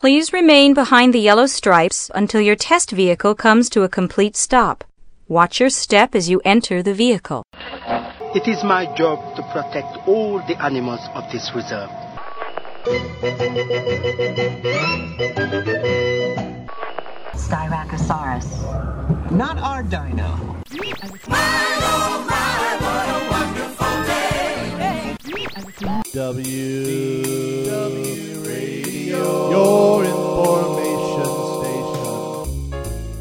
Please 0.00 0.32
remain 0.32 0.74
behind 0.74 1.12
the 1.12 1.18
yellow 1.18 1.46
stripes 1.46 2.10
until 2.14 2.40
your 2.40 2.56
test 2.56 2.90
vehicle 2.90 3.34
comes 3.34 3.68
to 3.70 3.82
a 3.82 3.88
complete 3.88 4.36
stop. 4.36 4.84
Watch 5.28 5.58
your 5.58 5.70
step 5.70 6.14
as 6.14 6.28
you 6.28 6.40
enter 6.44 6.82
the 6.82 6.94
vehicle. 6.94 7.42
It 8.34 8.46
is 8.46 8.62
my 8.62 8.86
job 8.96 9.36
to 9.36 9.42
protect 9.52 10.06
all 10.06 10.38
the 10.46 10.60
animals 10.62 11.00
of 11.14 11.24
this 11.32 11.50
reserve. 11.54 11.90
Styracosaurus. 17.34 19.30
Not 19.30 19.58
our 19.58 19.82
dino. 19.82 20.60
W 26.12 26.54
W 26.84 26.84
Radio, 26.86 28.43
your 29.16 30.04
information 30.04 31.30
station. 32.70 33.14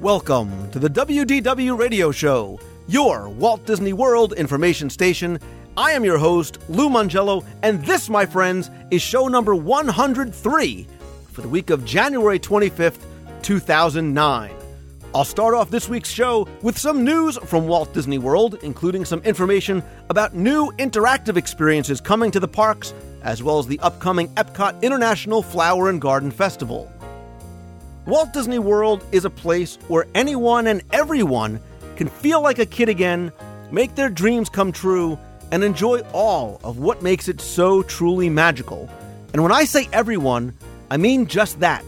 Welcome 0.00 0.70
to 0.70 0.78
the 0.78 0.88
WDW 0.88 1.78
Radio 1.78 2.10
Show, 2.10 2.58
your 2.88 3.28
Walt 3.28 3.64
Disney 3.66 3.92
World 3.92 4.32
information 4.34 4.90
station. 4.90 5.38
I 5.76 5.92
am 5.92 6.04
your 6.04 6.18
host, 6.18 6.58
Lou 6.68 6.88
Mongello, 6.88 7.44
and 7.62 7.84
this, 7.84 8.08
my 8.08 8.26
friends, 8.26 8.70
is 8.90 9.02
show 9.02 9.28
number 9.28 9.54
103 9.54 10.86
for 11.30 11.40
the 11.40 11.48
week 11.48 11.70
of 11.70 11.84
January 11.84 12.38
25th, 12.38 13.00
2009. 13.42 14.50
I'll 15.12 15.24
start 15.24 15.54
off 15.54 15.70
this 15.70 15.88
week's 15.88 16.08
show 16.10 16.46
with 16.62 16.78
some 16.78 17.02
news 17.02 17.36
from 17.38 17.66
Walt 17.66 17.92
Disney 17.92 18.18
World, 18.18 18.58
including 18.62 19.04
some 19.04 19.20
information 19.22 19.82
about 20.08 20.34
new 20.36 20.70
interactive 20.78 21.36
experiences 21.36 22.00
coming 22.00 22.30
to 22.30 22.38
the 22.38 22.46
parks, 22.46 22.94
as 23.22 23.42
well 23.42 23.58
as 23.58 23.66
the 23.66 23.80
upcoming 23.80 24.28
Epcot 24.34 24.82
International 24.82 25.42
Flower 25.42 25.88
and 25.88 26.00
Garden 26.00 26.30
Festival. 26.30 26.90
Walt 28.06 28.32
Disney 28.32 28.58
World 28.58 29.04
is 29.12 29.24
a 29.24 29.30
place 29.30 29.76
where 29.88 30.06
anyone 30.14 30.66
and 30.66 30.82
everyone 30.92 31.60
can 31.96 32.08
feel 32.08 32.40
like 32.40 32.58
a 32.58 32.66
kid 32.66 32.88
again, 32.88 33.30
make 33.70 33.94
their 33.94 34.08
dreams 34.08 34.48
come 34.48 34.72
true, 34.72 35.18
and 35.52 35.62
enjoy 35.62 36.00
all 36.12 36.60
of 36.64 36.78
what 36.78 37.02
makes 37.02 37.28
it 37.28 37.40
so 37.40 37.82
truly 37.82 38.30
magical. 38.30 38.88
And 39.32 39.42
when 39.42 39.52
I 39.52 39.64
say 39.64 39.88
everyone, 39.92 40.54
I 40.90 40.96
mean 40.96 41.26
just 41.26 41.60
that, 41.60 41.84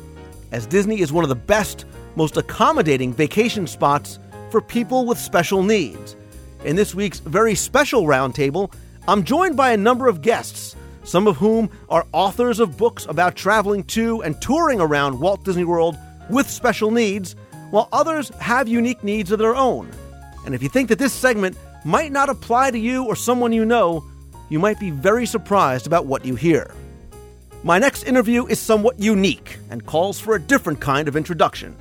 as 0.53 0.67
Disney 0.67 1.01
is 1.01 1.13
one 1.13 1.25
of 1.25 1.29
the 1.29 1.35
best 1.35 1.87
most 2.15 2.37
accommodating 2.37 3.13
vacation 3.13 3.67
spots 3.67 4.19
for 4.51 4.61
people 4.61 5.07
with 5.07 5.19
special 5.19 5.63
needs. 5.63 6.15
In 6.65 6.77
this 6.77 6.95
week's 6.95 7.21
very 7.21 7.55
special 7.55 8.05
roundtable, 8.05 8.73
I'm 9.09 9.25
joined 9.25 9.57
by 9.57 9.73
a 9.73 9.77
number 9.77 10.09
of 10.09 10.23
guests, 10.23 10.77
some 11.05 11.27
of 11.27 11.37
whom 11.37 11.71
are 11.89 12.07
authors 12.13 12.61
of 12.61 12.77
books 12.77 13.07
about 13.09 13.37
traveling 13.37 13.85
to 13.85 14.23
and 14.23 14.41
touring 14.41 14.81
around 14.81 15.19
Walt 15.19 15.45
Disney 15.45 15.65
World 15.65 15.97
with 16.31 16.49
special 16.49 16.91
needs, 16.91 17.35
while 17.71 17.89
others 17.93 18.29
have 18.41 18.69
unique 18.69 19.03
needs 19.03 19.33
of 19.33 19.39
their 19.39 19.57
own. 19.57 19.91
And 20.45 20.55
if 20.55 20.63
you 20.63 20.69
think 20.69 20.89
that 20.89 20.99
this 20.99 21.13
segment 21.13 21.57
might 21.85 22.13
not 22.13 22.29
apply 22.29 22.71
to 22.71 22.79
you 22.79 23.05
or 23.05 23.17
someone 23.17 23.53
you 23.53 23.65
know, 23.65 24.05
you 24.49 24.59
might 24.59 24.79
be 24.79 24.91
very 24.91 25.27
surprised 25.27 25.87
about 25.87 26.07
what 26.07 26.25
you 26.25 26.35
hear. 26.35 26.73
My 27.65 27.79
next 27.79 28.05
interview 28.05 28.47
is 28.47 28.61
somewhat 28.61 28.99
unique 28.99 29.59
and 29.71 29.87
calls 29.87 30.19
for 30.19 30.35
a 30.35 30.41
different 30.41 30.81
kind 30.81 31.09
of 31.09 31.17
introduction. 31.17 31.77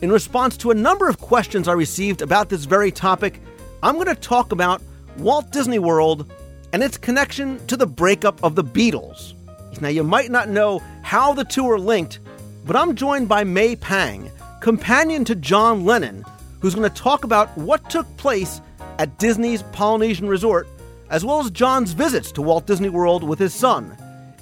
In 0.00 0.10
response 0.10 0.56
to 0.58 0.70
a 0.70 0.74
number 0.74 1.08
of 1.08 1.20
questions 1.20 1.68
I 1.68 1.72
received 1.72 2.22
about 2.22 2.48
this 2.48 2.64
very 2.64 2.90
topic, 2.90 3.40
I'm 3.82 3.96
going 3.96 4.06
to 4.06 4.14
talk 4.14 4.52
about 4.52 4.82
Walt 5.18 5.50
Disney 5.50 5.78
World 5.78 6.30
and 6.72 6.82
its 6.82 6.96
connection 6.96 7.64
to 7.66 7.76
the 7.76 7.86
breakup 7.86 8.42
of 8.44 8.54
the 8.54 8.64
Beatles. 8.64 9.34
Now, 9.80 9.88
you 9.88 10.02
might 10.02 10.30
not 10.30 10.48
know 10.48 10.82
how 11.02 11.34
the 11.34 11.44
two 11.44 11.70
are 11.70 11.78
linked, 11.78 12.18
but 12.66 12.76
I'm 12.76 12.96
joined 12.96 13.28
by 13.28 13.44
May 13.44 13.76
Pang, 13.76 14.30
companion 14.60 15.24
to 15.26 15.34
John 15.34 15.84
Lennon, 15.84 16.24
who's 16.60 16.74
going 16.74 16.88
to 16.88 17.02
talk 17.02 17.24
about 17.24 17.56
what 17.56 17.88
took 17.88 18.06
place 18.16 18.60
at 18.98 19.18
Disney's 19.18 19.62
Polynesian 19.72 20.28
Resort, 20.28 20.66
as 21.10 21.24
well 21.24 21.40
as 21.40 21.50
John's 21.50 21.92
visits 21.92 22.32
to 22.32 22.42
Walt 22.42 22.66
Disney 22.66 22.88
World 22.88 23.22
with 23.22 23.38
his 23.38 23.54
son. 23.54 23.96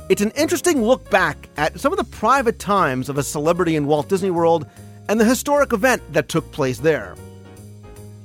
It's 0.09 0.23
an 0.23 0.31
interesting 0.33 0.83
look 0.83 1.11
back 1.11 1.49
at 1.57 1.79
some 1.79 1.93
of 1.93 1.99
the 1.99 2.05
private 2.05 2.59
times 2.59 3.09
of 3.09 3.19
a 3.19 3.23
celebrity 3.23 3.77
in 3.77 3.87
Walt 3.87 4.09
Disney 4.09 4.31
World 4.31 4.67
and 5.09 5.21
the 5.21 5.25
historic 5.25 5.73
event 5.73 6.03
that 6.13 6.29
took 6.29 6.51
place 6.53 6.79
there. 6.79 7.15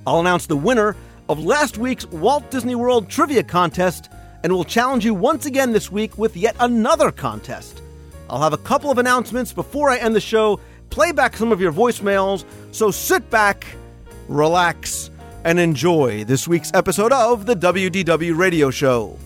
I'll 0.08 0.20
announce 0.20 0.46
the 0.46 0.56
winner 0.56 0.96
of 1.32 1.42
last 1.42 1.78
week's 1.78 2.06
Walt 2.08 2.52
Disney 2.52 2.76
World 2.76 3.08
Trivia 3.08 3.42
Contest 3.42 4.10
and 4.44 4.52
will 4.52 4.66
challenge 4.66 5.06
you 5.06 5.14
once 5.14 5.46
again 5.46 5.72
this 5.72 5.90
week 5.90 6.18
with 6.18 6.36
yet 6.36 6.58
another 6.60 7.10
contest. 7.10 7.82
I'll 8.30 8.42
have 8.42 8.52
a 8.52 8.58
couple 8.58 8.92
of 8.92 8.98
announcements 8.98 9.54
before 9.54 9.90
I 9.90 9.98
end 9.98 10.14
the 10.14 10.20
show, 10.20 10.60
play 10.90 11.14
back 11.14 11.38
some 11.38 11.54
of 11.54 11.62
your 11.62 11.72
voicemails, 11.72 12.44
so 12.74 12.92
sit 12.92 13.30
back, 13.30 13.66
relax, 14.28 15.10
and 15.46 15.58
enjoy 15.58 16.26
this 16.26 16.50
week's 16.50 16.74
episode 16.74 17.14
of 17.14 17.46
the 17.46 17.56
WDW 17.56 18.38
Radio 18.38 18.70
Show. 18.70 19.18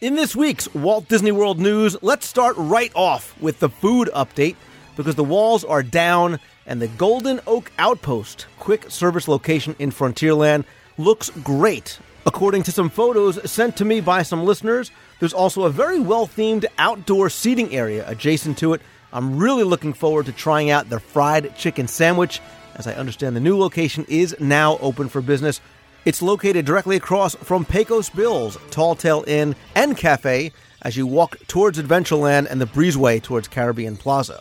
In 0.00 0.14
this 0.14 0.36
week's 0.36 0.72
Walt 0.74 1.08
Disney 1.08 1.32
World 1.32 1.58
news, 1.58 1.96
let's 2.02 2.24
start 2.24 2.54
right 2.56 2.92
off 2.94 3.34
with 3.42 3.58
the 3.58 3.68
food 3.68 4.08
update 4.14 4.54
because 4.96 5.16
the 5.16 5.24
walls 5.24 5.64
are 5.64 5.82
down 5.82 6.38
and 6.66 6.80
the 6.80 6.86
Golden 6.86 7.40
Oak 7.48 7.72
Outpost, 7.80 8.46
quick 8.60 8.88
service 8.92 9.26
location 9.26 9.74
in 9.80 9.90
Frontierland, 9.90 10.66
looks 10.98 11.30
great. 11.42 11.98
According 12.26 12.62
to 12.62 12.70
some 12.70 12.90
photos 12.90 13.50
sent 13.50 13.76
to 13.78 13.84
me 13.84 14.00
by 14.00 14.22
some 14.22 14.44
listeners, 14.44 14.92
there's 15.18 15.32
also 15.32 15.64
a 15.64 15.70
very 15.70 15.98
well 15.98 16.28
themed 16.28 16.66
outdoor 16.78 17.28
seating 17.28 17.74
area 17.74 18.08
adjacent 18.08 18.56
to 18.58 18.74
it. 18.74 18.82
I'm 19.12 19.36
really 19.36 19.64
looking 19.64 19.94
forward 19.94 20.26
to 20.26 20.32
trying 20.32 20.70
out 20.70 20.88
their 20.88 21.00
fried 21.00 21.56
chicken 21.56 21.88
sandwich. 21.88 22.40
As 22.76 22.86
I 22.86 22.94
understand, 22.94 23.34
the 23.34 23.40
new 23.40 23.58
location 23.58 24.06
is 24.08 24.36
now 24.38 24.78
open 24.78 25.08
for 25.08 25.20
business. 25.20 25.60
It's 26.08 26.22
located 26.22 26.64
directly 26.64 26.96
across 26.96 27.34
from 27.34 27.66
Pecos 27.66 28.08
Bill's 28.08 28.56
Tall 28.70 28.94
Tale 28.94 29.24
Inn 29.26 29.54
and 29.74 29.94
Cafe 29.94 30.52
as 30.80 30.96
you 30.96 31.06
walk 31.06 31.36
towards 31.48 31.78
Adventureland 31.78 32.50
and 32.50 32.58
the 32.58 32.66
breezeway 32.66 33.22
towards 33.22 33.46
Caribbean 33.46 33.98
Plaza. 33.98 34.40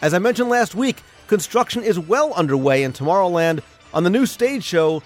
As 0.00 0.14
I 0.14 0.18
mentioned 0.18 0.48
last 0.48 0.74
week, 0.74 1.02
construction 1.26 1.82
is 1.82 1.98
well 1.98 2.32
underway 2.32 2.84
in 2.84 2.94
Tomorrowland 2.94 3.60
on 3.92 4.02
the 4.02 4.08
new 4.08 4.24
stage 4.24 4.64
show 4.64 5.02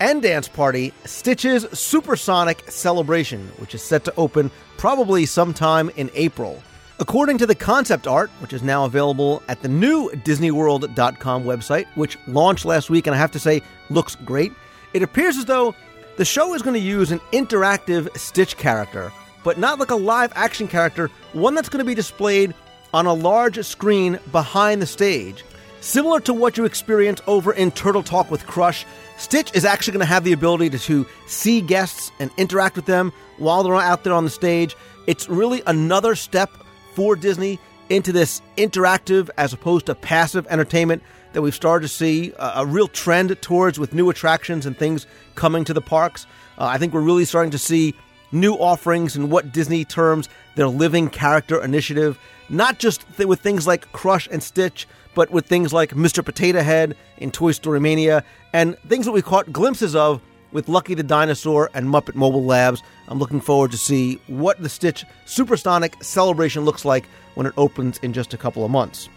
and 0.00 0.20
dance 0.20 0.48
party 0.48 0.92
Stitch's 1.04 1.68
Supersonic 1.78 2.68
Celebration, 2.68 3.52
which 3.58 3.76
is 3.76 3.84
set 3.84 4.04
to 4.06 4.14
open 4.16 4.50
probably 4.78 5.26
sometime 5.26 5.90
in 5.90 6.10
April. 6.14 6.60
According 6.98 7.38
to 7.38 7.46
the 7.46 7.54
concept 7.54 8.08
art, 8.08 8.30
which 8.40 8.52
is 8.52 8.64
now 8.64 8.84
available 8.84 9.44
at 9.46 9.62
the 9.62 9.68
new 9.68 10.10
DisneyWorld.com 10.10 11.44
website, 11.44 11.86
which 11.94 12.18
launched 12.26 12.64
last 12.64 12.90
week 12.90 13.06
and 13.06 13.14
I 13.14 13.18
have 13.18 13.30
to 13.30 13.38
say 13.38 13.62
looks 13.90 14.16
great, 14.16 14.52
it 14.94 15.02
appears 15.02 15.36
as 15.36 15.44
though 15.44 15.74
the 16.16 16.24
show 16.24 16.54
is 16.54 16.62
going 16.62 16.74
to 16.74 16.80
use 16.80 17.10
an 17.10 17.20
interactive 17.32 18.16
Stitch 18.16 18.56
character, 18.56 19.12
but 19.42 19.58
not 19.58 19.78
like 19.78 19.90
a 19.90 19.96
live 19.96 20.32
action 20.36 20.68
character, 20.68 21.10
one 21.32 21.54
that's 21.54 21.68
going 21.68 21.84
to 21.84 21.84
be 21.84 21.94
displayed 21.94 22.54
on 22.94 23.06
a 23.06 23.12
large 23.12 23.62
screen 23.64 24.18
behind 24.30 24.80
the 24.80 24.86
stage. 24.86 25.44
Similar 25.80 26.20
to 26.20 26.32
what 26.32 26.56
you 26.56 26.64
experience 26.64 27.20
over 27.26 27.52
in 27.52 27.72
Turtle 27.72 28.04
Talk 28.04 28.30
with 28.30 28.46
Crush, 28.46 28.86
Stitch 29.18 29.54
is 29.54 29.64
actually 29.64 29.92
going 29.94 30.06
to 30.06 30.12
have 30.12 30.24
the 30.24 30.32
ability 30.32 30.70
to, 30.70 30.78
to 30.78 31.06
see 31.26 31.60
guests 31.60 32.10
and 32.20 32.30
interact 32.36 32.76
with 32.76 32.86
them 32.86 33.12
while 33.36 33.62
they're 33.64 33.74
out 33.74 34.04
there 34.04 34.14
on 34.14 34.24
the 34.24 34.30
stage. 34.30 34.76
It's 35.06 35.28
really 35.28 35.62
another 35.66 36.14
step 36.14 36.50
for 36.94 37.16
Disney 37.16 37.58
into 37.90 38.12
this 38.12 38.40
interactive 38.56 39.28
as 39.36 39.52
opposed 39.52 39.86
to 39.86 39.94
passive 39.94 40.46
entertainment 40.48 41.02
that 41.34 41.42
we've 41.42 41.54
started 41.54 41.86
to 41.86 41.92
see 41.92 42.32
a, 42.38 42.52
a 42.56 42.66
real 42.66 42.88
trend 42.88 43.40
towards 43.42 43.78
with 43.78 43.92
new 43.92 44.08
attractions 44.08 44.66
and 44.66 44.76
things 44.76 45.06
coming 45.34 45.64
to 45.64 45.74
the 45.74 45.80
parks. 45.80 46.26
Uh, 46.58 46.64
I 46.64 46.78
think 46.78 46.94
we're 46.94 47.00
really 47.00 47.24
starting 47.24 47.50
to 47.50 47.58
see 47.58 47.94
new 48.32 48.54
offerings 48.54 49.14
and 49.14 49.30
what 49.30 49.52
Disney 49.52 49.84
terms 49.84 50.28
their 50.56 50.68
living 50.68 51.08
character 51.10 51.62
initiative, 51.62 52.18
not 52.48 52.78
just 52.78 53.04
th- 53.16 53.28
with 53.28 53.40
things 53.40 53.66
like 53.66 53.90
Crush 53.92 54.28
and 54.30 54.42
Stitch, 54.42 54.86
but 55.14 55.30
with 55.30 55.46
things 55.46 55.72
like 55.72 55.90
Mr. 55.90 56.24
Potato 56.24 56.62
Head 56.62 56.96
in 57.18 57.30
Toy 57.30 57.52
Story 57.52 57.80
Mania, 57.80 58.24
and 58.52 58.78
things 58.88 59.06
that 59.06 59.12
we 59.12 59.22
caught 59.22 59.52
glimpses 59.52 59.94
of 59.94 60.20
with 60.52 60.68
Lucky 60.68 60.94
the 60.94 61.02
Dinosaur 61.02 61.70
and 61.74 61.88
Muppet 61.88 62.14
Mobile 62.14 62.44
Labs. 62.44 62.82
I'm 63.08 63.18
looking 63.18 63.40
forward 63.40 63.72
to 63.72 63.78
see 63.78 64.20
what 64.28 64.62
the 64.62 64.68
Stitch 64.68 65.04
Supersonic 65.26 66.02
celebration 66.02 66.64
looks 66.64 66.84
like 66.84 67.04
when 67.34 67.46
it 67.46 67.54
opens 67.56 67.98
in 67.98 68.12
just 68.12 68.32
a 68.32 68.38
couple 68.38 68.64
of 68.64 68.70
months. 68.70 69.08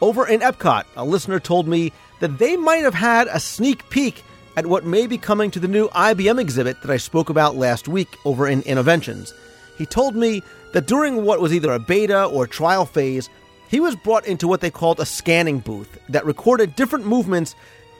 Over 0.00 0.26
in 0.28 0.40
Epcot, 0.40 0.84
a 0.96 1.04
listener 1.04 1.40
told 1.40 1.66
me 1.66 1.92
that 2.20 2.38
they 2.38 2.56
might 2.56 2.84
have 2.84 2.94
had 2.94 3.26
a 3.28 3.40
sneak 3.40 3.88
peek 3.90 4.22
at 4.56 4.66
what 4.66 4.84
may 4.84 5.06
be 5.06 5.18
coming 5.18 5.50
to 5.50 5.60
the 5.60 5.68
new 5.68 5.88
IBM 5.88 6.40
exhibit 6.40 6.80
that 6.82 6.90
I 6.90 6.96
spoke 6.96 7.30
about 7.30 7.56
last 7.56 7.88
week 7.88 8.16
over 8.24 8.46
in 8.46 8.62
Innoventions. 8.62 9.32
He 9.76 9.86
told 9.86 10.14
me 10.14 10.42
that 10.72 10.86
during 10.86 11.24
what 11.24 11.40
was 11.40 11.52
either 11.52 11.72
a 11.72 11.78
beta 11.78 12.24
or 12.24 12.46
trial 12.46 12.86
phase, 12.86 13.28
he 13.68 13.80
was 13.80 13.96
brought 13.96 14.26
into 14.26 14.46
what 14.46 14.60
they 14.60 14.70
called 14.70 15.00
a 15.00 15.06
scanning 15.06 15.58
booth 15.58 15.98
that 16.08 16.24
recorded 16.24 16.76
different 16.76 17.06
movements 17.06 17.54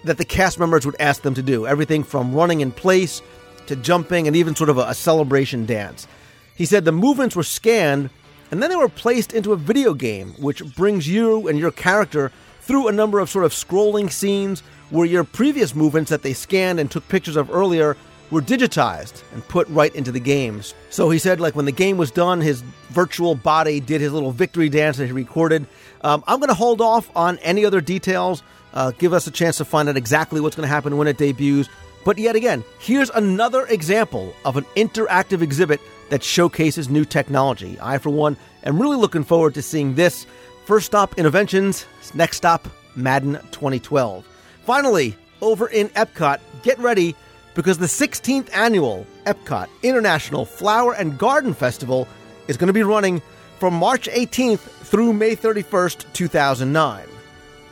that 0.05 0.19
the 0.19 0.25
cast 0.25 0.59
members 0.59 0.87
would 0.87 0.97
ask 1.01 1.23
them 1.23 1.35
to 1.35 1.43
do. 1.43 1.67
Everything 1.67 2.05
from 2.05 2.35
running 2.35 2.61
in 2.61 2.71
place 2.71 3.23
to 3.67 3.75
jumping 3.77 4.27
and 4.27 4.37
even 4.37 4.55
sort 4.55 4.71
of 4.71 4.79
a, 4.79 4.83
a 4.83 4.95
celebration 4.95 5.67
dance. 5.67 6.07
He 6.55 6.65
said 6.65 6.85
the 6.85 6.93
movements 6.93 7.37
were 7.37 7.43
scanned 7.43 8.11
and 8.51 8.63
then 8.63 8.71
they 8.71 8.77
were 8.77 8.89
placed 8.89 9.33
into 9.33 9.53
a 9.53 9.57
video 9.57 9.95
game, 9.95 10.35
which 10.39 10.65
brings 10.75 11.09
you 11.09 11.49
and 11.49 11.59
your 11.59 11.71
character 11.71 12.33
through 12.61 12.89
a 12.89 12.93
number 12.93 13.19
of 13.19 13.31
sort 13.31 13.45
of 13.45 13.53
scrolling 13.53 14.11
scenes 14.11 14.63
where 14.91 15.07
your 15.07 15.25
previous 15.25 15.75
movements 15.75 16.11
that 16.11 16.23
they 16.23 16.33
scanned 16.33 16.81
and 16.81 16.91
took 16.91 17.07
pictures 17.09 17.37
of 17.37 17.51
earlier 17.51 17.97
were 18.31 18.43
digitized 18.43 19.23
and 19.33 19.47
put 19.49 19.67
right 19.69 19.95
into 19.95 20.13
the 20.13 20.21
games. 20.21 20.75
So 20.91 21.09
he 21.11 21.19
said, 21.19 21.41
like 21.41 21.57
when 21.57 21.65
the 21.65 21.73
game 21.73 21.97
was 21.97 22.11
done, 22.11 22.41
his 22.41 22.61
virtual 22.91 23.35
body 23.35 23.81
did 23.81 24.01
his 24.01 24.13
little 24.13 24.33
victory 24.33 24.69
dance 24.69 24.99
that 24.99 25.07
he 25.07 25.13
recorded. 25.13 25.67
Um, 26.03 26.23
I'm 26.27 26.39
going 26.39 26.49
to 26.49 26.55
hold 26.55 26.81
off 26.81 27.11
on 27.17 27.39
any 27.39 27.65
other 27.65 27.81
details. 27.81 28.43
Uh, 28.75 28.93
give 28.99 29.13
us 29.13 29.27
a 29.27 29.31
chance 29.31 29.57
to 29.59 29.65
find 29.65 29.89
out 29.89 29.97
exactly 29.97 30.41
what's 30.41 30.57
going 30.57 30.69
to 30.69 30.73
happen 30.73 30.97
when 30.97 31.09
it 31.09 31.17
debuts. 31.17 31.69
But 32.05 32.19
yet 32.19 32.37
again, 32.37 32.65
here's 32.79 33.11
another 33.11 33.67
example 33.67 34.35
of 34.45 34.57
an 34.57 34.65
interactive 34.77 35.43
exhibit 35.43 35.81
that 36.11 36.23
showcases 36.23 36.89
new 36.89 37.05
technology. 37.05 37.79
I, 37.81 37.99
for 37.99 38.11
one, 38.11 38.37
am 38.65 38.81
really 38.81 38.97
looking 38.97 39.25
forward 39.25 39.55
to 39.55 39.63
seeing 39.63 39.95
this. 39.95 40.27
First 40.65 40.87
stop, 40.87 41.15
Innoventions. 41.17 41.87
Next 42.15 42.37
stop, 42.39 42.69
Madden 42.95 43.35
2012. 43.53 44.27
Finally, 44.65 45.17
over 45.41 45.69
in 45.69 45.89
Epcot, 45.91 46.41
get 46.63 46.79
ready 46.79 47.15
because 47.55 47.79
the 47.79 47.87
16th 47.87 48.55
annual 48.55 49.07
Epcot 49.25 49.69
International 49.83 50.45
Flower 50.45 50.95
and 50.95 51.19
Garden 51.19 51.55
Festival 51.55 52.07
is 52.49 52.57
going 52.57 52.69
to 52.69 52.73
be 52.73 52.83
running 52.83 53.23
from 53.59 53.75
March 53.75 54.09
18th 54.09 54.59
through 54.59 55.13
May 55.13 55.35
31st, 55.35 56.13
2009. 56.13 57.07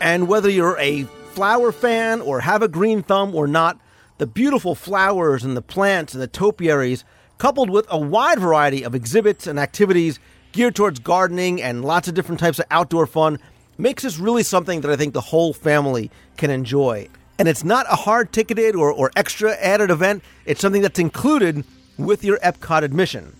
And 0.01 0.29
whether 0.29 0.51
you're 0.51 0.79
a 0.79 1.05
flower 1.33 1.71
fan 1.71 2.21
or 2.21 2.41
have 2.41 2.63
a 2.63 2.69
green 2.69 3.03
thumb 3.03 3.35
or 3.35 3.47
not, 3.47 3.79
the 4.19 4.27
beautiful 4.27 4.75
flowers 4.75 5.45
and 5.45 5.57
the 5.57 5.63
plants 5.63 6.15
and 6.15 6.23
the 6.23 6.27
topiaries, 6.27 7.05
coupled 7.39 7.71
with 7.71 7.87
a 7.91 7.99
wide 7.99 8.39
variety 8.39 8.83
of 8.83 8.95
exhibits 8.95 9.47
and 9.47 9.59
activities 9.59 10.19
geared 10.53 10.75
towards 10.75 10.99
gardening 11.01 11.61
and 11.61 11.85
lots 11.85 12.09
of 12.09 12.15
different 12.15 12.41
types 12.41 12.59
of 12.59 12.67
outdoor 12.71 13.07
fun, 13.07 13.39
makes 13.79 14.03
this 14.03 14.19
really 14.19 14.43
something 14.43 14.81
that 14.81 14.91
I 14.91 14.97
think 14.97 15.13
the 15.13 15.21
whole 15.21 15.53
family 15.53 16.11
can 16.37 16.51
enjoy. 16.51 17.09
And 17.39 17.49
it's 17.49 17.65
not 17.65 17.87
a 17.91 17.97
hard 17.97 18.33
ticketed 18.33 18.75
or, 18.75 18.91
or 18.91 19.11
extra 19.17 19.55
added 19.57 19.91
event, 19.91 20.23
it's 20.47 20.61
something 20.61 20.81
that's 20.81 20.99
included 20.99 21.65
with 21.99 22.25
your 22.25 22.39
Epcot 22.39 22.83
admission. 22.83 23.37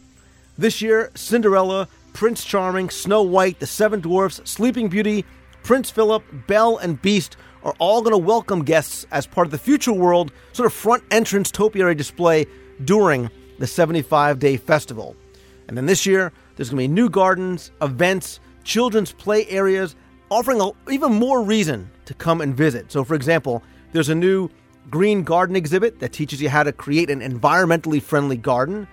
This 0.59 0.83
year, 0.83 1.11
Cinderella, 1.15 1.89
Prince 2.13 2.45
Charming, 2.45 2.91
Snow 2.91 3.23
White, 3.23 3.61
The 3.61 3.67
Seven 3.67 4.01
Dwarfs, 4.01 4.41
Sleeping 4.45 4.89
Beauty, 4.89 5.25
Prince 5.63 5.91
Philip, 5.91 6.23
Belle, 6.47 6.77
and 6.79 7.01
Beast 7.01 7.37
are 7.63 7.75
all 7.79 8.01
going 8.01 8.13
to 8.13 8.19
welcome 8.19 8.65
guests 8.65 9.07
as 9.11 9.27
part 9.27 9.47
of 9.47 9.51
the 9.51 9.59
Future 9.59 9.93
World 9.93 10.31
sort 10.53 10.67
of 10.67 10.73
front 10.73 11.03
entrance 11.11 11.51
topiary 11.51 11.95
display 11.95 12.47
during 12.85 13.31
the 13.59 13.67
75 13.67 14.39
day 14.39 14.57
festival. 14.57 15.17
And 15.69 15.77
then 15.77 15.87
this 15.87 16.07
year, 16.07 16.33
there's 16.57 16.71
going 16.71 16.83
to 16.85 16.89
be 16.89 16.95
new 16.95 17.11
gardens, 17.11 17.71
events, 17.83 18.41
children's 18.65 19.13
play 19.13 19.47
areas, 19.49 19.97
offering 20.31 20.61
a, 20.61 20.71
even 20.91 21.13
more 21.13 21.43
reason 21.43 21.91
to 22.07 22.15
come 22.15 22.41
and 22.41 22.55
visit. 22.55 22.91
So, 22.91 23.05
for 23.05 23.15
example, 23.15 23.63
there's 23.93 24.09
a 24.09 24.15
new 24.15 24.49
green 24.91 25.23
garden 25.23 25.57
exhibit 25.57 25.99
that 26.01 26.13
teaches 26.13 26.41
you 26.41 26.49
how 26.49 26.63
to 26.63 26.73
create 26.73 27.11
an 27.11 27.21
environmentally 27.21 28.03
friendly 28.03 28.37
garden. 28.37 28.87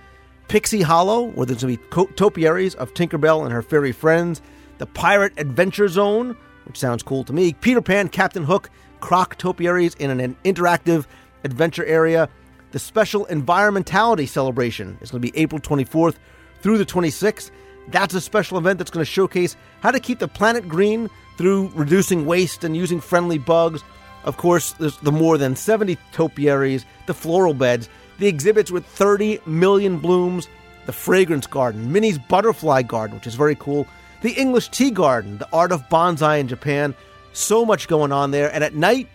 Pixie 0.48 0.82
Hollow, 0.82 1.32
where 1.32 1.46
there's 1.46 1.64
going 1.64 1.78
to 1.78 2.06
be 2.08 2.14
topiaries 2.16 2.76
of 2.76 2.94
Tinkerbell 2.94 3.44
and 3.44 3.54
her 3.54 3.62
fairy 3.62 3.92
friends. 3.92 4.42
The 4.80 4.86
Pirate 4.86 5.34
Adventure 5.38 5.88
Zone, 5.88 6.36
which 6.66 6.78
sounds 6.78 7.04
cool 7.04 7.24
to 7.24 7.34
me. 7.34 7.54
Peter 7.54 7.82
Pan, 7.82 8.10
Captain 8.10 8.44
Hook, 8.44 8.70
Croc 9.00 9.36
topiaries 9.38 9.96
in 9.96 10.20
an 10.20 10.36
interactive 10.44 11.06
adventure 11.44 11.86
area. 11.86 12.30
The 12.74 12.80
Special 12.80 13.28
Environmentality 13.28 14.28
Celebration 14.28 14.98
is 15.00 15.12
going 15.12 15.22
to 15.22 15.32
be 15.32 15.40
April 15.40 15.62
24th 15.62 16.16
through 16.62 16.80
the 16.80 16.86
26th. 16.86 17.52
That's 17.90 18.16
a 18.16 18.22
special 18.22 18.58
event 18.58 18.80
that's 18.80 18.90
going 18.90 19.06
to 19.06 19.12
showcase 19.12 19.56
how 19.82 19.92
to 19.92 20.00
keep 20.00 20.18
the 20.18 20.28
planet 20.28 20.68
green 20.68 21.08
through 21.38 21.72
reducing 21.76 22.26
waste 22.26 22.64
and 22.64 22.76
using 22.76 23.00
friendly 23.00 23.38
bugs. 23.38 23.84
Of 24.24 24.38
course, 24.38 24.72
there's 24.74 24.98
the 24.98 25.12
more 25.12 25.38
than 25.38 25.56
70 25.56 26.00
topiaries, 26.14 26.84
the 27.06 27.14
floral 27.14 27.54
beds, 27.54 27.90
the 28.18 28.26
exhibits 28.26 28.72
with 28.72 28.88
30 28.88 29.40
million 29.46 30.00
blooms, 30.00 30.48
the 30.88 30.94
fragrance 30.94 31.46
garden, 31.46 31.92
Minnie's 31.92 32.18
butterfly 32.18 32.82
garden, 32.82 33.18
which 33.18 33.28
is 33.28 33.36
very 33.36 33.56
cool, 33.56 33.86
the 34.24 34.32
English 34.32 34.70
tea 34.70 34.90
garden, 34.90 35.38
the 35.38 35.48
art 35.54 35.72
of 35.72 35.88
bonsai 35.90 36.40
in 36.40 36.48
Japan. 36.48 36.96
So 37.34 37.66
much 37.66 37.88
going 37.88 38.12
on 38.12 38.32
there. 38.32 38.52
And 38.52 38.64
at 38.64 38.74
night, 38.74 39.10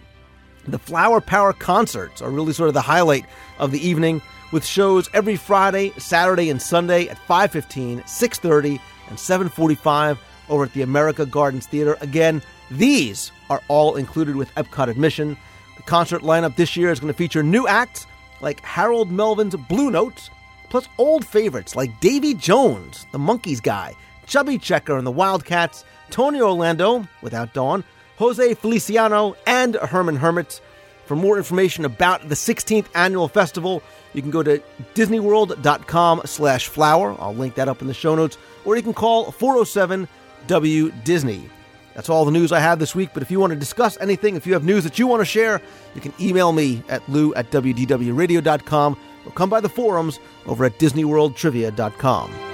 the 0.71 0.79
Flower 0.79 1.21
Power 1.21 1.53
concerts 1.53 2.21
are 2.21 2.31
really 2.31 2.53
sort 2.53 2.69
of 2.69 2.75
the 2.75 2.83
highlight 2.83 3.25
of 3.59 3.71
the 3.71 3.87
evening 3.87 4.23
with 4.53 4.65
shows 4.65 5.11
every 5.13 5.37
Friday, 5.37 5.93
Saturday, 5.99 6.51
and 6.51 6.61
Sunday 6.61 7.09
at 7.09 7.19
5:15, 7.27 8.03
6:30, 8.07 8.81
and 9.09 9.19
7:45 9.19 10.19
over 10.49 10.65
at 10.65 10.73
the 10.73 10.83
America 10.83 11.27
Gardens 11.27 11.67
Theater. 11.67 11.97
Again, 12.01 12.43
these 12.71 13.33
are 13.51 13.63
all 13.69 13.97
included 13.97 14.37
with 14.37 14.55
Epcot 14.55 14.89
admission. 14.89 15.37
The 15.77 15.83
concert 15.83 16.23
lineup 16.23 16.57
this 16.57 16.77
year 16.77 16.91
is 16.91 17.01
going 17.01 17.13
to 17.13 17.17
feature 17.17 17.43
new 17.43 17.67
acts 17.67 18.07
like 18.41 18.65
Harold 18.65 19.11
Melvin's 19.11 19.57
Blue 19.57 19.91
Notes, 19.91 20.31
plus 20.71 20.89
old 20.99 21.25
favorites 21.25 21.77
like 21.77 22.01
Davy 22.01 22.35
Jones, 22.35 23.07
the 23.13 23.19
Monkees 23.19 23.63
guy, 23.63 23.95
Chubby 24.27 24.59
Checker 24.59 24.97
and 24.97 25.07
the 25.07 25.11
Wildcats, 25.11 25.85
Tony 26.11 26.41
Orlando, 26.41 27.07
Without 27.23 27.53
Dawn, 27.55 27.85
Jose 28.19 28.55
Feliciano, 28.55 29.37
and 29.47 29.77
Herman 29.77 30.17
Hermits. 30.17 30.61
For 31.09 31.17
more 31.17 31.39
information 31.39 31.87
about 31.87 32.29
the 32.29 32.35
16th 32.35 32.85
annual 32.95 33.29
festival, 33.29 33.83
you 34.13 34.21
can 34.21 34.31
go 34.31 34.43
to 34.43 34.63
disneyworld.com 34.95 36.21
slash 36.27 36.69
flower. 36.69 37.17
I'll 37.19 37.35
link 37.35 37.55
that 37.55 37.67
up 37.67 37.81
in 37.81 37.89
the 37.89 37.95
show 37.95 38.15
notes. 38.15 38.37
Or 38.67 38.77
you 38.77 38.83
can 38.83 38.93
call 38.93 39.33
407 39.33 40.07
W 40.49 40.93
Disney. 41.05 41.49
That's 41.95 42.11
all 42.11 42.27
the 42.27 42.31
news 42.31 42.53
I 42.53 42.61
have 42.61 42.79
this 42.79 42.95
week, 42.95 43.09
but 43.15 43.23
if 43.23 43.31
you 43.31 43.41
want 43.41 43.55
to 43.55 43.59
discuss 43.59 43.97
anything, 44.03 44.37
if 44.37 44.47
you 44.47 44.53
have 44.53 44.65
news 44.65 44.85
that 44.85 44.99
you 44.99 45.07
want 45.07 45.23
to 45.23 45.25
share, 45.25 45.63
you 45.95 46.03
can 46.03 46.13
email 46.21 46.53
me 46.53 46.83
at 46.91 47.09
lou 47.09 47.33
at 47.35 47.51
wdwradio.com 47.51 48.99
or 49.25 49.33
come 49.33 49.49
by 49.49 49.61
the 49.61 49.69
forums 49.71 50.21
over 50.47 50.67
at 50.67 50.79
disneyworldtrivia.com. 50.79 52.48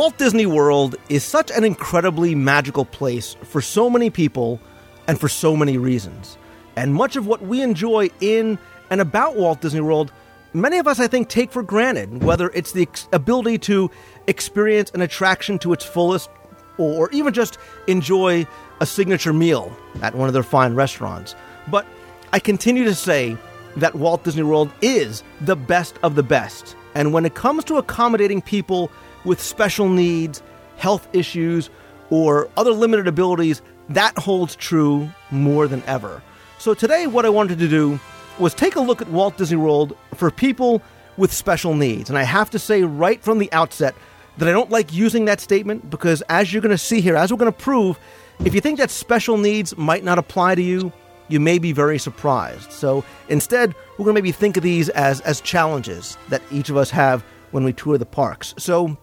Walt 0.00 0.16
Disney 0.16 0.46
World 0.46 0.96
is 1.10 1.22
such 1.22 1.50
an 1.50 1.62
incredibly 1.62 2.34
magical 2.34 2.86
place 2.86 3.36
for 3.42 3.60
so 3.60 3.90
many 3.90 4.08
people 4.08 4.58
and 5.06 5.20
for 5.20 5.28
so 5.28 5.54
many 5.54 5.76
reasons. 5.76 6.38
And 6.74 6.94
much 6.94 7.16
of 7.16 7.26
what 7.26 7.42
we 7.42 7.60
enjoy 7.60 8.08
in 8.18 8.58
and 8.88 9.02
about 9.02 9.36
Walt 9.36 9.60
Disney 9.60 9.82
World, 9.82 10.10
many 10.54 10.78
of 10.78 10.86
us, 10.86 11.00
I 11.00 11.06
think, 11.06 11.28
take 11.28 11.52
for 11.52 11.62
granted, 11.62 12.24
whether 12.24 12.48
it's 12.54 12.72
the 12.72 12.80
ex- 12.80 13.08
ability 13.12 13.58
to 13.58 13.90
experience 14.26 14.90
an 14.92 15.02
attraction 15.02 15.58
to 15.58 15.74
its 15.74 15.84
fullest 15.84 16.30
or 16.78 17.10
even 17.10 17.34
just 17.34 17.58
enjoy 17.86 18.46
a 18.80 18.86
signature 18.86 19.34
meal 19.34 19.70
at 20.00 20.14
one 20.14 20.28
of 20.28 20.32
their 20.32 20.42
fine 20.42 20.72
restaurants. 20.72 21.34
But 21.68 21.84
I 22.32 22.38
continue 22.38 22.84
to 22.84 22.94
say 22.94 23.36
that 23.76 23.94
Walt 23.96 24.24
Disney 24.24 24.44
World 24.44 24.72
is 24.80 25.22
the 25.42 25.56
best 25.56 25.98
of 26.02 26.14
the 26.14 26.22
best. 26.22 26.74
And 26.94 27.12
when 27.12 27.26
it 27.26 27.34
comes 27.34 27.64
to 27.64 27.76
accommodating 27.76 28.40
people 28.40 28.90
with 29.24 29.40
special 29.40 29.88
needs, 29.88 30.42
health 30.76 31.08
issues, 31.12 31.70
or 32.10 32.48
other 32.56 32.72
limited 32.72 33.06
abilities, 33.06 33.62
that 33.88 34.16
holds 34.18 34.56
true 34.56 35.08
more 35.30 35.66
than 35.66 35.82
ever. 35.86 36.22
So 36.58 36.74
today, 36.74 37.06
what 37.06 37.24
I 37.24 37.30
wanted 37.30 37.58
to 37.58 37.68
do 37.68 37.98
was 38.38 38.54
take 38.54 38.76
a 38.76 38.80
look 38.80 39.02
at 39.02 39.08
Walt 39.08 39.36
Disney 39.36 39.56
World 39.56 39.96
for 40.14 40.30
people 40.30 40.82
with 41.16 41.32
special 41.32 41.74
needs. 41.74 42.08
And 42.08 42.18
I 42.18 42.22
have 42.22 42.50
to 42.50 42.58
say 42.58 42.82
right 42.82 43.22
from 43.22 43.38
the 43.38 43.52
outset 43.52 43.94
that 44.38 44.48
I 44.48 44.52
don't 44.52 44.70
like 44.70 44.92
using 44.92 45.26
that 45.26 45.40
statement 45.40 45.90
because, 45.90 46.22
as 46.28 46.52
you're 46.52 46.62
going 46.62 46.70
to 46.70 46.78
see 46.78 47.00
here, 47.00 47.16
as 47.16 47.30
we're 47.30 47.38
going 47.38 47.52
to 47.52 47.58
prove, 47.58 47.98
if 48.44 48.54
you 48.54 48.60
think 48.60 48.78
that 48.78 48.90
special 48.90 49.36
needs 49.36 49.76
might 49.76 50.02
not 50.02 50.18
apply 50.18 50.54
to 50.54 50.62
you, 50.62 50.92
you 51.28 51.40
may 51.40 51.58
be 51.58 51.72
very 51.72 51.98
surprised. 51.98 52.72
So 52.72 53.04
instead, 53.28 53.74
we're 53.92 54.04
going 54.04 54.16
to 54.16 54.22
maybe 54.22 54.32
think 54.32 54.56
of 54.56 54.62
these 54.62 54.88
as, 54.90 55.20
as 55.22 55.40
challenges 55.40 56.16
that 56.28 56.42
each 56.50 56.70
of 56.70 56.76
us 56.76 56.90
have 56.90 57.22
when 57.50 57.64
we 57.64 57.72
tour 57.72 57.98
the 57.98 58.06
parks. 58.06 58.54
So 58.58 58.96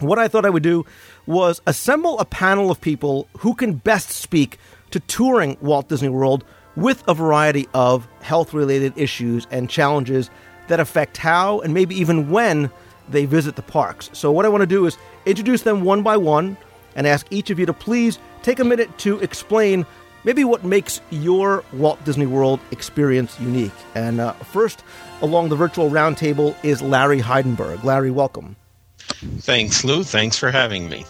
what 0.00 0.18
I 0.18 0.28
thought 0.28 0.44
I 0.44 0.50
would 0.50 0.62
do 0.62 0.84
was 1.26 1.60
assemble 1.66 2.18
a 2.18 2.24
panel 2.24 2.70
of 2.70 2.80
people 2.80 3.28
who 3.38 3.54
can 3.54 3.74
best 3.74 4.10
speak 4.10 4.58
to 4.90 5.00
touring 5.00 5.56
Walt 5.60 5.88
Disney 5.88 6.08
World 6.08 6.44
with 6.76 7.02
a 7.06 7.14
variety 7.14 7.68
of 7.74 8.06
health 8.20 8.54
related 8.54 8.92
issues 8.96 9.46
and 9.50 9.68
challenges 9.68 10.30
that 10.68 10.80
affect 10.80 11.16
how 11.16 11.60
and 11.60 11.74
maybe 11.74 11.94
even 11.94 12.30
when 12.30 12.70
they 13.08 13.24
visit 13.24 13.56
the 13.56 13.62
parks. 13.62 14.10
So, 14.12 14.32
what 14.32 14.46
I 14.46 14.48
want 14.48 14.62
to 14.62 14.66
do 14.66 14.86
is 14.86 14.96
introduce 15.26 15.62
them 15.62 15.82
one 15.82 16.02
by 16.02 16.16
one 16.16 16.56
and 16.94 17.06
ask 17.06 17.26
each 17.30 17.50
of 17.50 17.58
you 17.58 17.66
to 17.66 17.72
please 17.72 18.18
take 18.42 18.58
a 18.58 18.64
minute 18.64 18.96
to 18.98 19.18
explain 19.20 19.86
maybe 20.24 20.44
what 20.44 20.64
makes 20.64 21.00
your 21.10 21.64
Walt 21.72 22.02
Disney 22.04 22.26
World 22.26 22.60
experience 22.70 23.38
unique. 23.40 23.72
And 23.94 24.20
uh, 24.20 24.32
first, 24.32 24.84
along 25.20 25.48
the 25.48 25.56
virtual 25.56 25.90
roundtable 25.90 26.54
is 26.62 26.80
Larry 26.82 27.20
Heidenberg. 27.20 27.82
Larry, 27.84 28.10
welcome. 28.10 28.56
Thanks, 29.40 29.84
Lou. 29.84 30.04
Thanks 30.04 30.36
for 30.36 30.50
having 30.50 30.88
me. 30.88 31.04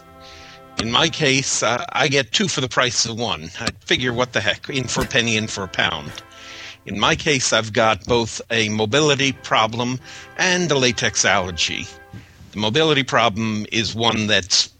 In 0.81 0.91
my 0.91 1.09
case, 1.09 1.63
uh, 1.63 1.85
I 1.93 2.09
get 2.09 2.33
two 2.33 2.49
for 2.49 2.61
the 2.61 2.69
price 2.69 3.05
of 3.05 3.19
one. 3.19 3.51
I 3.61 3.69
figure 3.81 4.13
what 4.13 4.33
the 4.33 4.41
heck, 4.41 4.69
in 4.69 4.89
for 4.89 5.03
a 5.03 5.07
penny, 5.07 5.37
in 5.37 5.47
for 5.47 5.65
a 5.65 5.69
pound. 5.69 6.13
In 6.87 6.99
my 6.99 7.15
case, 7.15 7.53
I've 7.53 7.73
got 7.73 8.05
both 8.07 8.41
a 8.51 8.69
mobility 8.69 9.33
problem 9.33 10.01
and 10.39 10.71
a 10.71 10.79
latex 10.79 11.25
allergy. 11.25 11.87
The 12.53 12.59
mobility 12.59 13.05
problem 13.05 13.67
is 13.71 13.95
one 13.95 14.27
that's 14.27 14.71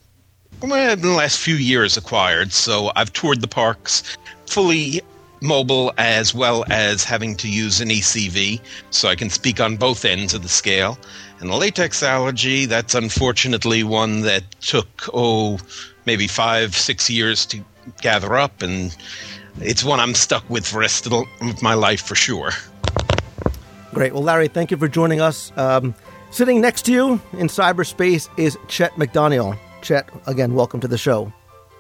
well, 0.61 0.93
in 0.93 1.01
the 1.01 1.09
last 1.09 1.39
few 1.39 1.57
years 1.57 1.97
acquired, 1.97 2.53
so 2.53 2.93
I've 2.95 3.13
toured 3.13 3.41
the 3.41 3.49
parks 3.49 4.17
fully 4.47 5.01
mobile 5.41 5.93
as 5.99 6.33
well 6.35 6.65
as 6.71 7.03
having 7.03 7.35
to 7.37 7.49
use 7.49 7.81
an 7.81 7.89
ECV, 7.89 8.61
so 8.91 9.09
I 9.09 9.17
can 9.17 9.29
speak 9.29 9.61
on 9.61 9.77
both 9.77 10.05
ends 10.05 10.35
of 10.35 10.43
the 10.43 10.49
scale. 10.49 10.99
And 11.43 11.51
the 11.51 11.57
latex 11.57 12.05
allergy, 12.05 12.67
that's 12.67 12.95
unfortunately 12.95 13.83
one 13.83 14.21
that 14.21 14.45
took, 14.61 14.87
oh, 15.13 15.59
maybe 16.07 16.29
five, 16.29 16.77
six 16.77 17.11
years 17.11 17.45
to 17.47 17.65
gather 18.01 18.37
up, 18.37 18.63
and 18.63 18.97
it's 19.61 19.83
one 19.83 19.99
I'm 19.99 20.15
stuck 20.15 20.49
with 20.49 20.65
for 20.65 20.75
the 20.75 20.79
rest 20.79 21.05
of 21.07 21.61
my 21.61 21.75
life 21.75 22.01
for 22.01 22.15
sure. 22.15 22.51
Great. 23.93 24.13
Well, 24.13 24.23
Larry, 24.23 24.47
thank 24.47 24.71
you 24.71 24.77
for 24.77 24.87
joining 24.87 25.21
us. 25.21 25.51
Um, 25.57 25.97
sitting 26.31 26.61
next 26.61 26.83
to 26.83 26.93
you 26.93 27.21
in 27.33 27.49
cyberspace 27.49 28.29
is 28.39 28.57
Chet 28.69 28.93
McDaniel. 28.93 29.59
Chet, 29.83 30.09
again, 30.29 30.55
welcome 30.55 30.79
to 30.79 30.87
the 30.87 30.97
show. 30.97 31.33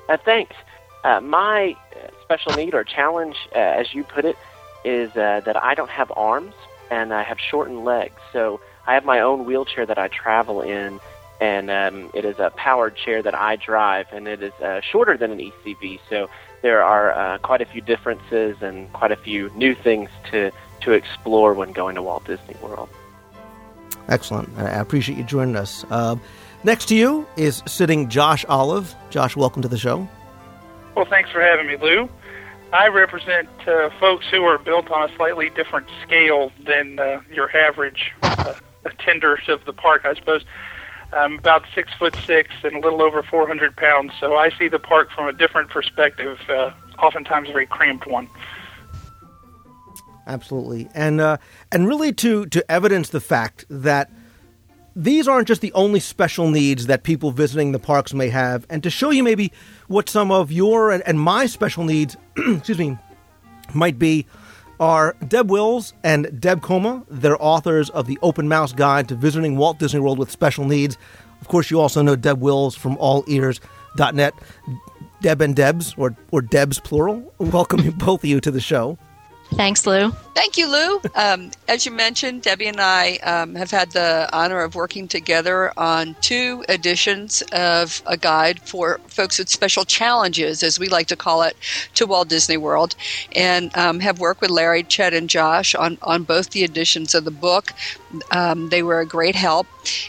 Uh, 0.08 0.16
thanks. 0.24 0.56
Uh, 1.04 1.20
my 1.20 1.76
uh, 1.94 2.08
special 2.20 2.52
need 2.54 2.74
or 2.74 2.82
challenge, 2.82 3.36
uh, 3.54 3.60
as 3.60 3.94
you 3.94 4.02
put 4.02 4.24
it, 4.24 4.36
is 4.84 5.12
uh, 5.12 5.40
that 5.44 5.56
I 5.56 5.76
don't 5.76 5.90
have 5.90 6.12
arms 6.16 6.54
and 6.90 7.14
I 7.14 7.22
have 7.22 7.38
shortened 7.38 7.84
legs. 7.84 8.20
So 8.32 8.60
I 8.86 8.94
have 8.94 9.04
my 9.04 9.20
own 9.20 9.44
wheelchair 9.44 9.86
that 9.86 9.98
I 9.98 10.08
travel 10.08 10.62
in, 10.62 11.00
and 11.40 11.70
um, 11.70 12.10
it 12.14 12.24
is 12.24 12.38
a 12.38 12.50
powered 12.50 12.96
chair 12.96 13.22
that 13.22 13.34
I 13.34 13.56
drive, 13.56 14.06
and 14.12 14.26
it 14.28 14.42
is 14.42 14.52
uh, 14.54 14.80
shorter 14.80 15.16
than 15.16 15.30
an 15.30 15.38
ECV. 15.38 16.00
So 16.08 16.28
there 16.62 16.82
are 16.82 17.12
uh, 17.12 17.38
quite 17.38 17.60
a 17.60 17.64
few 17.64 17.80
differences 17.80 18.56
and 18.62 18.92
quite 18.92 19.12
a 19.12 19.16
few 19.16 19.50
new 19.50 19.74
things 19.74 20.08
to 20.30 20.50
to 20.82 20.92
explore 20.92 21.54
when 21.54 21.72
going 21.72 21.94
to 21.94 22.02
Walt 22.02 22.24
Disney 22.24 22.56
World. 22.60 22.88
Excellent. 24.08 24.48
I 24.58 24.80
appreciate 24.80 25.16
you 25.16 25.24
joining 25.24 25.54
us. 25.54 25.84
Uh, 25.90 26.16
next 26.64 26.86
to 26.86 26.96
you 26.96 27.26
is 27.36 27.62
sitting 27.66 28.08
Josh 28.08 28.44
Olive. 28.48 28.94
Josh, 29.10 29.36
welcome 29.36 29.62
to 29.62 29.68
the 29.68 29.78
show. 29.78 30.08
Well, 30.96 31.04
thanks 31.04 31.30
for 31.30 31.40
having 31.40 31.68
me, 31.68 31.76
Lou. 31.76 32.08
I 32.72 32.88
represent 32.88 33.48
uh, 33.66 33.90
folks 34.00 34.26
who 34.30 34.44
are 34.44 34.58
built 34.58 34.90
on 34.90 35.08
a 35.08 35.16
slightly 35.16 35.50
different 35.50 35.86
scale 36.02 36.50
than 36.64 36.98
uh, 36.98 37.20
your 37.32 37.54
average 37.56 38.12
uh, 38.22 38.54
attenders 38.84 39.48
of 39.48 39.64
the 39.64 39.72
park, 39.72 40.02
I 40.04 40.14
suppose. 40.14 40.44
I'm 41.12 41.38
about 41.38 41.64
six 41.74 41.92
foot 41.98 42.16
six 42.24 42.50
and 42.64 42.76
a 42.76 42.80
little 42.80 43.02
over 43.02 43.22
400 43.22 43.76
pounds, 43.76 44.12
so 44.18 44.36
I 44.36 44.50
see 44.58 44.68
the 44.68 44.78
park 44.78 45.10
from 45.10 45.28
a 45.28 45.32
different 45.32 45.68
perspective, 45.68 46.38
uh, 46.48 46.72
oftentimes 46.98 47.50
a 47.50 47.52
very 47.52 47.66
cramped 47.66 48.06
one. 48.06 48.28
Absolutely, 50.26 50.88
and 50.94 51.20
uh, 51.20 51.36
and 51.70 51.86
really 51.86 52.12
to 52.14 52.46
to 52.46 52.70
evidence 52.70 53.10
the 53.10 53.20
fact 53.20 53.66
that 53.68 54.10
these 54.94 55.26
aren't 55.26 55.48
just 55.48 55.60
the 55.60 55.72
only 55.72 56.00
special 56.00 56.50
needs 56.50 56.86
that 56.86 57.02
people 57.02 57.30
visiting 57.30 57.72
the 57.72 57.78
parks 57.78 58.14
may 58.14 58.28
have, 58.28 58.66
and 58.70 58.82
to 58.82 58.90
show 58.90 59.10
you 59.10 59.22
maybe 59.22 59.52
what 59.88 60.08
some 60.08 60.30
of 60.30 60.52
your 60.52 60.90
and, 60.90 61.02
and 61.06 61.18
my 61.18 61.46
special 61.46 61.84
needs, 61.84 62.16
excuse 62.36 62.78
me, 62.78 62.96
might 63.74 63.98
be, 63.98 64.26
are 64.82 65.14
Deb 65.28 65.48
Wills 65.48 65.94
and 66.02 66.40
Deb 66.40 66.60
Koma. 66.60 67.04
They're 67.08 67.40
authors 67.40 67.88
of 67.90 68.08
the 68.08 68.18
Open 68.20 68.48
Mouse 68.48 68.72
Guide 68.72 69.08
to 69.10 69.14
Visiting 69.14 69.56
Walt 69.56 69.78
Disney 69.78 70.00
World 70.00 70.18
with 70.18 70.28
Special 70.28 70.64
Needs. 70.64 70.98
Of 71.40 71.46
course, 71.46 71.70
you 71.70 71.78
also 71.78 72.02
know 72.02 72.16
Deb 72.16 72.40
Wills 72.40 72.74
from 72.74 72.96
AllEars.net. 72.96 74.34
Deb 75.20 75.40
and 75.40 75.54
Debs, 75.54 75.94
or 75.96 76.16
or 76.32 76.42
Debs 76.42 76.80
plural. 76.80 77.32
Welcome 77.38 77.88
both 77.92 78.24
of 78.24 78.28
you 78.28 78.40
to 78.40 78.50
the 78.50 78.60
show. 78.60 78.98
Thanks, 79.54 79.86
Lou. 79.86 80.12
Thank 80.34 80.56
you, 80.56 80.66
Lou. 80.66 81.00
Um, 81.14 81.50
as 81.68 81.84
you 81.84 81.92
mentioned, 81.92 82.42
Debbie 82.42 82.66
and 82.66 82.80
I 82.80 83.16
um, 83.18 83.54
have 83.54 83.70
had 83.70 83.90
the 83.90 84.28
honor 84.32 84.60
of 84.60 84.74
working 84.74 85.06
together 85.06 85.72
on 85.76 86.16
two 86.22 86.64
editions 86.70 87.42
of 87.52 88.02
a 88.06 88.16
guide 88.16 88.60
for 88.60 88.98
folks 89.08 89.38
with 89.38 89.50
special 89.50 89.84
challenges, 89.84 90.62
as 90.62 90.78
we 90.78 90.88
like 90.88 91.06
to 91.08 91.16
call 91.16 91.42
it, 91.42 91.54
to 91.94 92.06
Walt 92.06 92.28
Disney 92.28 92.56
World, 92.56 92.96
and 93.36 93.76
um, 93.76 94.00
have 94.00 94.20
worked 94.20 94.40
with 94.40 94.50
Larry, 94.50 94.82
Chet, 94.84 95.12
and 95.12 95.28
Josh 95.28 95.74
on, 95.74 95.98
on 96.00 96.22
both 96.22 96.50
the 96.50 96.64
editions 96.64 97.14
of 97.14 97.24
the 97.24 97.30
book. 97.30 97.74
Um, 98.30 98.70
they 98.70 98.82
were 98.82 99.00
a 99.00 99.06
great 99.06 99.34
help. 99.34 99.66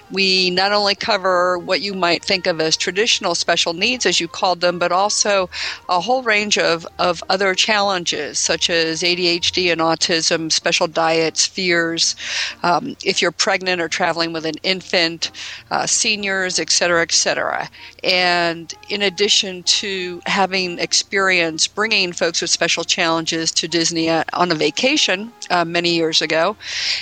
We 0.09 0.49
not 0.51 0.71
only 0.71 0.95
cover 0.95 1.57
what 1.57 1.81
you 1.81 1.93
might 1.93 2.23
think 2.23 2.47
of 2.47 2.61
as 2.61 2.77
traditional 2.77 3.35
special 3.35 3.73
needs, 3.73 4.05
as 4.05 4.19
you 4.19 4.27
called 4.27 4.61
them, 4.61 4.79
but 4.79 4.91
also 4.91 5.49
a 5.89 5.99
whole 5.99 6.23
range 6.23 6.57
of, 6.57 6.87
of 6.97 7.23
other 7.29 7.53
challenges, 7.55 8.39
such 8.39 8.69
as 8.69 9.03
ADHD 9.39 9.71
and 9.71 9.81
autism, 9.81 10.51
special 10.51 10.87
diets, 10.87 11.45
fears, 11.45 12.15
um, 12.63 12.95
if 13.03 13.21
you're 13.21 13.31
pregnant 13.31 13.81
or 13.81 13.87
traveling 13.87 14.33
with 14.33 14.45
an 14.45 14.55
infant, 14.63 15.31
uh, 15.71 15.85
seniors, 15.85 16.59
et 16.59 16.69
cetera, 16.69 17.01
et 17.01 17.11
cetera. 17.11 17.69
And 18.03 18.73
in 18.89 19.01
addition 19.01 19.63
to 19.63 20.21
having 20.25 20.79
experience 20.79 21.67
bringing 21.67 22.13
folks 22.13 22.41
with 22.41 22.49
special 22.49 22.83
challenges 22.83 23.51
to 23.53 23.67
Disney 23.67 24.09
on 24.09 24.51
a 24.51 24.55
vacation 24.55 25.31
uh, 25.49 25.65
many 25.65 25.95
years 25.95 26.21
ago, 26.21 26.55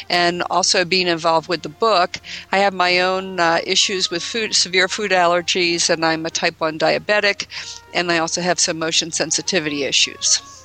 and 0.10 0.44
also 0.50 0.86
being 0.86 1.08
involved 1.08 1.48
with 1.48 1.64
the 1.64 1.70
book, 1.70 2.18
I 2.52 2.58
have 2.60 2.74
my 2.74 3.00
own 3.00 3.40
uh, 3.40 3.60
issues 3.66 4.10
with 4.10 4.24
food, 4.24 4.56
severe 4.56 4.88
food 4.88 5.12
allergies, 5.12 5.90
and 5.90 6.06
I'm 6.06 6.26
a 6.26 6.30
type 6.30 6.60
1 6.60 6.80
diabetic, 6.80 7.48
and 7.94 8.12
I 8.12 8.20
also 8.20 8.42
have 8.42 8.60
some 8.60 8.80
motion 8.80 9.12
sensitivity 9.12 9.84
issues. 9.84 10.61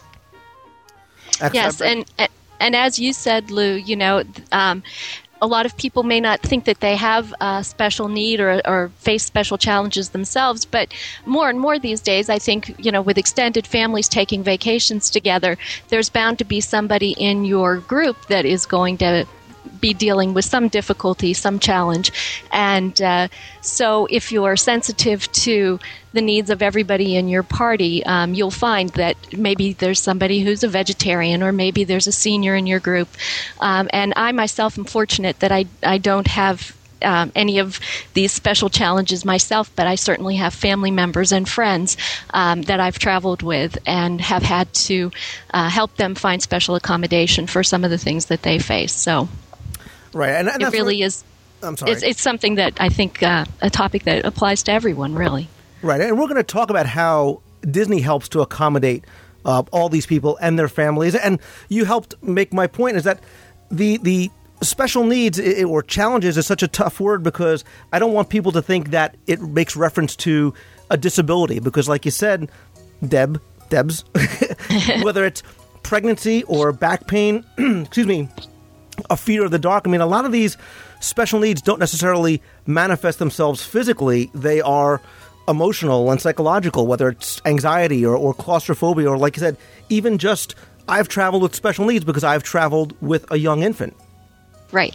Yes, 1.53 1.81
and 1.81 2.05
and 2.61 2.75
as 2.75 2.99
you 2.99 3.13
said, 3.13 3.51
Lou, 3.51 3.75
you 3.75 3.97
know, 3.97 4.23
um, 4.53 4.83
a 5.43 5.47
lot 5.47 5.67
of 5.67 5.77
people 5.77 6.03
may 6.03 6.21
not 6.21 6.41
think 6.41 6.65
that 6.65 6.81
they 6.81 6.97
have 6.97 7.35
a 7.41 7.63
special 7.63 8.09
need 8.09 8.41
or, 8.41 8.61
or, 8.65 8.91
face 8.99 9.25
special 9.25 9.59
challenges 9.59 10.11
themselves, 10.11 10.65
but 10.65 10.93
more 11.27 11.51
and 11.51 11.61
more 11.61 11.79
these 11.79 12.01
days, 12.01 12.31
I 12.31 12.39
think, 12.39 12.75
you 12.79 12.91
know, 12.91 13.03
with 13.03 13.19
extended 13.19 13.67
families 13.67 14.09
taking 14.09 14.43
vacations 14.43 15.11
together, 15.11 15.59
there's 15.89 16.09
bound 16.09 16.39
to 16.39 16.45
be 16.45 16.61
somebody 16.61 17.13
in 17.19 17.45
your 17.45 17.79
group 17.79 18.27
that 18.27 18.47
is 18.47 18.67
going 18.67 18.99
to 18.99 19.27
be 19.81 19.95
dealing 19.95 20.35
with 20.35 20.45
some 20.45 20.69
difficulty, 20.69 21.35
some 21.35 21.59
challenge. 21.59 22.13
And 22.53 23.01
uh, 23.01 23.29
so, 23.61 24.07
if 24.11 24.33
you're 24.33 24.57
sensitive 24.57 25.31
to 25.33 25.79
the 26.13 26.23
needs 26.23 26.51
of 26.51 26.63
everybody 26.63 27.17
in 27.17 27.29
your 27.29 27.43
party, 27.43 28.05
um, 28.07 28.35
you'll 28.35 28.51
find 28.51 28.91
that 28.91 29.17
maybe 29.37 29.75
there's 29.75 30.01
somebody 30.01 30.41
who's 30.41 30.65
a 30.65 30.69
vegetarian, 30.69 31.43
or 31.43 31.53
maybe 31.53 31.85
there's 31.85 32.07
a 32.07 32.13
senior 32.13 32.55
in 32.55 32.67
your 32.67 32.81
group. 32.81 33.09
Um, 33.61 33.89
and 33.93 34.13
I 34.17 34.33
myself 34.33 34.79
am 34.79 34.85
fortunate 34.85 35.41
that 35.41 35.53
I, 35.53 35.67
I 35.83 35.99
don't 35.99 36.27
have 36.27 36.77
um, 37.03 37.33
any 37.35 37.59
of 37.59 37.79
these 38.15 38.33
special 38.33 38.71
challenges 38.71 39.25
myself, 39.25 39.71
but 39.77 39.87
I 39.87 39.95
certainly 39.95 40.37
have 40.37 40.55
family 40.55 40.91
members 40.91 41.33
and 41.33 41.49
friends 41.49 41.97
um, 42.31 42.63
that 42.63 42.81
I've 42.81 42.99
traveled 42.99 43.43
with 43.43 43.79
and 43.87 44.21
have 44.21 44.43
had 44.43 44.73
to 44.75 45.11
uh, 45.53 45.69
help 45.69 45.97
them 45.97 46.15
find 46.15 46.43
special 46.43 46.75
accommodation 46.75 47.47
for 47.47 47.63
some 47.63 47.85
of 47.85 47.91
the 47.91 47.99
things 47.99 48.27
that 48.27 48.43
they 48.43 48.59
face. 48.59 48.93
So 48.93 49.29
Right, 50.17 50.31
and, 50.31 50.49
and 50.49 50.63
it 50.63 50.73
really 50.73 51.03
is. 51.03 51.25
I'm 51.63 51.77
sorry. 51.77 51.93
It's, 51.93 52.03
it's 52.03 52.23
something 52.23 52.55
that 52.55 52.81
I 52.81 52.89
think 52.89 53.23
uh, 53.23 53.45
a 53.61 53.69
topic 53.69 54.05
that 54.05 54.25
applies 54.25 54.63
to 54.65 54.73
everyone, 54.73 55.15
really. 55.15 55.49
Right, 55.83 56.01
and 56.01 56.19
we're 56.19 56.27
going 56.27 56.37
to 56.37 56.43
talk 56.43 56.71
about 56.71 56.87
how 56.87 57.43
Disney 57.71 58.01
helps 58.01 58.31
to 58.31 58.41
accommodate 58.41 59.05
uh, 59.45 59.63
all 59.73 59.91
these 59.91 60.07
people 60.07 60.39
and 60.41 60.59
their 60.59 60.69
families. 60.69 61.15
And 61.15 61.39
you 61.69 61.85
helped 61.85 62.15
make 62.23 62.55
my 62.55 62.67
point 62.67 62.97
is 62.97 63.05
that 63.05 63.21
the 63.71 63.99
the 63.99 64.31
special 64.63 65.05
needs 65.05 65.39
or 65.39 65.83
challenges 65.83 66.39
is 66.39 66.47
such 66.47 66.63
a 66.63 66.69
tough 66.69 66.99
word 66.99 67.23
because 67.23 67.63
I 67.93 67.99
don't 67.99 68.15
want 68.15 68.31
people 68.31 68.53
to 68.53 68.63
think 68.63 68.93
that 68.93 69.17
it 69.27 69.43
makes 69.43 69.77
reference 69.77 70.17
to 70.17 70.55
a 70.91 70.97
disability 70.97 71.61
because, 71.61 71.91
like 71.91 72.07
you 72.07 72.11
said, 72.11 72.51
Deb, 73.07 73.41
Debs, 73.69 74.05
whether 75.03 75.27
it's 75.27 75.43
pregnancy 75.83 76.43
or 76.45 76.73
back 76.73 77.07
pain, 77.07 77.45
excuse 77.59 78.07
me, 78.07 78.31
a 79.11 79.17
fear 79.17 79.45
of 79.45 79.51
the 79.51 79.59
dark. 79.59 79.87
I 79.87 79.91
mean, 79.91 80.01
a 80.01 80.07
lot 80.07 80.25
of 80.25 80.33
these 80.33 80.57
special 81.01 81.41
needs 81.41 81.63
don't 81.63 81.79
necessarily 81.81 82.43
manifest 82.67 83.19
themselves 83.19 83.65
physically, 83.65 84.31
they 84.35 84.61
are 84.61 85.01
emotional 85.49 86.11
and 86.11 86.21
psychological, 86.21 86.87
whether 86.87 87.09
it's 87.09 87.41
anxiety 87.45 88.05
or, 88.05 88.17
or 88.17 88.35
claustrophobia, 88.35 89.09
or 89.09 89.17
like 89.17 89.37
you 89.37 89.41
said, 89.41 89.57
even 89.89 90.19
just 90.19 90.55
I've 90.89 91.09
traveled 91.09 91.43
with 91.43 91.55
special 91.55 91.87
needs 91.87 92.05
because 92.05 92.25
I've 92.25 92.43
traveled 92.43 92.95
with 93.01 93.31
a 93.31 93.39
young 93.39 93.63
infant. 93.63 93.97
Right. 94.73 94.95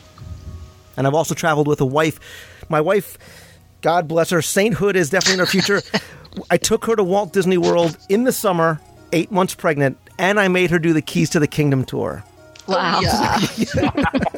And 0.98 1.08
I've 1.08 1.14
also 1.14 1.36
traveled 1.36 1.68
with 1.68 1.82
a 1.82 1.86
wife. 1.86 2.20
My 2.70 2.82
wife, 2.82 3.18
God 3.82 4.08
bless 4.08 4.30
her, 4.30 4.42
sainthood 4.42 4.96
is 4.96 5.10
definitely 5.10 5.34
in 5.36 5.40
her 5.40 5.46
future. 5.46 5.82
I 6.50 6.58
took 6.58 6.86
her 6.86 6.96
to 6.96 7.04
Walt 7.04 7.34
Disney 7.34 7.58
World 7.58 7.98
in 8.10 8.24
the 8.24 8.32
summer, 8.32 8.80
eight 9.12 9.32
months 9.32 9.56
pregnant, 9.56 9.98
and 10.18 10.40
I 10.40 10.48
made 10.48 10.72
her 10.72 10.80
do 10.80 10.94
the 10.94 11.02
Keys 11.02 11.30
to 11.32 11.40
the 11.40 11.48
Kingdom 11.48 11.84
tour. 11.84 12.24
Oh, 12.68 12.74
wow. 12.74 13.90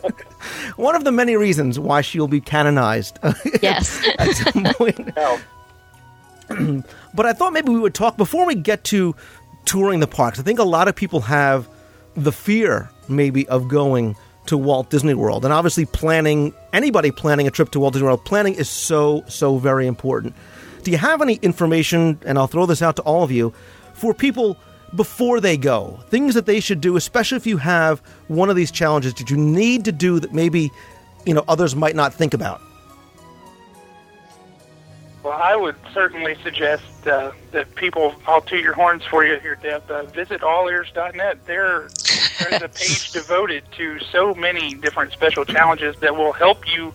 One 0.76 0.96
of 0.96 1.04
the 1.04 1.12
many 1.12 1.36
reasons 1.36 1.80
why 1.80 2.02
she'll 2.02 2.28
be 2.28 2.42
canonized. 2.42 3.20
Yes. 3.62 4.06
at 4.18 4.32
some 4.34 4.64
point. 4.76 5.16
but 7.14 7.26
I 7.26 7.34
thought 7.34 7.54
maybe 7.54 7.70
we 7.70 7.80
would 7.80 7.94
talk 7.94 8.18
before 8.18 8.46
we 8.46 8.56
get 8.56 8.84
to 8.86 9.16
touring 9.66 10.00
the 10.00 10.08
parks. 10.08 10.40
I 10.40 10.44
think 10.44 10.60
a 10.60 10.64
lot 10.64 10.88
of 10.88 10.96
people 10.96 11.22
have 11.22 11.68
the 12.16 12.32
fear, 12.32 12.90
maybe, 13.08 13.48
of 13.48 13.68
going 13.68 14.16
to 14.48 14.58
Walt 14.58 14.90
Disney 14.90 15.14
World. 15.14 15.46
And 15.46 15.54
obviously, 15.54 15.86
planning, 15.86 16.54
anybody 16.74 17.12
planning 17.12 17.48
a 17.48 17.52
trip 17.52 17.72
to 17.72 17.80
Walt 17.80 17.94
Disney 17.94 18.06
World, 18.06 18.26
planning 18.26 18.56
is 18.56 18.70
so, 18.70 19.24
so 19.28 19.58
very 19.58 19.88
important. 19.88 20.36
Do 20.84 20.92
you 20.92 20.98
have 20.98 21.22
any 21.22 21.36
information, 21.36 22.20
and 22.26 22.38
I'll 22.38 22.48
throw 22.48 22.66
this 22.66 22.82
out 22.82 22.98
to 22.98 23.02
all 23.04 23.24
of 23.24 23.32
you, 23.32 23.54
for 23.94 24.14
people 24.14 24.58
before 24.96 25.40
they 25.40 25.58
go? 25.58 26.00
Things 26.10 26.34
that 26.36 26.46
they 26.46 26.60
should 26.60 26.82
do, 26.82 26.96
especially 26.96 27.38
if 27.38 27.48
you 27.48 27.58
have 27.58 28.00
one 28.28 28.50
of 28.50 28.56
these 28.56 28.72
challenges 28.72 29.14
that 29.16 29.30
you 29.30 29.38
need 29.38 29.86
to 29.86 29.92
do 29.92 30.20
that 30.20 30.34
maybe, 30.34 30.72
you 31.26 31.34
know, 31.34 31.44
others 31.48 31.76
might 31.76 31.96
not 31.96 32.14
think 32.14 32.34
about? 32.34 32.62
Well, 35.24 35.34
I 35.34 35.56
would 35.56 35.76
certainly 35.94 36.36
suggest 36.44 36.84
uh, 37.08 37.32
that 37.52 37.74
people, 37.76 38.14
I'll 38.28 38.42
toot 38.42 38.62
your 38.62 38.74
horns 38.74 39.06
for 39.06 39.26
you 39.26 39.40
here, 39.40 39.56
Deb, 39.56 39.90
uh, 39.90 40.04
visit 40.04 40.42
allears.net. 40.42 41.46
There, 41.46 41.90
there's 42.40 42.62
a 42.62 42.68
page 42.68 43.12
devoted 43.14 43.64
to 43.78 44.00
so 44.00 44.34
many 44.34 44.74
different 44.74 45.14
special 45.14 45.46
challenges 45.46 45.96
that 46.02 46.16
will 46.16 46.34
help 46.34 46.70
you 46.70 46.94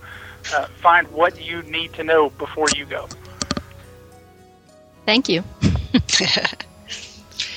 uh, 0.55 0.67
find 0.83 1.09
what 1.09 1.43
you 1.43 1.63
need 1.63 1.95
to 1.95 2.05
know 2.05 2.29
before 2.31 2.69
you 2.77 2.85
go. 2.85 3.09
Thank 5.07 5.31
you. 5.31 5.43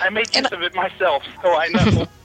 I 0.02 0.10
made 0.10 0.36
use 0.36 0.52
of 0.52 0.62
it 0.62 0.74
myself, 0.76 1.24
so 1.42 1.56
I 1.56 1.68
know. 1.70 2.08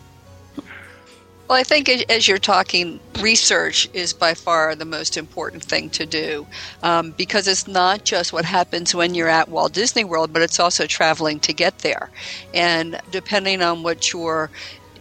Well, 1.48 1.56
I 1.56 1.62
think 1.62 1.88
as 2.10 2.26
you're 2.26 2.38
talking, 2.38 2.98
research 3.20 3.88
is 3.92 4.12
by 4.12 4.34
far 4.34 4.74
the 4.74 4.84
most 4.84 5.16
important 5.16 5.62
thing 5.62 5.90
to 5.90 6.04
do 6.04 6.44
um, 6.82 7.12
because 7.12 7.46
it's 7.46 7.68
not 7.68 8.04
just 8.04 8.32
what 8.32 8.44
happens 8.44 8.96
when 8.96 9.14
you're 9.14 9.28
at 9.28 9.48
Walt 9.48 9.72
Disney 9.72 10.02
World, 10.02 10.32
but 10.32 10.42
it's 10.42 10.58
also 10.58 10.86
traveling 10.86 11.38
to 11.40 11.52
get 11.52 11.78
there. 11.78 12.10
And 12.52 13.00
depending 13.12 13.62
on 13.62 13.84
what 13.84 14.12
your 14.12 14.50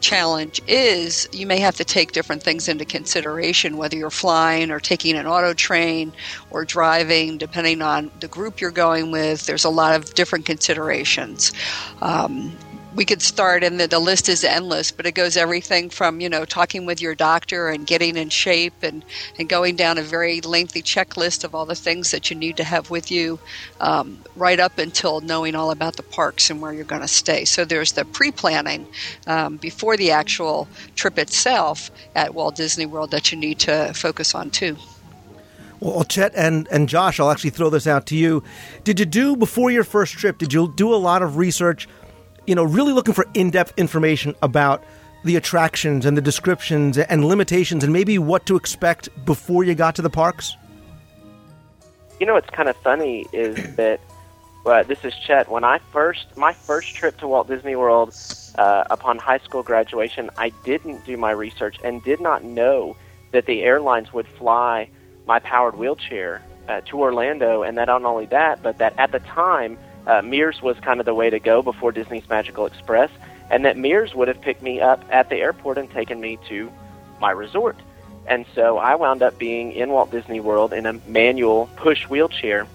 challenge 0.02 0.62
is, 0.68 1.28
you 1.32 1.48
may 1.48 1.58
have 1.58 1.76
to 1.78 1.84
take 1.84 2.12
different 2.12 2.44
things 2.44 2.68
into 2.68 2.86
consideration, 2.86 3.76
whether 3.76 3.98
you're 3.98 4.12
flying 4.12 4.70
or 4.70 4.80
taking 4.80 5.16
an 5.16 5.26
auto 5.26 5.52
train 5.54 6.14
or 6.52 6.64
driving, 6.64 7.40
depending 7.40 7.82
on 7.82 8.12
the 8.20 8.28
group 8.28 8.62
you're 8.62 8.70
going 8.70 9.10
with. 9.10 9.48
There's 9.48 9.66
a 9.66 9.70
lot 9.70 9.96
of 9.96 10.14
different 10.14 10.46
considerations. 10.46 11.54
Um, 12.02 12.56
we 12.96 13.04
could 13.04 13.22
start 13.22 13.64
and 13.64 13.80
the, 13.80 13.88
the 13.88 14.00
list 14.00 14.30
is 14.30 14.44
endless 14.44 14.90
but 14.90 15.06
it 15.06 15.12
goes 15.12 15.36
everything 15.38 15.90
from 15.90 16.22
you 16.22 16.30
know 16.30 16.46
talking 16.46 16.86
with 16.86 17.02
your 17.02 17.14
doctor 17.14 17.68
and 17.68 17.86
getting 17.86 18.16
in 18.16 18.30
shape 18.30 18.74
and, 18.82 19.04
and 19.38 19.50
going 19.50 19.76
down 19.76 19.98
a 19.98 20.02
very 20.02 20.42
lengthy 20.42 20.82
checklist 20.82 21.44
of 21.44 21.54
all 21.54 21.66
the 21.66 21.76
things 21.76 22.12
that 22.12 22.30
you 22.30 22.36
need 22.36 22.58
to 22.58 22.64
have 22.64 22.90
with 22.90 23.12
you 23.12 23.38
um, 23.82 24.18
right 24.36 24.60
up 24.60 24.78
until 24.78 25.20
knowing 25.22 25.56
all 25.56 25.72
about 25.72 25.98
the 25.98 26.04
parks 26.04 26.50
and 26.50 26.62
where 26.62 26.74
you're 26.74 26.86
going 26.86 27.02
to 27.02 27.08
stay 27.08 27.44
so 27.46 27.66
there's 27.66 27.92
the 27.94 28.06
pre-planning 28.06 28.88
um, 29.28 29.58
before 29.58 29.98
the 29.98 30.12
actual 30.12 30.68
trip 30.96 31.20
itself 31.20 31.92
at 32.16 32.34
walt 32.34 32.56
disney 32.56 32.86
world 32.86 33.12
that 33.12 33.32
you 33.32 33.38
need 33.38 33.60
to 33.60 33.94
focus 33.94 34.34
on 34.34 34.50
too 34.50 34.76
well, 35.82 36.06
Chet 36.06 36.32
and, 36.36 36.68
and 36.72 36.88
Josh, 36.88 37.20
I'll 37.20 37.30
actually 37.30 37.50
throw 37.50 37.70
this 37.70 37.86
out 37.86 38.08
to 38.08 38.16
you. 38.16 38.44
Did 38.86 38.98
you 38.98 39.06
do, 39.06 39.36
before 39.36 39.70
your 39.70 39.84
first 39.84 40.14
trip, 40.14 40.38
did 40.38 40.54
you 40.54 40.74
do 40.74 40.92
a 40.92 40.96
lot 40.96 41.22
of 41.22 41.36
research 41.36 41.88
you 42.46 42.56
know, 42.56 42.64
really 42.64 42.94
looking 42.94 43.14
for 43.14 43.26
in 43.34 43.50
depth 43.50 43.74
information 43.78 44.36
about 44.42 44.84
the 45.24 45.36
attractions 45.36 46.06
and 46.06 46.16
the 46.16 46.22
descriptions 46.22 46.98
and 46.98 47.26
limitations 47.26 47.84
and 47.84 47.92
maybe 47.92 48.18
what 48.20 48.46
to 48.46 48.56
expect 48.56 49.10
before 49.26 49.64
you 49.64 49.74
got 49.74 49.96
to 49.96 50.02
the 50.02 50.10
parks? 50.10 50.56
You 52.20 52.28
know, 52.28 52.34
what's 52.34 52.50
kind 52.50 52.70
of 52.70 52.76
funny 52.78 53.26
is 53.34 53.76
that 53.76 54.00
well, 54.66 54.84
this 54.84 55.06
is 55.06 55.14
Chet. 55.28 55.50
When 55.50 55.64
I 55.64 55.78
first, 55.92 56.26
my 56.36 56.52
first 56.52 56.96
trip 56.96 57.18
to 57.18 57.28
Walt 57.28 57.48
Disney 57.48 57.76
World 57.76 58.16
uh, 58.58 58.86
upon 58.90 59.20
high 59.20 59.38
school 59.38 59.62
graduation, 59.62 60.32
I 60.40 60.50
didn't 60.64 61.06
do 61.06 61.18
my 61.18 61.30
research 61.30 61.78
and 61.84 62.04
did 62.04 62.20
not 62.20 62.44
know 62.44 62.98
that 63.32 63.46
the 63.46 63.62
airlines 63.62 64.12
would 64.12 64.28
fly 64.28 64.90
my 65.28 65.38
powered 65.38 65.78
wheelchair 65.78 66.42
uh, 66.68 66.82
to 66.82 67.00
Orlando, 67.00 67.62
and 67.62 67.78
that 67.78 67.86
not 67.86 68.04
only 68.04 68.26
that, 68.28 68.64
but 68.64 68.80
that 68.80 68.98
at 68.98 69.12
the 69.12 69.20
time 69.20 69.78
uh, 70.08 70.22
Mears 70.22 70.62
was 70.62 70.80
kind 70.80 71.00
of 71.00 71.06
the 71.06 71.14
way 71.14 71.30
to 71.30 71.40
go 71.40 71.62
before 71.62 71.92
Disney's 71.92 72.28
Magical 72.30 72.66
Express, 72.66 73.10
and 73.50 73.66
that 73.66 73.78
Mears 73.78 74.14
would 74.16 74.28
have 74.28 74.42
picked 74.42 74.62
me 74.62 74.82
up 74.82 75.04
at 75.10 75.30
the 75.30 75.38
airport 75.38 75.78
and 75.78 75.90
taken 75.90 76.20
me 76.20 76.38
to 76.48 76.72
my 77.20 77.32
resort. 77.32 77.78
And 78.28 78.46
so 78.56 78.78
I 78.78 78.96
wound 78.96 79.22
up 79.22 79.38
being 79.38 79.72
in 79.72 79.90
Walt 79.90 80.12
Disney 80.12 80.40
World 80.40 80.74
in 80.74 80.86
a 80.86 80.94
manual 81.08 81.70
push 81.76 82.08
wheelchair. 82.10 82.68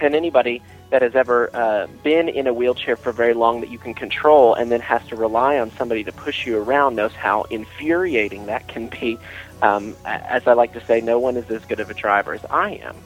And 0.00 0.14
anybody 0.14 0.62
that 0.90 1.02
has 1.02 1.14
ever 1.16 1.50
uh, 1.54 1.86
been 2.02 2.28
in 2.28 2.46
a 2.46 2.54
wheelchair 2.54 2.96
for 2.96 3.10
very 3.10 3.34
long 3.34 3.60
that 3.60 3.70
you 3.70 3.78
can 3.78 3.94
control 3.94 4.54
and 4.54 4.70
then 4.70 4.80
has 4.80 5.04
to 5.08 5.16
rely 5.16 5.58
on 5.58 5.70
somebody 5.72 6.04
to 6.04 6.12
push 6.12 6.46
you 6.46 6.58
around 6.58 6.94
knows 6.94 7.12
how 7.12 7.42
infuriating 7.44 8.46
that 8.46 8.68
can 8.68 8.88
be. 8.88 9.18
Um, 9.62 9.96
as 10.04 10.46
I 10.46 10.52
like 10.52 10.72
to 10.74 10.84
say, 10.86 11.00
no 11.00 11.18
one 11.18 11.36
is 11.36 11.50
as 11.50 11.64
good 11.64 11.80
of 11.80 11.90
a 11.90 11.94
driver 11.94 12.34
as 12.34 12.44
I 12.50 12.74
am. 12.74 12.96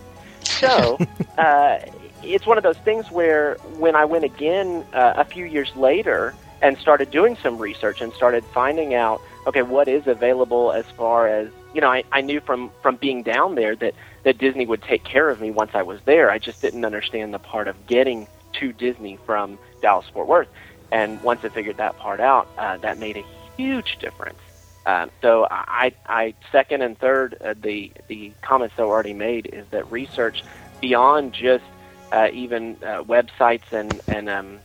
So, 0.42 0.98
uh, 1.38 1.78
it's 2.22 2.46
one 2.46 2.56
of 2.58 2.64
those 2.64 2.78
things 2.78 3.10
where 3.10 3.56
when 3.78 3.94
I 3.96 4.04
went 4.04 4.24
again 4.24 4.84
uh, 4.92 5.14
a 5.16 5.24
few 5.24 5.44
years 5.44 5.70
later 5.76 6.34
and 6.60 6.76
started 6.78 7.10
doing 7.10 7.36
some 7.42 7.58
research 7.58 8.00
and 8.00 8.12
started 8.12 8.44
finding 8.52 8.94
out, 8.94 9.20
okay, 9.46 9.62
what 9.62 9.88
is 9.88 10.06
available 10.06 10.72
as 10.72 10.84
far 10.96 11.28
as 11.28 11.48
you 11.74 11.80
know, 11.80 11.90
I, 11.90 12.04
I 12.12 12.22
knew 12.22 12.40
from 12.40 12.70
from 12.82 12.96
being 12.96 13.22
down 13.22 13.54
there 13.54 13.76
that 13.76 13.94
that 14.24 14.38
Disney 14.38 14.66
would 14.66 14.82
take 14.82 15.04
care 15.04 15.28
of 15.28 15.40
me 15.40 15.50
once 15.50 15.72
I 15.74 15.82
was 15.82 16.00
there. 16.04 16.30
I 16.30 16.38
just 16.38 16.60
didn't 16.60 16.84
understand 16.84 17.34
the 17.34 17.38
part 17.38 17.68
of 17.68 17.86
getting 17.86 18.26
to 18.54 18.72
Disney 18.72 19.18
from 19.26 19.58
Dallas 19.82 20.06
Fort 20.12 20.26
Worth, 20.26 20.48
and 20.90 21.22
once 21.22 21.40
I 21.44 21.50
figured 21.50 21.76
that 21.76 21.98
part 21.98 22.20
out, 22.20 22.48
uh, 22.56 22.78
that 22.78 22.98
made 22.98 23.18
a 23.18 23.24
huge 23.56 23.98
difference. 24.00 24.38
Um, 24.86 25.10
so 25.20 25.46
I, 25.50 25.92
I 26.06 26.34
second 26.50 26.80
and 26.80 26.98
third 26.98 27.36
uh, 27.42 27.54
the 27.60 27.92
the 28.08 28.32
comments 28.40 28.74
that 28.76 28.86
were 28.86 28.92
already 28.94 29.12
made 29.12 29.46
is 29.52 29.66
that 29.70 29.90
research 29.92 30.42
beyond 30.80 31.34
just 31.34 31.64
uh, 32.12 32.28
even 32.32 32.76
uh, 32.82 33.02
websites 33.02 33.70
and 33.72 34.00
and 34.08 34.28
um, 34.28 34.60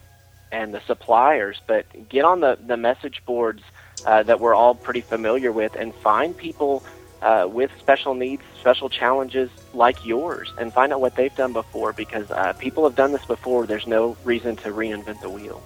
and 0.51 0.73
the 0.73 0.81
suppliers, 0.85 1.57
but 1.67 1.85
get 2.09 2.25
on 2.25 2.39
the 2.39 2.57
the 2.65 2.77
message 2.77 3.21
boards 3.25 3.61
uh, 4.05 4.23
that 4.23 4.39
we're 4.39 4.55
all 4.55 4.75
pretty 4.75 5.01
familiar 5.01 5.51
with, 5.51 5.75
and 5.77 5.93
find 5.95 6.37
people 6.37 6.83
uh, 7.21 7.47
with 7.49 7.71
special 7.79 8.13
needs, 8.13 8.43
special 8.59 8.89
challenges 8.89 9.49
like 9.73 10.05
yours, 10.05 10.51
and 10.57 10.73
find 10.73 10.93
out 10.93 11.01
what 11.01 11.15
they've 11.15 11.35
done 11.35 11.53
before. 11.53 11.93
Because 11.93 12.29
uh, 12.31 12.53
people 12.53 12.83
have 12.83 12.95
done 12.95 13.11
this 13.11 13.25
before. 13.25 13.65
There's 13.65 13.87
no 13.87 14.17
reason 14.23 14.55
to 14.57 14.69
reinvent 14.69 15.21
the 15.21 15.29
wheel. 15.29 15.61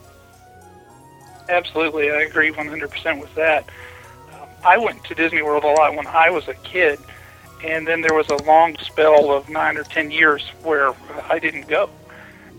Absolutely, 1.50 2.12
I 2.12 2.22
agree 2.22 2.52
100% 2.52 3.22
with 3.22 3.34
that. 3.36 3.70
Um, 4.34 4.50
I 4.66 4.78
went 4.78 5.04
to 5.06 5.16
Disney 5.16 5.42
World 5.42 5.64
a 5.64 5.68
lot 5.68 5.96
when 5.96 6.06
I 6.08 6.30
was 6.30 6.48
a 6.48 6.54
kid 6.56 7.00
and 7.64 7.88
then 7.88 8.02
there 8.02 8.14
was 8.14 8.30
a 8.30 8.36
long 8.36 8.78
spell 8.78 9.32
of 9.32 9.50
nine 9.50 9.78
or 9.78 9.84
ten 9.84 10.12
years 10.12 10.44
where 10.64 10.94
I 11.30 11.40
didn't 11.40 11.68
go, 11.68 11.90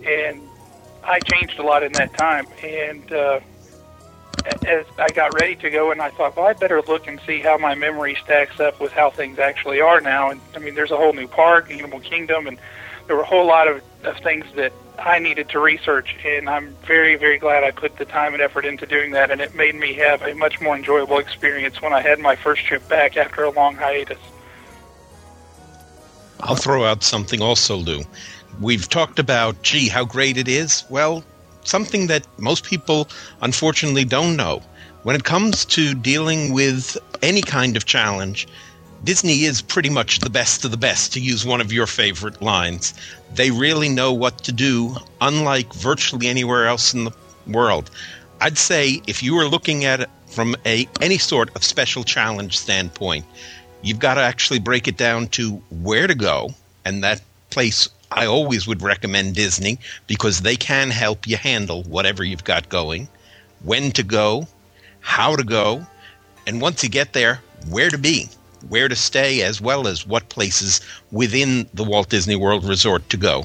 and 0.05 0.41
I 1.05 1.21
changed 1.21 1.59
a 1.59 1.63
lot 1.63 1.83
in 1.83 1.93
that 1.95 2.15
time. 2.15 2.47
And 2.63 3.13
uh, 3.13 3.41
as 4.65 4.87
I 4.99 5.13
got 5.13 5.33
ready 5.33 5.57
to 5.57 5.71
go, 5.71 5.91
and 5.91 6.01
I 6.01 6.11
thought, 6.11 6.37
well, 6.37 6.47
I 6.47 6.53
better 6.53 6.83
look 6.83 7.07
and 7.07 7.21
see 7.27 7.41
how 7.41 7.59
my 7.59 7.75
memory 7.75 8.17
stacks 8.25 8.61
up 8.61 8.81
with 8.81 8.93
how 8.93 9.11
things 9.11 9.39
actually 9.39 9.81
are 9.81 10.01
now. 10.01 10.31
And 10.31 10.41
I 10.55 10.59
mean, 10.59 10.75
there's 10.75 10.91
a 10.91 10.97
whole 10.97 11.13
new 11.13 11.29
park, 11.29 11.71
Animal 11.71 12.01
Kingdom, 12.01 12.47
and 12.47 12.59
there 13.07 13.17
were 13.17 13.23
a 13.23 13.27
whole 13.27 13.47
lot 13.47 13.69
of, 13.69 13.83
of 14.05 14.19
things 14.19 14.45
that 14.57 14.73
I 14.99 15.19
needed 15.21 15.49
to 15.51 15.61
research, 15.61 16.17
and 16.25 16.49
I'm 16.49 16.75
very, 16.85 17.15
very 17.15 17.39
glad 17.39 17.63
I 17.63 17.71
put 17.71 17.97
the 17.97 18.05
time 18.05 18.35
and 18.35 18.43
effort 18.43 18.65
into 18.65 18.85
doing 18.85 19.13
that, 19.13 19.31
and 19.31 19.41
it 19.41 19.55
made 19.55 19.77
me 19.77 19.95
have 19.95 20.23
a 20.23 20.35
much 20.35 20.61
more 20.61 20.75
enjoyable 20.75 21.19
experience 21.19 21.81
when 21.81 21.93
I 21.93 22.01
had 22.01 22.19
my 22.19 22.35
first 22.35 22.65
trip 22.65 22.87
back 22.89 23.17
after 23.17 23.45
a 23.45 23.51
long 23.51 23.77
hiatus. 23.77 24.19
I'll 26.41 26.57
throw 26.57 26.85
out 26.85 27.03
something 27.03 27.43
also, 27.43 27.77
Lou. 27.77 28.03
We've 28.61 28.89
talked 28.89 29.19
about, 29.19 29.63
gee, 29.63 29.89
how 29.89 30.05
great 30.05 30.37
it 30.37 30.49
is. 30.49 30.85
Well, 30.89 31.25
something 31.65 32.07
that 32.07 32.27
most 32.39 32.65
people 32.65 33.09
unfortunately 33.41 34.05
don't 34.05 34.37
know. 34.37 34.63
When 35.03 35.17
it 35.17 35.25
comes 35.25 35.65
to 35.67 35.95
dealing 35.95 36.53
with 36.53 36.97
any 37.23 37.43
kind 37.43 37.77
of 37.77 37.85
challenge, 37.85 38.47
Disney 39.05 39.45
is 39.45 39.63
pretty 39.63 39.91
much 39.91 40.19
the 40.19 40.31
best 40.31 40.65
of 40.65 40.73
the 40.73 40.77
best, 40.77 41.13
to 41.13 41.21
use 41.21 41.47
one 41.47 41.61
of 41.61 41.73
your 41.73 41.87
favorite 41.87 42.43
lines. 42.43 42.95
They 43.35 43.51
really 43.51 43.89
know 43.89 44.13
what 44.13 44.43
to 44.45 44.53
do, 44.53 44.97
unlike 45.21 45.73
virtually 45.75 46.27
anywhere 46.27 46.67
else 46.67 46.93
in 46.93 47.05
the 47.05 47.13
world. 47.47 47.91
I'd 48.41 48.59
say 48.59 49.01
if 49.07 49.23
you 49.23 49.35
were 49.35 49.47
looking 49.47 49.85
at 49.85 50.01
it 50.01 50.11
from 50.27 50.57
a 50.67 50.89
any 51.01 51.19
sort 51.19 51.55
of 51.55 51.65
special 51.65 52.05
challenge 52.05 52.59
standpoint, 52.59 53.25
you've 53.83 53.99
got 53.99 54.15
to 54.15 54.21
actually 54.21 54.59
break 54.59 54.89
it 54.89 54.97
down 54.97 55.29
to 55.29 55.63
where 55.71 56.07
to 56.07 56.15
go, 56.15 56.51
and 56.85 57.05
that 57.05 57.21
place 57.51 57.89
I 58.11 58.27
always 58.27 58.67
would 58.67 58.83
recommend 58.83 59.35
Disney 59.35 59.79
because 60.07 60.41
they 60.41 60.57
can 60.57 60.91
help 60.91 61.27
you 61.27 61.37
handle 61.37 61.83
whatever 61.85 62.25
you've 62.25 62.45
got 62.45 62.69
going, 62.69 63.09
when 63.63 63.91
to 63.93 64.03
go, 64.03 64.47
how 65.01 65.37
to 65.37 65.45
go, 65.45 65.87
and 66.47 66.61
once 66.61 66.83
you 66.83 66.89
get 66.89 67.13
there, 67.13 67.41
where 67.69 67.91
to 67.91 67.99
be, 67.99 68.29
where 68.69 68.89
to 68.89 68.97
stay, 68.97 69.43
as 69.43 69.61
well 69.61 69.87
as 69.87 70.07
what 70.07 70.29
places 70.31 70.81
within 71.13 71.69
the 71.75 71.85
Walt 71.85 72.09
Disney 72.09 72.37
World 72.37 72.65
Resort 72.65 73.09
to 73.11 73.17
go. 73.17 73.45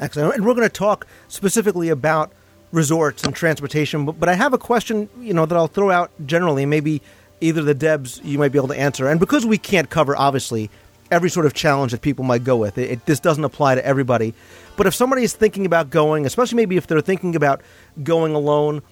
Excellent. 0.00 0.34
And 0.34 0.44
we're 0.44 0.54
going 0.54 0.68
to 0.68 0.72
talk 0.74 1.06
specifically 1.28 1.88
about 1.88 2.32
resorts 2.72 3.22
and 3.22 3.34
transportation, 3.34 4.04
but, 4.04 4.18
but 4.18 4.28
I 4.28 4.34
have 4.34 4.52
a 4.52 4.58
question, 4.58 5.08
you 5.20 5.32
know, 5.32 5.46
that 5.46 5.56
I'll 5.56 5.68
throw 5.68 5.90
out 5.90 6.10
generally, 6.26 6.66
maybe 6.66 7.00
either 7.40 7.62
the 7.62 7.74
Debs 7.74 8.20
you 8.24 8.38
might 8.38 8.52
be 8.52 8.58
able 8.58 8.68
to 8.68 8.78
answer. 8.78 9.08
And 9.08 9.20
because 9.20 9.44
we 9.44 9.58
can't 9.58 9.90
cover, 9.90 10.16
obviously, 10.16 10.70
every 11.10 11.30
sort 11.30 11.46
of 11.46 11.54
challenge 11.54 11.92
that 11.92 12.02
people 12.02 12.24
might 12.24 12.44
go 12.44 12.56
with, 12.56 12.78
it, 12.78 12.90
it, 12.90 13.06
this 13.06 13.20
doesn't 13.20 13.44
apply 13.44 13.74
to 13.74 13.84
everybody. 13.84 14.34
But 14.76 14.86
if 14.86 14.94
somebody 14.94 15.22
is 15.22 15.32
thinking 15.32 15.66
about 15.66 15.90
going, 15.90 16.26
especially 16.26 16.56
maybe 16.56 16.76
if 16.76 16.86
they're 16.86 17.00
thinking 17.00 17.36
about 17.36 17.62
going 18.02 18.34
alone, 18.34 18.82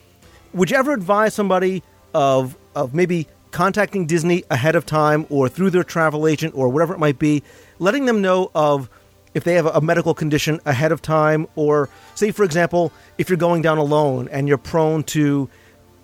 would 0.53 0.71
you 0.71 0.77
ever 0.77 0.93
advise 0.93 1.35
somebody 1.35 1.83
of 2.15 2.57
of 2.75 2.95
maybe 2.95 3.27
contacting 3.51 4.07
Disney 4.07 4.43
ahead 4.51 4.75
of 4.75 4.85
time 4.85 5.27
or 5.31 5.49
through 5.49 5.71
their 5.71 5.85
travel 5.85 6.27
agent 6.27 6.55
or 6.57 6.69
whatever 6.69 6.93
it 6.95 6.99
might 6.99 7.19
be, 7.21 7.43
letting 7.79 8.05
them 8.05 8.21
know 8.21 8.51
of 8.55 8.91
if 9.33 9.45
they 9.45 9.55
have 9.55 9.67
a 9.67 9.81
medical 9.81 10.15
condition 10.15 10.61
ahead 10.65 10.93
of 10.93 11.03
time, 11.03 11.47
or 11.57 11.89
say, 12.15 12.31
for 12.31 12.45
example, 12.45 12.93
if 13.19 13.29
you're 13.29 13.37
going 13.37 13.63
down 13.63 13.79
alone 13.79 14.29
and 14.31 14.47
you're 14.49 14.59
prone 14.59 15.03
to 15.03 15.49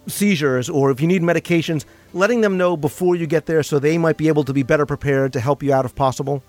seizures 0.07 0.68
or 0.68 0.90
if 0.90 1.00
you 1.00 1.07
need 1.07 1.22
medications, 1.22 1.85
letting 2.12 2.40
them 2.40 2.57
know 2.57 2.77
before 2.77 3.16
you 3.16 3.27
get 3.27 3.46
there 3.46 3.62
so 3.62 3.79
they 3.79 3.99
might 3.99 4.16
be 4.16 4.29
able 4.29 4.44
to 4.44 4.53
be 4.53 4.62
better 4.62 4.87
prepared 4.87 5.33
to 5.35 5.40
help 5.40 5.62
you 5.62 5.73
out 5.73 5.85
if 5.85 5.94
possible? 5.94 6.42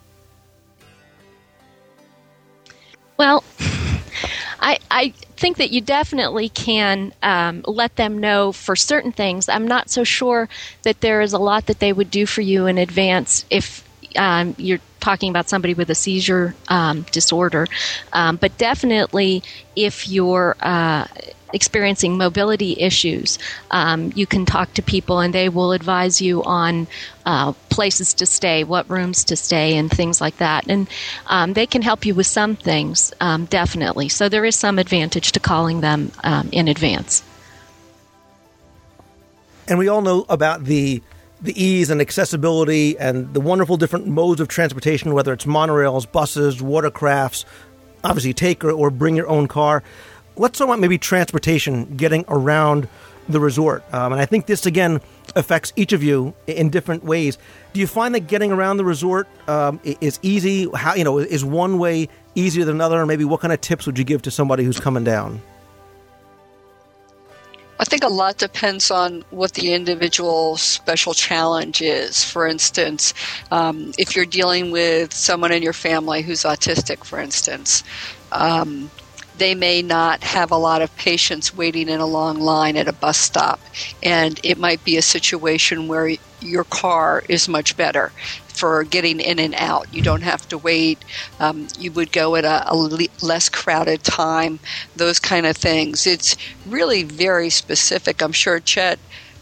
Well, 3.17 3.43
I, 4.59 4.79
I 4.89 5.09
think 5.37 5.57
that 5.57 5.71
you 5.71 5.81
definitely 5.81 6.49
can 6.49 7.13
um, 7.23 7.63
let 7.65 7.95
them 7.95 8.19
know 8.19 8.51
for 8.51 8.75
certain 8.75 9.11
things. 9.11 9.49
I'm 9.49 9.67
not 9.67 9.89
so 9.89 10.03
sure 10.03 10.49
that 10.83 11.01
there 11.01 11.21
is 11.21 11.33
a 11.33 11.39
lot 11.39 11.65
that 11.65 11.79
they 11.79 11.93
would 11.93 12.11
do 12.11 12.25
for 12.25 12.41
you 12.41 12.67
in 12.67 12.77
advance 12.77 13.45
if 13.49 13.87
um, 14.15 14.55
you're 14.57 14.79
talking 14.99 15.29
about 15.29 15.49
somebody 15.49 15.73
with 15.73 15.89
a 15.89 15.95
seizure 15.95 16.55
um, 16.67 17.01
disorder. 17.11 17.67
Um, 18.13 18.35
but 18.35 18.57
definitely, 18.57 19.43
if 19.75 20.07
you're 20.07 20.55
uh, 20.59 21.07
experiencing 21.53 22.17
mobility 22.17 22.75
issues, 22.79 23.39
um, 23.71 24.11
you 24.15 24.25
can 24.25 24.45
talk 24.45 24.73
to 24.75 24.81
people 24.81 25.19
and 25.19 25.33
they 25.33 25.49
will 25.49 25.71
advise 25.71 26.21
you 26.21 26.43
on 26.43 26.87
uh, 27.25 27.53
places 27.69 28.13
to 28.15 28.25
stay, 28.25 28.63
what 28.63 28.89
rooms 28.89 29.25
to 29.25 29.35
stay, 29.35 29.77
and 29.77 29.89
things 29.91 30.21
like 30.21 30.37
that. 30.37 30.67
And 30.67 30.87
um, 31.27 31.53
they 31.53 31.67
can 31.67 31.81
help 31.81 32.05
you 32.05 32.15
with 32.15 32.27
some 32.27 32.55
things, 32.55 33.13
um, 33.19 33.45
definitely. 33.45 34.09
So 34.09 34.29
there 34.29 34.45
is 34.45 34.55
some 34.55 34.79
advantage 34.79 35.33
to 35.33 35.39
calling 35.39 35.81
them 35.81 36.11
um, 36.23 36.49
in 36.51 36.67
advance. 36.67 37.23
And 39.67 39.77
we 39.77 39.87
all 39.87 40.01
know 40.01 40.25
about 40.27 40.65
the 40.65 41.01
the 41.41 41.59
ease 41.59 41.89
and 41.89 42.01
accessibility 42.01 42.97
and 42.99 43.33
the 43.33 43.41
wonderful 43.41 43.75
different 43.75 44.05
modes 44.05 44.39
of 44.39 44.47
transportation, 44.47 45.13
whether 45.13 45.33
it's 45.33 45.45
monorails, 45.45 46.09
buses, 46.11 46.61
watercrafts, 46.61 47.45
obviously 48.03 48.33
take 48.33 48.63
or, 48.63 48.71
or 48.71 48.89
bring 48.89 49.15
your 49.15 49.27
own 49.27 49.47
car 49.47 49.83
let's 50.35 50.57
talk 50.57 50.67
about 50.67 50.79
maybe 50.79 50.97
transportation 50.97 51.95
getting 51.95 52.25
around 52.27 52.87
the 53.29 53.39
resort. 53.39 53.83
Um, 53.93 54.11
and 54.11 54.21
I 54.21 54.25
think 54.25 54.45
this 54.45 54.65
again 54.65 55.01
affects 55.35 55.71
each 55.75 55.93
of 55.93 56.03
you 56.03 56.33
in 56.47 56.69
different 56.69 57.03
ways. 57.03 57.37
Do 57.73 57.79
you 57.79 57.87
find 57.87 58.13
that 58.15 58.21
getting 58.21 58.51
around 58.51 58.77
the 58.77 58.85
resort 58.85 59.27
um, 59.47 59.79
is 59.83 60.19
easy? 60.21 60.69
How 60.73 60.95
you 60.95 61.03
know 61.03 61.19
is 61.19 61.45
one 61.45 61.77
way 61.77 62.09
easier 62.35 62.65
than 62.65 62.75
another? 62.75 63.01
Or 63.01 63.05
maybe 63.05 63.25
what 63.25 63.41
kind 63.41 63.53
of 63.53 63.61
tips 63.61 63.85
would 63.85 63.97
you 63.97 64.03
give 64.03 64.21
to 64.23 64.31
somebody 64.31 64.63
who's 64.63 64.79
coming 64.79 65.03
down? 65.03 65.41
I 67.79 67.83
think 67.83 68.03
a 68.03 68.09
lot 68.09 68.37
depends 68.37 68.91
on 68.91 69.23
what 69.31 69.53
the 69.53 69.73
individual 69.73 70.55
special 70.57 71.15
challenge 71.15 71.81
is. 71.81 72.23
For 72.23 72.45
instance, 72.45 73.15
um, 73.49 73.91
if 73.97 74.15
you're 74.15 74.25
dealing 74.25 74.69
with 74.69 75.11
someone 75.11 75.51
in 75.51 75.63
your 75.63 75.73
family 75.73 76.21
who's 76.21 76.43
autistic, 76.43 77.03
for 77.03 77.19
instance, 77.19 77.83
um, 78.31 78.91
they 79.41 79.55
may 79.55 79.81
not 79.81 80.23
have 80.23 80.51
a 80.51 80.55
lot 80.55 80.83
of 80.83 80.95
patience 80.97 81.51
waiting 81.51 81.89
in 81.89 81.99
a 81.99 82.05
long 82.05 82.39
line 82.39 82.77
at 82.77 82.87
a 82.87 82.93
bus 82.93 83.17
stop. 83.17 83.59
And 84.03 84.39
it 84.43 84.59
might 84.59 84.83
be 84.83 84.97
a 84.97 85.01
situation 85.01 85.87
where 85.87 86.11
your 86.39 86.63
car 86.63 87.23
is 87.27 87.49
much 87.49 87.75
better 87.75 88.11
for 88.53 88.83
getting 88.83 89.19
in 89.19 89.39
and 89.39 89.55
out. 89.55 89.91
You 89.91 90.03
don't 90.03 90.21
have 90.21 90.47
to 90.49 90.59
wait. 90.59 91.03
Um, 91.39 91.67
you 91.79 91.91
would 91.93 92.11
go 92.11 92.35
at 92.35 92.45
a, 92.45 92.71
a 92.71 92.75
le- 92.75 93.07
less 93.23 93.49
crowded 93.49 94.03
time, 94.03 94.59
those 94.95 95.17
kind 95.17 95.47
of 95.47 95.57
things. 95.57 96.05
It's 96.05 96.37
really 96.67 97.01
very 97.01 97.49
specific. 97.49 98.21
I'm 98.21 98.33
sure 98.33 98.59
Chet 98.59 98.99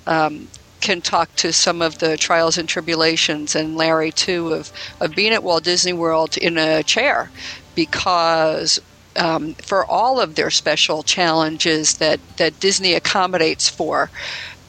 um, 0.07 0.47
can 0.79 1.01
talk 1.01 1.35
to 1.35 1.51
some 1.51 1.81
of 1.81 1.97
the 1.97 2.15
trials 2.15 2.57
and 2.57 2.69
tribulations, 2.69 3.53
and 3.53 3.75
Larry 3.75 4.13
too, 4.13 4.53
of, 4.53 4.71
of 5.01 5.13
being 5.13 5.33
at 5.33 5.43
Walt 5.43 5.65
Disney 5.65 5.91
World 5.91 6.37
in 6.37 6.57
a 6.57 6.83
chair 6.83 7.31
because 7.75 8.79
um, 9.15 9.53
for 9.55 9.85
all 9.85 10.19
of 10.19 10.35
their 10.35 10.49
special 10.49 11.03
challenges 11.03 11.97
that, 11.97 12.19
that 12.37 12.59
Disney 12.59 12.93
accommodates 12.93 13.69
for. 13.69 14.09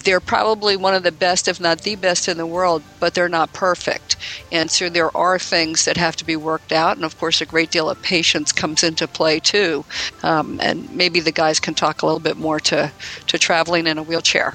They're 0.03 0.20
probably 0.20 0.79
one 0.79 0.94
of 0.94 1.03
the 1.03 1.12
best, 1.12 1.46
if 1.46 1.61
not 1.61 1.83
the 1.83 1.94
best 1.94 2.26
in 2.26 2.38
the 2.38 2.46
world, 2.46 2.83
but 3.00 3.12
they're 3.12 3.29
not 3.29 3.53
perfect. 3.53 4.16
And 4.50 4.70
so 4.70 4.88
there 4.88 5.14
are 5.14 5.38
things 5.38 5.85
that 5.85 5.98
have 5.98 6.16
to 6.16 6.24
be 6.24 6.37
worked 6.37 6.72
out. 6.72 6.96
And 6.96 7.05
of 7.05 7.18
course, 7.18 7.42
a 7.42 7.46
great 7.46 7.70
deal 7.70 7.90
of 7.90 8.00
patience 8.00 8.50
comes 8.50 8.83
into 8.83 9.07
play 9.07 9.40
too. 9.40 9.85
Um, 10.22 10.59
and 10.62 10.90
maybe 10.96 11.20
the 11.20 11.33
guys 11.33 11.61
can 11.61 11.74
talk 11.74 12.00
a 12.00 12.07
little 12.07 12.20
bit 12.20 12.38
more 12.38 12.59
to, 12.61 12.90
to 13.26 13.38
traveling 13.38 13.87
in 13.87 13.98
a 13.98 14.03
wheelchair. 14.03 14.55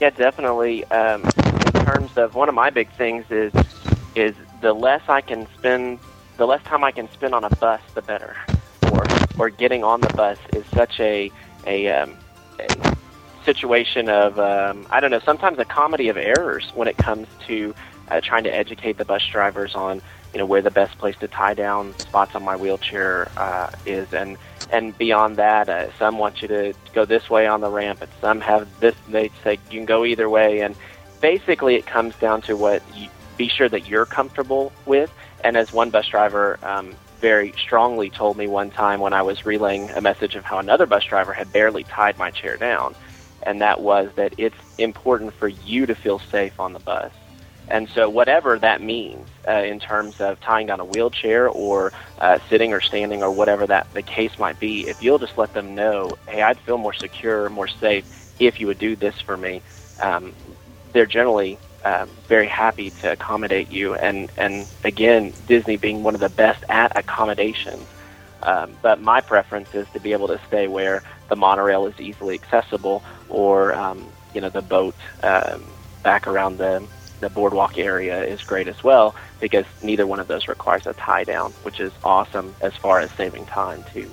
Yeah, 0.00 0.10
definitely. 0.10 0.84
Um, 0.86 1.22
in 1.24 1.84
terms 1.84 2.18
of 2.18 2.34
one 2.34 2.50
of 2.50 2.54
my 2.54 2.70
big 2.70 2.90
things 2.92 3.24
is 3.30 3.52
is 4.14 4.34
the 4.60 4.72
less 4.74 5.02
I 5.08 5.20
can 5.20 5.46
spend 5.56 5.98
the 6.36 6.46
less 6.46 6.62
time 6.64 6.84
I 6.84 6.92
can 6.92 7.10
spend 7.12 7.34
on 7.34 7.44
a 7.44 7.50
bus, 7.50 7.80
the 7.94 8.02
better. 8.02 8.36
Or 8.92 9.04
or 9.38 9.50
getting 9.50 9.84
on 9.84 10.00
the 10.00 10.10
bus 10.10 10.38
is 10.54 10.64
such 10.74 11.00
a 11.00 11.30
a, 11.66 11.88
um, 11.88 12.16
a 12.58 12.96
situation 13.44 14.08
of 14.08 14.38
um, 14.38 14.86
I 14.90 15.00
don't 15.00 15.10
know. 15.10 15.20
Sometimes 15.20 15.58
a 15.58 15.64
comedy 15.64 16.08
of 16.08 16.16
errors 16.16 16.70
when 16.74 16.88
it 16.88 16.96
comes 16.96 17.28
to 17.46 17.74
uh, 18.08 18.20
trying 18.20 18.44
to 18.44 18.54
educate 18.54 18.98
the 18.98 19.04
bus 19.04 19.24
drivers 19.26 19.74
on 19.74 20.02
you 20.32 20.38
know 20.38 20.46
where 20.46 20.62
the 20.62 20.70
best 20.70 20.98
place 20.98 21.16
to 21.18 21.28
tie 21.28 21.54
down 21.54 21.94
spots 21.98 22.34
on 22.34 22.42
my 22.42 22.56
wheelchair 22.56 23.30
uh, 23.36 23.70
is, 23.86 24.12
and 24.12 24.36
and 24.70 24.96
beyond 24.96 25.36
that, 25.36 25.68
uh, 25.68 25.92
some 25.98 26.18
want 26.18 26.40
you 26.40 26.48
to 26.48 26.72
go 26.94 27.04
this 27.04 27.28
way 27.28 27.46
on 27.46 27.60
the 27.60 27.70
ramp, 27.70 28.00
and 28.00 28.10
some 28.20 28.40
have 28.40 28.68
this. 28.80 28.94
They 29.08 29.30
say 29.44 29.58
you 29.70 29.78
can 29.78 29.86
go 29.86 30.04
either 30.04 30.28
way, 30.28 30.60
and 30.60 30.74
basically 31.20 31.76
it 31.76 31.86
comes 31.86 32.14
down 32.16 32.42
to 32.42 32.56
what 32.56 32.82
you 32.94 33.08
be 33.36 33.48
sure 33.48 33.68
that 33.68 33.88
you're 33.88 34.06
comfortable 34.06 34.72
with 34.86 35.10
and 35.44 35.56
as 35.56 35.72
one 35.72 35.90
bus 35.90 36.06
driver 36.08 36.58
um, 36.62 36.96
very 37.20 37.54
strongly 37.64 38.10
told 38.10 38.36
me 38.36 38.46
one 38.46 38.70
time 38.70 39.00
when 39.00 39.12
I 39.12 39.22
was 39.22 39.44
relaying 39.46 39.90
a 39.90 40.00
message 40.00 40.34
of 40.34 40.44
how 40.44 40.58
another 40.58 40.86
bus 40.86 41.04
driver 41.08 41.32
had 41.32 41.52
barely 41.52 41.84
tied 41.84 42.18
my 42.18 42.30
chair 42.30 42.56
down, 42.56 42.94
and 43.44 43.60
that 43.60 43.80
was 43.80 44.10
that 44.16 44.34
it's 44.38 44.56
important 44.78 45.32
for 45.38 45.48
you 45.48 45.86
to 45.86 45.94
feel 45.94 46.20
safe 46.30 46.52
on 46.58 46.72
the 46.72 46.80
bus. 46.80 47.12
And 47.68 47.88
so, 47.94 48.10
whatever 48.10 48.58
that 48.58 48.82
means 48.82 49.26
uh, 49.48 49.62
in 49.62 49.78
terms 49.78 50.16
of 50.18 50.38
tying 50.40 50.66
down 50.66 50.80
a 50.80 50.84
wheelchair 50.84 51.48
or 51.48 51.92
uh, 52.18 52.38
sitting 52.50 52.72
or 52.72 52.80
standing 52.80 53.22
or 53.22 53.30
whatever 53.30 53.66
that 53.66 53.86
the 53.94 54.02
case 54.02 54.32
might 54.38 54.58
be, 54.60 54.88
if 54.88 54.96
you'll 55.00 55.18
just 55.18 55.38
let 55.38 55.54
them 55.54 55.74
know, 55.74 56.16
hey, 56.26 56.42
I'd 56.42 56.58
feel 56.66 56.76
more 56.76 56.92
secure, 56.92 57.48
more 57.48 57.68
safe 57.80 58.04
if 58.38 58.58
you 58.60 58.66
would 58.66 58.78
do 58.78 58.96
this 58.96 59.14
for 59.24 59.36
me, 59.36 59.62
um, 60.00 60.34
they're 60.92 61.06
generally 61.06 61.58
um, 61.84 62.10
very 62.28 62.48
happy 62.48 62.92
to 63.02 63.12
accommodate 63.12 63.70
you. 63.70 63.94
And, 63.94 64.30
and 64.36 64.66
again, 64.84 65.34
Disney 65.46 65.76
being 65.76 66.02
one 66.02 66.14
of 66.14 66.20
the 66.20 66.28
best 66.28 66.64
at 66.68 66.92
accommodations. 66.96 67.88
Um, 68.42 68.78
but 68.82 69.00
my 69.00 69.20
preference 69.20 69.68
is 69.72 69.86
to 69.92 70.00
be 70.00 70.12
able 70.12 70.28
to 70.28 70.40
stay 70.46 70.66
where 70.66 71.02
the 71.28 71.36
monorail 71.36 71.86
is 71.86 71.94
easily 72.00 72.34
accessible, 72.34 73.04
or 73.28 73.72
um, 73.74 74.12
you 74.32 74.40
know 74.40 74.50
the 74.50 74.62
boat 74.62 74.96
um, 75.22 75.76
back 76.02 76.26
around 76.26 76.58
the 76.58 76.88
the 77.20 77.30
boardwalk 77.30 77.78
area 77.78 78.24
is 78.24 78.40
great 78.42 78.66
as 78.66 78.74
well 78.82 79.14
because 79.40 79.64
neither 79.80 80.08
one 80.08 80.18
of 80.18 80.26
those 80.26 80.48
requires 80.48 80.82
a 80.86 80.94
tie 80.94 81.22
down, 81.22 81.54
which 81.62 81.78
is 81.78 81.92
awesome 82.02 82.56
as 82.60 82.72
far 82.82 82.98
as 82.98 83.10
saving 83.16 83.46
time 83.46 83.84
too. 83.92 84.12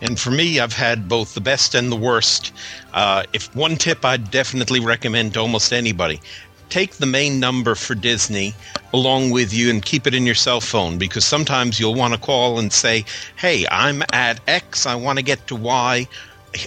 And 0.00 0.18
for 0.18 0.30
me, 0.30 0.60
I've 0.60 0.72
had 0.72 1.08
both 1.08 1.34
the 1.34 1.40
best 1.40 1.74
and 1.74 1.90
the 1.90 1.96
worst. 1.96 2.52
Uh, 2.92 3.24
if 3.32 3.54
one 3.54 3.76
tip 3.76 4.04
I'd 4.04 4.30
definitely 4.30 4.80
recommend 4.80 5.34
to 5.34 5.40
almost 5.40 5.72
anybody 5.72 6.20
take 6.74 6.96
the 6.96 7.06
main 7.06 7.38
number 7.38 7.76
for 7.76 7.94
Disney 7.94 8.52
along 8.92 9.30
with 9.30 9.52
you 9.54 9.70
and 9.70 9.84
keep 9.84 10.08
it 10.08 10.14
in 10.14 10.26
your 10.26 10.34
cell 10.34 10.60
phone 10.60 10.98
because 10.98 11.24
sometimes 11.24 11.78
you'll 11.78 11.94
want 11.94 12.12
to 12.14 12.18
call 12.18 12.58
and 12.58 12.72
say, 12.72 13.04
Hey, 13.36 13.64
I'm 13.70 14.02
at 14.12 14.40
X, 14.48 14.84
I 14.84 14.96
want 14.96 15.18
to 15.18 15.24
get 15.24 15.46
to 15.46 15.54
Y. 15.54 16.08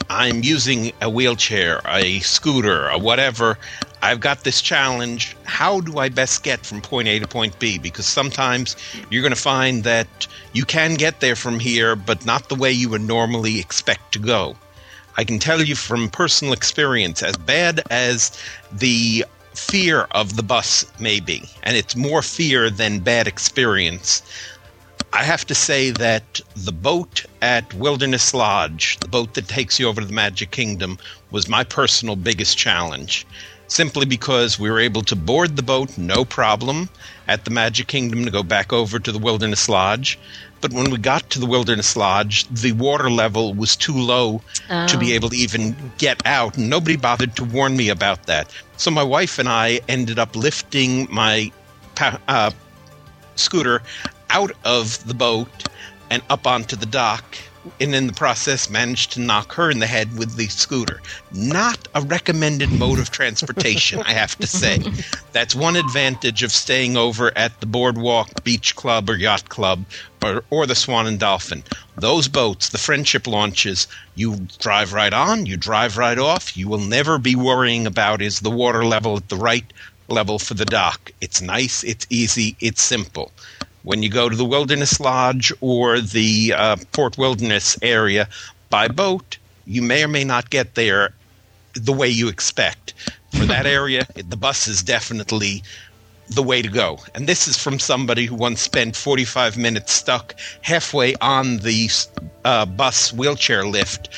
I'm 0.09 0.43
using 0.43 0.93
a 1.01 1.09
wheelchair, 1.09 1.81
a 1.85 2.19
scooter, 2.19 2.89
or 2.89 2.99
whatever. 2.99 3.57
I've 4.01 4.19
got 4.19 4.43
this 4.43 4.61
challenge. 4.61 5.35
How 5.43 5.81
do 5.81 5.97
I 5.97 6.09
best 6.09 6.43
get 6.43 6.65
from 6.65 6.81
point 6.81 7.07
A 7.07 7.19
to 7.19 7.27
point 7.27 7.57
B? 7.59 7.79
Because 7.79 8.05
sometimes 8.05 8.75
you're 9.09 9.23
going 9.23 9.33
to 9.33 9.41
find 9.41 9.83
that 9.83 10.27
you 10.53 10.65
can 10.65 10.95
get 10.95 11.19
there 11.19 11.35
from 11.35 11.59
here, 11.59 11.95
but 11.95 12.25
not 12.25 12.49
the 12.49 12.55
way 12.55 12.71
you 12.71 12.89
would 12.89 13.01
normally 13.01 13.59
expect 13.59 14.11
to 14.13 14.19
go. 14.19 14.55
I 15.17 15.23
can 15.23 15.39
tell 15.39 15.63
you 15.63 15.75
from 15.75 16.09
personal 16.09 16.53
experience, 16.53 17.23
as 17.23 17.35
bad 17.37 17.81
as 17.89 18.39
the 18.71 19.25
fear 19.55 20.07
of 20.11 20.35
the 20.35 20.43
bus 20.43 20.85
may 20.99 21.19
be, 21.19 21.49
and 21.63 21.75
it's 21.75 21.95
more 21.95 22.21
fear 22.21 22.69
than 22.69 22.99
bad 22.99 23.27
experience. 23.27 24.21
I 25.13 25.23
have 25.23 25.45
to 25.47 25.55
say 25.55 25.89
that 25.89 26.39
the 26.55 26.71
boat 26.71 27.25
at 27.41 27.73
Wilderness 27.73 28.33
Lodge, 28.35 28.99
the 28.99 29.07
boat 29.07 29.33
that 29.33 29.47
takes 29.47 29.79
you 29.79 29.87
over 29.87 30.01
to 30.01 30.07
the 30.07 30.13
Magic 30.13 30.51
Kingdom, 30.51 30.99
was 31.31 31.49
my 31.49 31.63
personal 31.63 32.15
biggest 32.15 32.57
challenge. 32.57 33.25
Simply 33.67 34.05
because 34.05 34.57
we 34.57 34.69
were 34.69 34.79
able 34.79 35.01
to 35.03 35.15
board 35.15 35.55
the 35.55 35.63
boat 35.63 35.97
no 35.97 36.23
problem 36.23 36.89
at 37.27 37.43
the 37.43 37.51
Magic 37.51 37.87
Kingdom 37.87 38.23
to 38.23 38.31
go 38.31 38.41
back 38.41 38.71
over 38.71 38.97
to 38.97 39.11
the 39.11 39.19
Wilderness 39.19 39.67
Lodge. 39.67 40.17
But 40.61 40.73
when 40.73 40.89
we 40.89 40.97
got 40.97 41.29
to 41.31 41.39
the 41.39 41.45
Wilderness 41.45 41.95
Lodge, 41.95 42.47
the 42.47 42.71
water 42.71 43.11
level 43.11 43.53
was 43.53 43.75
too 43.75 43.93
low 43.93 44.41
oh. 44.69 44.87
to 44.87 44.97
be 44.97 45.11
oh. 45.11 45.15
able 45.15 45.29
to 45.29 45.35
even 45.35 45.75
get 45.97 46.25
out. 46.25 46.57
And 46.57 46.69
nobody 46.69 46.95
bothered 46.95 47.35
to 47.35 47.43
warn 47.43 47.75
me 47.75 47.89
about 47.89 48.23
that. 48.23 48.51
So 48.77 48.89
my 48.89 49.03
wife 49.03 49.37
and 49.37 49.49
I 49.49 49.81
ended 49.87 50.17
up 50.17 50.35
lifting 50.35 51.07
my 51.11 51.51
uh, 52.27 52.51
scooter 53.35 53.81
out 54.29 54.51
of 54.63 55.05
the 55.07 55.13
boat 55.13 55.67
and 56.09 56.23
up 56.29 56.47
onto 56.47 56.75
the 56.75 56.85
dock 56.85 57.37
and 57.79 57.95
in 57.95 58.07
the 58.07 58.13
process 58.13 58.69
managed 58.69 59.11
to 59.13 59.19
knock 59.19 59.53
her 59.53 59.69
in 59.69 59.79
the 59.79 59.87
head 59.87 60.17
with 60.17 60.35
the 60.35 60.47
scooter. 60.47 61.01
Not 61.31 61.87
a 61.95 62.01
recommended 62.01 62.71
mode 62.71 62.99
of 62.99 63.11
transportation, 63.11 64.01
I 64.01 64.13
have 64.13 64.37
to 64.37 64.47
say. 64.47 64.83
That's 65.31 65.55
one 65.55 65.75
advantage 65.75 66.43
of 66.43 66.51
staying 66.51 66.97
over 66.97 67.31
at 67.37 67.59
the 67.59 67.65
Boardwalk 67.65 68.43
Beach 68.43 68.75
Club 68.75 69.09
or 69.09 69.15
Yacht 69.15 69.49
Club 69.49 69.85
or, 70.23 70.43
or 70.49 70.65
the 70.65 70.75
Swan 70.75 71.07
and 71.07 71.19
Dolphin. 71.19 71.63
Those 71.95 72.27
boats, 72.27 72.69
the 72.69 72.77
friendship 72.77 73.27
launches, 73.27 73.87
you 74.15 74.47
drive 74.59 74.93
right 74.93 75.13
on, 75.13 75.45
you 75.45 75.57
drive 75.57 75.97
right 75.97 76.17
off. 76.17 76.55
You 76.55 76.67
will 76.67 76.79
never 76.79 77.17
be 77.17 77.35
worrying 77.35 77.87
about 77.87 78.21
is 78.21 78.39
the 78.39 78.51
water 78.51 78.85
level 78.85 79.17
at 79.17 79.29
the 79.29 79.35
right 79.35 79.65
level 80.07 80.39
for 80.39 80.53
the 80.53 80.65
dock. 80.65 81.11
It's 81.21 81.41
nice, 81.41 81.83
it's 81.83 82.07
easy, 82.09 82.55
it's 82.59 82.81
simple. 82.81 83.31
When 83.87 84.03
you 84.03 84.09
go 84.09 84.27
to 84.27 84.35
the 84.35 84.43
Wilderness 84.43 84.99
Lodge 84.99 85.53
or 85.61 86.01
the 86.01 86.53
uh, 86.53 86.75
Fort 86.91 87.17
Wilderness 87.17 87.77
area 87.81 88.27
by 88.69 88.89
boat, 88.89 89.37
you 89.65 89.81
may 89.81 90.03
or 90.03 90.09
may 90.09 90.25
not 90.25 90.49
get 90.49 90.75
there 90.75 91.13
the 91.73 91.93
way 91.93 92.09
you 92.09 92.27
expect. 92.27 92.93
For 93.31 93.45
that 93.45 93.65
area, 93.79 94.05
the 94.13 94.35
bus 94.35 94.67
is 94.67 94.83
definitely 94.83 95.63
the 96.27 96.43
way 96.43 96.61
to 96.61 96.67
go. 96.67 96.99
And 97.15 97.27
this 97.27 97.47
is 97.47 97.57
from 97.57 97.79
somebody 97.79 98.25
who 98.25 98.35
once 98.35 98.59
spent 98.59 98.97
45 98.97 99.55
minutes 99.55 99.93
stuck 99.93 100.35
halfway 100.63 101.15
on 101.21 101.59
the 101.59 101.89
uh, 102.43 102.65
bus 102.65 103.13
wheelchair 103.13 103.65
lift 103.65 104.09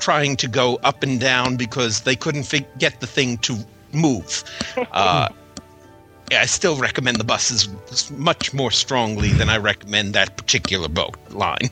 trying 0.00 0.36
to 0.38 0.48
go 0.48 0.80
up 0.82 1.04
and 1.04 1.20
down 1.20 1.54
because 1.54 2.00
they 2.00 2.16
couldn't 2.16 2.42
fi- 2.42 2.66
get 2.78 2.98
the 2.98 3.06
thing 3.06 3.38
to 3.38 3.56
move. 3.92 4.42
Uh, 4.92 5.28
I 6.32 6.46
still 6.46 6.76
recommend 6.76 7.16
the 7.16 7.24
buses 7.24 7.68
much 8.10 8.54
more 8.54 8.70
strongly 8.70 9.28
than 9.30 9.48
I 9.48 9.58
recommend 9.58 10.14
that 10.14 10.36
particular 10.36 10.88
boat 10.88 11.16
line. 11.30 11.70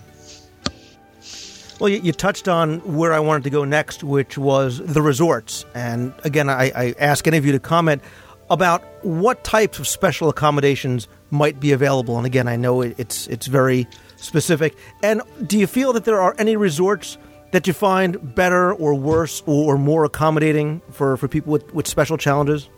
Well, 1.78 1.88
you, 1.88 2.00
you, 2.00 2.12
touched 2.12 2.48
on 2.48 2.80
where 2.80 3.12
I 3.12 3.20
wanted 3.20 3.44
to 3.44 3.50
go 3.50 3.64
next, 3.64 4.02
which 4.02 4.36
was 4.36 4.78
the 4.78 5.00
resorts. 5.00 5.64
And 5.74 6.12
again, 6.24 6.50
I, 6.50 6.72
I 6.74 6.94
ask 6.98 7.26
any 7.28 7.38
of 7.38 7.46
you 7.46 7.52
to 7.52 7.60
comment 7.60 8.02
about 8.50 8.82
what 9.04 9.44
types 9.44 9.78
of 9.78 9.86
special 9.86 10.28
accommodations 10.28 11.06
might 11.30 11.60
be 11.60 11.70
available. 11.70 12.16
And 12.16 12.26
again, 12.26 12.48
I 12.48 12.56
know 12.56 12.82
it's 12.82 13.28
it's 13.28 13.46
very 13.46 13.86
specific. 14.16 14.76
And 15.04 15.22
do 15.46 15.56
you 15.56 15.68
feel 15.68 15.92
that 15.92 16.04
there 16.04 16.20
are 16.20 16.34
any 16.38 16.56
resorts 16.56 17.16
that 17.52 17.66
you 17.66 17.72
find 17.72 18.34
better 18.34 18.72
or 18.72 18.94
worse 18.94 19.42
or 19.46 19.78
more 19.78 20.04
accommodating 20.04 20.82
for, 20.90 21.16
for 21.16 21.28
people 21.28 21.52
with, 21.52 21.72
with 21.72 21.86
special 21.86 22.18
challenges? 22.18 22.68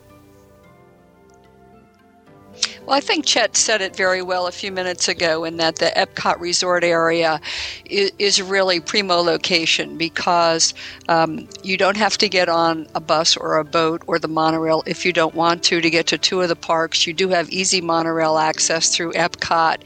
Well, 2.85 2.97
I 2.97 2.99
think 2.99 3.25
Chet 3.25 3.55
said 3.55 3.81
it 3.81 3.95
very 3.95 4.23
well 4.23 4.47
a 4.47 4.51
few 4.51 4.71
minutes 4.71 5.07
ago 5.07 5.43
in 5.43 5.57
that 5.57 5.75
the 5.75 5.93
Epcot 5.95 6.39
resort 6.39 6.83
area 6.83 7.39
is, 7.85 8.11
is 8.17 8.41
really 8.41 8.79
primo 8.79 9.17
location 9.17 9.97
because 9.97 10.73
um, 11.07 11.47
you 11.63 11.77
don't 11.77 11.95
have 11.95 12.17
to 12.17 12.27
get 12.27 12.49
on 12.49 12.87
a 12.95 12.99
bus 12.99 13.37
or 13.37 13.59
a 13.59 13.63
boat 13.63 14.01
or 14.07 14.17
the 14.17 14.27
monorail 14.27 14.81
if 14.87 15.05
you 15.05 15.13
don't 15.13 15.35
want 15.35 15.61
to 15.65 15.79
to 15.79 15.89
get 15.91 16.07
to 16.07 16.17
two 16.17 16.41
of 16.41 16.49
the 16.49 16.55
parks. 16.55 17.05
You 17.05 17.13
do 17.13 17.29
have 17.29 17.49
easy 17.51 17.81
monorail 17.81 18.39
access 18.39 18.95
through 18.95 19.13
Epcot. 19.13 19.77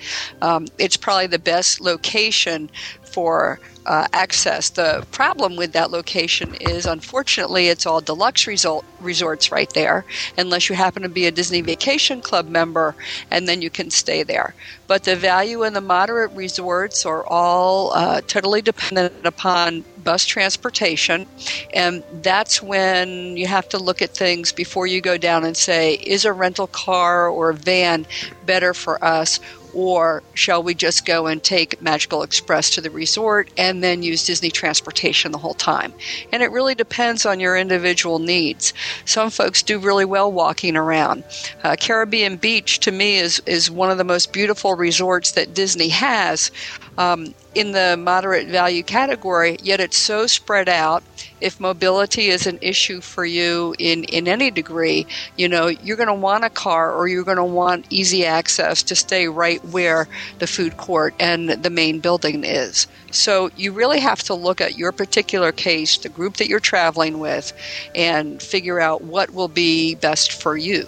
Um, 0.41 0.65
it's 0.77 0.95
probably 0.95 1.27
the 1.27 1.37
best 1.37 1.81
location 1.81 2.69
for 3.03 3.59
uh, 3.85 4.07
access. 4.13 4.69
The 4.69 5.05
problem 5.11 5.55
with 5.55 5.73
that 5.73 5.91
location 5.91 6.55
is, 6.55 6.85
unfortunately, 6.85 7.67
it's 7.67 7.85
all 7.85 8.01
deluxe 8.01 8.47
resort, 8.47 8.85
resorts 8.99 9.51
right 9.51 9.71
there, 9.73 10.05
unless 10.37 10.69
you 10.69 10.75
happen 10.75 11.03
to 11.03 11.09
be 11.09 11.25
a 11.25 11.31
Disney 11.31 11.61
Vacation 11.61 12.21
Club 12.21 12.47
member, 12.47 12.95
and 13.31 13.47
then 13.47 13.61
you 13.61 13.69
can 13.69 13.89
stay 13.89 14.23
there. 14.23 14.55
But 14.87 15.03
the 15.03 15.15
value 15.15 15.63
in 15.63 15.73
the 15.73 15.81
moderate 15.81 16.31
resorts 16.33 17.05
are 17.05 17.25
all 17.27 17.93
uh, 17.95 18.21
totally 18.27 18.61
dependent 18.61 19.25
upon 19.25 19.85
bus 19.97 20.25
transportation, 20.25 21.27
and 21.73 22.03
that's 22.11 22.61
when 22.61 23.37
you 23.37 23.47
have 23.47 23.67
to 23.69 23.77
look 23.77 24.01
at 24.01 24.11
things 24.11 24.51
before 24.51 24.87
you 24.87 25.01
go 25.01 25.17
down 25.17 25.43
and 25.45 25.57
say, 25.57 25.95
is 25.95 26.25
a 26.25 26.33
rental 26.33 26.67
car 26.67 27.27
or 27.29 27.49
a 27.51 27.55
van 27.55 28.05
better 28.41 28.73
for 28.73 29.03
us? 29.03 29.39
Or 29.75 30.23
shall 30.33 30.63
we 30.63 30.73
just 30.73 31.05
go 31.05 31.27
and 31.27 31.43
take 31.43 31.81
Magical 31.81 32.23
Express 32.23 32.69
to 32.71 32.81
the 32.81 32.89
resort 32.89 33.49
and 33.57 33.83
then 33.83 34.01
use 34.01 34.25
Disney 34.25 34.49
transportation 34.49 35.33
the 35.33 35.37
whole 35.37 35.53
time? 35.53 35.93
And 36.31 36.41
it 36.41 36.51
really 36.51 36.75
depends 36.75 37.25
on 37.25 37.41
your 37.41 37.57
individual 37.57 38.19
needs. 38.19 38.73
Some 39.03 39.29
folks 39.29 39.61
do 39.61 39.77
really 39.77 40.05
well 40.05 40.31
walking 40.31 40.77
around. 40.77 41.25
Uh, 41.63 41.75
Caribbean 41.77 42.37
Beach, 42.37 42.79
to 42.79 42.91
me, 42.91 43.17
is, 43.17 43.41
is 43.45 43.69
one 43.69 43.91
of 43.91 43.97
the 43.97 44.05
most 44.05 44.31
beautiful 44.31 44.75
resorts 44.75 45.33
that 45.33 45.53
Disney 45.53 45.89
has. 45.89 46.51
Um, 46.97 47.33
in 47.55 47.71
the 47.71 47.95
moderate 47.97 48.47
value 48.49 48.83
category, 48.83 49.57
yet 49.63 49.79
it's 49.79 49.97
so 49.97 50.27
spread 50.27 50.67
out. 50.67 51.03
If 51.39 51.59
mobility 51.59 52.27
is 52.27 52.45
an 52.45 52.59
issue 52.61 52.99
for 52.99 53.25
you 53.25 53.73
in, 53.79 54.03
in 54.05 54.27
any 54.27 54.51
degree, 54.51 55.07
you 55.37 55.47
know, 55.47 55.67
you're 55.67 55.95
going 55.95 56.07
to 56.07 56.13
want 56.13 56.43
a 56.43 56.49
car 56.49 56.93
or 56.93 57.07
you're 57.07 57.23
going 57.23 57.37
to 57.37 57.43
want 57.43 57.85
easy 57.89 58.25
access 58.25 58.83
to 58.83 58.95
stay 58.95 59.27
right 59.27 59.63
where 59.65 60.07
the 60.39 60.47
food 60.47 60.75
court 60.75 61.15
and 61.19 61.49
the 61.49 61.69
main 61.69 61.99
building 61.99 62.43
is. 62.43 62.87
So 63.11 63.49
you 63.55 63.71
really 63.71 64.01
have 64.01 64.21
to 64.23 64.33
look 64.33 64.59
at 64.59 64.77
your 64.77 64.91
particular 64.91 65.53
case, 65.53 65.97
the 65.97 66.09
group 66.09 66.35
that 66.37 66.47
you're 66.47 66.59
traveling 66.59 67.19
with, 67.19 67.53
and 67.95 68.41
figure 68.41 68.81
out 68.81 69.01
what 69.01 69.29
will 69.31 69.47
be 69.47 69.95
best 69.95 70.33
for 70.33 70.57
you. 70.57 70.87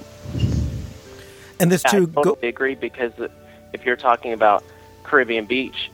And 1.59 1.71
this 1.71 1.81
too, 1.81 1.87
I 1.87 1.99
totally 1.99 2.35
go- 2.41 2.47
agree 2.47 2.75
because 2.75 3.13
if 3.71 3.85
you're 3.85 3.95
talking 3.95 4.33
about 4.33 4.63
Caribbean 5.03 5.45
Beach, 5.45 5.89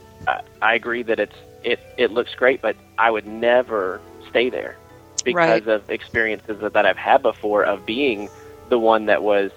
I 0.62 0.74
agree 0.74 1.02
that 1.04 1.18
it's 1.20 1.36
it 1.62 1.80
it 1.96 2.10
looks 2.10 2.34
great, 2.34 2.60
but 2.60 2.76
I 2.98 3.10
would 3.10 3.26
never 3.26 4.00
stay 4.30 4.50
there 4.50 4.76
because 5.24 5.64
right. 5.64 5.66
of 5.66 5.90
experiences 5.90 6.60
that 6.60 6.86
I've 6.86 6.96
had 6.96 7.22
before 7.22 7.64
of 7.64 7.86
being 7.86 8.28
the 8.68 8.78
one 8.78 9.06
that 9.06 9.22
was 9.22 9.50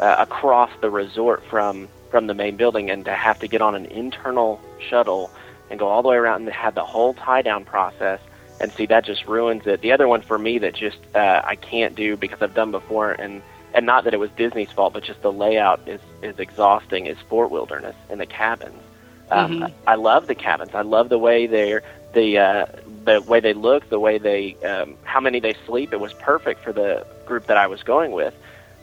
uh, 0.00 0.16
across 0.18 0.70
the 0.80 0.90
resort 0.90 1.42
from 1.48 1.88
from 2.10 2.26
the 2.26 2.34
main 2.34 2.56
building 2.56 2.90
and 2.90 3.04
to 3.04 3.14
have 3.14 3.38
to 3.40 3.48
get 3.48 3.62
on 3.62 3.74
an 3.74 3.86
internal 3.86 4.60
shuttle 4.78 5.30
and 5.70 5.78
go 5.78 5.88
all 5.88 6.02
the 6.02 6.08
way 6.08 6.16
around 6.16 6.42
and 6.42 6.50
have 6.50 6.74
the 6.74 6.84
whole 6.84 7.14
tie 7.14 7.40
down 7.40 7.64
process 7.64 8.20
and 8.60 8.70
see 8.72 8.84
that 8.86 9.04
just 9.04 9.26
ruins 9.26 9.66
it. 9.66 9.80
The 9.80 9.92
other 9.92 10.06
one 10.06 10.20
for 10.20 10.38
me 10.38 10.58
that 10.58 10.74
just 10.74 10.98
uh, 11.14 11.40
I 11.44 11.56
can't 11.56 11.94
do 11.94 12.16
because 12.16 12.42
I've 12.42 12.54
done 12.54 12.70
before 12.70 13.12
and 13.12 13.42
and 13.74 13.86
not 13.86 14.04
that 14.04 14.12
it 14.12 14.18
was 14.18 14.30
Disney's 14.36 14.70
fault, 14.70 14.92
but 14.92 15.02
just 15.02 15.22
the 15.22 15.32
layout 15.32 15.88
is 15.88 16.00
is 16.22 16.38
exhausting. 16.38 17.06
Is 17.06 17.16
Fort 17.28 17.50
Wilderness 17.50 17.96
and 18.10 18.20
the 18.20 18.26
cabins. 18.26 18.82
Um, 19.30 19.60
mm-hmm. 19.60 19.88
I 19.88 19.94
love 19.94 20.26
the 20.26 20.34
cabins. 20.34 20.74
I 20.74 20.82
love 20.82 21.08
the 21.08 21.18
way 21.18 21.46
they're 21.46 21.82
the 22.12 22.38
uh, 22.38 22.66
the 23.04 23.20
way 23.22 23.40
they 23.40 23.54
look, 23.54 23.88
the 23.88 23.98
way 23.98 24.18
they 24.18 24.56
um, 24.64 24.96
how 25.04 25.20
many 25.20 25.40
they 25.40 25.54
sleep. 25.66 25.92
It 25.92 26.00
was 26.00 26.12
perfect 26.12 26.62
for 26.62 26.72
the 26.72 27.06
group 27.26 27.46
that 27.46 27.56
I 27.56 27.66
was 27.66 27.82
going 27.82 28.12
with. 28.12 28.34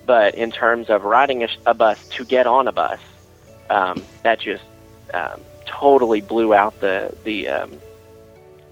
But 0.06 0.36
in 0.36 0.52
terms 0.52 0.90
of 0.90 1.04
riding 1.04 1.44
a, 1.44 1.50
a 1.68 1.74
bus 1.74 2.08
to 2.10 2.26
get 2.26 2.48
on 2.48 2.68
a 2.68 2.72
bus, 2.72 3.00
um, 3.70 4.04
that 4.24 4.40
just 4.40 4.64
um, 5.14 5.42
totally 5.66 6.22
blew 6.22 6.54
out 6.54 6.80
the 6.82 7.16
the 7.24 7.48
um, 7.48 7.80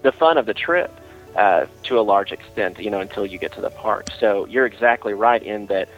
the 0.02 0.12
fun 0.12 0.38
of 0.38 0.46
the 0.46 0.54
trip 0.54 0.90
uh, 1.36 1.66
to 1.84 1.98
a 1.98 2.02
large 2.02 2.32
extent. 2.32 2.78
You 2.78 2.90
know, 2.90 3.00
until 3.00 3.24
you 3.24 3.38
get 3.38 3.52
to 3.52 3.60
the 3.60 3.70
park. 3.70 4.08
So 4.18 4.46
you're 4.46 4.66
exactly 4.66 5.14
right 5.14 5.42
in 5.42 5.66
that. 5.66 5.88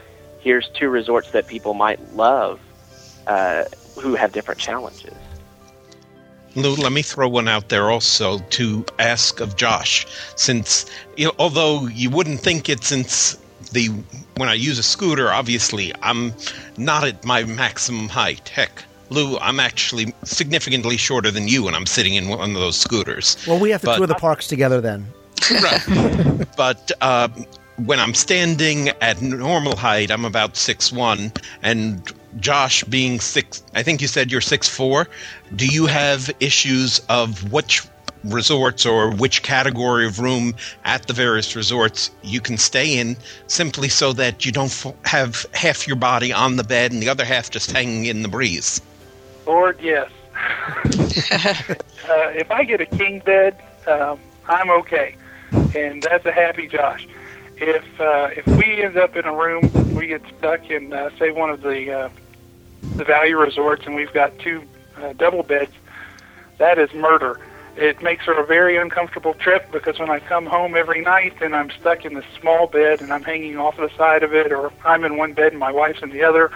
Here's 0.41 0.71
two 0.71 0.89
resorts 0.89 1.33
that 1.33 1.47
people 1.49 1.75
might 1.75 2.15
love, 2.15 2.61
uh, 3.27 3.65
who 4.01 4.15
have 4.15 4.33
different 4.33 4.59
challenges. 4.59 5.13
Lou, 6.57 6.75
let 6.75 6.93
me 6.93 7.03
throw 7.03 7.29
one 7.29 7.49
out 7.49 7.69
there 7.69 7.91
also 7.91 8.39
to 8.39 8.85
ask 8.99 9.41
of 9.41 9.57
Josh, 9.57 10.07
since 10.37 10.87
you 11.17 11.27
know, 11.27 11.33
although 11.39 11.87
you 11.87 12.11
wouldn't 12.11 12.41
think 12.41 12.69
it, 12.69 12.83
since 12.85 13.39
the 13.73 13.89
when 14.37 14.49
I 14.49 14.55
use 14.55 14.79
a 14.79 14.83
scooter, 14.83 15.31
obviously 15.31 15.93
I'm 16.03 16.35
not 16.77 17.05
at 17.05 17.25
my 17.25 17.45
maximum 17.45 18.09
height. 18.09 18.49
Heck, 18.49 18.85
Lou, 19.11 19.39
I'm 19.39 19.61
actually 19.61 20.15
significantly 20.25 20.97
shorter 20.97 21.31
than 21.31 21.47
you 21.47 21.65
when 21.65 21.75
I'm 21.75 21.87
sitting 21.87 22.15
in 22.15 22.29
one 22.29 22.51
of 22.51 22.57
those 22.57 22.77
scooters. 22.77 23.37
Well, 23.47 23.59
we 23.59 23.71
have 23.71 23.83
to 23.83 23.89
but, 23.89 23.97
tour 23.99 24.07
the 24.07 24.15
parks 24.15 24.47
together 24.47 24.81
then. 24.81 25.07
Right. 25.51 26.47
but 26.57 26.91
uh, 27.01 27.29
when 27.85 27.99
I'm 27.99 28.15
standing 28.15 28.89
at 29.01 29.23
normal 29.23 29.77
height, 29.77 30.11
I'm 30.11 30.25
about 30.25 30.57
six 30.57 30.93
one, 30.93 31.33
and 31.63 32.13
Josh 32.39 32.85
being 32.85 33.21
six, 33.21 33.63
I 33.75 33.83
think 33.83 34.01
you 34.01 34.09
said 34.09 34.31
you're 34.31 34.41
six 34.41 34.69
four. 34.69 35.09
Do 35.55 35.67
you 35.67 35.87
have 35.87 36.31
issues 36.41 37.01
of 37.09 37.53
which 37.53 37.83
resorts 38.25 38.85
or 38.85 39.11
which 39.13 39.43
category 39.43 40.07
of 40.07 40.19
room 40.19 40.55
at 40.85 41.07
the 41.07 41.13
various 41.13 41.57
resorts 41.57 42.11
you 42.23 42.41
can 42.41 42.59
stay 42.59 42.99
in, 42.99 43.17
simply 43.47 43.89
so 43.89 44.13
that 44.13 44.45
you 44.45 44.53
don't 44.53 44.67
f- 44.85 44.95
have 45.05 45.47
half 45.55 45.87
your 45.87 45.97
body 45.97 46.33
on 46.33 46.57
the 46.57 46.65
bed 46.65 46.93
and 46.93 47.03
the 47.03 47.09
other 47.09 47.25
half 47.25 47.51
just 47.51 47.73
hanging 47.73 48.07
in 48.07 48.23
the 48.23 48.29
breeze? 48.29 48.81
Lord, 49.47 49.79
yes. 49.81 50.11
uh, 50.85 51.75
if 52.35 52.51
I 52.51 52.65
get 52.65 52.81
a 52.81 52.87
king 52.87 53.21
bed, 53.21 53.57
um, 53.87 54.19
I'm 54.49 54.71
okay, 54.71 55.17
and 55.75 56.03
that's 56.03 56.25
a 56.27 56.33
happy 56.33 56.67
Josh 56.67 57.07
if 57.61 58.01
uh, 58.01 58.31
if 58.35 58.47
we 58.47 58.83
end 58.83 58.97
up 58.97 59.17
in 59.17 59.27
a 59.27 59.35
room, 59.35 59.71
we 59.95 60.07
get 60.07 60.23
stuck 60.39 60.71
in 60.71 60.93
uh, 60.93 61.11
say 61.19 61.31
one 61.31 61.51
of 61.51 61.61
the 61.61 61.93
uh, 61.93 62.09
the 62.97 63.05
value 63.05 63.37
resorts, 63.37 63.87
and 63.87 63.95
we've 63.95 64.13
got 64.13 64.39
two 64.39 64.63
uh, 64.97 65.13
double 65.13 65.43
beds. 65.43 65.73
That 66.59 66.79
is 66.79 66.93
murder. 66.95 67.39
It 67.77 68.03
makes 68.03 68.25
for 68.25 68.33
a 68.33 68.45
very 68.45 68.77
uncomfortable 68.77 69.35
trip 69.35 69.71
because 69.71 69.99
when 69.99 70.11
I 70.11 70.19
come 70.21 70.45
home 70.47 70.75
every 70.75 71.03
night 71.03 71.41
and 71.41 71.55
I'm 71.55 71.71
stuck 71.71 72.05
in 72.05 72.15
this 72.15 72.25
small 72.41 72.67
bed 72.67 73.01
and 73.01 73.13
I'm 73.13 73.23
hanging 73.23 73.57
off 73.59 73.77
the 73.77 73.91
side 73.97 74.23
of 74.23 74.35
it, 74.35 74.53
or 74.53 74.73
I'm 74.85 75.05
in 75.05 75.17
one 75.17 75.35
bed 75.35 75.53
and 75.53 75.61
my 75.61 75.71
wife's 75.71 76.03
in 76.03 76.11
the 76.11 76.23
other. 76.23 76.51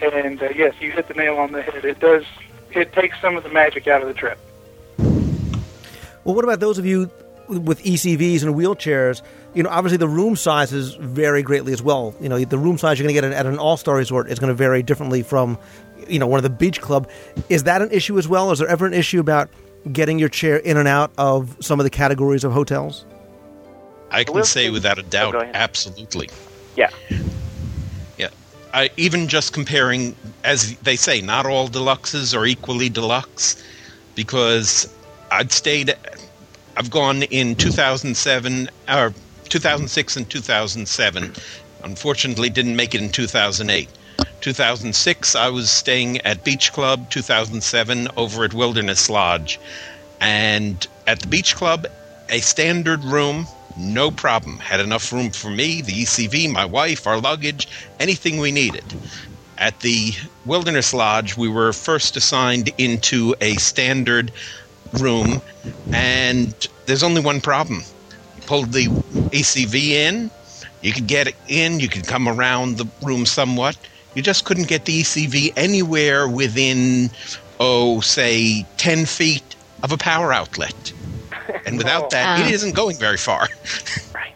And 0.00 0.42
uh, 0.42 0.48
yes, 0.54 0.74
you 0.80 0.90
hit 0.90 1.08
the 1.08 1.14
nail 1.14 1.36
on 1.36 1.52
the 1.52 1.62
head. 1.62 1.84
It 1.84 2.00
does. 2.00 2.24
It 2.72 2.92
takes 2.92 3.20
some 3.20 3.36
of 3.36 3.44
the 3.44 3.50
magic 3.50 3.86
out 3.86 4.02
of 4.02 4.08
the 4.08 4.14
trip. 4.14 4.38
Well, 6.24 6.34
what 6.34 6.44
about 6.44 6.60
those 6.60 6.78
of 6.78 6.84
you 6.84 7.10
with 7.48 7.82
ECVs 7.82 8.42
and 8.42 8.54
wheelchairs, 8.54 9.22
you 9.56 9.62
know, 9.62 9.70
obviously 9.70 9.96
the 9.96 10.06
room 10.06 10.36
sizes 10.36 10.94
vary 10.96 11.42
greatly 11.42 11.72
as 11.72 11.82
well. 11.82 12.14
You 12.20 12.28
know, 12.28 12.44
the 12.44 12.58
room 12.58 12.76
size 12.76 12.98
you're 12.98 13.08
going 13.08 13.14
to 13.14 13.20
get 13.20 13.32
at 13.32 13.46
an 13.46 13.58
all-star 13.58 13.96
resort 13.96 14.30
is 14.30 14.38
going 14.38 14.48
to 14.48 14.54
vary 14.54 14.82
differently 14.82 15.22
from, 15.22 15.58
you 16.06 16.18
know, 16.18 16.26
one 16.26 16.38
of 16.38 16.42
the 16.42 16.50
beach 16.50 16.82
club. 16.82 17.08
Is 17.48 17.62
that 17.64 17.80
an 17.80 17.90
issue 17.90 18.18
as 18.18 18.28
well? 18.28 18.50
Is 18.50 18.58
there 18.58 18.68
ever 18.68 18.84
an 18.84 18.92
issue 18.92 19.18
about 19.18 19.48
getting 19.90 20.18
your 20.18 20.28
chair 20.28 20.58
in 20.58 20.76
and 20.76 20.86
out 20.86 21.10
of 21.16 21.56
some 21.60 21.80
of 21.80 21.84
the 21.84 21.90
categories 21.90 22.44
of 22.44 22.52
hotels? 22.52 23.06
I 24.10 24.24
can 24.24 24.44
say 24.44 24.68
without 24.68 24.98
a 24.98 25.02
oh, 25.02 25.08
doubt, 25.08 25.34
oh, 25.34 25.50
absolutely. 25.54 26.28
Yeah. 26.76 26.90
Yeah. 28.18 28.28
I, 28.74 28.90
even 28.98 29.26
just 29.26 29.54
comparing, 29.54 30.14
as 30.44 30.76
they 30.80 30.96
say, 30.96 31.22
not 31.22 31.46
all 31.46 31.68
deluxes 31.68 32.38
are 32.38 32.44
equally 32.44 32.90
deluxe, 32.90 33.62
because 34.14 34.92
I'd 35.30 35.50
stayed 35.50 35.94
I've 36.76 36.90
gone 36.90 37.22
in 37.22 37.54
2007 37.54 38.68
or 38.88 39.14
2006 39.48 40.16
and 40.16 40.28
2007. 40.28 41.32
Unfortunately, 41.84 42.50
didn't 42.50 42.76
make 42.76 42.94
it 42.94 43.02
in 43.02 43.10
2008. 43.10 43.88
2006, 44.40 45.34
I 45.34 45.48
was 45.48 45.70
staying 45.70 46.20
at 46.22 46.44
Beach 46.44 46.72
Club. 46.72 47.10
2007, 47.10 48.08
over 48.16 48.44
at 48.44 48.54
Wilderness 48.54 49.08
Lodge. 49.08 49.58
And 50.20 50.86
at 51.06 51.20
the 51.20 51.28
Beach 51.28 51.54
Club, 51.56 51.86
a 52.28 52.40
standard 52.40 53.04
room, 53.04 53.46
no 53.76 54.10
problem. 54.10 54.58
Had 54.58 54.80
enough 54.80 55.12
room 55.12 55.30
for 55.30 55.50
me, 55.50 55.82
the 55.82 55.92
ECV, 55.92 56.50
my 56.50 56.64
wife, 56.64 57.06
our 57.06 57.20
luggage, 57.20 57.68
anything 58.00 58.38
we 58.38 58.50
needed. 58.50 58.84
At 59.58 59.80
the 59.80 60.12
Wilderness 60.44 60.92
Lodge, 60.92 61.36
we 61.36 61.48
were 61.48 61.72
first 61.72 62.16
assigned 62.16 62.70
into 62.78 63.34
a 63.40 63.54
standard 63.56 64.32
room, 65.00 65.40
and 65.92 66.54
there's 66.86 67.02
only 67.02 67.20
one 67.20 67.40
problem. 67.40 67.82
You 68.46 68.48
pulled 68.48 68.72
the 68.72 68.86
ECV 68.86 69.74
in, 69.90 70.30
you 70.80 70.92
could 70.92 71.08
get 71.08 71.26
it 71.26 71.34
in, 71.48 71.80
you 71.80 71.88
could 71.88 72.06
come 72.06 72.28
around 72.28 72.78
the 72.78 72.86
room 73.02 73.26
somewhat. 73.26 73.76
You 74.14 74.22
just 74.22 74.44
couldn't 74.44 74.68
get 74.68 74.84
the 74.84 75.00
ECV 75.00 75.52
anywhere 75.56 76.28
within, 76.28 77.10
oh, 77.58 78.00
say, 78.02 78.64
10 78.76 79.04
feet 79.06 79.56
of 79.82 79.90
a 79.90 79.96
power 79.96 80.32
outlet. 80.32 80.92
And 81.66 81.76
without 81.78 82.04
oh. 82.04 82.08
that, 82.12 82.38
it 82.38 82.44
ah. 82.44 82.54
isn't 82.54 82.76
going 82.76 82.96
very 82.98 83.16
far. 83.16 83.48
right. 84.14 84.34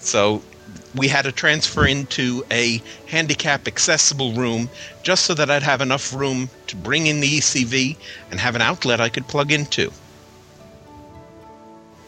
So 0.00 0.42
we 0.94 1.08
had 1.08 1.22
to 1.22 1.32
transfer 1.32 1.86
into 1.86 2.44
a 2.50 2.82
handicap 3.06 3.66
accessible 3.66 4.34
room 4.34 4.68
just 5.02 5.24
so 5.24 5.32
that 5.32 5.50
I'd 5.50 5.62
have 5.62 5.80
enough 5.80 6.12
room 6.12 6.50
to 6.66 6.76
bring 6.76 7.06
in 7.06 7.20
the 7.20 7.38
ECV 7.38 7.96
and 8.30 8.38
have 8.38 8.56
an 8.56 8.60
outlet 8.60 9.00
I 9.00 9.08
could 9.08 9.26
plug 9.26 9.52
into. 9.52 9.90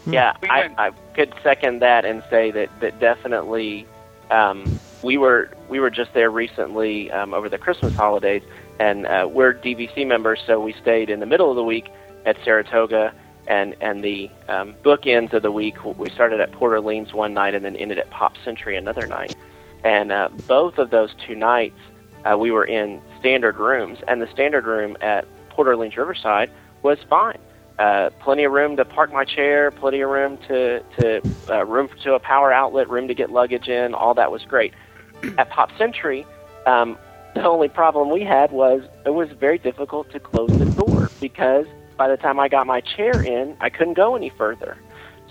Yeah, 0.07 0.37
I, 0.43 0.71
I 0.79 0.91
could 1.15 1.33
second 1.43 1.81
that 1.81 2.05
and 2.05 2.23
say 2.29 2.51
that 2.51 2.69
that 2.81 2.99
definitely 2.99 3.87
um, 4.31 4.79
we 5.03 5.17
were 5.17 5.51
we 5.69 5.81
were 5.81 5.91
just 5.91 6.13
there 6.15 6.31
recently 6.31 7.11
um, 7.11 7.35
over 7.35 7.49
the 7.49 7.59
Christmas 7.59 7.95
holidays, 7.95 8.43
and 8.81 9.07
uh, 9.07 9.29
we're 9.31 9.55
DVC 9.55 10.07
members, 10.07 10.41
so 10.47 10.61
we 10.61 10.73
stayed 10.75 11.11
in 11.11 11.21
the 11.21 11.27
middle 11.27 11.51
of 11.51 11.57
the 11.57 11.65
week 11.65 11.89
at 12.25 12.37
Saratoga. 12.45 13.15
And 13.49 13.75
and 13.81 14.05
the 14.05 14.31
um, 14.49 14.75
bookends 14.85 15.33
of 15.33 15.43
the 15.43 15.51
week 15.51 15.85
we 15.85 16.09
started 16.11 16.39
at 16.39 16.53
Port 16.53 16.71
Orleans 16.73 17.13
one 17.13 17.35
night 17.35 17.57
and 17.57 17.65
then 17.65 17.75
ended 17.75 17.99
at 17.99 18.09
Pop 18.09 18.37
Century 18.45 18.77
another 18.77 19.05
night, 19.05 19.35
and 19.83 20.13
uh, 20.13 20.29
both 20.47 20.79
of 20.79 20.91
those 20.91 21.11
two 21.27 21.35
nights 21.35 21.79
uh, 22.25 22.39
we 22.39 22.53
were 22.53 22.65
in 22.65 23.01
standard 23.19 23.57
rooms, 23.57 23.99
and 24.07 24.23
the 24.23 24.31
standard 24.31 24.65
room 24.65 24.97
at 25.01 25.27
Port 25.49 25.67
Orleans 25.67 25.97
Riverside 25.97 26.51
was 26.83 26.99
fine. 27.11 27.39
Uh, 27.83 28.11
plenty 28.21 28.45
of 28.45 28.53
room 28.53 28.77
to 28.77 28.85
park 28.85 29.13
my 29.13 29.25
chair, 29.25 29.73
plenty 29.73 30.01
of 30.03 30.09
room 30.09 30.39
to 30.47 30.81
to 31.01 31.21
uh, 31.51 31.67
room 31.67 31.89
to 32.01 32.15
a 32.15 32.21
power 32.21 32.53
outlet, 32.53 32.89
room 32.89 33.09
to 33.09 33.15
get 33.15 33.29
luggage 33.29 33.67
in. 33.67 33.93
All 33.93 34.15
that 34.15 34.31
was 34.31 34.45
great. 34.45 34.73
At 35.37 35.51
Pop 35.51 35.77
Century, 35.77 36.25
um, 36.65 36.97
the 37.35 37.43
only 37.43 37.69
problem 37.69 38.09
we 38.09 38.23
had 38.23 38.53
was 38.53 38.83
it 39.05 39.11
was 39.11 39.31
very 39.33 39.59
difficult 39.59 40.13
to 40.13 40.21
close 40.21 40.49
the 40.61 40.67
door 40.67 41.11
because 41.21 41.67
by 41.97 42.07
the 42.07 42.17
time 42.17 42.39
I 42.39 42.47
got 42.47 42.69
my 42.69 42.83
chair 42.83 43.21
in, 43.21 43.57
I 43.61 43.69
couldn't 43.69 43.95
go 43.95 44.15
any 44.15 44.31
further. 44.31 44.79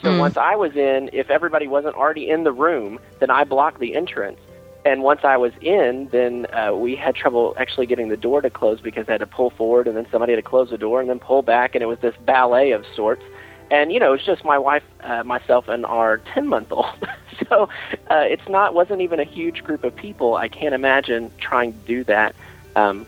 So 0.02 0.10
mm. 0.10 0.20
once 0.20 0.36
I 0.36 0.58
was 0.58 0.76
in, 0.76 1.10
if 1.14 1.30
everybody 1.30 1.68
wasn't 1.68 1.96
already 1.96 2.30
in 2.30 2.44
the 2.44 2.52
room, 2.52 3.00
then 3.22 3.30
I 3.30 3.46
blocked 3.46 3.80
the 3.80 3.96
entrance. 3.96 4.42
And 4.84 5.04
once 5.04 5.22
I 5.24 5.38
was 5.38 5.54
in, 5.62 6.10
then 6.12 6.48
uh, 6.54 6.74
we 6.74 6.96
had 6.96 7.16
trouble 7.16 7.56
actually 7.58 7.86
getting 7.86 8.10
the 8.10 8.18
door 8.18 8.42
to 8.42 8.50
close 8.50 8.82
because 8.82 9.08
I 9.08 9.14
had 9.14 9.20
to 9.20 9.28
pull 9.28 9.52
forward 9.52 9.88
and 9.88 9.96
then 9.96 10.08
somebody 10.12 10.34
had 10.34 10.44
to 10.44 10.50
close 10.50 10.72
the 10.72 10.78
door 10.78 11.02
and 11.02 11.10
then 11.10 11.20
pull 11.20 11.44
back, 11.44 11.76
and 11.76 11.84
it 11.84 11.88
was 11.88 12.00
this 12.00 12.16
ballet 12.26 12.72
of 12.72 12.86
sorts. 12.96 13.22
And 13.70 13.92
you 13.94 14.00
know, 14.00 14.14
it's 14.14 14.26
just 14.26 14.44
my 14.44 14.58
wife, 14.58 14.84
uh, 15.02 15.24
myself, 15.24 15.68
and 15.68 15.86
our 15.86 16.18
ten-month-old. 16.18 17.08
so 17.48 17.70
uh, 18.10 18.26
it's 18.28 18.48
not 18.50 18.74
wasn't 18.74 19.02
even 19.02 19.20
a 19.20 19.24
huge 19.24 19.64
group 19.64 19.84
of 19.84 19.96
people. 19.96 20.36
I 20.36 20.48
can't 20.48 20.74
imagine 20.74 21.32
trying 21.40 21.74
to 21.74 21.80
do 21.80 22.04
that 22.06 22.36
um, 22.76 23.06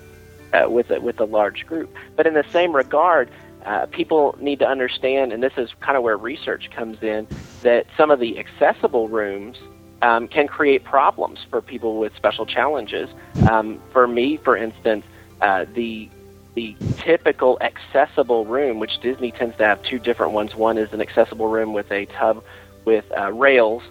uh, 0.54 0.70
with 0.70 0.92
a, 0.92 1.02
with 1.02 1.20
a 1.20 1.26
large 1.26 1.66
group. 1.66 1.94
But 2.16 2.28
in 2.28 2.36
the 2.36 2.46
same 2.52 2.76
regard, 2.76 3.30
uh, 3.66 3.88
people 3.88 4.38
need 4.40 4.60
to 4.60 4.68
understand, 4.68 5.34
and 5.34 5.42
this 5.42 5.54
is 5.58 5.70
kind 5.80 5.98
of 5.98 6.04
where 6.04 6.18
research 6.18 6.70
comes 6.72 7.02
in, 7.02 7.28
that 7.64 7.88
some 7.98 8.12
of 8.12 8.20
the 8.20 8.38
accessible 8.38 9.08
rooms 9.10 9.58
um, 10.04 10.28
can 10.28 10.48
create 10.48 10.84
problems 10.84 11.40
for 11.50 11.62
people 11.62 11.98
with 11.98 12.16
special 12.16 12.46
challenges. 12.46 13.10
Um, 13.50 13.82
for 13.92 14.06
me, 14.06 14.38
for 14.38 14.56
instance, 14.56 15.06
uh, 15.42 15.66
the 15.74 16.10
the 16.56 16.76
typical 17.00 17.58
accessible 17.62 18.46
room, 18.46 18.78
which 18.78 19.00
Disney 19.02 19.32
tends 19.32 19.58
to 19.58 19.66
have 19.66 19.82
two 19.82 19.98
different 19.98 20.34
ones. 20.34 20.54
One 20.56 20.78
is 20.78 20.94
an 20.94 21.02
accessible 21.02 21.48
room 21.48 21.74
with 21.74 21.92
a 21.92 22.06
tub 22.06 22.44
with 22.86 23.06
uh, 23.18 23.32
rails 23.32 23.82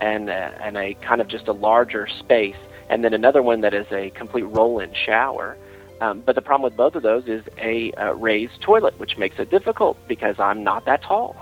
and 0.00 0.28
uh, 0.28 0.50
and 0.60 0.76
a 0.76 0.94
kind 0.94 1.20
of 1.20 1.28
just 1.28 1.48
a 1.48 1.52
larger 1.52 2.06
space, 2.06 2.60
and 2.90 3.02
then 3.04 3.14
another 3.14 3.40
one 3.40 3.62
that 3.62 3.72
is 3.72 3.86
a 3.92 4.10
complete 4.10 4.42
roll-in 4.42 4.92
shower. 4.92 5.56
Um, 6.00 6.20
but 6.20 6.34
the 6.34 6.42
problem 6.42 6.62
with 6.62 6.76
both 6.76 6.94
of 6.94 7.02
those 7.02 7.26
is 7.26 7.44
a 7.58 7.92
uh, 7.92 8.14
raised 8.14 8.60
toilet, 8.62 8.98
which 8.98 9.18
makes 9.18 9.38
it 9.38 9.50
difficult 9.50 9.96
because 10.08 10.40
I'm 10.40 10.64
not 10.64 10.86
that 10.86 11.02
tall. 11.02 11.36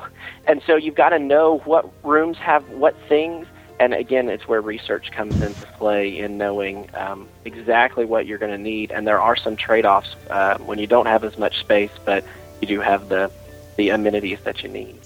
And 0.48 0.60
so 0.66 0.74
you've 0.74 0.96
got 0.96 1.10
to 1.10 1.18
know 1.18 1.58
what 1.64 1.88
rooms 2.04 2.36
have 2.38 2.68
what 2.70 2.94
things. 3.08 3.46
And 3.80 3.94
again, 3.94 4.28
it's 4.28 4.48
where 4.48 4.60
research 4.60 5.12
comes 5.12 5.40
into 5.40 5.66
play 5.78 6.18
in 6.18 6.36
knowing 6.36 6.88
um, 6.94 7.28
exactly 7.44 8.04
what 8.04 8.26
you're 8.26 8.38
going 8.38 8.52
to 8.52 8.58
need. 8.58 8.90
And 8.90 9.06
there 9.06 9.20
are 9.20 9.36
some 9.36 9.56
trade 9.56 9.86
offs 9.86 10.14
uh, 10.30 10.58
when 10.58 10.78
you 10.78 10.86
don't 10.86 11.06
have 11.06 11.22
as 11.24 11.38
much 11.38 11.60
space, 11.60 11.92
but 12.04 12.24
you 12.60 12.66
do 12.66 12.80
have 12.80 13.08
the, 13.08 13.30
the 13.76 13.90
amenities 13.90 14.38
that 14.44 14.62
you 14.62 14.68
need. 14.68 14.98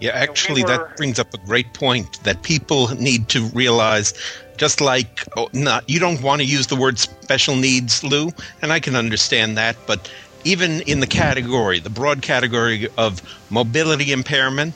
Yeah, 0.00 0.10
actually, 0.10 0.64
that 0.64 0.96
brings 0.96 1.20
up 1.20 1.32
a 1.32 1.38
great 1.38 1.72
point 1.74 2.20
that 2.24 2.42
people 2.42 2.88
need 2.96 3.28
to 3.28 3.44
realize 3.54 4.12
just 4.56 4.80
like 4.80 5.24
oh, 5.36 5.48
not 5.52 5.88
you 5.88 6.00
don't 6.00 6.20
want 6.22 6.40
to 6.40 6.46
use 6.46 6.66
the 6.66 6.76
word 6.76 6.98
special 6.98 7.56
needs 7.56 8.04
lou 8.04 8.30
and 8.60 8.70
i 8.70 8.78
can 8.78 8.94
understand 8.94 9.56
that 9.56 9.74
but 9.86 10.10
even 10.44 10.80
in 10.82 11.00
the 11.00 11.06
category, 11.06 11.78
the 11.78 11.90
broad 11.90 12.22
category 12.22 12.88
of 12.98 13.22
mobility 13.50 14.12
impairment, 14.12 14.74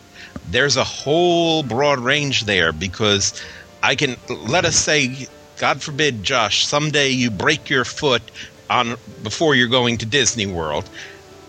there's 0.51 0.76
a 0.76 0.84
whole 0.84 1.62
broad 1.62 1.99
range 1.99 2.45
there 2.45 2.72
because 2.72 3.41
I 3.82 3.95
can 3.95 4.16
let 4.28 4.64
us 4.64 4.76
say, 4.76 5.26
God 5.59 5.82
forbid, 5.82 6.22
Josh, 6.22 6.66
someday 6.66 7.11
you 7.11 7.30
break 7.30 7.70
your 7.70 7.84
foot 7.84 8.22
on 8.68 8.97
before 9.22 9.55
you're 9.55 9.68
going 9.68 9.99
to 9.99 10.07
Disney 10.07 10.47
World, 10.47 10.89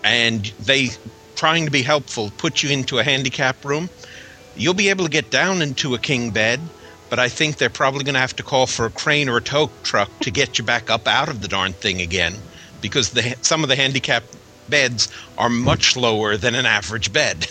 and 0.04 0.44
they 0.60 0.88
trying 1.34 1.64
to 1.64 1.70
be 1.70 1.82
helpful 1.82 2.32
put 2.36 2.62
you 2.62 2.70
into 2.70 2.98
a 2.98 3.04
handicap 3.04 3.64
room. 3.64 3.88
You'll 4.56 4.74
be 4.74 4.88
able 4.88 5.04
to 5.04 5.10
get 5.10 5.30
down 5.30 5.62
into 5.62 5.94
a 5.94 5.98
king 5.98 6.30
bed, 6.30 6.60
but 7.10 7.18
I 7.18 7.28
think 7.28 7.56
they're 7.56 7.70
probably 7.70 8.04
going 8.04 8.14
to 8.14 8.20
have 8.20 8.36
to 8.36 8.42
call 8.42 8.66
for 8.66 8.86
a 8.86 8.90
crane 8.90 9.28
or 9.28 9.36
a 9.36 9.40
tow 9.40 9.70
truck 9.84 10.10
to 10.20 10.30
get 10.30 10.58
you 10.58 10.64
back 10.64 10.90
up 10.90 11.06
out 11.06 11.28
of 11.28 11.40
the 11.40 11.48
darn 11.48 11.72
thing 11.72 12.00
again, 12.00 12.34
because 12.80 13.10
the, 13.10 13.36
some 13.42 13.62
of 13.62 13.68
the 13.68 13.76
handicap 13.76 14.24
beds 14.68 15.08
are 15.38 15.48
much 15.48 15.96
lower 15.96 16.36
than 16.36 16.54
an 16.54 16.66
average 16.66 17.12
bed. 17.12 17.46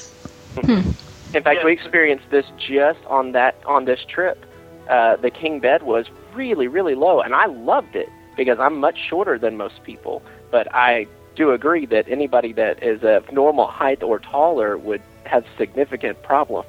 Hmm. 0.62 0.92
In 1.38 1.44
fact, 1.44 1.64
we 1.64 1.72
experienced 1.72 2.32
this 2.32 2.48
just 2.58 3.00
on 3.06 3.34
that 3.34 3.56
on 3.68 3.86
this 3.86 4.04
trip. 4.06 4.44
Uh, 4.90 5.18
the 5.18 5.30
king 5.30 5.60
bed 5.60 5.84
was 5.84 6.08
really, 6.34 6.68
really 6.68 6.96
low, 6.96 7.22
and 7.22 7.36
I 7.36 7.46
loved 7.46 7.96
it 7.96 8.10
because 8.36 8.58
I'm 8.58 8.80
much 8.80 8.98
shorter 8.98 9.38
than 9.38 9.56
most 9.56 9.84
people. 9.84 10.24
But 10.50 10.74
I 10.74 11.06
do 11.36 11.52
agree 11.52 11.86
that 11.86 12.08
anybody 12.08 12.54
that 12.54 12.82
is 12.82 13.04
of 13.04 13.32
normal 13.32 13.68
height 13.68 14.02
or 14.02 14.18
taller 14.18 14.80
would 14.80 15.04
have 15.26 15.46
significant 15.60 16.24
problems. 16.24 16.68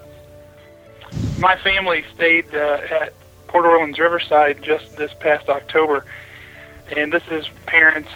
My 1.38 1.56
family 1.56 2.04
stayed 2.14 2.54
uh, 2.54 2.80
at 2.90 3.14
Port 3.46 3.64
Orleans 3.64 3.98
Riverside 3.98 4.62
just 4.62 4.98
this 4.98 5.14
past 5.18 5.48
October, 5.48 6.04
and 6.94 7.10
this 7.10 7.26
is 7.30 7.48
parents, 7.64 8.10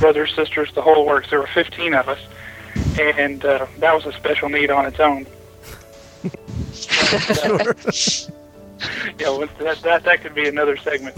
brothers, 0.00 0.34
sisters, 0.34 0.72
the 0.72 0.80
whole 0.80 1.04
works. 1.04 1.28
There 1.28 1.40
were 1.40 1.48
15 1.48 1.92
of 1.92 2.08
us, 2.08 2.20
and 2.98 3.44
uh, 3.44 3.66
that 3.80 3.94
was 3.94 4.06
a 4.06 4.12
special 4.12 4.48
need 4.48 4.70
on 4.70 4.86
its 4.86 5.00
own. 5.00 5.26
Sure. 7.08 7.58
yeah, 9.18 9.46
that, 9.58 9.78
that 9.82 10.04
that 10.04 10.20
could 10.22 10.34
be 10.34 10.48
another 10.48 10.76
segment. 10.76 11.16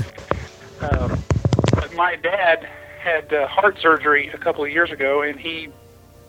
Um, 0.80 1.18
but 1.74 1.94
my 1.94 2.16
dad 2.16 2.68
had 2.98 3.32
uh, 3.32 3.46
heart 3.46 3.78
surgery 3.80 4.28
a 4.28 4.38
couple 4.38 4.64
of 4.64 4.70
years 4.70 4.90
ago, 4.90 5.22
and 5.22 5.38
he 5.38 5.68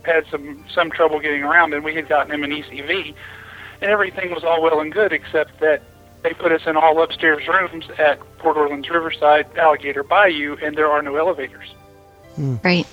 had 0.04 0.26
some 0.28 0.64
some 0.74 0.92
trouble 0.92 1.20
getting 1.20 1.44
around, 1.44 1.74
and 1.74 1.84
we 1.84 1.96
had 1.96 2.08
gotten 2.08 2.34
him 2.34 2.44
an 2.44 2.52
ECV, 2.52 3.14
and 3.82 3.92
everything 3.92 4.32
was 4.32 4.44
all 4.44 4.62
well 4.62 4.80
and 4.80 4.92
good, 4.92 5.14
except 5.14 5.60
that 5.60 5.82
they 6.24 6.34
put 6.34 6.52
us 6.52 6.62
in 6.66 6.78
all 6.78 7.02
upstairs 7.02 7.48
rooms 7.48 7.86
at 7.98 8.20
Port 8.38 8.58
Orleans 8.58 8.90
Riverside 8.90 9.48
Alligator 9.58 10.04
Bayou, 10.04 10.58
and 10.62 10.76
there 10.76 10.90
are 10.90 11.02
no 11.02 11.16
elevators. 11.16 11.74
Mm. 12.38 12.64
Right. 12.64 12.88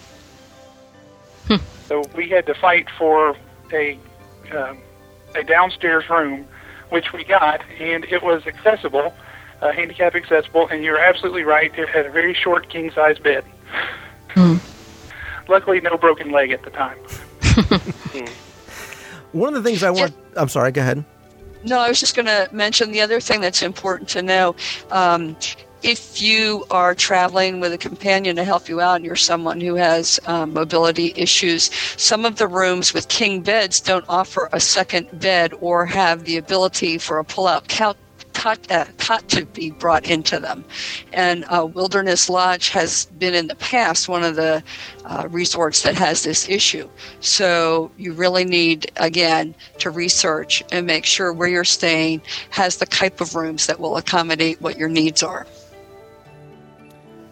So 1.88 2.04
we 2.14 2.28
had 2.28 2.44
to 2.46 2.54
fight 2.54 2.86
for 2.98 3.34
a 3.72 3.98
um, 4.52 4.78
a 5.34 5.42
downstairs 5.42 6.08
room, 6.10 6.46
which 6.90 7.12
we 7.12 7.24
got, 7.24 7.62
and 7.78 8.04
it 8.04 8.22
was 8.22 8.46
accessible, 8.46 9.14
uh, 9.60 9.72
handicap 9.72 10.14
accessible, 10.14 10.68
and 10.68 10.84
you're 10.84 10.98
absolutely 10.98 11.42
right. 11.44 11.76
It 11.78 11.88
had 11.88 12.06
a 12.06 12.10
very 12.10 12.34
short 12.34 12.68
king 12.68 12.90
size 12.90 13.18
bed. 13.18 13.44
Mm. 14.30 14.60
Luckily, 15.48 15.80
no 15.80 15.96
broken 15.96 16.30
leg 16.30 16.50
at 16.50 16.62
the 16.62 16.70
time. 16.70 16.98
One 19.32 19.54
of 19.54 19.62
the 19.62 19.68
things 19.68 19.82
I 19.82 19.90
want. 19.90 20.14
I'm 20.36 20.48
sorry. 20.48 20.72
Go 20.72 20.80
ahead. 20.80 21.04
No, 21.64 21.78
I 21.78 21.88
was 21.88 22.00
just 22.00 22.14
going 22.14 22.26
to 22.26 22.48
mention 22.52 22.92
the 22.92 23.00
other 23.00 23.20
thing 23.20 23.40
that's 23.40 23.62
important 23.62 24.08
to 24.10 24.22
know. 24.22 24.54
Um, 24.90 25.36
if 25.82 26.20
you 26.20 26.64
are 26.70 26.94
traveling 26.94 27.60
with 27.60 27.72
a 27.72 27.78
companion 27.78 28.36
to 28.36 28.44
help 28.44 28.68
you 28.68 28.80
out 28.80 28.96
and 28.96 29.04
you're 29.04 29.16
someone 29.16 29.60
who 29.60 29.74
has 29.74 30.18
um, 30.26 30.52
mobility 30.52 31.12
issues, 31.16 31.70
some 31.96 32.24
of 32.24 32.36
the 32.36 32.46
rooms 32.46 32.92
with 32.92 33.08
king 33.08 33.40
beds 33.42 33.80
don't 33.80 34.04
offer 34.08 34.48
a 34.52 34.60
second 34.60 35.08
bed 35.20 35.52
or 35.60 35.86
have 35.86 36.24
the 36.24 36.36
ability 36.36 36.98
for 36.98 37.18
a 37.18 37.24
pull 37.24 37.46
out 37.46 37.68
couch 37.68 37.96
cot, 38.38 38.70
uh, 38.70 38.86
cot 38.98 39.28
to 39.28 39.44
be 39.46 39.70
brought 39.70 40.08
into 40.08 40.38
them. 40.38 40.64
And 41.12 41.44
uh, 41.48 41.66
Wilderness 41.66 42.30
Lodge 42.30 42.68
has 42.70 43.06
been 43.18 43.34
in 43.34 43.48
the 43.48 43.56
past 43.56 44.08
one 44.08 44.22
of 44.22 44.36
the 44.36 44.62
uh, 45.04 45.26
resorts 45.30 45.82
that 45.82 45.96
has 45.96 46.22
this 46.22 46.48
issue. 46.48 46.88
So 47.20 47.90
you 47.96 48.12
really 48.12 48.44
need, 48.44 48.90
again, 48.96 49.54
to 49.78 49.90
research 49.90 50.62
and 50.70 50.86
make 50.86 51.04
sure 51.04 51.32
where 51.32 51.48
you're 51.48 51.64
staying 51.64 52.22
has 52.50 52.76
the 52.76 52.86
type 52.86 53.20
of 53.20 53.34
rooms 53.34 53.66
that 53.66 53.80
will 53.80 53.96
accommodate 53.96 54.60
what 54.60 54.78
your 54.78 54.88
needs 54.88 55.22
are. 55.22 55.46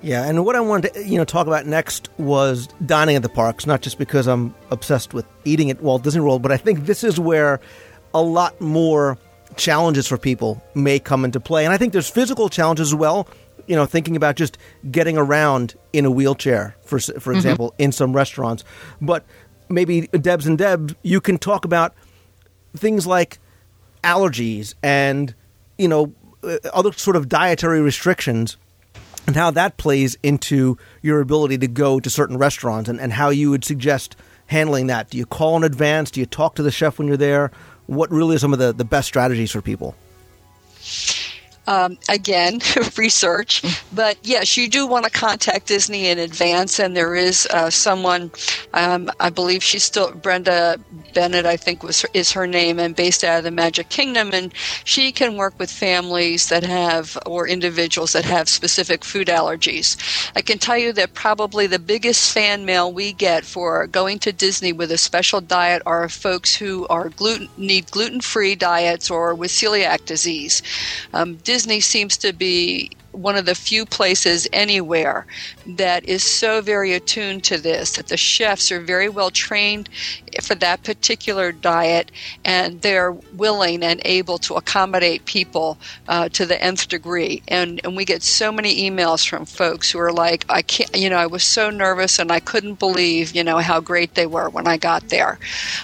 Yeah, 0.07 0.23
and 0.23 0.45
what 0.45 0.55
I 0.55 0.61
wanted 0.61 0.95
to 0.95 1.05
you 1.05 1.19
know 1.19 1.25
talk 1.25 1.49
about 1.49 1.67
next 1.67 2.11
was 2.17 2.69
dining 2.87 3.17
at 3.17 3.23
the 3.23 3.29
parks, 3.29 3.67
not 3.67 3.83
just 3.83 3.99
because 3.99 4.29
I'm 4.29 4.55
obsessed 4.71 5.13
with 5.13 5.27
eating 5.45 5.69
at 5.69 5.83
Walt 5.83 6.05
Disney 6.05 6.21
World, 6.21 6.43
but 6.43 6.53
I 6.53 6.57
think 6.57 6.87
this 6.87 7.03
is 7.03 7.19
where 7.19 7.59
a 8.15 8.23
lot 8.23 8.61
more 8.61 9.19
challenges 9.57 10.07
for 10.07 10.17
people 10.17 10.63
may 10.77 11.01
come 11.01 11.25
into 11.25 11.41
play. 11.41 11.65
And 11.65 11.75
I 11.75 11.77
think 11.77 11.93
there's 11.93 12.09
physical 12.09 12.49
challenges 12.49 12.91
as 12.91 12.95
well. 12.95 13.27
You 13.67 13.75
know, 13.75 13.85
thinking 13.85 14.15
about 14.15 14.37
just 14.37 14.59
getting 14.93 15.19
around 15.19 15.75
in 15.93 16.05
a 16.05 16.11
wheelchair, 16.13 16.77
for 16.83 17.01
for 17.01 17.11
mm-hmm. 17.11 17.33
example, 17.33 17.75
in 17.77 17.91
some 17.91 18.15
restaurants. 18.15 18.63
But 19.01 19.25
maybe 19.69 20.03
Debs 20.07 20.47
and 20.47 20.57
Deb, 20.57 20.97
you 21.03 21.21
can 21.21 21.37
talk 21.37 21.65
about 21.65 21.95
things 22.77 23.09
like 23.09 23.41
allergies 24.05 24.75
and 24.85 25.35
you 25.79 25.89
know 25.89 26.15
uh, 26.45 26.59
other 26.73 26.93
sort 26.93 27.17
of 27.17 27.29
dietary 27.29 27.81
restrictions 27.81 28.57
and 29.27 29.37
how 29.37 29.51
that 29.51 29.77
plays 29.77 30.17
into 30.23 30.79
your 31.03 31.21
ability 31.21 31.59
to 31.59 31.69
go 31.69 32.01
to 32.01 32.11
certain 32.11 32.39
restaurants 32.39 32.89
and, 32.89 33.01
and 33.01 33.13
how 33.13 33.31
you 33.31 33.51
would 33.51 33.65
suggest 33.65 34.17
handling 34.47 34.87
that. 34.87 35.11
Do 35.11 35.19
you 35.19 35.27
call 35.27 35.57
in 35.57 35.65
advance? 35.65 36.11
Do 36.11 36.21
you 36.21 36.27
talk 36.27 36.55
to 36.57 36.63
the 36.63 36.71
chef 36.71 36.99
when 36.99 37.09
you're 37.09 37.17
there? 37.17 37.51
what 37.87 38.11
really 38.11 38.37
are 38.37 38.39
some 38.39 38.53
of 38.53 38.59
the, 38.59 38.73
the 38.73 38.85
best 38.85 39.09
strategies 39.09 39.51
for 39.51 39.63
people? 39.63 39.95
Um, 41.67 41.99
again, 42.09 42.61
research. 42.97 43.63
But 43.93 44.19
yes, 44.23 44.57
you 44.57 44.69
do 44.69 44.87
want 44.87 45.05
to 45.05 45.11
contact 45.11 45.67
Disney 45.67 46.09
in 46.09 46.19
advance, 46.19 46.79
and 46.79 46.97
there 46.97 47.15
is 47.15 47.47
uh, 47.53 47.71
someone, 47.71 48.31
um, 48.75 49.11
I 49.21 49.31
believe 49.31 49.63
she's 49.63 49.85
still 49.85 50.13
Brenda 50.13 50.79
Bennett, 51.15 51.47
I 51.47 51.57
think 51.57 51.83
was 51.83 52.05
is 52.15 52.33
her 52.33 52.47
name, 52.47 52.79
and 52.79 52.95
based 52.95 53.25
out 53.25 53.39
of 53.39 53.45
the 53.45 53.51
Magic 53.51 53.89
Kingdom, 53.89 54.31
and 54.33 54.53
she 54.85 55.13
can 55.13 55.37
work 55.37 55.59
with 55.59 55.71
families 55.71 56.49
that 56.49 56.63
have 56.63 57.19
or 57.27 57.49
individuals 57.49 58.13
that 58.13 58.25
have 58.25 58.49
specific 58.49 59.05
food 59.05 59.29
allergies. 59.29 59.97
I 60.37 60.43
can 60.43 60.59
tell 60.59 60.79
you 60.79 60.93
that 60.93 61.15
probably 61.15 61.67
the 61.67 61.79
biggest 61.79 62.33
fan 62.33 62.65
mail 62.65 62.93
we 62.93 63.13
get 63.13 63.45
for 63.45 63.87
going 63.87 64.19
to 64.21 64.33
Disney 64.33 64.73
with 64.73 64.91
a 64.91 64.99
special 64.99 65.41
diet 65.41 65.83
are 65.87 66.09
folks 66.09 66.55
who 66.55 66.87
are 66.89 67.09
gluten 67.09 67.49
need 67.57 67.91
gluten 67.91 68.21
free 68.21 68.55
diets 68.55 69.11
or 69.11 69.35
with 69.35 69.51
celiac 69.51 70.05
disease. 70.05 70.63
Um, 71.13 71.37
Disney 71.37 71.56
seems 71.65 72.17
to 72.19 72.33
be 72.33 72.91
one 73.17 73.37
of 73.37 73.47
the 73.47 73.55
few 73.55 73.87
places 73.87 74.47
anywhere 74.53 75.27
that 75.67 76.05
is 76.05 76.23
so 76.23 76.61
very 76.61 76.93
attuned 76.93 77.43
to 77.45 77.57
this 77.57 77.93
that 77.93 78.09
the 78.09 78.17
chefs 78.17 78.71
are 78.71 78.81
very 78.81 79.09
well 79.09 79.31
trained 79.31 79.89
for 80.43 80.55
that 80.55 80.83
particular 80.85 81.51
diet 81.51 82.13
and 82.45 82.83
they're 82.83 83.13
willing 83.35 83.83
and 83.83 84.01
able 84.05 84.39
to 84.39 84.55
accommodate 84.55 85.25
people 85.25 85.79
uh, 86.09 86.29
to 86.29 86.45
the 86.45 86.63
nth 86.63 86.89
degree. 86.89 87.43
And 87.49 87.81
and 87.85 87.97
we 87.97 88.05
get 88.05 88.23
so 88.23 88.53
many 88.53 88.89
emails 88.89 89.27
from 89.27 89.47
folks 89.47 89.91
who 89.91 89.99
are 89.99 90.13
like 90.13 90.45
I 90.49 90.63
can't 90.63 90.95
you 90.95 91.09
know 91.09 91.17
I 91.17 91.27
was 91.27 91.43
so 91.43 91.71
nervous 91.71 92.19
and 92.19 92.31
I 92.31 92.41
couldn't 92.41 92.79
believe 92.79 93.35
you 93.35 93.43
know 93.43 93.59
how 93.59 93.81
great 93.81 94.15
they 94.15 94.27
were 94.27 94.51
when 94.51 94.67
I 94.67 94.77
got 94.77 95.09
there. 95.09 95.39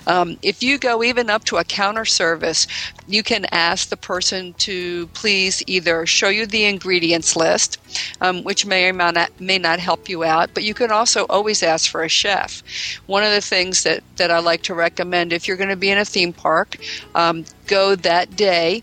Um, 0.07 0.37
if 0.43 0.63
you 0.63 0.79
go 0.79 1.03
even 1.03 1.31
up 1.31 1.45
to 1.45 1.57
a 1.57 1.65
counter 1.65 2.05
service 2.05 2.67
you 3.07 3.23
can 3.23 3.47
ask 3.53 3.89
the 3.89 3.97
person 3.97 4.55
to 4.55 5.07
please 5.09 5.63
either 5.67 6.07
show 6.07 6.29
you 6.29 6.47
the 6.47 6.65
ingredients 6.65 7.37
list, 7.37 7.79
um, 8.21 8.43
which 8.45 8.65
may 8.65 8.89
or 8.89 8.93
may 8.93 9.11
not, 9.11 9.41
may 9.41 9.59
not 9.59 9.79
help 9.79 10.09
you 10.09 10.25
out, 10.25 10.51
but 10.55 10.63
you 10.63 10.75
can 10.75 10.91
also 10.91 11.25
always 11.29 11.63
ask 11.63 11.91
for 11.91 12.03
a 12.03 12.09
chef. 12.09 12.63
One 13.07 13.25
of 13.25 13.33
the 13.33 13.41
things 13.41 13.83
that, 13.85 14.03
that 14.17 14.31
I 14.31 14.39
like 14.39 14.63
to 14.65 14.75
recommend 14.75 15.33
if 15.33 15.49
you're 15.49 15.57
going 15.57 15.71
to 15.71 15.77
be 15.77 15.91
in 15.91 15.99
a 15.99 16.05
theme 16.05 16.33
park, 16.33 16.77
um, 17.15 17.45
go 17.67 17.95
that 17.97 18.37
day 18.37 18.83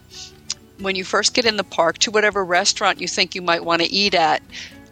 when 0.79 0.95
you 0.95 1.03
first 1.03 1.33
get 1.33 1.45
in 1.45 1.57
the 1.57 1.63
park 1.63 1.97
to 1.99 2.11
whatever 2.11 2.43
restaurant 2.43 3.01
you 3.01 3.07
think 3.07 3.35
you 3.35 3.41
might 3.41 3.63
want 3.63 3.81
to 3.81 3.91
eat 3.91 4.13
at 4.13 4.41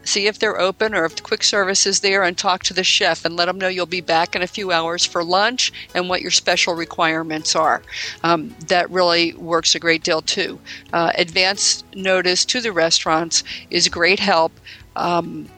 see 0.08 0.28
if 0.28 0.40
they're 0.40 0.60
open 0.60 0.96
or 0.96 1.06
if 1.06 1.22
quick 1.22 1.44
service 1.44 1.86
is 1.86 2.00
there 2.00 2.24
and 2.24 2.38
talk 2.38 2.64
to 2.64 2.74
the 2.74 2.84
chef 2.84 3.26
and 3.26 3.36
let 3.36 3.46
them 3.46 3.58
know 3.58 3.68
you'll 3.68 3.86
be 3.86 4.02
back 4.02 4.36
in 4.36 4.42
a 4.42 4.48
few 4.48 4.72
hours 4.72 5.06
for 5.06 5.24
lunch 5.24 5.72
and 5.94 6.08
what 6.10 6.22
your 6.22 6.32
special 6.32 6.74
requirements 6.74 7.56
are. 7.56 7.82
Um, 8.24 8.56
that 8.68 8.90
really 8.90 9.34
works 9.34 9.76
a 9.76 9.80
great 9.80 10.04
deal 10.04 10.22
too. 10.22 10.60
Uh, 10.94 11.12
advance 11.16 11.84
notice 11.94 12.46
to 12.46 12.62
the 12.62 12.72
restaurants 12.72 13.44
is 13.70 13.90
great 13.90 14.20
help. 14.20 14.52
Um, 14.96 15.50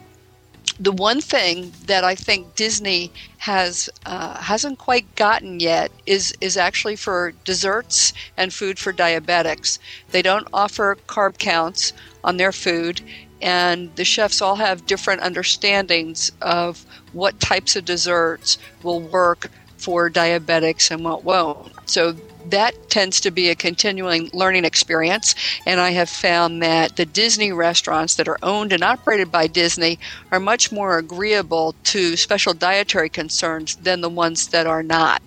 the 0.80 0.92
one 0.92 1.20
thing 1.20 1.72
that 1.86 2.04
I 2.04 2.14
think 2.14 2.54
Disney 2.54 3.12
has 3.38 3.90
uh, 4.06 4.40
hasn't 4.40 4.78
quite 4.78 5.14
gotten 5.14 5.60
yet 5.60 5.92
is 6.06 6.34
is 6.40 6.56
actually 6.56 6.96
for 6.96 7.34
desserts 7.44 8.14
and 8.36 8.52
food 8.52 8.78
for 8.78 8.92
diabetics. 8.92 9.78
They 10.10 10.22
don't 10.22 10.48
offer 10.54 10.96
carb 11.06 11.36
counts 11.36 11.92
on 12.24 12.38
their 12.38 12.52
food, 12.52 13.02
and 13.42 13.94
the 13.96 14.04
chefs 14.04 14.42
all 14.42 14.56
have 14.56 14.86
different 14.86 15.22
understandings 15.22 16.32
of 16.40 16.84
what 17.12 17.40
types 17.40 17.76
of 17.76 17.84
desserts 17.84 18.58
will 18.82 19.00
work 19.00 19.50
for 19.76 20.10
diabetics 20.10 20.90
and 20.90 21.04
what 21.04 21.24
won't. 21.24 21.72
So 21.88 22.14
that 22.46 22.90
tends 22.90 23.20
to 23.20 23.30
be 23.30 23.48
a 23.48 23.54
continuing 23.54 24.30
learning 24.32 24.64
experience. 24.64 25.34
And 25.66 25.80
I 25.80 25.90
have 25.90 26.08
found 26.08 26.62
that 26.62 26.96
the 26.96 27.06
Disney 27.06 27.52
restaurants 27.52 28.14
that 28.16 28.28
are 28.28 28.38
owned 28.42 28.72
and 28.72 28.82
operated 28.82 29.30
by 29.30 29.46
Disney 29.46 29.98
are 30.30 30.40
much 30.40 30.72
more 30.72 30.98
agreeable 30.98 31.74
to 31.84 32.16
special 32.16 32.54
dietary 32.54 33.08
concerns 33.08 33.76
than 33.76 34.00
the 34.00 34.08
ones 34.08 34.48
that 34.48 34.66
are 34.66 34.82
not. 34.82 35.22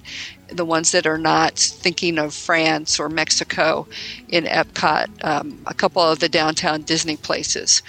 The 0.53 0.65
ones 0.65 0.91
that 0.91 1.05
are 1.05 1.17
not 1.17 1.57
thinking 1.57 2.17
of 2.17 2.33
France 2.33 2.99
or 2.99 3.09
Mexico 3.09 3.87
in 4.29 4.45
Epcot, 4.45 5.07
um, 5.23 5.59
a 5.65 5.73
couple 5.73 6.01
of 6.01 6.19
the 6.19 6.29
downtown 6.29 6.83
Disney 6.83 7.17
places. 7.17 7.81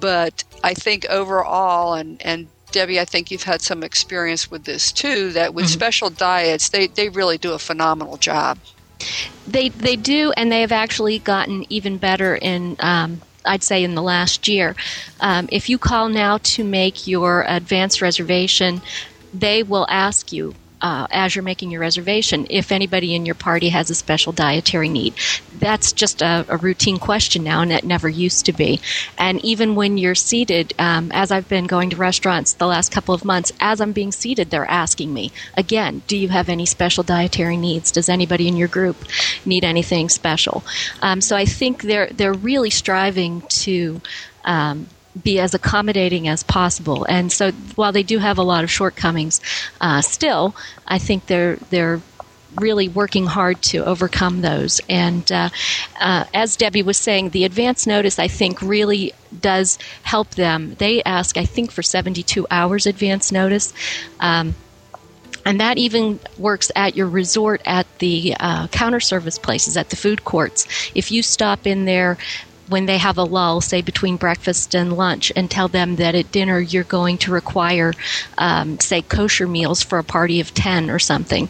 But 0.00 0.44
I 0.62 0.74
think 0.74 1.04
overall, 1.10 1.94
and, 1.94 2.20
and 2.22 2.48
Debbie, 2.72 2.98
I 2.98 3.04
think 3.04 3.30
you've 3.30 3.44
had 3.44 3.62
some 3.62 3.84
experience 3.84 4.50
with 4.50 4.64
this 4.64 4.90
too. 4.92 5.30
That 5.32 5.54
with 5.54 5.66
mm-hmm. 5.66 5.72
special 5.72 6.10
diets, 6.10 6.70
they 6.70 6.88
they 6.88 7.08
really 7.08 7.38
do 7.38 7.52
a 7.52 7.58
phenomenal 7.58 8.16
job. 8.16 8.58
They 9.46 9.68
they 9.68 9.96
do, 9.96 10.32
and 10.36 10.50
they 10.50 10.60
have 10.62 10.72
actually 10.72 11.18
gotten 11.20 11.64
even 11.70 11.98
better 11.98 12.34
in. 12.34 12.76
Um, 12.80 13.22
I'd 13.44 13.62
say 13.62 13.84
in 13.84 13.94
the 13.94 14.02
last 14.02 14.48
year. 14.48 14.74
Um, 15.20 15.48
if 15.52 15.68
you 15.68 15.78
call 15.78 16.08
now 16.08 16.38
to 16.38 16.64
make 16.64 17.06
your 17.06 17.44
advance 17.46 18.00
reservation, 18.00 18.80
they 19.34 19.62
will 19.62 19.86
ask 19.90 20.32
you 20.32 20.54
uh, 20.84 21.06
as 21.10 21.34
you're 21.34 21.42
making 21.42 21.70
your 21.70 21.80
reservation 21.80 22.46
if 22.50 22.70
anybody 22.70 23.14
in 23.14 23.24
your 23.24 23.34
party 23.34 23.70
has 23.70 23.88
a 23.88 23.94
special 23.94 24.32
dietary 24.32 24.90
need. 24.90 25.14
That's 25.58 25.94
just 25.94 26.20
a, 26.20 26.44
a 26.46 26.58
routine 26.58 26.98
question 26.98 27.42
now, 27.42 27.62
and 27.62 27.72
it 27.72 27.84
never 27.84 28.06
used 28.06 28.44
to 28.46 28.52
be. 28.52 28.80
And 29.16 29.42
even 29.42 29.76
when 29.76 29.96
you're 29.96 30.14
seated, 30.14 30.74
um, 30.78 31.10
as 31.12 31.32
I've 31.32 31.48
been 31.48 31.66
going 31.66 31.88
to 31.90 31.96
restaurants 31.96 32.52
the 32.52 32.66
last 32.66 32.92
couple 32.92 33.14
of 33.14 33.24
months, 33.24 33.50
as 33.60 33.80
I'm 33.80 33.92
being 33.92 34.12
seated, 34.12 34.50
they're 34.50 34.70
asking 34.70 35.14
me 35.14 35.32
again, 35.56 36.02
do 36.06 36.18
you 36.18 36.28
have 36.28 36.50
any 36.50 36.66
special 36.66 37.02
dietary 37.02 37.56
needs? 37.56 37.90
Does 37.90 38.10
anybody 38.10 38.46
in 38.46 38.58
your 38.58 38.68
group 38.68 38.96
need 39.46 39.64
anything 39.64 40.10
special? 40.10 40.64
Um, 41.00 41.22
so 41.22 41.34
I 41.34 41.46
think 41.46 41.80
they're 41.80 42.08
they're 42.08 42.34
really 42.34 42.70
striving 42.70 43.40
to 43.64 44.02
um, 44.44 44.88
be 45.22 45.38
as 45.38 45.54
accommodating 45.54 46.28
as 46.28 46.42
possible. 46.42 47.04
And 47.08 47.30
so, 47.30 47.52
while 47.76 47.92
they 47.92 48.02
do 48.02 48.18
have 48.18 48.38
a 48.38 48.42
lot 48.42 48.64
of 48.64 48.70
shortcomings, 48.70 49.40
uh, 49.80 50.00
still, 50.00 50.54
I 50.86 50.98
think 50.98 51.26
they're 51.26 51.56
they're 51.70 52.00
really 52.56 52.88
working 52.88 53.26
hard 53.26 53.60
to 53.62 53.84
overcome 53.84 54.40
those. 54.40 54.80
And 54.88 55.30
uh, 55.30 55.48
uh, 56.00 56.24
as 56.32 56.56
Debbie 56.56 56.82
was 56.82 56.96
saying, 56.96 57.30
the 57.30 57.44
advance 57.44 57.86
notice 57.86 58.18
I 58.18 58.28
think 58.28 58.62
really 58.62 59.12
does 59.40 59.78
help 60.02 60.30
them. 60.30 60.74
They 60.78 61.02
ask, 61.02 61.36
I 61.36 61.44
think, 61.44 61.70
for 61.70 61.82
72 61.82 62.46
hours 62.50 62.86
advance 62.86 63.32
notice. 63.32 63.72
Um, 64.20 64.54
and 65.46 65.60
that 65.60 65.76
even 65.76 66.20
works 66.38 66.72
at 66.74 66.96
your 66.96 67.08
resort 67.08 67.60
at 67.66 67.86
the 67.98 68.34
uh, 68.40 68.66
counter 68.68 69.00
service 69.00 69.38
places, 69.38 69.76
at 69.76 69.90
the 69.90 69.96
food 69.96 70.24
courts. 70.24 70.90
If 70.94 71.10
you 71.10 71.22
stop 71.22 71.66
in 71.66 71.84
there 71.84 72.16
when 72.68 72.86
they 72.86 72.98
have 72.98 73.18
a 73.18 73.24
lull, 73.24 73.60
say 73.60 73.82
between 73.82 74.16
breakfast 74.16 74.74
and 74.74 74.92
lunch, 74.92 75.30
and 75.36 75.50
tell 75.50 75.68
them 75.68 75.96
that 75.96 76.14
at 76.14 76.30
dinner 76.30 76.60
you're 76.60 76.84
going 76.84 77.18
to 77.18 77.32
require, 77.32 77.92
um, 78.38 78.78
say, 78.80 79.02
kosher 79.02 79.46
meals 79.46 79.82
for 79.82 79.98
a 79.98 80.04
party 80.04 80.40
of 80.40 80.54
10 80.54 80.90
or 80.90 80.98
something 80.98 81.48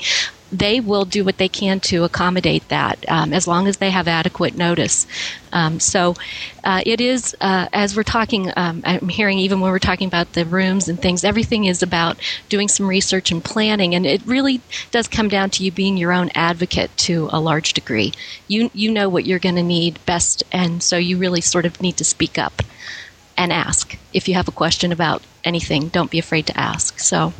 they 0.59 0.79
will 0.79 1.05
do 1.05 1.25
what 1.25 1.37
they 1.39 1.49
can 1.49 1.81
to 1.81 2.05
accommodate 2.05 2.69
that 2.69 3.05
um, 3.09 3.33
as 3.33 3.49
long 3.49 3.67
as 3.67 3.79
they 3.79 3.91
have 3.91 4.07
adequate 4.07 4.57
notice. 4.57 5.07
Um, 5.53 5.81
so 5.81 6.15
uh, 6.63 6.81
it 6.87 7.01
is, 7.01 7.37
uh, 7.41 7.67
as 7.73 7.97
we're 7.97 8.05
talking, 8.05 8.53
um, 8.57 8.83
I'm 8.85 9.09
hearing 9.09 9.39
even 9.39 9.61
when 9.61 9.73
we're 9.73 9.79
talking 9.81 10.07
about 10.07 10.33
the 10.33 10.45
rooms 10.45 10.89
and 10.89 11.01
things, 11.01 11.25
everything 11.25 11.65
is 11.65 11.83
about 11.83 12.19
doing 12.49 12.69
some 12.69 12.87
research 12.87 13.33
and 13.33 13.45
planning. 13.45 13.95
And 13.95 14.07
it 14.07 14.25
really 14.27 14.61
does 14.93 15.09
come 15.09 15.29
down 15.29 15.51
to 15.51 15.65
you 15.65 15.73
being 15.73 15.97
your 15.97 16.13
own 16.13 16.31
advocate 16.37 16.97
to 16.99 17.29
a 17.33 17.41
large 17.41 17.73
degree. 17.73 18.13
You, 18.47 18.71
you 18.73 18.93
know 18.93 19.09
what 19.09 19.27
you're 19.27 19.41
going 19.41 19.57
to 19.57 19.63
need 19.63 19.99
best, 20.07 20.45
and 20.53 20.83
so 20.83 20.97
you 20.97 21.19
really 21.19 21.41
sort 21.41 21.67
of 21.67 21.83
need 21.83 21.97
to 21.97 22.05
speak 22.05 22.39
up 22.39 22.63
and 23.37 23.53
ask. 23.53 23.99
If 24.13 24.29
you 24.29 24.35
have 24.35 24.47
a 24.47 24.53
question 24.53 24.93
about 24.93 25.23
anything, 25.43 25.89
don't 25.89 26.11
be 26.11 26.21
afraid 26.21 26.47
to 26.47 26.59
ask. 26.59 27.01
So. 27.01 27.33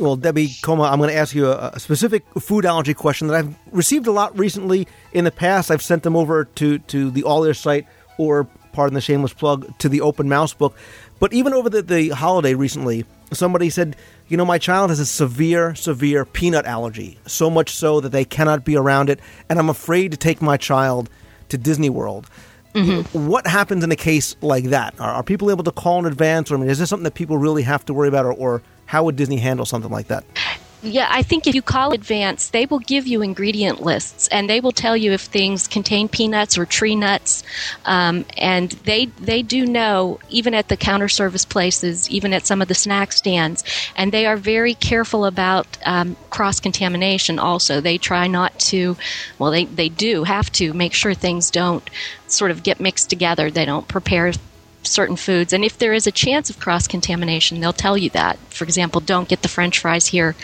Well, 0.00 0.16
Debbie 0.16 0.50
Koma, 0.62 0.84
I'm 0.84 0.98
going 0.98 1.10
to 1.10 1.16
ask 1.16 1.34
you 1.34 1.48
a, 1.48 1.72
a, 1.74 1.80
specific 1.80 2.24
food 2.38 2.64
allergy 2.64 2.94
question 2.94 3.28
that 3.28 3.36
I've 3.36 3.54
received 3.70 4.06
a 4.06 4.12
lot 4.12 4.36
recently. 4.38 4.88
In 5.12 5.24
the 5.24 5.30
past, 5.30 5.70
I've 5.70 5.82
sent 5.82 6.04
them 6.04 6.16
over 6.16 6.46
to, 6.46 6.78
to 6.78 7.10
the 7.10 7.22
All 7.24 7.52
site 7.52 7.86
or, 8.16 8.44
pardon 8.72 8.94
the 8.94 9.02
shameless 9.02 9.34
plug, 9.34 9.78
to 9.78 9.90
the 9.90 10.00
Open 10.00 10.26
Mouse 10.26 10.54
book. 10.54 10.74
But 11.18 11.34
even 11.34 11.52
over 11.52 11.68
the, 11.68 11.82
the 11.82 12.08
holiday 12.10 12.54
recently, 12.54 13.04
somebody 13.30 13.68
said, 13.68 13.94
you 14.28 14.38
know, 14.38 14.44
my 14.46 14.56
child 14.56 14.88
has 14.88 15.00
a 15.00 15.06
severe, 15.06 15.74
severe 15.74 16.24
peanut 16.24 16.64
allergy, 16.64 17.18
so 17.26 17.50
much 17.50 17.74
so 17.74 18.00
that 18.00 18.08
they 18.08 18.24
cannot 18.24 18.64
be 18.64 18.76
around 18.76 19.10
it, 19.10 19.20
and 19.50 19.58
I'm 19.58 19.68
afraid 19.68 20.12
to 20.12 20.16
take 20.16 20.40
my 20.40 20.56
child 20.56 21.10
to 21.50 21.58
Disney 21.58 21.90
World. 21.90 22.26
Mm-hmm. 22.74 23.26
What 23.26 23.46
happens 23.46 23.82
in 23.82 23.90
a 23.90 23.96
case 23.96 24.36
like 24.40 24.64
that? 24.66 24.94
Are, 25.00 25.10
are, 25.10 25.22
people 25.22 25.50
able 25.50 25.64
to 25.64 25.72
call 25.72 25.98
in 25.98 26.06
advance, 26.06 26.50
or 26.50 26.54
I 26.54 26.58
mean, 26.58 26.70
is 26.70 26.78
this 26.78 26.88
something 26.88 27.04
that 27.04 27.14
people 27.14 27.36
really 27.36 27.64
have 27.64 27.84
to 27.86 27.94
worry 27.94 28.08
about, 28.08 28.24
or, 28.24 28.32
or 28.32 28.62
how 28.90 29.04
would 29.04 29.14
Disney 29.14 29.36
handle 29.36 29.64
something 29.64 29.92
like 29.92 30.08
that? 30.08 30.24
Yeah, 30.82 31.06
I 31.08 31.22
think 31.22 31.46
if 31.46 31.54
you 31.54 31.62
call 31.62 31.92
advance, 31.92 32.48
they 32.48 32.66
will 32.66 32.80
give 32.80 33.06
you 33.06 33.22
ingredient 33.22 33.82
lists 33.82 34.26
and 34.28 34.50
they 34.50 34.58
will 34.58 34.72
tell 34.72 34.96
you 34.96 35.12
if 35.12 35.20
things 35.20 35.68
contain 35.68 36.08
peanuts 36.08 36.58
or 36.58 36.66
tree 36.66 36.96
nuts. 36.96 37.44
Um, 37.84 38.24
and 38.36 38.72
they 38.72 39.06
they 39.06 39.42
do 39.42 39.64
know 39.64 40.18
even 40.28 40.54
at 40.54 40.66
the 40.66 40.76
counter 40.76 41.08
service 41.08 41.44
places, 41.44 42.10
even 42.10 42.32
at 42.32 42.46
some 42.46 42.60
of 42.60 42.66
the 42.66 42.74
snack 42.74 43.12
stands, 43.12 43.62
and 43.94 44.10
they 44.10 44.26
are 44.26 44.36
very 44.36 44.74
careful 44.74 45.24
about 45.24 45.66
um, 45.86 46.16
cross 46.30 46.58
contamination. 46.58 47.38
Also, 47.38 47.80
they 47.80 47.96
try 47.96 48.26
not 48.26 48.58
to. 48.58 48.96
Well, 49.38 49.52
they 49.52 49.66
they 49.66 49.88
do 49.88 50.24
have 50.24 50.50
to 50.54 50.74
make 50.74 50.94
sure 50.94 51.14
things 51.14 51.52
don't 51.52 51.88
sort 52.26 52.50
of 52.50 52.64
get 52.64 52.80
mixed 52.80 53.08
together. 53.08 53.52
They 53.52 53.66
don't 53.66 53.86
prepare 53.86 54.32
certain 54.82 55.16
foods. 55.16 55.52
And 55.52 55.64
if 55.64 55.78
there 55.78 55.92
is 55.92 56.06
a 56.06 56.12
chance 56.12 56.50
of 56.50 56.58
cross 56.58 56.86
contamination, 56.86 57.60
they'll 57.60 57.72
tell 57.72 57.96
you 57.96 58.10
that. 58.10 58.38
For 58.48 58.64
example, 58.64 59.00
don't 59.00 59.28
get 59.28 59.42
the 59.42 59.48
french 59.48 59.78
fries 59.78 60.06
here 60.06 60.34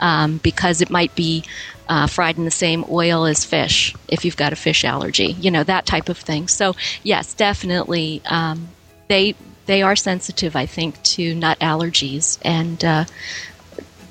um, 0.00 0.38
because 0.38 0.80
it 0.80 0.90
might 0.90 1.14
be 1.14 1.44
uh, 1.88 2.06
fried 2.06 2.38
in 2.38 2.44
the 2.44 2.50
same 2.50 2.84
oil 2.88 3.26
as 3.26 3.44
fish 3.44 3.94
if 4.08 4.24
you've 4.24 4.36
got 4.36 4.52
a 4.52 4.56
fish 4.56 4.84
allergy, 4.84 5.32
you 5.32 5.50
know, 5.50 5.62
that 5.64 5.86
type 5.86 6.08
of 6.08 6.16
thing. 6.16 6.48
So, 6.48 6.74
yes, 7.02 7.34
definitely. 7.34 8.22
Um, 8.24 8.68
they, 9.08 9.34
they 9.66 9.82
are 9.82 9.96
sensitive, 9.96 10.56
I 10.56 10.66
think, 10.66 11.02
to 11.02 11.34
nut 11.34 11.58
allergies. 11.60 12.38
And 12.42 12.82
uh, 12.84 13.04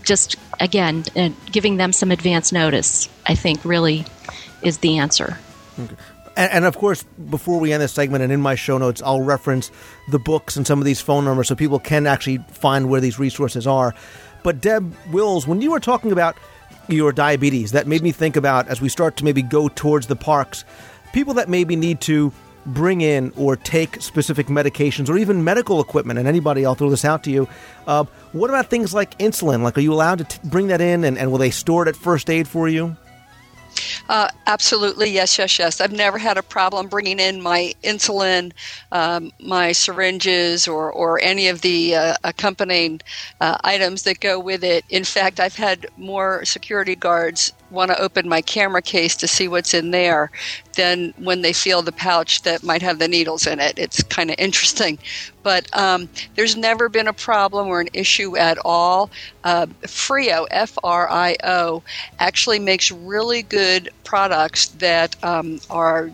just, 0.03 0.35
again, 0.59 1.03
uh, 1.15 1.29
giving 1.51 1.77
them 1.77 1.93
some 1.93 2.11
advance 2.11 2.51
notice, 2.51 3.09
I 3.25 3.33
think, 3.35 3.65
really 3.65 4.05
is 4.61 4.77
the 4.79 4.99
answer. 4.99 5.39
Okay. 5.79 5.95
And, 6.35 6.51
and, 6.51 6.65
of 6.65 6.77
course, 6.77 7.03
before 7.29 7.59
we 7.59 7.73
end 7.73 7.83
this 7.83 7.91
segment, 7.91 8.23
and 8.23 8.33
in 8.33 8.41
my 8.41 8.55
show 8.55 8.77
notes, 8.77 9.01
I'll 9.03 9.21
reference 9.21 9.71
the 10.09 10.19
books 10.19 10.55
and 10.55 10.65
some 10.65 10.79
of 10.79 10.85
these 10.85 10.99
phone 10.99 11.25
numbers 11.25 11.47
so 11.47 11.55
people 11.55 11.79
can 11.79 12.07
actually 12.07 12.39
find 12.51 12.89
where 12.89 13.01
these 13.01 13.19
resources 13.19 13.67
are. 13.67 13.93
But 14.43 14.59
Deb 14.59 14.93
Wills, 15.11 15.47
when 15.47 15.61
you 15.61 15.71
were 15.71 15.79
talking 15.79 16.11
about 16.11 16.35
your 16.87 17.11
diabetes, 17.11 17.71
that 17.71 17.87
made 17.87 18.01
me 18.01 18.11
think 18.11 18.35
about 18.35 18.67
as 18.67 18.81
we 18.81 18.89
start 18.89 19.15
to 19.17 19.23
maybe 19.23 19.41
go 19.41 19.69
towards 19.69 20.07
the 20.07 20.15
parks, 20.15 20.65
people 21.13 21.35
that 21.35 21.49
maybe 21.49 21.75
need 21.75 22.01
to 22.01 22.33
bring 22.65 23.01
in 23.01 23.31
or 23.35 23.55
take 23.55 24.01
specific 24.01 24.47
medications 24.47 25.09
or 25.09 25.17
even 25.17 25.43
medical 25.43 25.81
equipment. 25.81 26.17
And 26.17 26.27
anybody, 26.27 26.65
I'll 26.65 26.75
throw 26.75 26.89
this 26.89 27.05
out 27.05 27.23
to 27.25 27.31
you. 27.31 27.47
Uh, 27.85 28.05
what 28.31 28.49
about 28.49 28.69
things 28.69 28.93
like 28.93 29.17
insulin? 29.19 29.61
Like, 29.63 29.77
are 29.77 29.81
you 29.81 29.93
allowed 29.93 30.19
to 30.19 30.23
t- 30.23 30.39
bring 30.45 30.67
that 30.67 30.81
in, 30.81 31.03
and, 31.03 31.17
and 31.17 31.31
will 31.31 31.37
they 31.37 31.51
store 31.51 31.83
it 31.83 31.89
at 31.89 31.95
first 31.95 32.29
aid 32.29 32.47
for 32.47 32.67
you? 32.67 32.95
Uh, 34.09 34.27
absolutely, 34.47 35.09
yes, 35.09 35.37
yes, 35.37 35.57
yes. 35.59 35.81
I've 35.81 35.91
never 35.91 36.17
had 36.17 36.37
a 36.37 36.43
problem 36.43 36.87
bringing 36.87 37.19
in 37.19 37.41
my 37.41 37.73
insulin, 37.83 38.51
um, 38.91 39.31
my 39.39 39.71
syringes, 39.71 40.67
or, 40.67 40.91
or 40.91 41.19
any 41.21 41.47
of 41.47 41.61
the 41.61 41.95
uh, 41.95 42.15
accompanying 42.23 43.01
uh, 43.41 43.57
items 43.63 44.03
that 44.03 44.19
go 44.19 44.39
with 44.39 44.63
it. 44.63 44.85
In 44.89 45.03
fact, 45.03 45.39
I've 45.39 45.55
had 45.55 45.85
more 45.97 46.45
security 46.45 46.95
guards 46.95 47.53
want 47.73 47.91
to 47.91 48.01
open 48.01 48.29
my 48.29 48.41
camera 48.41 48.81
case 48.81 49.15
to 49.17 49.27
see 49.27 49.47
what's 49.47 49.73
in 49.73 49.91
there 49.91 50.31
than 50.75 51.13
when 51.17 51.41
they 51.41 51.53
feel 51.53 51.81
the 51.81 51.91
pouch 51.91 52.43
that 52.43 52.63
might 52.63 52.81
have 52.81 52.99
the 52.99 53.07
needles 53.07 53.45
in 53.47 53.59
it. 53.59 53.77
It's 53.77 54.01
kind 54.03 54.29
of 54.29 54.35
interesting. 54.39 54.97
But 55.43 55.67
um, 55.77 56.07
there's 56.35 56.55
never 56.55 56.87
been 56.89 57.07
a 57.07 57.13
problem 57.13 57.67
or 57.67 57.81
an 57.81 57.89
issue 57.93 58.37
at 58.37 58.57
all. 58.63 59.09
Uh, 59.43 59.67
Frio, 59.87 60.45
F 60.51 60.77
R 60.83 61.09
I 61.09 61.35
O, 61.43 61.83
actually 62.19 62.59
makes 62.59 62.91
really 62.91 63.41
good 63.41 63.89
products 64.03 64.69
that 64.79 65.15
um, 65.23 65.59
are 65.69 66.09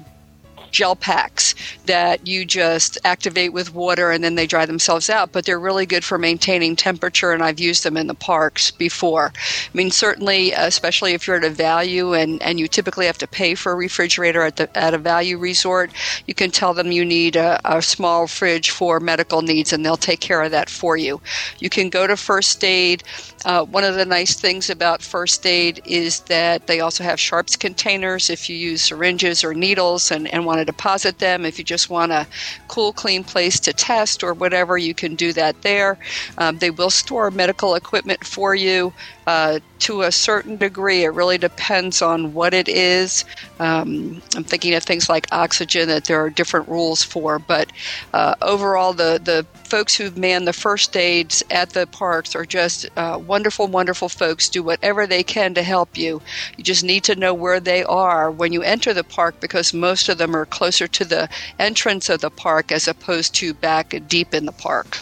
gel 0.71 0.95
packs 0.95 1.55
that 1.85 2.27
you 2.27 2.45
just 2.45 2.97
activate 3.03 3.53
with 3.53 3.73
water 3.73 4.11
and 4.11 4.23
then 4.23 4.35
they 4.35 4.47
dry 4.47 4.65
themselves 4.65 5.09
out, 5.09 5.31
but 5.31 5.45
they're 5.45 5.59
really 5.59 5.85
good 5.85 6.03
for 6.03 6.17
maintaining 6.17 6.75
temperature, 6.75 7.31
and 7.31 7.43
I've 7.43 7.59
used 7.59 7.83
them 7.83 7.97
in 7.97 8.07
the 8.07 8.13
parks 8.13 8.71
before. 8.71 9.31
I 9.35 9.77
mean, 9.77 9.91
certainly, 9.91 10.51
especially 10.51 11.13
if 11.13 11.27
you're 11.27 11.37
at 11.37 11.43
a 11.43 11.49
value 11.49 12.13
and, 12.13 12.41
and 12.41 12.59
you 12.59 12.67
typically 12.67 13.05
have 13.05 13.17
to 13.19 13.27
pay 13.27 13.55
for 13.55 13.71
a 13.71 13.75
refrigerator 13.75 14.41
at, 14.41 14.57
the, 14.57 14.77
at 14.77 14.93
a 14.93 14.97
value 14.97 15.37
resort, 15.37 15.91
you 16.27 16.33
can 16.33 16.51
tell 16.51 16.73
them 16.73 16.91
you 16.91 17.05
need 17.05 17.35
a, 17.35 17.59
a 17.65 17.81
small 17.81 18.27
fridge 18.27 18.69
for 18.69 18.99
medical 18.99 19.41
needs, 19.41 19.73
and 19.73 19.85
they'll 19.85 19.97
take 19.97 20.19
care 20.19 20.41
of 20.41 20.51
that 20.51 20.69
for 20.69 20.97
you. 20.97 21.21
You 21.59 21.69
can 21.69 21.89
go 21.89 22.07
to 22.07 22.17
first 22.17 22.63
aid. 22.63 23.03
Uh, 23.45 23.63
one 23.65 23.83
of 23.83 23.95
the 23.95 24.05
nice 24.05 24.35
things 24.35 24.69
about 24.69 25.01
first 25.01 25.45
aid 25.45 25.81
is 25.85 26.21
that 26.21 26.67
they 26.67 26.79
also 26.79 27.03
have 27.03 27.19
sharps 27.19 27.55
containers 27.55 28.29
if 28.29 28.49
you 28.49 28.55
use 28.55 28.81
syringes 28.81 29.43
or 29.43 29.53
needles 29.53 30.11
and, 30.11 30.27
and 30.33 30.45
want 30.59 30.67
to 30.67 30.71
deposit 30.71 31.19
them. 31.19 31.45
If 31.45 31.57
you 31.57 31.63
just 31.65 31.89
want 31.89 32.11
a 32.11 32.27
cool, 32.67 32.93
clean 32.93 33.23
place 33.23 33.59
to 33.61 33.73
test 33.73 34.23
or 34.23 34.33
whatever, 34.33 34.77
you 34.77 34.93
can 34.93 35.15
do 35.15 35.33
that 35.33 35.61
there. 35.61 35.97
Um, 36.37 36.57
they 36.57 36.71
will 36.71 36.89
store 36.89 37.31
medical 37.31 37.75
equipment 37.75 38.25
for 38.25 38.55
you 38.55 38.93
uh, 39.27 39.59
to 39.79 40.01
a 40.01 40.11
certain 40.11 40.57
degree. 40.57 41.03
It 41.03 41.09
really 41.09 41.37
depends 41.37 42.01
on 42.01 42.33
what 42.33 42.53
it 42.53 42.67
is. 42.67 43.25
Um, 43.59 44.21
I'm 44.35 44.43
thinking 44.43 44.73
of 44.75 44.83
things 44.83 45.09
like 45.09 45.27
oxygen 45.31 45.87
that 45.89 46.05
there 46.05 46.19
are 46.19 46.29
different 46.29 46.67
rules 46.67 47.03
for, 47.03 47.39
but 47.39 47.71
uh, 48.13 48.35
overall, 48.41 48.93
the, 48.93 49.19
the 49.23 49.45
folks 49.63 49.95
who've 49.95 50.17
manned 50.17 50.47
the 50.47 50.53
first 50.53 50.95
aids 50.95 51.43
at 51.49 51.71
the 51.71 51.87
parks 51.87 52.35
are 52.35 52.45
just 52.45 52.87
uh, 52.97 53.19
wonderful, 53.25 53.67
wonderful 53.67 54.09
folks. 54.09 54.49
Do 54.49 54.63
whatever 54.63 55.07
they 55.07 55.23
can 55.23 55.53
to 55.53 55.63
help 55.63 55.97
you. 55.97 56.21
You 56.57 56.63
just 56.63 56.83
need 56.83 57.03
to 57.05 57.15
know 57.15 57.33
where 57.33 57.59
they 57.59 57.83
are 57.83 58.31
when 58.31 58.53
you 58.53 58.61
enter 58.61 58.93
the 58.93 59.03
park 59.03 59.39
because 59.39 59.73
most 59.73 60.09
of 60.09 60.17
them 60.17 60.35
are 60.35 60.45
closer 60.45 60.87
to 60.87 61.05
the 61.05 61.29
entrance 61.57 62.09
of 62.09 62.21
the 62.21 62.29
park 62.29 62.71
as 62.71 62.87
opposed 62.87 63.35
to 63.35 63.53
back 63.53 63.95
deep 64.07 64.33
in 64.33 64.45
the 64.45 64.51
park. 64.51 64.99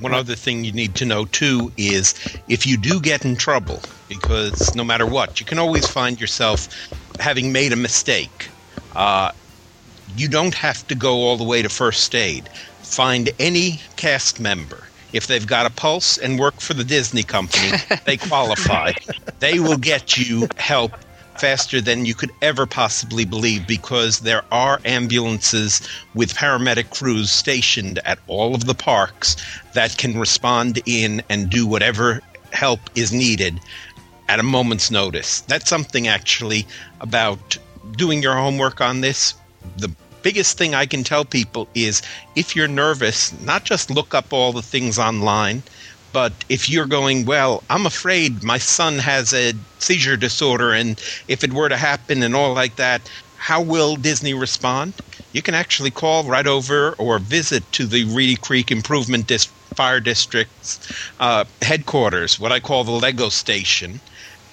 One 0.00 0.14
other 0.14 0.36
thing 0.36 0.64
you 0.64 0.72
need 0.72 0.94
to 0.96 1.04
know 1.04 1.24
too 1.26 1.72
is 1.76 2.14
if 2.48 2.66
you 2.66 2.76
do 2.76 3.00
get 3.00 3.24
in 3.24 3.36
trouble, 3.36 3.82
because 4.08 4.74
no 4.74 4.84
matter 4.84 5.06
what, 5.06 5.40
you 5.40 5.46
can 5.46 5.58
always 5.58 5.88
find 5.88 6.20
yourself 6.20 6.68
having 7.18 7.52
made 7.52 7.72
a 7.72 7.76
mistake. 7.76 8.52
Uh, 8.94 9.32
you 10.06 10.28
don't 10.28 10.54
have 10.54 10.86
to 10.86 10.94
go 10.94 11.14
all 11.16 11.36
the 11.36 11.44
way 11.44 11.62
to 11.62 11.68
first 11.68 12.14
aid. 12.14 12.48
Find 12.82 13.30
any 13.38 13.82
cast 13.96 14.40
member. 14.40 14.88
If 15.12 15.26
they've 15.26 15.46
got 15.46 15.66
a 15.66 15.70
pulse 15.70 16.16
and 16.18 16.38
work 16.38 16.60
for 16.60 16.74
the 16.74 16.84
Disney 16.84 17.24
company, 17.24 17.72
they 18.04 18.16
qualify. 18.28 18.92
they 19.40 19.58
will 19.60 19.78
get 19.78 20.16
you 20.16 20.48
help 20.58 20.92
faster 21.38 21.80
than 21.80 22.04
you 22.04 22.14
could 22.14 22.32
ever 22.42 22.66
possibly 22.66 23.24
believe 23.24 23.66
because 23.66 24.20
there 24.20 24.42
are 24.50 24.80
ambulances 24.84 25.80
with 26.14 26.34
paramedic 26.34 26.90
crews 26.90 27.30
stationed 27.30 27.98
at 28.04 28.18
all 28.26 28.54
of 28.54 28.66
the 28.66 28.74
parks 28.74 29.36
that 29.74 29.96
can 29.96 30.18
respond 30.18 30.80
in 30.86 31.22
and 31.28 31.50
do 31.50 31.66
whatever 31.66 32.20
help 32.52 32.80
is 32.94 33.12
needed 33.12 33.60
at 34.28 34.40
a 34.40 34.42
moment's 34.42 34.90
notice. 34.90 35.40
That's 35.42 35.68
something 35.68 36.08
actually 36.08 36.66
about 37.00 37.56
doing 37.92 38.22
your 38.22 38.34
homework 38.34 38.80
on 38.80 39.00
this. 39.00 39.34
The 39.76 39.90
biggest 40.22 40.58
thing 40.58 40.74
I 40.74 40.86
can 40.86 41.04
tell 41.04 41.24
people 41.24 41.68
is 41.74 42.02
if 42.36 42.54
you're 42.54 42.68
nervous, 42.68 43.38
not 43.40 43.64
just 43.64 43.90
look 43.90 44.14
up 44.14 44.32
all 44.32 44.52
the 44.52 44.62
things 44.62 44.98
online 44.98 45.62
but 46.12 46.32
if 46.48 46.68
you're 46.68 46.86
going, 46.86 47.26
well, 47.26 47.62
I'm 47.68 47.86
afraid 47.86 48.42
my 48.42 48.58
son 48.58 48.98
has 48.98 49.32
a 49.32 49.52
seizure 49.78 50.16
disorder, 50.16 50.72
and 50.72 50.98
if 51.28 51.44
it 51.44 51.52
were 51.52 51.68
to 51.68 51.76
happen 51.76 52.22
and 52.22 52.34
all 52.34 52.54
like 52.54 52.76
that, 52.76 53.10
how 53.36 53.62
will 53.62 53.96
Disney 53.96 54.34
respond? 54.34 54.94
You 55.32 55.42
can 55.42 55.54
actually 55.54 55.90
call 55.90 56.24
right 56.24 56.46
over 56.46 56.92
or 56.92 57.18
visit 57.18 57.70
to 57.72 57.86
the 57.86 58.04
Reedy 58.04 58.36
Creek 58.36 58.70
Improvement 58.70 59.30
Fire 59.74 60.00
District's 60.00 60.80
uh, 61.20 61.44
headquarters, 61.62 62.40
what 62.40 62.50
I 62.50 62.60
call 62.60 62.84
the 62.84 62.90
Lego 62.92 63.28
Station, 63.28 64.00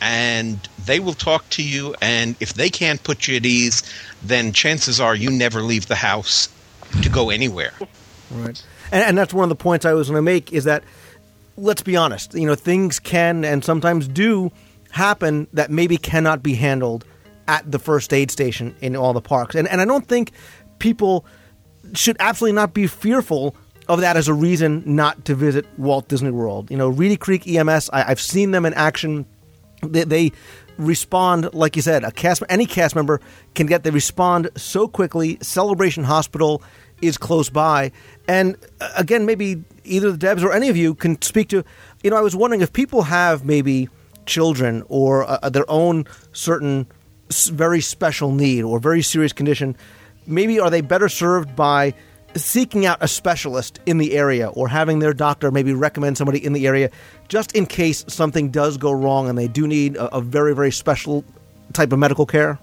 and 0.01 0.59
they 0.85 0.99
will 0.99 1.13
talk 1.13 1.49
to 1.51 1.63
you. 1.63 1.95
And 2.01 2.35
if 2.39 2.53
they 2.53 2.69
can't 2.69 3.01
put 3.03 3.27
you 3.27 3.37
at 3.37 3.45
ease, 3.45 3.81
then 4.21 4.51
chances 4.53 4.99
are 4.99 5.15
you 5.15 5.31
never 5.31 5.61
leave 5.61 5.87
the 5.87 5.95
house 5.95 6.49
to 7.01 7.09
go 7.09 7.29
anywhere. 7.29 7.73
Right. 8.29 8.61
And, 8.91 9.03
and 9.03 9.17
that's 9.17 9.33
one 9.33 9.43
of 9.43 9.49
the 9.49 9.55
points 9.55 9.85
I 9.85 9.93
was 9.93 10.09
going 10.09 10.17
to 10.17 10.21
make 10.21 10.51
is 10.51 10.65
that– 10.65 10.83
let's 11.57 11.81
be 11.81 11.95
honest, 11.95 12.33
you 12.33 12.45
know, 12.45 12.55
things 12.55 12.99
can 12.99 13.43
and 13.43 13.63
sometimes 13.63 14.07
do 14.07 14.51
happen 14.91 15.47
that 15.53 15.71
maybe 15.71 15.97
cannot 15.97 16.41
be 16.41 16.53
handled 16.55 17.05
at 17.47 17.69
the 17.71 17.79
first 17.79 18.13
aid 18.13 18.31
station 18.31 18.75
in 18.81 18.95
all 18.95 19.13
the 19.13 19.21
parks. 19.21 19.55
And 19.55 19.67
and 19.67 19.81
I 19.81 19.85
don't 19.85 20.07
think 20.07 20.31
people 20.79 21.25
should 21.93 22.17
absolutely 22.19 22.55
not 22.55 22.73
be 22.73 22.87
fearful 22.87 23.55
of 23.87 24.01
that 24.01 24.17
as 24.17 24.27
a 24.27 24.33
reason 24.33 24.81
not 24.85 25.25
to 25.25 25.35
visit 25.35 25.65
Walt 25.77 26.07
Disney 26.07 26.31
World. 26.31 26.71
You 26.71 26.77
know, 26.77 26.89
Reedy 26.89 27.17
Creek 27.17 27.47
EMS, 27.47 27.89
I, 27.91 28.01
have 28.01 28.19
seen 28.19 28.49
them 28.51 28.65
in 28.65 28.73
action. 28.73 29.25
They, 29.83 30.03
they, 30.03 30.31
respond, 30.77 31.53
like 31.53 31.75
you 31.75 31.81
said, 31.81 32.03
a 32.03 32.11
cast 32.11 32.43
any 32.49 32.65
cast 32.65 32.95
member 32.95 33.21
can 33.53 33.67
get. 33.67 33.83
They 33.83 33.91
respond 33.91 34.49
so 34.55 34.87
quickly. 34.87 35.37
Celebration 35.41 36.03
Hospital 36.03 36.61
is 37.01 37.17
close 37.17 37.49
by, 37.49 37.91
and 38.27 38.57
uh, 38.81 38.89
again, 38.97 39.25
maybe 39.25 39.63
either 39.85 40.11
the 40.11 40.17
Debs 40.17 40.43
or 40.43 40.51
any 40.51 40.69
of 40.69 40.77
you 40.77 40.95
can 40.95 41.21
speak 41.21 41.49
to. 41.49 41.63
You 42.03 42.09
know, 42.09 42.17
I 42.17 42.21
was 42.21 42.35
wondering 42.35 42.61
if 42.61 42.73
people 42.73 43.03
have 43.03 43.45
maybe 43.45 43.89
children 44.25 44.83
or 44.87 45.29
uh, 45.29 45.49
their 45.49 45.69
own 45.69 46.05
certain 46.33 46.87
very 47.29 47.81
special 47.81 48.31
need 48.31 48.63
or 48.63 48.79
very 48.79 49.01
serious 49.01 49.33
condition. 49.33 49.75
Maybe 50.27 50.59
are 50.59 50.69
they 50.69 50.81
better 50.81 51.09
served 51.09 51.55
by 51.55 51.93
seeking 52.35 52.85
out 52.85 52.97
a 53.01 53.07
specialist 53.07 53.79
in 53.85 53.97
the 53.97 54.13
area 54.13 54.49
or 54.49 54.67
having 54.67 54.99
their 54.99 55.13
doctor 55.13 55.51
maybe 55.51 55.73
recommend 55.73 56.17
somebody 56.17 56.43
in 56.43 56.51
the 56.51 56.67
area 56.67 56.91
just 57.29 57.53
in 57.53 57.65
case 57.65 58.03
something 58.09 58.49
does 58.49 58.77
go 58.77 58.91
wrong 58.91 59.29
and 59.29 59.37
they 59.37 59.47
do 59.47 59.65
need 59.65 59.95
a, 59.95 60.17
a 60.17 60.19
very 60.19 60.53
very 60.53 60.71
special 60.71 61.23
type 61.73 61.93
of 61.93 61.99
medical 61.99 62.25
care? 62.25 62.59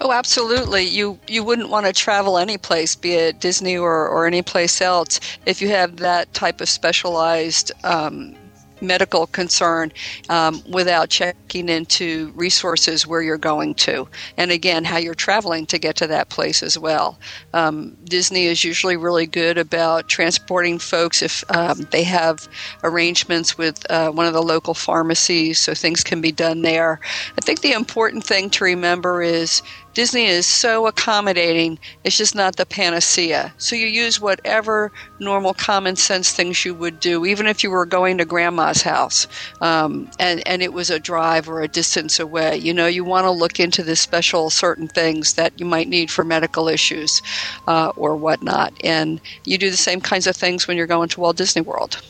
Oh, 0.00 0.12
absolutely. 0.12 0.84
You 0.84 1.18
you 1.28 1.44
wouldn't 1.44 1.70
want 1.70 1.86
to 1.86 1.92
travel 1.92 2.36
any 2.38 2.58
place, 2.58 2.94
be 2.94 3.12
it 3.12 3.40
Disney 3.40 3.76
or, 3.76 4.08
or 4.08 4.26
any 4.26 4.42
place 4.42 4.80
else, 4.80 5.20
if 5.46 5.62
you 5.62 5.68
have 5.68 5.96
that 5.98 6.32
type 6.34 6.60
of 6.60 6.68
specialized 6.68 7.70
um, 7.84 8.34
medical 8.80 9.26
concern 9.28 9.92
um, 10.28 10.62
without 10.70 11.08
checking 11.08 11.68
into 11.68 12.32
resources 12.34 13.06
where 13.06 13.22
you're 13.22 13.38
going 13.38 13.74
to. 13.74 14.06
And 14.36 14.50
again, 14.50 14.84
how 14.84 14.98
you're 14.98 15.14
traveling 15.14 15.64
to 15.66 15.78
get 15.78 15.96
to 15.96 16.06
that 16.08 16.28
place 16.28 16.62
as 16.62 16.76
well. 16.78 17.18
Um, 17.54 17.96
Disney 18.04 18.44
is 18.46 18.64
usually 18.64 18.96
really 18.96 19.26
good 19.26 19.56
about 19.58 20.08
transporting 20.08 20.78
folks 20.78 21.22
if 21.22 21.44
um, 21.50 21.86
they 21.92 22.02
have 22.04 22.48
arrangements 22.82 23.56
with 23.56 23.88
uh, 23.90 24.10
one 24.10 24.26
of 24.26 24.32
the 24.34 24.42
local 24.42 24.74
pharmacies 24.74 25.58
so 25.60 25.72
things 25.72 26.04
can 26.04 26.20
be 26.20 26.32
done 26.32 26.62
there. 26.62 27.00
I 27.38 27.40
think 27.40 27.60
the 27.60 27.72
important 27.72 28.24
thing 28.24 28.50
to 28.50 28.64
remember 28.64 29.22
is 29.22 29.62
Disney 29.94 30.24
is 30.24 30.44
so 30.44 30.88
accommodating, 30.88 31.78
it's 32.02 32.18
just 32.18 32.34
not 32.34 32.56
the 32.56 32.66
panacea. 32.66 33.54
So 33.58 33.76
you 33.76 33.86
use 33.86 34.20
whatever 34.20 34.90
normal 35.20 35.54
common 35.54 35.94
sense 35.94 36.32
things 36.32 36.64
you 36.64 36.74
would 36.74 36.98
do, 36.98 37.24
even 37.24 37.46
if 37.46 37.62
you 37.62 37.70
were 37.70 37.86
going 37.86 38.18
to 38.18 38.24
grandma's 38.24 38.82
house 38.82 39.28
um, 39.60 40.10
and, 40.18 40.46
and 40.48 40.62
it 40.62 40.72
was 40.72 40.90
a 40.90 40.98
drive 40.98 41.48
or 41.48 41.62
a 41.62 41.68
distance 41.68 42.18
away. 42.18 42.56
You 42.56 42.74
know, 42.74 42.88
you 42.88 43.04
want 43.04 43.24
to 43.24 43.30
look 43.30 43.60
into 43.60 43.84
the 43.84 43.94
special 43.94 44.50
certain 44.50 44.88
things 44.88 45.34
that 45.34 45.52
you 45.60 45.64
might 45.64 45.88
need 45.88 46.10
for 46.10 46.24
medical 46.24 46.68
issues 46.68 47.22
uh, 47.68 47.92
or 47.96 48.16
whatnot. 48.16 48.72
And 48.82 49.20
you 49.44 49.58
do 49.58 49.70
the 49.70 49.76
same 49.76 50.00
kinds 50.00 50.26
of 50.26 50.34
things 50.34 50.66
when 50.66 50.76
you're 50.76 50.88
going 50.88 51.08
to 51.10 51.20
Walt 51.20 51.36
Disney 51.36 51.62
World. 51.62 52.02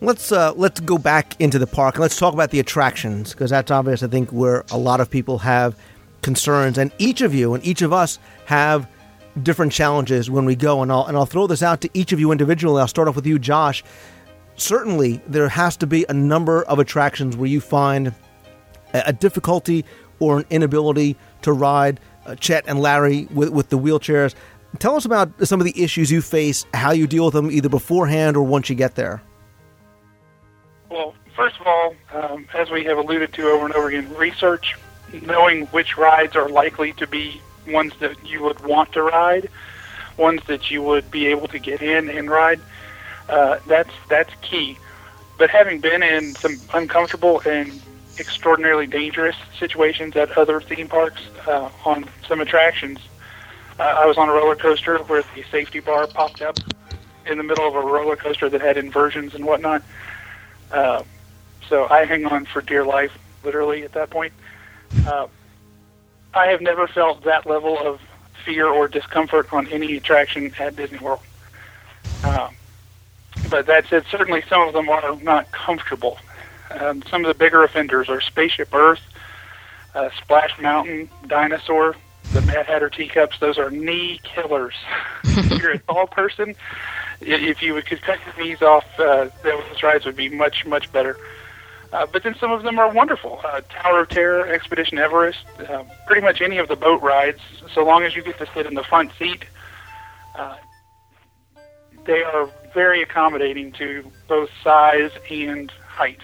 Let's 0.00 0.32
uh, 0.32 0.52
let's 0.56 0.80
go 0.80 0.98
back 0.98 1.40
into 1.40 1.60
the 1.60 1.66
park 1.66 1.94
and 1.94 2.02
let's 2.02 2.18
talk 2.18 2.34
about 2.34 2.50
the 2.50 2.58
attractions 2.58 3.32
because 3.32 3.50
that's 3.50 3.70
obvious. 3.70 4.02
I 4.02 4.08
think 4.08 4.30
where 4.30 4.64
a 4.72 4.76
lot 4.76 5.00
of 5.00 5.08
people 5.08 5.38
have 5.38 5.76
concerns, 6.22 6.78
and 6.78 6.90
each 6.98 7.20
of 7.20 7.34
you 7.34 7.54
and 7.54 7.64
each 7.64 7.82
of 7.82 7.92
us 7.92 8.18
have 8.46 8.88
different 9.42 9.72
challenges 9.72 10.30
when 10.30 10.44
we 10.44 10.54
go. 10.56 10.82
And 10.82 10.90
I'll 10.90 11.04
and 11.04 11.16
I'll 11.16 11.26
throw 11.26 11.46
this 11.46 11.62
out 11.62 11.80
to 11.82 11.90
each 11.94 12.12
of 12.12 12.20
you 12.20 12.32
individually. 12.32 12.80
I'll 12.80 12.88
start 12.88 13.08
off 13.08 13.16
with 13.16 13.26
you, 13.26 13.38
Josh. 13.38 13.84
Certainly, 14.56 15.20
there 15.26 15.48
has 15.48 15.76
to 15.78 15.86
be 15.86 16.04
a 16.08 16.14
number 16.14 16.62
of 16.64 16.78
attractions 16.78 17.36
where 17.36 17.48
you 17.48 17.60
find 17.60 18.14
a, 18.92 19.12
difficulty 19.12 19.84
or 20.18 20.38
an 20.38 20.46
inability 20.50 21.16
to 21.42 21.52
ride. 21.52 21.98
Uh, 22.26 22.34
Chet 22.36 22.64
and 22.68 22.80
Larry 22.80 23.26
with 23.32 23.48
with 23.50 23.70
the 23.70 23.78
wheelchairs. 23.78 24.34
Tell 24.78 24.96
us 24.96 25.04
about 25.04 25.46
some 25.46 25.60
of 25.60 25.66
the 25.66 25.82
issues 25.82 26.10
you 26.10 26.22
face, 26.22 26.64
how 26.72 26.92
you 26.92 27.06
deal 27.06 27.26
with 27.26 27.34
them, 27.34 27.50
either 27.50 27.68
beforehand 27.68 28.36
or 28.36 28.42
once 28.42 28.70
you 28.70 28.74
get 28.74 28.94
there. 28.94 29.22
Well, 30.88 31.14
first 31.36 31.60
of 31.60 31.66
all, 31.66 31.94
um, 32.14 32.46
as 32.54 32.70
we 32.70 32.84
have 32.84 32.96
alluded 32.96 33.34
to 33.34 33.48
over 33.48 33.66
and 33.66 33.74
over 33.74 33.88
again, 33.88 34.12
research 34.14 34.76
knowing 35.12 35.66
which 35.66 35.96
rides 35.96 36.36
are 36.36 36.48
likely 36.48 36.92
to 36.94 37.06
be 37.06 37.40
ones 37.66 37.92
that 38.00 38.16
you 38.26 38.42
would 38.42 38.60
want 38.64 38.92
to 38.92 39.02
ride, 39.02 39.48
ones 40.16 40.40
that 40.46 40.70
you 40.70 40.82
would 40.82 41.10
be 41.10 41.26
able 41.26 41.48
to 41.48 41.58
get 41.58 41.82
in 41.82 42.08
and 42.08 42.30
ride. 42.30 42.60
Uh, 43.28 43.58
that's 43.66 43.92
that's 44.08 44.32
key. 44.42 44.78
But 45.38 45.50
having 45.50 45.80
been 45.80 46.02
in 46.02 46.34
some 46.36 46.60
uncomfortable 46.74 47.40
and 47.46 47.80
extraordinarily 48.18 48.86
dangerous 48.86 49.36
situations 49.58 50.16
at 50.16 50.36
other 50.36 50.60
theme 50.60 50.88
parks 50.88 51.22
uh, 51.46 51.70
on 51.84 52.06
some 52.28 52.40
attractions. 52.40 52.98
Uh, 53.78 53.82
I 53.82 54.06
was 54.06 54.18
on 54.18 54.28
a 54.28 54.32
roller 54.32 54.54
coaster 54.54 54.98
where 54.98 55.24
the 55.34 55.42
safety 55.50 55.80
bar 55.80 56.06
popped 56.06 56.42
up 56.42 56.56
in 57.26 57.38
the 57.38 57.44
middle 57.44 57.66
of 57.66 57.74
a 57.74 57.80
roller 57.80 58.16
coaster 58.16 58.48
that 58.50 58.60
had 58.60 58.76
inversions 58.76 59.34
and 59.34 59.44
whatnot. 59.44 59.82
Uh, 60.70 61.02
so 61.68 61.88
I 61.88 62.04
hang 62.04 62.26
on 62.26 62.44
for 62.44 62.60
dear 62.60 62.84
life, 62.84 63.12
literally, 63.44 63.82
at 63.82 63.92
that 63.92 64.10
point. 64.10 64.32
Uh, 65.06 65.26
I 66.34 66.46
have 66.46 66.60
never 66.60 66.86
felt 66.86 67.24
that 67.24 67.46
level 67.46 67.78
of 67.78 68.00
fear 68.44 68.66
or 68.66 68.88
discomfort 68.88 69.52
on 69.52 69.66
any 69.68 69.96
attraction 69.96 70.52
at 70.58 70.76
Disney 70.76 70.98
World. 70.98 71.20
Uh, 72.24 72.48
but 73.50 73.66
that 73.66 73.86
said, 73.88 74.04
certainly 74.10 74.42
some 74.48 74.66
of 74.66 74.72
them 74.72 74.88
are 74.88 75.16
not 75.16 75.50
comfortable. 75.52 76.18
Um, 76.70 77.02
some 77.10 77.24
of 77.24 77.28
the 77.28 77.34
bigger 77.34 77.62
offenders 77.64 78.08
are 78.08 78.20
Spaceship 78.20 78.72
Earth, 78.72 79.00
uh, 79.94 80.08
Splash 80.22 80.58
Mountain, 80.60 81.10
Dinosaur, 81.26 81.96
the 82.32 82.40
Mad 82.42 82.66
Hatter 82.66 82.88
teacups. 82.88 83.38
Those 83.40 83.58
are 83.58 83.70
knee 83.70 84.20
killers. 84.22 84.74
if 85.24 85.50
you're 85.60 85.72
a 85.72 85.78
tall 85.80 86.06
person, 86.06 86.54
if 87.20 87.62
you 87.62 87.80
could 87.82 88.00
cut 88.02 88.18
your 88.24 88.44
knees 88.44 88.62
off, 88.62 88.84
uh, 88.98 89.28
those 89.42 89.82
rides 89.82 90.06
would 90.06 90.16
be 90.16 90.28
much, 90.30 90.64
much 90.64 90.90
better. 90.92 91.18
Uh, 91.92 92.06
but 92.10 92.22
then 92.22 92.34
some 92.40 92.50
of 92.50 92.62
them 92.62 92.78
are 92.78 92.90
wonderful. 92.90 93.40
Uh, 93.44 93.60
Tower 93.68 94.00
of 94.00 94.08
Terror, 94.08 94.46
Expedition 94.46 94.98
Everest, 94.98 95.44
uh, 95.68 95.84
pretty 96.06 96.22
much 96.22 96.40
any 96.40 96.58
of 96.58 96.68
the 96.68 96.76
boat 96.76 97.02
rides, 97.02 97.40
so 97.74 97.84
long 97.84 98.02
as 98.02 98.16
you 98.16 98.22
get 98.22 98.38
to 98.38 98.46
sit 98.54 98.64
in 98.64 98.74
the 98.74 98.82
front 98.84 99.12
seat, 99.18 99.44
uh, 100.34 100.56
they 102.04 102.22
are 102.22 102.48
very 102.72 103.02
accommodating 103.02 103.72
to 103.72 104.10
both 104.26 104.48
size 104.64 105.10
and 105.30 105.70
height. 105.86 106.20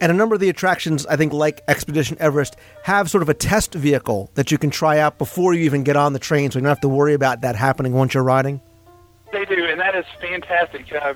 And 0.00 0.12
a 0.12 0.14
number 0.14 0.34
of 0.34 0.40
the 0.40 0.48
attractions, 0.48 1.04
I 1.06 1.16
think, 1.16 1.32
like 1.32 1.60
Expedition 1.68 2.16
Everest, 2.20 2.56
have 2.84 3.10
sort 3.10 3.22
of 3.22 3.28
a 3.28 3.34
test 3.34 3.74
vehicle 3.74 4.30
that 4.34 4.50
you 4.50 4.56
can 4.56 4.70
try 4.70 4.98
out 4.98 5.18
before 5.18 5.54
you 5.54 5.64
even 5.64 5.82
get 5.82 5.96
on 5.96 6.12
the 6.12 6.18
train, 6.18 6.50
so 6.50 6.58
you 6.58 6.62
don't 6.62 6.68
have 6.68 6.80
to 6.80 6.88
worry 6.88 7.14
about 7.14 7.42
that 7.42 7.56
happening 7.56 7.92
once 7.92 8.14
you're 8.14 8.22
riding. 8.22 8.60
They 9.32 9.44
do, 9.44 9.66
and 9.66 9.78
that 9.80 9.94
is 9.94 10.06
fantastic. 10.20 10.90
Uh, 10.92 11.14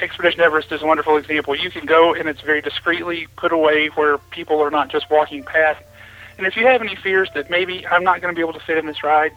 Expedition 0.00 0.40
Everest 0.40 0.72
is 0.72 0.82
a 0.82 0.86
wonderful 0.86 1.16
example. 1.16 1.54
You 1.54 1.70
can 1.70 1.86
go 1.86 2.14
and 2.14 2.28
it's 2.28 2.40
very 2.40 2.60
discreetly 2.60 3.26
put 3.36 3.52
away 3.52 3.88
where 3.88 4.18
people 4.18 4.60
are 4.60 4.70
not 4.70 4.88
just 4.88 5.10
walking 5.10 5.42
past. 5.42 5.82
And 6.38 6.46
if 6.46 6.56
you 6.56 6.66
have 6.66 6.82
any 6.82 6.96
fears 6.96 7.28
that 7.34 7.50
maybe 7.50 7.86
I'm 7.86 8.04
not 8.04 8.20
going 8.20 8.34
to 8.34 8.36
be 8.36 8.42
able 8.42 8.58
to 8.58 8.64
fit 8.64 8.78
in 8.78 8.86
this 8.86 9.02
ride, 9.02 9.32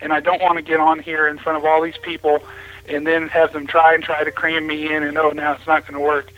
and 0.00 0.12
I 0.12 0.20
don't 0.20 0.40
want 0.40 0.56
to 0.56 0.62
get 0.62 0.78
on 0.78 0.98
here 0.98 1.26
in 1.26 1.38
front 1.38 1.58
of 1.58 1.64
all 1.64 1.82
these 1.82 1.98
people, 2.02 2.42
and 2.88 3.06
then 3.06 3.28
have 3.28 3.52
them 3.52 3.66
try 3.66 3.94
and 3.94 4.02
try 4.02 4.22
to 4.22 4.30
cram 4.30 4.66
me 4.66 4.94
in, 4.94 5.02
and 5.02 5.18
oh, 5.18 5.30
now 5.30 5.52
it's 5.52 5.66
not 5.66 5.82
going 5.82 5.94
to 5.94 6.00
work. 6.00 6.32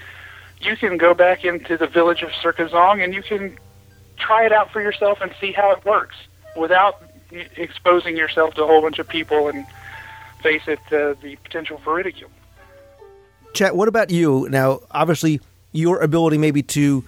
You 0.60 0.76
can 0.76 0.96
go 0.96 1.14
back 1.14 1.44
into 1.44 1.76
the 1.76 1.86
village 1.86 2.22
of 2.22 2.30
Serka 2.30 2.68
Zong 2.70 3.02
and 3.04 3.14
you 3.14 3.22
can 3.22 3.58
try 4.16 4.44
it 4.44 4.52
out 4.52 4.72
for 4.72 4.80
yourself 4.80 5.20
and 5.20 5.32
see 5.40 5.52
how 5.52 5.70
it 5.72 5.84
works 5.84 6.16
without 6.56 7.02
exposing 7.30 8.16
yourself 8.16 8.54
to 8.54 8.64
a 8.64 8.66
whole 8.66 8.82
bunch 8.82 8.98
of 8.98 9.08
people 9.08 9.48
and 9.48 9.66
face 10.42 10.62
it 10.66 10.80
uh, 10.86 11.14
the 11.22 11.36
potential 11.44 11.78
for 11.84 11.94
ridicule. 11.94 12.30
Chet, 13.58 13.74
what 13.74 13.88
about 13.88 14.10
you? 14.12 14.46
Now, 14.48 14.82
obviously, 14.92 15.40
your 15.72 15.98
ability 15.98 16.38
maybe 16.38 16.62
to 16.62 17.02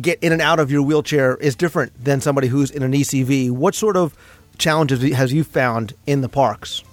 get 0.00 0.22
in 0.22 0.30
and 0.30 0.40
out 0.40 0.60
of 0.60 0.70
your 0.70 0.82
wheelchair 0.82 1.34
is 1.38 1.56
different 1.56 1.92
than 2.04 2.20
somebody 2.20 2.46
who's 2.46 2.70
in 2.70 2.84
an 2.84 2.92
ECV. 2.92 3.50
What 3.50 3.74
sort 3.74 3.96
of 3.96 4.16
challenges 4.56 5.02
has 5.12 5.32
you 5.32 5.42
found 5.42 5.94
in 6.06 6.20
the 6.20 6.28
parks? 6.28 6.84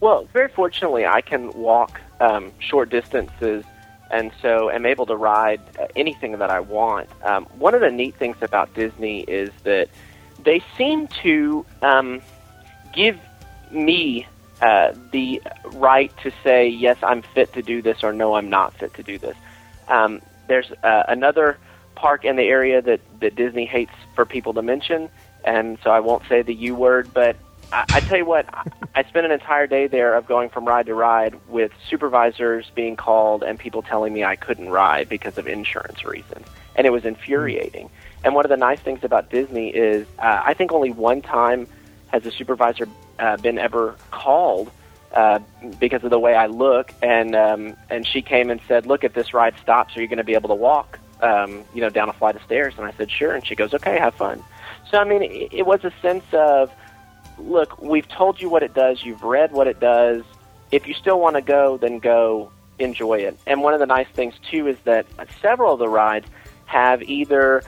Well, 0.00 0.26
very 0.32 0.48
fortunately, 0.48 1.06
I 1.06 1.20
can 1.20 1.52
walk 1.52 2.00
um, 2.18 2.50
short 2.58 2.90
distances 2.90 3.64
and 4.10 4.32
so 4.42 4.72
am 4.72 4.86
able 4.86 5.06
to 5.06 5.14
ride 5.14 5.60
uh, 5.78 5.86
anything 5.94 6.36
that 6.38 6.50
I 6.50 6.58
want. 6.58 7.08
Um, 7.22 7.44
one 7.58 7.76
of 7.76 7.80
the 7.80 7.92
neat 7.92 8.16
things 8.16 8.38
about 8.40 8.74
Disney 8.74 9.20
is 9.20 9.50
that 9.62 9.88
they 10.42 10.64
seem 10.76 11.06
to 11.22 11.64
um, 11.80 12.20
give 12.92 13.20
me 13.70 14.26
uh, 14.60 14.92
the 15.12 15.42
right 15.72 16.12
to 16.22 16.32
say 16.42 16.68
yes, 16.68 16.96
I'm 17.02 17.22
fit 17.22 17.52
to 17.54 17.62
do 17.62 17.82
this, 17.82 18.02
or 18.02 18.12
no, 18.12 18.34
I'm 18.34 18.48
not 18.48 18.74
fit 18.74 18.94
to 18.94 19.02
do 19.02 19.18
this. 19.18 19.36
Um, 19.88 20.22
there's 20.48 20.70
uh, 20.82 21.04
another 21.08 21.58
park 21.94 22.24
in 22.24 22.36
the 22.36 22.44
area 22.44 22.80
that 22.82 23.00
that 23.20 23.34
Disney 23.36 23.66
hates 23.66 23.92
for 24.14 24.24
people 24.24 24.54
to 24.54 24.62
mention, 24.62 25.10
and 25.44 25.78
so 25.82 25.90
I 25.90 26.00
won't 26.00 26.22
say 26.28 26.42
the 26.42 26.54
U 26.54 26.74
word, 26.74 27.12
but 27.12 27.36
I, 27.72 27.84
I 27.92 28.00
tell 28.00 28.16
you 28.16 28.24
what, 28.24 28.46
I, 28.52 28.70
I 28.94 29.02
spent 29.04 29.26
an 29.26 29.32
entire 29.32 29.66
day 29.66 29.86
there 29.88 30.14
of 30.14 30.26
going 30.26 30.48
from 30.48 30.64
ride 30.64 30.86
to 30.86 30.94
ride 30.94 31.38
with 31.48 31.72
supervisors 31.90 32.70
being 32.74 32.96
called 32.96 33.42
and 33.42 33.58
people 33.58 33.82
telling 33.82 34.12
me 34.12 34.24
I 34.24 34.36
couldn't 34.36 34.70
ride 34.70 35.08
because 35.08 35.36
of 35.36 35.46
insurance 35.46 36.04
reasons, 36.04 36.46
and 36.74 36.86
it 36.86 36.90
was 36.90 37.04
infuriating. 37.04 37.90
And 38.24 38.34
one 38.34 38.44
of 38.44 38.48
the 38.48 38.56
nice 38.56 38.80
things 38.80 39.04
about 39.04 39.30
Disney 39.30 39.68
is 39.68 40.06
uh, 40.18 40.42
I 40.44 40.54
think 40.54 40.72
only 40.72 40.90
one 40.90 41.20
time 41.20 41.68
has 42.08 42.24
a 42.24 42.30
supervisor 42.30 42.88
uh, 43.18 43.36
been 43.36 43.58
ever 43.58 43.96
called 44.10 44.70
uh, 45.14 45.38
because 45.78 46.04
of 46.04 46.10
the 46.10 46.18
way 46.18 46.34
I 46.34 46.46
look, 46.46 46.92
and 47.02 47.34
um, 47.34 47.76
and 47.90 48.06
she 48.06 48.22
came 48.22 48.50
and 48.50 48.60
said, 48.68 48.86
"Look, 48.86 49.04
at 49.04 49.14
this 49.14 49.32
ride 49.32 49.54
stops, 49.62 49.96
are 49.96 50.02
you 50.02 50.08
going 50.08 50.18
to 50.18 50.24
be 50.24 50.34
able 50.34 50.48
to 50.48 50.54
walk, 50.54 50.98
um, 51.20 51.64
you 51.74 51.80
know, 51.80 51.90
down 51.90 52.08
a 52.08 52.12
flight 52.12 52.36
of 52.36 52.42
stairs?" 52.42 52.74
And 52.76 52.86
I 52.86 52.92
said, 52.92 53.10
"Sure." 53.10 53.34
And 53.34 53.46
she 53.46 53.54
goes, 53.54 53.72
"Okay, 53.72 53.98
have 53.98 54.14
fun." 54.14 54.42
So 54.90 54.98
I 54.98 55.04
mean, 55.04 55.22
it, 55.22 55.52
it 55.52 55.66
was 55.66 55.84
a 55.84 55.92
sense 56.02 56.24
of, 56.32 56.70
look, 57.38 57.80
we've 57.80 58.08
told 58.08 58.40
you 58.40 58.48
what 58.48 58.62
it 58.62 58.74
does, 58.74 59.04
you've 59.04 59.22
read 59.22 59.52
what 59.52 59.66
it 59.66 59.80
does. 59.80 60.22
If 60.70 60.86
you 60.86 60.94
still 60.94 61.20
want 61.20 61.36
to 61.36 61.42
go, 61.42 61.76
then 61.76 61.98
go, 61.98 62.50
enjoy 62.78 63.18
it. 63.18 63.38
And 63.46 63.62
one 63.62 63.74
of 63.74 63.80
the 63.80 63.86
nice 63.86 64.08
things 64.08 64.34
too 64.50 64.66
is 64.68 64.76
that 64.84 65.06
several 65.40 65.72
of 65.72 65.78
the 65.78 65.88
rides 65.88 66.26
have 66.66 67.02
either 67.02 67.62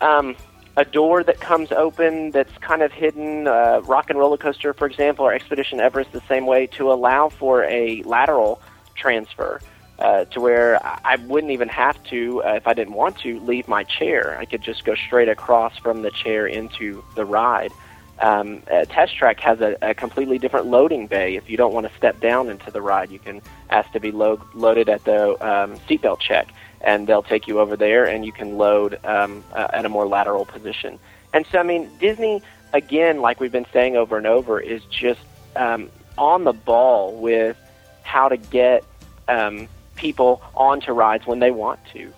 um, 0.00 0.36
a 0.78 0.84
door 0.84 1.24
that 1.24 1.40
comes 1.40 1.72
open 1.72 2.30
that's 2.30 2.56
kind 2.58 2.82
of 2.82 2.92
hidden. 2.92 3.48
Uh, 3.48 3.80
Rock 3.84 4.10
and 4.10 4.18
Roller 4.18 4.36
Coaster, 4.36 4.72
for 4.72 4.86
example, 4.86 5.24
or 5.26 5.34
Expedition 5.34 5.80
Everest, 5.80 6.12
the 6.12 6.22
same 6.28 6.46
way 6.46 6.68
to 6.68 6.92
allow 6.92 7.30
for 7.30 7.64
a 7.64 8.02
lateral 8.04 8.62
transfer. 8.94 9.60
Uh, 9.98 10.24
to 10.26 10.40
where 10.40 10.78
I 11.04 11.16
wouldn't 11.26 11.50
even 11.50 11.68
have 11.70 12.00
to, 12.04 12.40
uh, 12.44 12.52
if 12.52 12.68
I 12.68 12.72
didn't 12.72 12.94
want 12.94 13.18
to, 13.22 13.40
leave 13.40 13.66
my 13.66 13.82
chair. 13.82 14.38
I 14.38 14.44
could 14.44 14.62
just 14.62 14.84
go 14.84 14.94
straight 14.94 15.28
across 15.28 15.76
from 15.76 16.02
the 16.02 16.12
chair 16.12 16.46
into 16.46 17.02
the 17.16 17.24
ride. 17.24 17.72
Um, 18.20 18.62
Test 18.90 19.16
Track 19.16 19.40
has 19.40 19.60
a, 19.60 19.76
a 19.82 19.94
completely 19.94 20.38
different 20.38 20.66
loading 20.66 21.08
bay. 21.08 21.34
If 21.34 21.50
you 21.50 21.56
don't 21.56 21.74
want 21.74 21.88
to 21.88 21.96
step 21.96 22.20
down 22.20 22.48
into 22.48 22.70
the 22.70 22.80
ride, 22.80 23.10
you 23.10 23.18
can 23.18 23.42
ask 23.70 23.90
to 23.90 23.98
be 23.98 24.12
lo- 24.12 24.40
loaded 24.54 24.88
at 24.88 25.02
the 25.02 25.30
um, 25.44 25.76
seatbelt 25.88 26.20
check 26.20 26.46
and 26.80 27.06
they'll 27.06 27.22
take 27.22 27.46
you 27.46 27.60
over 27.60 27.76
there 27.76 28.04
and 28.04 28.24
you 28.24 28.32
can 28.32 28.58
load 28.58 28.98
um, 29.04 29.44
uh, 29.52 29.68
at 29.72 29.84
a 29.84 29.88
more 29.88 30.06
lateral 30.06 30.44
position. 30.44 30.98
And 31.32 31.46
so, 31.46 31.58
I 31.58 31.62
mean, 31.62 31.90
Disney, 31.98 32.42
again, 32.72 33.20
like 33.20 33.40
we've 33.40 33.52
been 33.52 33.66
saying 33.72 33.96
over 33.96 34.16
and 34.16 34.26
over, 34.26 34.60
is 34.60 34.82
just 34.84 35.20
um, 35.56 35.90
on 36.16 36.44
the 36.44 36.52
ball 36.52 37.14
with 37.14 37.56
how 38.02 38.28
to 38.28 38.36
get 38.36 38.84
um, 39.28 39.68
people 39.96 40.42
onto 40.54 40.92
rides 40.92 41.26
when 41.26 41.38
they 41.38 41.50
want 41.50 41.80
to. 41.92 42.12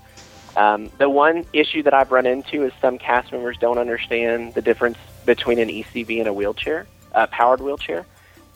Um, 0.56 0.90
the 0.98 1.08
one 1.08 1.46
issue 1.52 1.82
that 1.84 1.94
I've 1.94 2.10
run 2.10 2.26
into 2.26 2.64
is 2.64 2.72
some 2.80 2.98
cast 2.98 3.32
members 3.32 3.56
don't 3.58 3.78
understand 3.78 4.54
the 4.54 4.62
difference 4.62 4.98
between 5.24 5.58
an 5.58 5.68
ECV 5.68 6.18
and 6.18 6.28
a 6.28 6.32
wheelchair, 6.32 6.86
a 7.12 7.26
powered 7.26 7.60
wheelchair. 7.60 8.04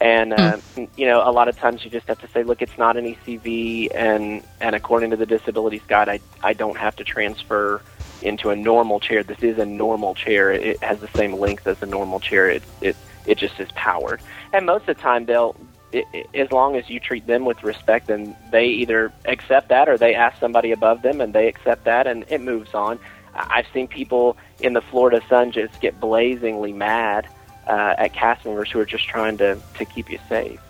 And 0.05 0.35
uh, 0.35 0.59
mm. 0.77 0.87
you 0.99 1.07
know, 1.07 1.27
a 1.27 1.33
lot 1.33 1.49
of 1.49 1.57
times 1.57 1.83
you 1.83 1.91
just 1.91 2.07
have 2.09 2.21
to 2.21 2.29
say, 2.29 2.43
look, 2.43 2.61
it's 2.61 2.77
not 2.77 2.99
an 2.99 3.07
ECV, 3.07 3.89
and 3.95 4.43
and 4.61 4.77
according 4.77 5.11
to 5.13 5.17
the 5.17 5.25
disabilities 5.25 5.81
guide, 5.89 6.11
I 6.11 6.21
I 6.43 6.53
don't 6.53 6.77
have 6.77 6.95
to 6.97 7.05
transfer 7.05 7.81
into 8.21 8.51
a 8.51 8.57
normal 8.57 9.01
chair. 9.01 9.23
This 9.23 9.43
is 9.43 9.59
a 9.59 9.65
normal 9.65 10.15
chair. 10.15 10.53
It 10.53 10.83
has 10.83 11.01
the 11.01 11.09
same 11.17 11.33
length 11.33 11.67
as 11.67 11.81
a 11.81 11.87
normal 11.87 12.21
chair. 12.21 12.51
It 12.51 12.63
it 12.83 12.97
it 13.25 13.39
just 13.39 13.59
is 13.59 13.71
powered. 13.73 14.21
And 14.53 14.67
most 14.67 14.83
of 14.83 14.95
the 14.95 15.03
time, 15.03 15.25
they'll 15.25 15.57
it, 15.91 16.05
it, 16.13 16.27
as 16.35 16.53
long 16.53 16.77
as 16.77 16.91
you 16.91 17.01
treat 17.01 17.27
them 17.27 17.47
with 17.47 17.65
respect, 17.65 18.09
then 18.09 18.37
they 18.51 18.67
either 18.67 19.11
accept 19.25 19.71
that 19.71 19.89
or 19.89 19.97
they 19.97 20.15
ask 20.15 20.39
somebody 20.39 20.73
above 20.73 21.01
them 21.01 21.23
and 21.23 21.33
they 21.33 21.49
accept 21.49 21.85
that, 21.85 22.07
and 22.07 22.27
it 22.29 22.43
moves 22.43 22.75
on. 22.75 22.99
I've 23.35 23.67
seen 23.73 23.89
people 23.89 24.37
in 24.61 24.75
the 24.75 24.83
Florida 24.83 25.23
sun 25.31 25.51
just 25.51 25.81
get 25.81 25.99
blazingly 25.99 26.75
mad 26.75 27.27
uh, 27.67 27.95
at 27.99 28.13
cast 28.13 28.45
members 28.45 28.71
who 28.71 28.79
are 28.81 28.87
just 28.87 29.07
trying 29.07 29.39
to, 29.39 29.59
to 29.79 29.85
keep 29.85 30.11
you 30.11 30.19
safe. 30.29 30.61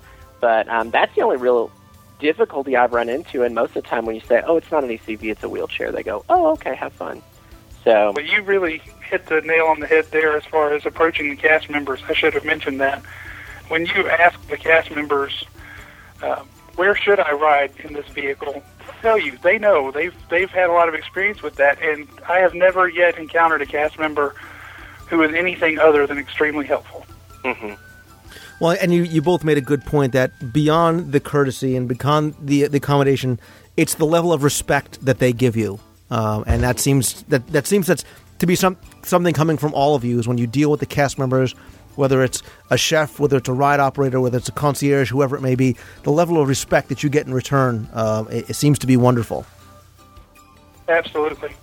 But 0.40 0.68
um, 0.68 0.90
that's 0.90 1.14
the 1.14 1.22
only 1.22 1.36
real 1.36 1.70
difficulty 2.18 2.76
I've 2.76 2.92
run 2.92 3.09
into. 3.09 3.42
And 3.42 3.55
most 3.55 3.76
of 3.76 3.82
the 3.82 3.88
time, 3.88 4.05
when 4.05 4.14
you 4.14 4.20
say, 4.22 4.42
"Oh, 4.47 4.57
it's 4.57 4.70
not 4.70 4.84
an 4.84 4.90
ECV, 4.90 5.30
it's 5.30 5.42
a 5.42 5.49
wheelchair," 5.49 5.92
they 5.92 6.03
go, 6.03 6.24
"Oh, 6.28 6.53
okay, 6.53 6.74
have 6.74 6.92
fun." 6.92 7.22
So, 7.84 8.12
well, 8.14 8.24
you 8.24 8.42
really 8.42 8.80
hit 9.09 9.26
the 9.26 9.40
nail 9.42 9.66
on 9.66 9.80
the 9.80 9.86
head 9.86 10.07
there 10.11 10.36
as 10.36 10.45
far 10.45 10.72
as 10.72 10.86
approaching 10.86 11.30
the 11.30 11.36
cast 11.36 11.68
members. 11.68 12.01
I 12.09 12.14
should 12.14 12.34
have 12.34 12.45
mentioned 12.45 12.80
that 12.80 13.03
when 13.68 13.86
you 13.86 14.09
ask 14.09 14.38
the 14.49 14.57
cast 14.57 14.90
members, 14.90 15.45
uh, 16.22 16.42
"Where 16.76 16.95
should 16.95 17.20
I 17.20 17.32
ride 17.32 17.72
in 17.82 17.92
this 17.92 18.07
vehicle?" 18.09 18.62
Tell 19.03 19.18
you 19.18 19.36
they 19.42 19.59
know 19.59 19.90
they've 19.90 20.14
they've 20.30 20.51
had 20.51 20.70
a 20.70 20.72
lot 20.72 20.88
of 20.88 20.95
experience 20.95 21.42
with 21.42 21.57
that, 21.57 21.80
and 21.82 22.09
I 22.26 22.38
have 22.38 22.55
never 22.55 22.88
yet 22.88 23.18
encountered 23.18 23.61
a 23.61 23.66
cast 23.66 23.99
member 23.99 24.34
who 25.09 25.23
is 25.23 25.35
anything 25.35 25.79
other 25.79 26.07
than 26.07 26.19
extremely 26.19 26.67
helpful. 26.67 27.07
Mm-hmm. 27.45 27.75
Well, 28.61 28.77
and 28.81 28.93
you, 28.93 29.03
you 29.03 29.21
both 29.21 29.45
made 29.45 29.59
a 29.59 29.63
good 29.63 29.85
point 29.85 30.13
that 30.13 30.53
beyond 30.53 31.13
the 31.13 31.21
courtesy 31.21 31.77
and 31.77 31.89
beyond 31.89 32.35
the 32.41 32.69
the 32.69 32.79
accommodation, 32.79 33.41
it's 33.77 33.95
the 33.95 34.07
level 34.07 34.33
of 34.33 34.43
respect 34.43 35.05
that 35.05 35.19
they 35.19 35.33
give 35.33 35.57
you 35.57 35.81
um, 36.11 36.45
and 36.47 36.63
that 36.63 36.79
seems 36.79 37.23
that 37.25 37.47
that 37.49 37.67
seems 37.67 37.87
that's 37.87 38.05
to 38.39 38.47
be 38.47 38.55
some 38.55 38.77
something 39.03 39.35
coming 39.35 39.57
from 39.57 39.75
all 39.75 39.95
of 39.95 40.05
you 40.05 40.19
is 40.19 40.29
when 40.29 40.39
you 40.39 40.47
deal 40.47 40.71
with 40.71 40.81
the 40.81 40.87
cast 40.87 41.19
members, 41.19 41.53
whether 41.97 42.23
it's 42.23 42.43
a 42.71 42.77
chef, 42.77 43.19
whether 43.19 43.37
it's 43.37 43.49
a 43.49 43.53
ride 43.53 43.81
operator, 43.81 44.21
whether 44.21 44.39
it's 44.39 44.49
a 44.49 44.53
concierge, 44.53 45.11
whoever 45.11 45.37
it 45.37 45.41
may 45.41 45.55
be, 45.55 45.77
the 46.03 46.13
level 46.13 46.41
of 46.41 46.49
respect 46.49 46.89
that 46.89 47.03
you 47.03 47.09
get 47.09 47.27
in 47.27 47.33
return, 47.33 47.89
uh, 47.93 48.25
it, 48.31 48.51
it 48.51 48.55
seems 48.55 48.79
to 48.81 48.87
be 48.87 48.97
wonderful. 48.97 49.47
Absolutely. 50.89 51.55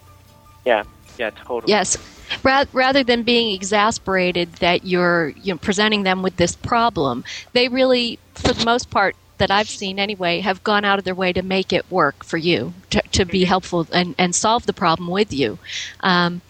Yeah. 0.66 0.84
Yeah. 1.18 1.30
Totally. 1.30 1.72
Yes. 1.72 1.98
Rather 2.44 3.04
than 3.04 3.24
being 3.24 3.54
exasperated 3.54 4.54
that 4.54 4.86
you're 4.86 5.30
you 5.30 5.54
know, 5.54 5.58
presenting 5.58 6.04
them 6.04 6.22
with 6.22 6.38
this 6.38 6.56
problem, 6.56 7.24
they 7.54 7.68
really, 7.68 8.20
for 8.36 8.54
the 8.54 8.66
most 8.66 8.90
part, 8.90 9.16
that 9.38 9.50
I've 9.50 9.70
seen 9.70 9.98
anyway, 9.98 10.40
have 10.42 10.64
gone 10.64 10.86
out 10.86 11.00
of 11.00 11.06
their 11.06 11.16
way 11.16 11.34
to 11.34 11.42
make 11.42 11.74
it 11.74 11.90
work 11.90 12.24
for 12.24 12.38
you, 12.38 12.76
to, 12.92 13.02
to 13.14 13.26
be 13.26 13.46
helpful 13.46 13.88
and, 13.92 14.14
and 14.20 14.36
solve 14.36 14.68
the 14.68 14.74
problem 14.74 15.10
with 15.10 15.34
you. 15.34 15.58
Um, 16.02 16.42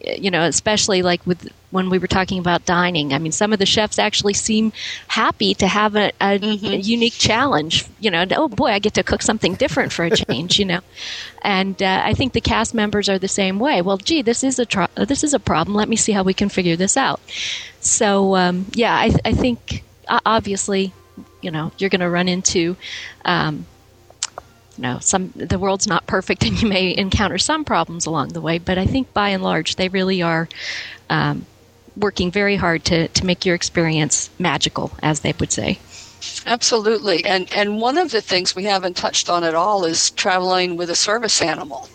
you 0.00 0.30
know, 0.30 0.42
especially 0.44 1.02
like 1.02 1.26
with 1.26 1.50
when 1.70 1.90
we 1.90 1.98
were 1.98 2.06
talking 2.06 2.38
about 2.38 2.64
dining. 2.64 3.12
I 3.12 3.18
mean, 3.18 3.32
some 3.32 3.52
of 3.52 3.58
the 3.58 3.66
chefs 3.66 3.98
actually 3.98 4.34
seem 4.34 4.72
happy 5.08 5.54
to 5.54 5.66
have 5.66 5.96
a, 5.96 6.08
a, 6.20 6.38
mm-hmm. 6.38 6.66
a 6.66 6.76
unique 6.76 7.14
challenge. 7.14 7.84
You 8.00 8.10
know, 8.10 8.24
oh 8.36 8.48
boy, 8.48 8.68
I 8.68 8.78
get 8.78 8.94
to 8.94 9.02
cook 9.02 9.22
something 9.22 9.54
different 9.54 9.92
for 9.92 10.04
a 10.04 10.10
change. 10.10 10.58
you 10.58 10.64
know, 10.64 10.80
and 11.42 11.82
uh, 11.82 12.02
I 12.04 12.14
think 12.14 12.32
the 12.32 12.40
cast 12.40 12.74
members 12.74 13.08
are 13.08 13.18
the 13.18 13.28
same 13.28 13.58
way. 13.58 13.82
Well, 13.82 13.98
gee, 13.98 14.22
this 14.22 14.44
is 14.44 14.58
a 14.58 14.66
tro- 14.66 14.86
this 14.96 15.24
is 15.24 15.34
a 15.34 15.40
problem. 15.40 15.76
Let 15.76 15.88
me 15.88 15.96
see 15.96 16.12
how 16.12 16.22
we 16.22 16.34
can 16.34 16.48
figure 16.48 16.76
this 16.76 16.96
out. 16.96 17.20
So 17.80 18.36
um, 18.36 18.66
yeah, 18.72 18.94
I, 18.94 19.14
I 19.24 19.32
think 19.32 19.84
obviously, 20.08 20.92
you 21.42 21.50
know, 21.50 21.72
you're 21.78 21.90
going 21.90 22.00
to 22.00 22.10
run 22.10 22.28
into. 22.28 22.76
Um, 23.24 23.66
know, 24.78 24.98
some 25.00 25.32
the 25.34 25.58
world's 25.58 25.86
not 25.86 26.06
perfect, 26.06 26.44
and 26.44 26.60
you 26.60 26.68
may 26.68 26.96
encounter 26.96 27.38
some 27.38 27.64
problems 27.64 28.06
along 28.06 28.28
the 28.28 28.40
way. 28.40 28.58
But 28.58 28.78
I 28.78 28.86
think 28.86 29.12
by 29.12 29.30
and 29.30 29.42
large, 29.42 29.76
they 29.76 29.88
really 29.88 30.22
are 30.22 30.48
um, 31.10 31.46
working 31.96 32.30
very 32.30 32.56
hard 32.56 32.84
to 32.86 33.08
to 33.08 33.26
make 33.26 33.44
your 33.44 33.54
experience 33.54 34.30
magical, 34.38 34.92
as 35.02 35.20
they 35.20 35.34
would 35.38 35.52
say. 35.52 35.78
Absolutely. 36.46 37.24
And 37.24 37.52
and 37.52 37.80
one 37.80 37.98
of 37.98 38.10
the 38.10 38.20
things 38.20 38.56
we 38.56 38.64
haven't 38.64 38.96
touched 38.96 39.28
on 39.28 39.44
at 39.44 39.54
all 39.54 39.84
is 39.84 40.10
traveling 40.12 40.76
with 40.76 40.90
a 40.90 40.96
service 40.96 41.42
animal. 41.42 41.88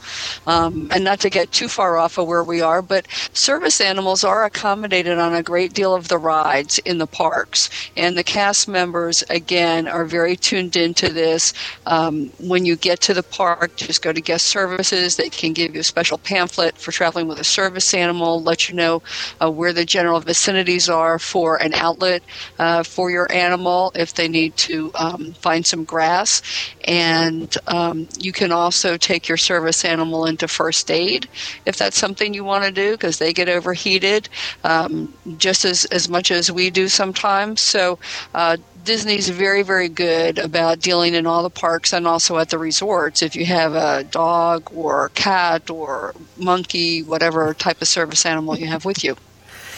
Um, 0.46 0.90
and 0.92 1.04
not 1.04 1.20
to 1.22 1.30
get 1.30 1.52
too 1.52 1.68
far 1.68 1.98
off 1.98 2.18
of 2.18 2.28
where 2.28 2.44
we 2.44 2.62
are, 2.62 2.82
but 2.82 3.08
service 3.34 3.82
animals 3.82 4.24
are 4.24 4.44
accommodated 4.46 5.18
on 5.18 5.34
a 5.34 5.42
great 5.42 5.74
deal 5.74 5.96
of 5.96 6.08
the 6.08 6.18
rides 6.18 6.78
in 6.80 6.98
the 6.98 7.08
parks. 7.08 7.70
And 7.98 8.18
the 8.18 8.24
cast 8.24 8.68
members, 8.68 9.24
again, 9.30 9.88
are 9.88 10.06
very 10.06 10.36
tuned 10.36 10.76
into 10.76 11.10
this. 11.10 11.54
Um, 11.86 12.30
when 12.40 12.66
you 12.66 12.76
get 12.76 13.00
to 13.02 13.14
the 13.14 13.24
park, 13.24 13.76
just 13.78 14.02
go 14.02 14.14
to 14.14 14.22
guest 14.22 14.48
services. 14.48 15.16
They 15.16 15.30
can 15.30 15.54
give 15.54 15.74
you 15.74 15.82
a 15.82 15.84
special 15.84 16.18
pamphlet 16.18 16.78
for 16.78 16.92
traveling 16.92 17.28
with 17.28 17.40
a 17.40 17.44
service 17.44 17.94
animal, 17.94 18.42
let 18.44 18.70
you 18.70 18.76
know 18.76 19.02
uh, 19.42 19.50
where 19.50 19.74
the 19.74 19.86
general 19.86 20.20
vicinities 20.20 20.90
are 20.90 21.18
for 21.18 21.58
an 21.62 21.74
outlet 21.74 22.22
uh, 22.60 22.84
for 22.84 23.10
your 23.10 23.32
animal 23.32 23.92
if 23.96 24.14
they 24.14 24.23
need 24.28 24.56
to 24.58 24.92
um, 24.96 25.34
find 25.34 25.66
some 25.66 25.84
grass. 25.84 26.42
And 26.86 27.56
um, 27.68 28.08
you 28.20 28.32
can 28.32 28.52
also 28.52 28.98
take 28.98 29.28
your 29.28 29.38
service 29.38 29.86
animal 29.86 30.26
into 30.26 30.48
first 30.48 30.90
aid 30.92 31.28
if 31.66 31.78
that's 31.78 31.98
something 31.98 32.34
you 32.34 32.44
want 32.44 32.66
to 32.66 32.72
do 32.72 32.92
because 32.92 33.20
they 33.20 33.34
get 33.34 33.50
overheated 33.50 34.30
um, 34.64 35.14
just 35.38 35.66
as, 35.66 35.86
as 35.86 36.10
much 36.10 36.32
as 36.32 36.52
we 36.52 36.70
do 36.70 36.88
sometimes. 36.88 37.62
So, 37.62 38.00
uh, 38.34 38.58
Disney's 38.84 39.30
very, 39.30 39.64
very 39.64 39.88
good 39.88 40.38
about 40.38 40.80
dealing 40.80 41.14
in 41.14 41.26
all 41.26 41.44
the 41.44 41.50
parks 41.50 41.94
and 41.94 42.06
also 42.06 42.38
at 42.38 42.50
the 42.50 42.58
resorts. 42.58 43.22
If 43.22 43.36
you 43.36 43.46
have 43.46 43.76
a 43.76 44.04
dog 44.04 44.70
or 44.74 45.10
cat 45.10 45.70
or 45.70 46.14
monkey, 46.38 47.02
whatever 47.02 47.54
type 47.54 47.82
of 47.82 47.88
service 47.88 48.26
animal 48.26 48.58
you 48.58 48.68
have 48.68 48.84
with 48.84 49.04
you. 49.04 49.16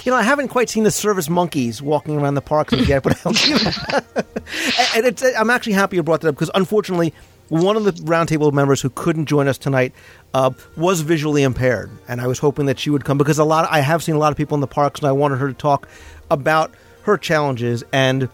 You 0.06 0.12
know, 0.12 0.18
I 0.18 0.24
haven't 0.24 0.49
quite 0.49 0.70
seen 0.70 0.84
the 0.84 0.91
service 0.91 1.30
monkeys 1.30 1.82
walking 1.82 2.16
around 2.16 2.36
the 2.36 2.41
parks 2.41 2.74
yet, 2.88 3.01
but 3.01 3.26
and 4.95 5.36
I'm 5.36 5.49
actually 5.49 5.74
happy 5.74 5.95
you 5.95 6.03
brought 6.03 6.22
that 6.22 6.30
up 6.30 6.36
because 6.36 6.51
unfortunately, 6.53 7.12
one 7.49 7.76
of 7.76 7.86
the 7.86 7.91
roundtable 7.91 8.53
members 8.53 8.82
who 8.82 8.91
couldn't 8.91 9.26
join 9.26 9.47
us 9.47 9.58
tonight 9.58 9.93
uh, 10.36 10.51
was 10.78 11.01
visually 11.01 11.41
impaired, 11.41 11.89
and 12.08 12.22
I 12.22 12.28
was 12.28 12.38
hoping 12.38 12.68
that 12.68 12.78
she 12.78 12.91
would 12.91 13.03
come 13.03 13.18
because 13.18 13.39
a 13.39 13.43
lot. 13.43 13.66
Of, 13.66 13.72
I 13.72 13.80
have 13.80 14.03
seen 14.03 14.14
a 14.14 14.20
lot 14.20 14.32
of 14.32 14.38
people 14.38 14.53
in 14.53 14.62
the 14.62 14.68
parks, 14.68 14.99
and 14.99 15.08
I 15.08 15.12
wanted 15.12 15.38
her 15.38 15.47
to 15.47 15.56
talk 15.56 15.88
about 16.30 16.72
her 17.01 17.18
challenges 17.18 17.84
and 17.91 18.30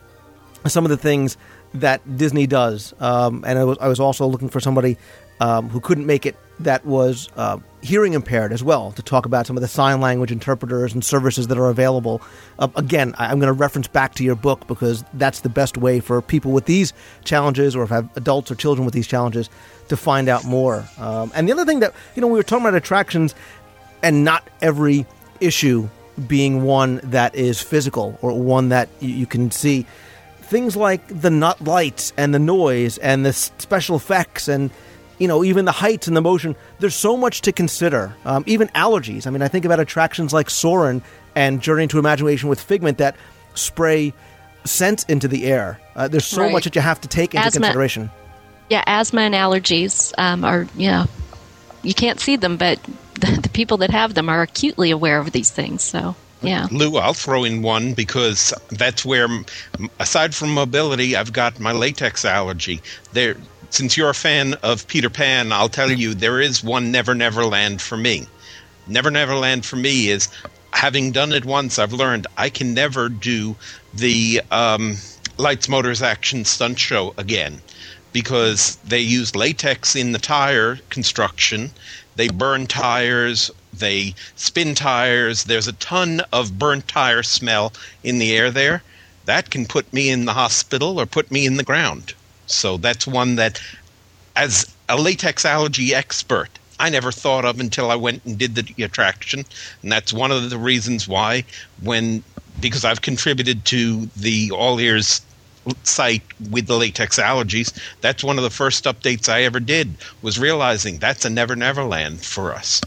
some 0.67 0.83
of 0.83 0.89
the 0.89 0.97
things 0.97 1.37
that 1.73 2.17
Disney 2.17 2.47
does. 2.47 2.93
Um, 2.99 3.45
and 3.47 3.57
I 3.57 3.63
was, 3.63 3.77
I 3.79 3.87
was 3.87 4.01
also 4.01 4.27
looking 4.27 4.49
for 4.49 4.59
somebody 4.59 4.97
um, 5.39 5.69
who 5.69 5.79
couldn't 5.79 6.05
make 6.05 6.25
it 6.25 6.35
that 6.59 6.85
was 6.85 7.29
uh, 7.37 7.59
hearing 7.81 8.13
impaired 8.13 8.53
as 8.53 8.63
well 8.63 8.91
to 8.91 9.01
talk 9.01 9.25
about 9.25 9.47
some 9.47 9.57
of 9.57 9.61
the 9.61 9.67
sign 9.67 10.01
language 10.01 10.31
interpreters 10.31 10.93
and 10.93 11.03
services 11.03 11.47
that 11.47 11.57
are 11.57 11.69
available. 11.69 12.21
Uh, 12.59 12.67
again, 12.75 13.15
I'm 13.17 13.39
going 13.39 13.47
to 13.47 13.59
reference 13.59 13.87
back 13.87 14.13
to 14.15 14.23
your 14.23 14.35
book 14.35 14.67
because 14.67 15.03
that's 15.13 15.41
the 15.41 15.49
best 15.49 15.77
way 15.77 15.99
for 15.99 16.21
people 16.21 16.51
with 16.51 16.65
these 16.65 16.93
challenges 17.23 17.75
or 17.75 17.83
if 17.83 17.89
have 17.89 18.09
adults 18.15 18.51
or 18.51 18.55
children 18.55 18.85
with 18.85 18.93
these 18.93 19.07
challenges 19.07 19.49
to 19.89 19.97
find 19.97 20.29
out 20.29 20.45
more. 20.45 20.85
Um, 20.97 21.31
and 21.33 21.47
the 21.47 21.53
other 21.53 21.65
thing 21.65 21.79
that, 21.79 21.93
you 22.15 22.21
know, 22.21 22.27
we 22.27 22.37
were 22.37 22.43
talking 22.43 22.65
about 22.65 22.75
attractions 22.75 23.33
and 24.03 24.23
not 24.23 24.47
every 24.61 25.05
issue 25.39 25.89
being 26.27 26.63
one 26.63 26.99
that 27.03 27.33
is 27.35 27.61
physical 27.61 28.17
or 28.21 28.37
one 28.39 28.69
that 28.69 28.89
you, 28.99 29.09
you 29.09 29.25
can 29.25 29.49
see. 29.49 29.85
Things 30.41 30.75
like 30.75 31.07
the 31.07 31.29
nut 31.29 31.61
lights 31.61 32.13
and 32.17 32.33
the 32.33 32.39
noise 32.39 32.97
and 32.99 33.25
the 33.25 33.33
special 33.33 33.95
effects 33.95 34.47
and 34.47 34.69
you 35.21 35.27
know, 35.27 35.43
even 35.43 35.65
the 35.65 35.71
heights 35.71 36.07
and 36.07 36.17
the 36.17 36.21
motion. 36.21 36.55
There's 36.79 36.95
so 36.95 37.15
much 37.15 37.41
to 37.41 37.51
consider. 37.51 38.15
Um, 38.25 38.43
even 38.47 38.69
allergies. 38.69 39.27
I 39.27 39.29
mean, 39.29 39.43
I 39.43 39.47
think 39.49 39.65
about 39.65 39.79
attractions 39.79 40.33
like 40.33 40.49
Soarin' 40.49 41.03
and 41.35 41.61
Journey 41.61 41.83
into 41.83 41.99
Imagination 41.99 42.49
with 42.49 42.59
Figment 42.59 42.97
that 42.97 43.15
spray 43.53 44.13
scent 44.65 45.07
into 45.09 45.27
the 45.27 45.45
air. 45.45 45.79
Uh, 45.95 46.07
there's 46.07 46.25
so 46.25 46.41
right. 46.41 46.51
much 46.51 46.63
that 46.63 46.75
you 46.75 46.81
have 46.81 46.99
to 47.01 47.07
take 47.07 47.35
into 47.35 47.45
asthma. 47.45 47.61
consideration. 47.61 48.09
Yeah, 48.71 48.83
asthma 48.87 49.21
and 49.21 49.35
allergies 49.35 50.11
um, 50.17 50.43
are, 50.43 50.65
yeah, 50.75 51.05
you 51.83 51.93
can't 51.93 52.19
see 52.19 52.35
them, 52.35 52.57
but 52.57 52.81
the, 53.13 53.41
the 53.43 53.49
people 53.49 53.77
that 53.77 53.91
have 53.91 54.15
them 54.15 54.27
are 54.27 54.41
acutely 54.41 54.89
aware 54.89 55.19
of 55.19 55.31
these 55.31 55.51
things. 55.51 55.83
So. 55.83 56.15
Yeah. 56.41 56.67
Lou, 56.71 56.97
I'll 56.97 57.13
throw 57.13 57.43
in 57.43 57.61
one 57.61 57.93
because 57.93 58.51
that's 58.71 59.05
where, 59.05 59.27
aside 59.99 60.33
from 60.33 60.51
mobility, 60.55 61.15
I've 61.15 61.31
got 61.31 61.59
my 61.59 61.71
latex 61.71 62.25
allergy. 62.25 62.81
There, 63.13 63.35
since 63.71 63.95
you're 63.95 64.09
a 64.09 64.13
fan 64.13 64.53
of 64.55 64.85
Peter 64.87 65.09
Pan, 65.09 65.53
I'll 65.53 65.69
tell 65.69 65.89
you 65.89 66.13
there 66.13 66.41
is 66.41 66.61
one 66.63 66.91
Never 66.91 67.15
Never 67.15 67.45
Land 67.45 67.81
for 67.81 67.95
me. 67.95 68.27
Never 68.85 69.09
Never 69.09 69.33
Land 69.33 69.65
for 69.65 69.77
me 69.77 70.09
is 70.09 70.27
having 70.73 71.11
done 71.11 71.31
it 71.31 71.45
once, 71.45 71.79
I've 71.79 71.93
learned 71.93 72.27
I 72.37 72.49
can 72.49 72.73
never 72.73 73.07
do 73.07 73.55
the 73.93 74.41
um, 74.51 74.97
Lights, 75.37 75.69
Motors, 75.69 76.01
Action 76.01 76.43
stunt 76.43 76.79
show 76.79 77.13
again 77.17 77.61
because 78.11 78.75
they 78.83 78.99
use 78.99 79.35
latex 79.35 79.95
in 79.95 80.11
the 80.11 80.19
tire 80.19 80.79
construction. 80.89 81.71
They 82.17 82.27
burn 82.27 82.67
tires, 82.67 83.49
they 83.73 84.15
spin 84.35 84.75
tires. 84.75 85.45
There's 85.45 85.69
a 85.69 85.73
ton 85.73 86.21
of 86.33 86.59
burnt 86.59 86.89
tire 86.89 87.23
smell 87.23 87.71
in 88.03 88.19
the 88.19 88.35
air 88.35 88.51
there. 88.51 88.83
That 89.25 89.49
can 89.49 89.65
put 89.65 89.93
me 89.93 90.09
in 90.09 90.25
the 90.25 90.33
hospital 90.33 90.99
or 90.99 91.05
put 91.05 91.31
me 91.31 91.45
in 91.45 91.55
the 91.55 91.63
ground. 91.63 92.13
So 92.51 92.77
that's 92.77 93.07
one 93.07 93.35
that, 93.35 93.61
as 94.35 94.73
a 94.89 94.97
latex 94.99 95.45
allergy 95.45 95.93
expert, 95.93 96.49
I 96.79 96.89
never 96.89 97.11
thought 97.11 97.45
of 97.45 97.59
until 97.59 97.91
I 97.91 97.95
went 97.95 98.25
and 98.25 98.37
did 98.37 98.55
the 98.55 98.83
attraction. 98.83 99.45
And 99.83 99.91
that's 99.91 100.11
one 100.11 100.31
of 100.31 100.49
the 100.49 100.57
reasons 100.57 101.07
why, 101.07 101.43
when, 101.81 102.23
because 102.59 102.83
I've 102.83 103.01
contributed 103.01 103.65
to 103.65 104.07
the 104.17 104.51
All 104.51 104.79
Ears 104.79 105.21
site 105.83 106.23
with 106.49 106.65
the 106.65 106.77
latex 106.77 107.19
allergies, 107.19 107.71
that's 108.01 108.23
one 108.23 108.37
of 108.37 108.43
the 108.43 108.49
first 108.49 108.85
updates 108.85 109.29
I 109.29 109.43
ever 109.43 109.59
did 109.59 109.93
was 110.23 110.39
realizing 110.39 110.97
that's 110.97 111.23
a 111.23 111.29
never 111.29 111.55
never 111.55 111.83
land 111.83 112.25
for 112.25 112.51
us. 112.51 112.81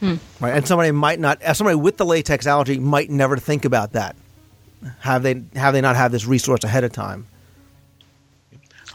Hmm. 0.00 0.16
Right, 0.40 0.54
and 0.54 0.66
somebody 0.66 0.90
might 0.90 1.20
not, 1.20 1.40
somebody 1.56 1.76
with 1.76 1.96
the 1.96 2.04
latex 2.04 2.46
allergy 2.46 2.78
might 2.78 3.10
never 3.10 3.36
think 3.36 3.64
about 3.64 3.92
that. 3.92 4.16
Have 5.00 5.22
they 5.22 5.42
have 5.54 5.72
they 5.72 5.80
not 5.80 5.96
have 5.96 6.12
this 6.12 6.26
resource 6.26 6.64
ahead 6.64 6.84
of 6.84 6.92
time? 6.92 7.26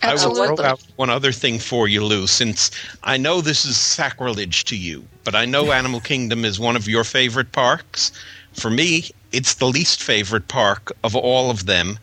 Absolutely. 0.03 0.41
I 0.41 0.49
will 0.49 0.57
throw 0.57 0.65
out 0.65 0.83
one 0.95 1.09
other 1.09 1.31
thing 1.31 1.59
for 1.59 1.87
you, 1.87 2.03
Lou, 2.03 2.27
since 2.27 2.71
I 3.03 3.17
know 3.17 3.41
this 3.41 3.65
is 3.65 3.77
sacrilege 3.77 4.63
to 4.65 4.75
you, 4.75 5.05
but 5.23 5.35
I 5.35 5.45
know 5.45 5.71
Animal 5.71 5.99
Kingdom 5.99 6.43
is 6.43 6.59
one 6.59 6.75
of 6.75 6.87
your 6.87 7.03
favorite 7.03 7.51
parks. 7.51 8.11
For 8.53 8.69
me, 8.69 9.09
it's 9.31 9.55
the 9.55 9.67
least 9.67 10.01
favorite 10.01 10.47
park 10.47 10.91
of 11.03 11.15
all 11.15 11.49
of 11.49 11.65
them 11.65 11.99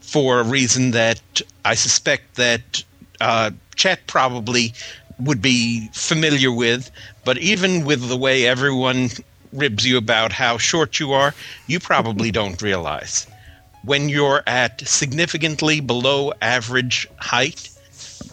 for 0.00 0.40
a 0.40 0.44
reason 0.44 0.90
that 0.92 1.20
I 1.64 1.74
suspect 1.74 2.34
that 2.36 2.82
uh, 3.20 3.50
Chet 3.76 4.06
probably 4.06 4.72
would 5.20 5.40
be 5.40 5.88
familiar 5.92 6.50
with. 6.50 6.90
But 7.24 7.38
even 7.38 7.84
with 7.84 8.08
the 8.08 8.16
way 8.16 8.46
everyone 8.46 9.10
ribs 9.52 9.86
you 9.86 9.96
about 9.96 10.32
how 10.32 10.58
short 10.58 10.98
you 10.98 11.12
are, 11.12 11.34
you 11.66 11.78
probably 11.78 12.30
don't 12.30 12.60
realize 12.62 13.26
when 13.84 14.08
you're 14.08 14.42
at 14.46 14.86
significantly 14.86 15.80
below 15.80 16.32
average 16.40 17.08
height, 17.18 17.70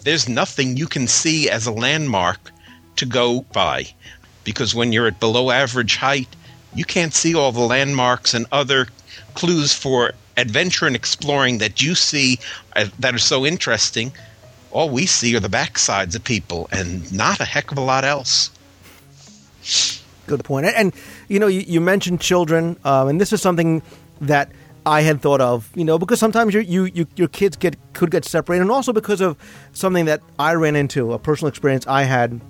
there's 0.02 0.28
nothing 0.28 0.76
you 0.76 0.86
can 0.86 1.06
see 1.08 1.50
as 1.50 1.66
a 1.66 1.72
landmark 1.72 2.52
to 2.96 3.06
go 3.06 3.42
by. 3.52 3.86
because 4.44 4.74
when 4.74 4.92
you're 4.92 5.06
at 5.06 5.20
below 5.20 5.50
average 5.50 5.96
height, 5.96 6.28
you 6.74 6.84
can't 6.84 7.14
see 7.14 7.34
all 7.34 7.52
the 7.52 7.60
landmarks 7.60 8.34
and 8.34 8.46
other 8.52 8.88
clues 9.34 9.72
for 9.74 10.12
adventure 10.36 10.86
and 10.86 10.96
exploring 10.96 11.58
that 11.58 11.82
you 11.82 11.94
see 11.94 12.38
uh, 12.76 12.86
that 12.98 13.14
are 13.14 13.18
so 13.18 13.44
interesting. 13.44 14.12
All 14.70 14.88
we 14.88 15.06
see 15.06 15.36
are 15.36 15.40
the 15.40 15.48
backsides 15.48 16.14
of 16.14 16.24
people 16.24 16.68
and 16.72 17.12
not 17.12 17.40
a 17.40 17.44
heck 17.44 17.70
of 17.72 17.78
a 17.78 17.80
lot 17.80 18.04
else. 18.04 18.50
Good 20.26 20.44
point. 20.44 20.66
And, 20.66 20.94
you 21.28 21.38
know, 21.38 21.48
you, 21.48 21.60
you 21.60 21.80
mentioned 21.80 22.20
children, 22.20 22.78
um, 22.84 23.08
and 23.08 23.20
this 23.20 23.32
is 23.32 23.42
something 23.42 23.82
that 24.20 24.50
I 24.86 25.02
had 25.02 25.20
thought 25.20 25.40
of, 25.40 25.70
you 25.74 25.84
know, 25.84 25.98
because 25.98 26.18
sometimes 26.18 26.54
you, 26.54 26.84
you, 26.84 27.06
your 27.16 27.28
kids 27.28 27.56
get 27.56 27.76
could 27.92 28.10
get 28.10 28.24
separated, 28.24 28.62
and 28.62 28.70
also 28.70 28.92
because 28.92 29.20
of 29.20 29.36
something 29.72 30.06
that 30.06 30.22
I 30.38 30.54
ran 30.54 30.76
into, 30.76 31.12
a 31.12 31.18
personal 31.18 31.48
experience 31.48 31.86
I 31.86 32.04
had. 32.04 32.40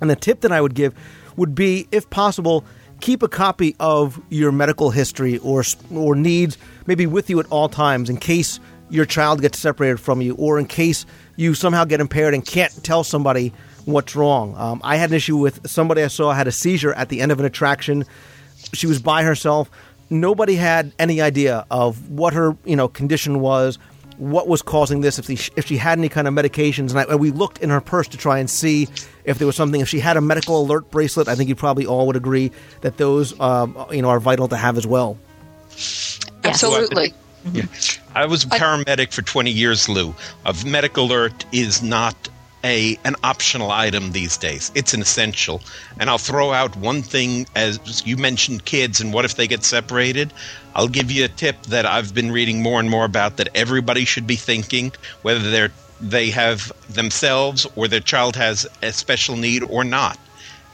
And 0.00 0.10
the 0.10 0.16
tip 0.16 0.40
that 0.40 0.52
I 0.52 0.60
would 0.60 0.74
give 0.74 0.94
would 1.36 1.54
be, 1.54 1.86
if 1.92 2.08
possible, 2.10 2.64
keep 3.00 3.22
a 3.22 3.28
copy 3.28 3.76
of 3.78 4.20
your 4.30 4.52
medical 4.52 4.90
history 4.90 5.38
or 5.38 5.62
or 5.92 6.14
needs 6.14 6.56
maybe 6.86 7.06
with 7.06 7.28
you 7.28 7.38
at 7.40 7.46
all 7.50 7.68
times 7.68 8.08
in 8.08 8.16
case 8.16 8.58
your 8.88 9.04
child 9.04 9.40
gets 9.40 9.58
separated 9.58 9.98
from 9.98 10.22
you 10.22 10.34
or 10.36 10.58
in 10.58 10.66
case 10.66 11.04
you 11.36 11.54
somehow 11.54 11.84
get 11.84 12.00
impaired 12.00 12.34
and 12.34 12.46
can't 12.46 12.72
tell 12.84 13.04
somebody 13.04 13.52
what's 13.84 14.14
wrong. 14.16 14.54
Um, 14.56 14.80
I 14.84 14.96
had 14.96 15.10
an 15.10 15.16
issue 15.16 15.36
with 15.36 15.68
somebody 15.68 16.02
I 16.02 16.08
saw 16.08 16.32
had 16.32 16.46
a 16.46 16.52
seizure 16.52 16.92
at 16.94 17.08
the 17.08 17.20
end 17.20 17.32
of 17.32 17.40
an 17.40 17.46
attraction. 17.46 18.04
She 18.72 18.86
was 18.86 19.00
by 19.00 19.22
herself. 19.22 19.70
Nobody 20.08 20.54
had 20.54 20.92
any 20.98 21.20
idea 21.20 21.66
of 21.70 22.10
what 22.10 22.32
her 22.32 22.56
you 22.64 22.76
know 22.76 22.88
condition 22.88 23.40
was, 23.40 23.78
what 24.18 24.48
was 24.48 24.62
causing 24.62 25.00
this, 25.00 25.18
if, 25.18 25.26
she, 25.26 25.50
if 25.56 25.66
she 25.66 25.76
had 25.76 25.98
any 25.98 26.08
kind 26.08 26.28
of 26.28 26.34
medications. 26.34 26.90
And, 26.90 26.98
I, 26.98 27.02
and 27.04 27.20
we 27.20 27.30
looked 27.30 27.58
in 27.58 27.70
her 27.70 27.80
purse 27.80 28.08
to 28.08 28.16
try 28.16 28.38
and 28.38 28.48
see 28.48 28.88
if 29.24 29.38
there 29.38 29.46
was 29.46 29.56
something. 29.56 29.80
If 29.80 29.88
she 29.88 30.00
had 30.00 30.16
a 30.16 30.20
medical 30.20 30.60
alert 30.60 30.90
bracelet, 30.90 31.28
I 31.28 31.34
think 31.34 31.48
you 31.48 31.54
probably 31.54 31.86
all 31.86 32.06
would 32.06 32.16
agree 32.16 32.50
that 32.80 32.96
those 32.96 33.38
um, 33.40 33.76
you 33.90 34.02
know 34.02 34.08
are 34.08 34.20
vital 34.20 34.48
to 34.48 34.56
have 34.56 34.76
as 34.76 34.86
well. 34.86 35.18
Absolutely. 36.44 37.12
Yeah. 37.52 37.64
I 38.14 38.26
was 38.26 38.44
a 38.44 38.48
paramedic 38.48 39.12
for 39.12 39.22
20 39.22 39.50
years, 39.50 39.88
Lou. 39.88 40.14
A 40.44 40.54
medical 40.64 41.04
alert 41.04 41.44
is 41.52 41.82
not 41.82 42.28
a 42.64 42.98
an 43.04 43.14
optional 43.22 43.70
item 43.70 44.12
these 44.12 44.36
days. 44.36 44.72
It's 44.74 44.94
an 44.94 45.00
essential. 45.00 45.62
And 45.98 46.10
I'll 46.10 46.18
throw 46.18 46.52
out 46.52 46.76
one 46.76 47.02
thing 47.02 47.46
as 47.54 48.02
you 48.06 48.16
mentioned 48.16 48.64
kids 48.64 49.00
and 49.00 49.12
what 49.12 49.24
if 49.24 49.36
they 49.36 49.46
get 49.46 49.64
separated? 49.64 50.32
I'll 50.74 50.88
give 50.88 51.10
you 51.10 51.24
a 51.24 51.28
tip 51.28 51.62
that 51.64 51.86
I've 51.86 52.14
been 52.14 52.32
reading 52.32 52.62
more 52.62 52.80
and 52.80 52.90
more 52.90 53.04
about 53.04 53.36
that 53.36 53.48
everybody 53.54 54.04
should 54.04 54.26
be 54.26 54.36
thinking 54.36 54.92
whether 55.22 55.50
they're 55.50 55.72
they 56.00 56.28
have 56.30 56.70
themselves 56.90 57.66
or 57.74 57.88
their 57.88 58.00
child 58.00 58.36
has 58.36 58.66
a 58.82 58.92
special 58.92 59.36
need 59.36 59.62
or 59.62 59.82
not. 59.82 60.18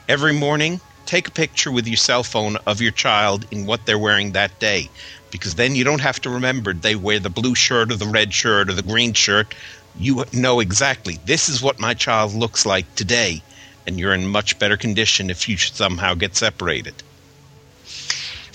Every 0.09 0.33
morning, 0.33 0.81
take 1.05 1.29
a 1.29 1.31
picture 1.31 1.71
with 1.71 1.87
your 1.87 1.97
cell 1.97 2.23
phone 2.23 2.57
of 2.67 2.81
your 2.81 2.91
child 2.91 3.45
in 3.51 3.65
what 3.65 3.85
they're 3.85 3.97
wearing 3.97 4.33
that 4.33 4.59
day 4.59 4.89
because 5.31 5.55
then 5.55 5.75
you 5.75 5.83
don't 5.83 6.01
have 6.01 6.21
to 6.21 6.29
remember 6.29 6.73
they 6.73 6.95
wear 6.95 7.19
the 7.19 7.29
blue 7.29 7.55
shirt 7.55 7.91
or 7.91 7.95
the 7.95 8.05
red 8.05 8.33
shirt 8.33 8.69
or 8.69 8.73
the 8.73 8.83
green 8.83 9.13
shirt 9.13 9.55
you 9.97 10.23
know 10.33 10.59
exactly 10.59 11.19
this 11.25 11.49
is 11.49 11.61
what 11.61 11.79
my 11.79 11.93
child 11.93 12.33
looks 12.33 12.65
like 12.65 12.93
today, 12.95 13.41
and 13.85 13.99
you're 13.99 14.13
in 14.13 14.27
much 14.27 14.57
better 14.59 14.77
condition 14.77 15.29
if 15.29 15.47
you 15.47 15.57
somehow 15.57 16.13
get 16.13 16.35
separated. 16.35 16.95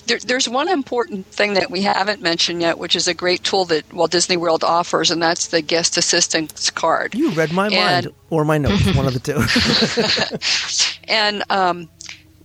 There, 0.06 0.18
there's 0.18 0.48
one 0.48 0.70
important 0.70 1.26
thing 1.26 1.52
that 1.54 1.70
we 1.70 1.82
haven't 1.82 2.22
mentioned 2.22 2.62
yet, 2.62 2.78
which 2.78 2.96
is 2.96 3.06
a 3.08 3.14
great 3.14 3.44
tool 3.44 3.66
that 3.66 3.92
Walt 3.92 4.10
Disney 4.10 4.38
World 4.38 4.64
offers, 4.64 5.10
and 5.10 5.22
that's 5.22 5.48
the 5.48 5.60
guest 5.60 5.98
assistance 5.98 6.70
card. 6.70 7.14
You 7.14 7.30
read 7.32 7.52
my 7.52 7.66
and, 7.66 7.74
mind 7.74 8.14
or 8.30 8.46
my 8.46 8.56
notes, 8.56 8.94
one 8.94 9.06
of 9.06 9.12
the 9.12 9.20
two. 9.20 10.88
and 11.12 11.44
um, 11.50 11.90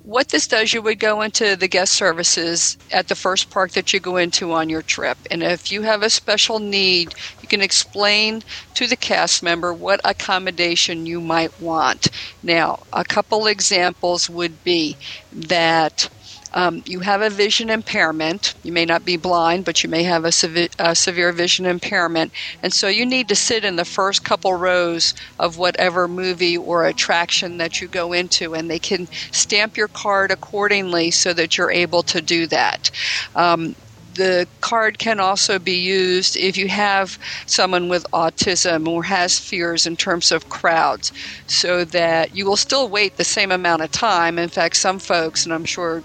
what 0.04 0.30
this 0.30 0.47
does, 0.47 0.74
you 0.74 0.82
would 0.82 0.99
go 0.99 1.22
into 1.22 1.56
the 1.56 1.68
guest 1.68 1.93
services 1.93 2.78
at 2.91 3.08
the 3.08 3.16
first 3.16 3.49
park 3.49 3.72
that 3.72 3.93
you 3.93 3.99
go 4.01 4.18
into 4.18 4.51
on 4.51 4.70
your 4.70 4.82
trip. 4.82 5.18
And 5.32 5.41
if 5.41 5.72
you 5.72 5.82
have 5.84 6.04
a 6.04 6.10
special 6.10 6.60
need, 6.60 7.16
you 7.41 7.47
can 7.47 7.62
explain 7.62 8.41
to 8.76 8.86
the 8.88 8.97
cast 8.97 9.41
member 9.41 9.74
what 9.74 10.01
accommodation 10.04 11.06
you 11.06 11.22
might 11.22 11.58
want. 11.58 12.10
Now, 12.41 12.84
a 12.91 13.06
couple 13.06 13.47
examples 13.47 14.30
would 14.30 14.62
be 14.64 14.97
that 15.32 16.10
um, 16.54 16.84
you 16.86 16.99
have 16.99 17.22
a 17.22 17.30
vision 17.30 17.70
impairment. 17.70 18.54
You 18.64 18.72
may 18.72 18.86
not 18.86 19.06
be 19.06 19.18
blind, 19.18 19.66
but 19.66 19.84
you 19.84 19.89
may 19.89 20.04
have 20.04 20.24
a, 20.26 20.32
a, 20.80 20.95
severe 20.95 21.32
vision 21.32 21.66
impairment. 21.66 22.32
And 22.62 22.72
so 22.72 22.88
you 22.88 23.06
need 23.06 23.28
to 23.30 23.36
sit 23.36 23.66
in 23.66 23.76
the 23.76 23.86
first 23.86 24.24
couple 24.24 24.54
rows 24.54 25.14
of 25.39 25.58
whatever 25.58 26.08
movie 26.08 26.58
or 26.58 26.86
attraction 26.86 27.58
that 27.58 27.82
you 27.82 27.88
go 27.88 28.14
into, 28.14 28.54
and 28.54 28.70
they 28.70 28.80
can 28.80 29.08
stamp 29.32 29.78
your 29.78 29.88
card 29.88 30.32
accordingly 30.32 31.12
so 31.12 31.34
that 31.34 31.58
you're 31.58 31.72
able 31.72 32.04
to 32.04 32.22
do 32.22 32.45
that. 32.47 32.91
Um, 33.36 33.76
the 34.14 34.47
card 34.62 34.99
can 34.99 35.20
also 35.20 35.58
be 35.58 35.80
used 35.80 36.38
if 36.38 36.56
you 36.56 36.68
have 36.68 37.18
someone 37.47 37.89
with 37.89 38.06
autism 38.14 38.88
or 38.88 39.04
has 39.04 39.39
fears 39.39 39.88
in 39.88 39.97
terms 39.97 40.32
of 40.32 40.49
crowds, 40.49 41.12
so 41.47 41.84
that 41.86 42.36
you 42.36 42.45
will 42.45 42.58
still 42.58 42.88
wait 42.88 43.18
the 43.18 43.24
same 43.24 43.51
amount 43.51 43.82
of 43.82 43.91
time. 43.91 44.38
In 44.38 44.49
fact, 44.49 44.76
some 44.76 44.99
folks, 44.99 45.45
and 45.45 45.54
I'm 45.54 45.66
sure 45.66 46.04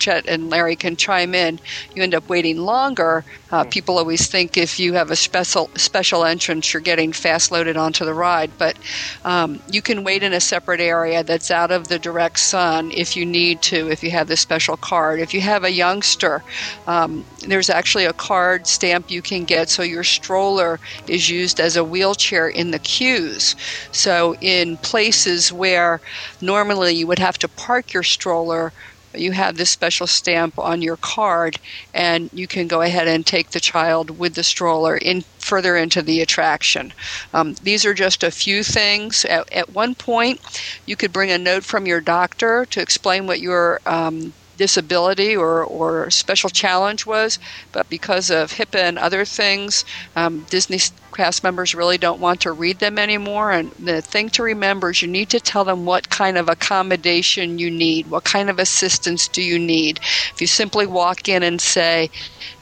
Chet 0.00 0.26
and 0.26 0.50
Larry 0.50 0.74
can 0.74 0.96
chime 0.96 1.34
in, 1.34 1.60
you 1.94 2.02
end 2.02 2.14
up 2.14 2.28
waiting 2.28 2.58
longer. 2.58 3.24
Uh, 3.52 3.64
hmm. 3.64 3.70
people 3.70 3.98
always 3.98 4.26
think 4.26 4.56
if 4.56 4.80
you 4.80 4.94
have 4.94 5.10
a 5.10 5.16
special 5.16 5.70
special 5.76 6.24
entrance, 6.24 6.72
you're 6.72 6.80
getting 6.80 7.12
fast 7.12 7.52
loaded 7.52 7.76
onto 7.76 8.04
the 8.04 8.14
ride, 8.14 8.50
but 8.58 8.76
um, 9.24 9.60
you 9.70 9.82
can 9.82 10.02
wait 10.02 10.22
in 10.22 10.32
a 10.32 10.40
separate 10.40 10.80
area 10.80 11.22
that's 11.22 11.50
out 11.50 11.70
of 11.70 11.88
the 11.88 11.98
direct 11.98 12.38
sun 12.38 12.90
if 12.92 13.16
you 13.16 13.26
need 13.26 13.62
to, 13.62 13.90
if 13.90 14.02
you 14.02 14.10
have 14.10 14.28
the 14.28 14.36
special 14.36 14.76
card. 14.76 15.20
If 15.20 15.34
you 15.34 15.40
have 15.42 15.64
a 15.64 15.70
youngster, 15.70 16.42
um, 16.86 17.24
there's 17.46 17.70
actually 17.70 18.06
a 18.06 18.12
card 18.12 18.66
stamp 18.66 19.10
you 19.10 19.22
can 19.22 19.44
get 19.44 19.68
so 19.68 19.82
your 19.82 20.04
stroller 20.04 20.80
is 21.06 21.28
used 21.28 21.60
as 21.60 21.76
a 21.76 21.84
wheelchair 21.84 22.48
in 22.48 22.70
the 22.70 22.78
queues. 22.78 23.56
So 23.92 24.34
in 24.40 24.76
places 24.78 25.52
where 25.52 26.00
normally 26.40 26.94
you 26.94 27.06
would 27.06 27.18
have 27.18 27.38
to 27.38 27.48
park 27.48 27.92
your 27.92 28.02
stroller 28.02 28.72
you 29.14 29.32
have 29.32 29.56
this 29.56 29.70
special 29.70 30.06
stamp 30.06 30.58
on 30.58 30.82
your 30.82 30.96
card, 30.96 31.58
and 31.94 32.30
you 32.32 32.46
can 32.46 32.68
go 32.68 32.82
ahead 32.82 33.08
and 33.08 33.26
take 33.26 33.50
the 33.50 33.60
child 33.60 34.18
with 34.18 34.34
the 34.34 34.42
stroller 34.42 34.96
in 34.96 35.22
further 35.38 35.76
into 35.76 36.02
the 36.02 36.20
attraction. 36.20 36.92
Um, 37.34 37.54
these 37.62 37.84
are 37.84 37.94
just 37.94 38.22
a 38.22 38.30
few 38.30 38.62
things. 38.62 39.24
At, 39.24 39.50
at, 39.52 39.70
one 39.70 39.94
point, 39.94 40.40
you 40.86 40.96
could 40.96 41.12
bring 41.12 41.30
a 41.30 41.38
note 41.38 41.64
from 41.64 41.86
your 41.86 42.00
doctor 42.00 42.66
to 42.66 42.80
explain 42.80 43.26
what 43.26 43.40
your 43.40 43.80
um, 43.86 44.32
disability 44.60 45.34
or, 45.34 45.64
or 45.64 46.10
special 46.10 46.50
challenge 46.50 47.06
was, 47.06 47.38
but 47.72 47.88
because 47.88 48.28
of 48.30 48.52
HIPAA 48.52 48.82
and 48.90 48.98
other 48.98 49.24
things, 49.24 49.86
um, 50.14 50.44
Disney 50.50 50.78
cast 51.14 51.42
members 51.42 51.74
really 51.74 51.96
don't 51.96 52.20
want 52.20 52.42
to 52.42 52.52
read 52.52 52.78
them 52.78 52.98
anymore. 52.98 53.52
And 53.52 53.70
the 53.72 54.02
thing 54.02 54.28
to 54.30 54.42
remember 54.42 54.90
is 54.90 55.00
you 55.00 55.08
need 55.08 55.30
to 55.30 55.40
tell 55.40 55.64
them 55.64 55.86
what 55.86 56.10
kind 56.10 56.36
of 56.36 56.50
accommodation 56.50 57.58
you 57.58 57.70
need, 57.70 58.10
what 58.10 58.24
kind 58.24 58.50
of 58.50 58.58
assistance 58.58 59.28
do 59.28 59.42
you 59.42 59.58
need. 59.58 59.98
If 60.34 60.42
you 60.42 60.46
simply 60.46 60.84
walk 60.84 61.26
in 61.26 61.42
and 61.42 61.58
say, 61.58 62.10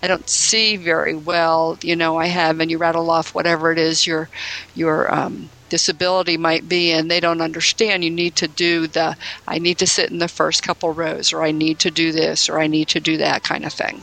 I 0.01 0.07
don't 0.07 0.29
see 0.29 0.77
very 0.77 1.17
well, 1.17 1.79
you 1.83 1.97
know, 1.97 2.17
I 2.17 2.27
have, 2.27 2.61
and 2.61 2.71
you 2.71 2.79
rattle 2.79 3.11
off 3.11 3.35
whatever 3.35 3.73
it 3.73 3.79
is 3.79 4.07
your 4.07 4.29
your 4.77 5.13
um, 5.13 5.51
disability 5.69 6.37
might 6.37 6.69
be 6.69 6.93
and 6.93 7.11
they 7.11 7.21
don't 7.21 7.41
understand 7.41 8.05
you 8.05 8.11
need 8.11 8.37
to 8.37 8.49
do 8.49 8.87
the 8.87 9.17
i 9.47 9.59
need 9.59 9.79
to 9.79 9.87
sit 9.87 10.11
in 10.11 10.19
the 10.19 10.29
first 10.29 10.63
couple 10.63 10.93
rows 10.93 11.33
or 11.33 11.43
i 11.43 11.51
need 11.51 11.79
to 11.79 11.91
do 11.91 12.13
this 12.13 12.49
or 12.49 12.59
i 12.59 12.67
need 12.67 12.89
to 12.89 13.01
do 13.01 13.17
that 13.17 13.43
kind 13.43 13.65
of 13.65 13.73
thing. 13.73 14.01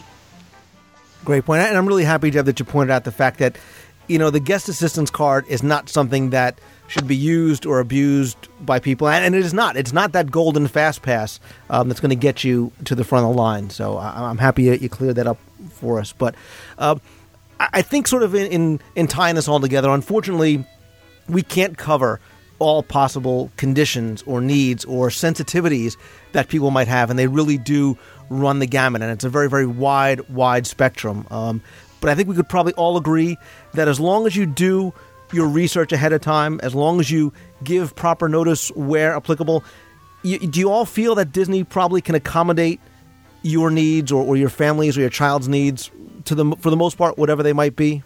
Great 1.23 1.45
point. 1.45 1.61
And 1.61 1.77
i'm 1.77 1.87
really 1.87 2.03
happy 2.03 2.29
Deb, 2.31 2.45
that 2.45 2.59
you 2.59 2.65
pointed 2.65 2.91
out 2.91 3.03
the 3.03 3.11
fact 3.11 3.39
that 3.39 3.57
you 4.07 4.19
know 4.19 4.29
the 4.29 4.39
guest 4.39 4.69
assistance 4.69 5.09
card 5.09 5.45
is 5.47 5.63
not 5.63 5.89
something 5.89 6.29
that 6.29 6.59
should 6.87 7.07
be 7.07 7.15
used 7.15 7.65
or 7.65 7.79
abused 7.79 8.37
by 8.61 8.79
people 8.79 9.07
and, 9.07 9.33
it 9.35 9.43
is 9.43 9.53
not. 9.53 9.75
It's 9.75 9.93
not 9.93 10.11
that 10.11 10.31
golden 10.31 10.67
fast 10.67 11.01
pass 11.01 11.39
um, 11.69 11.87
that's 11.87 11.99
going 11.99 12.09
to 12.09 12.15
get 12.15 12.43
you 12.43 12.71
to 12.85 12.95
the 12.95 13.03
front 13.03 13.25
of 13.25 13.31
the 13.33 13.41
line. 13.41 13.69
So 13.69 13.97
I, 13.97 14.29
am 14.29 14.37
happy 14.37 14.63
you 14.63 14.89
cleared 14.89 15.15
that 15.15 15.27
up 15.27 15.39
for 15.71 15.99
us. 15.99 16.13
But 16.13 16.35
uh, 16.77 16.97
I 17.59 17.81
think 17.81 18.07
sort 18.07 18.23
of 18.23 18.35
in, 18.35 18.47
in, 18.47 18.79
in 18.95 19.07
tying 19.07 19.35
this 19.35 19.47
all 19.47 19.59
together 19.59 19.89
unfortunately 19.89 20.65
we 21.27 21.41
can't 21.41 21.77
cover 21.77 22.19
all 22.59 22.83
possible 22.83 23.51
conditions 23.57 24.23
or 24.25 24.41
needs 24.41 24.85
or 24.85 25.09
sensitivities 25.09 25.97
that 26.31 26.47
people 26.47 26.71
might 26.71 26.87
have, 26.87 27.09
and 27.09 27.19
they 27.19 27.27
really 27.27 27.57
do 27.57 27.97
run 28.29 28.59
the 28.59 28.65
gamut, 28.65 29.01
and 29.01 29.11
it's 29.11 29.23
a 29.23 29.29
very, 29.29 29.49
very 29.49 29.65
wide, 29.65 30.27
wide 30.29 30.65
spectrum. 30.65 31.27
Um, 31.29 31.61
but 32.01 32.09
I 32.09 32.15
think 32.15 32.29
we 32.29 32.35
could 32.35 32.49
probably 32.49 32.73
all 32.73 32.97
agree 32.97 33.37
that 33.73 33.87
as 33.87 33.99
long 33.99 34.25
as 34.25 34.35
you 34.35 34.45
do 34.45 34.93
your 35.33 35.47
research 35.47 35.91
ahead 35.91 36.13
of 36.13 36.21
time, 36.21 36.59
as 36.63 36.73
long 36.75 36.99
as 36.99 37.11
you 37.11 37.33
give 37.63 37.95
proper 37.95 38.29
notice 38.29 38.69
where 38.69 39.15
applicable, 39.15 39.63
you, 40.23 40.39
do 40.39 40.59
you 40.59 40.71
all 40.71 40.85
feel 40.85 41.15
that 41.15 41.31
Disney 41.31 41.63
probably 41.63 42.01
can 42.01 42.15
accommodate 42.15 42.79
your 43.41 43.69
needs 43.69 44.11
or, 44.11 44.23
or 44.23 44.37
your 44.37 44.49
family's 44.49 44.97
or 44.97 45.01
your 45.01 45.09
child's 45.09 45.47
needs 45.47 45.91
to 46.25 46.35
the 46.35 46.55
for 46.59 46.69
the 46.69 46.77
most 46.77 46.97
part, 46.97 47.17
whatever 47.17 47.43
they 47.43 47.53
might 47.53 47.75
be? 47.75 48.03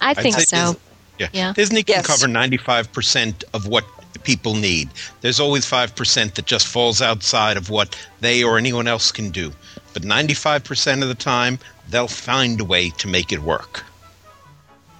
I 0.00 0.14
think 0.14 0.38
so. 0.38 0.76
Yeah. 1.22 1.28
yeah. 1.32 1.52
Disney 1.52 1.82
can 1.82 1.96
yes. 1.96 2.06
cover 2.06 2.26
95% 2.26 3.44
of 3.54 3.66
what 3.66 3.84
people 4.24 4.54
need. 4.54 4.90
There's 5.20 5.40
always 5.40 5.64
5% 5.64 6.34
that 6.34 6.46
just 6.46 6.66
falls 6.66 7.02
outside 7.02 7.56
of 7.56 7.70
what 7.70 7.96
they 8.20 8.42
or 8.42 8.58
anyone 8.58 8.86
else 8.86 9.10
can 9.12 9.30
do. 9.30 9.52
But 9.92 10.02
95% 10.02 11.02
of 11.02 11.08
the 11.08 11.14
time, 11.14 11.58
they'll 11.88 12.08
find 12.08 12.60
a 12.60 12.64
way 12.64 12.90
to 12.90 13.08
make 13.08 13.32
it 13.32 13.40
work. 13.40 13.84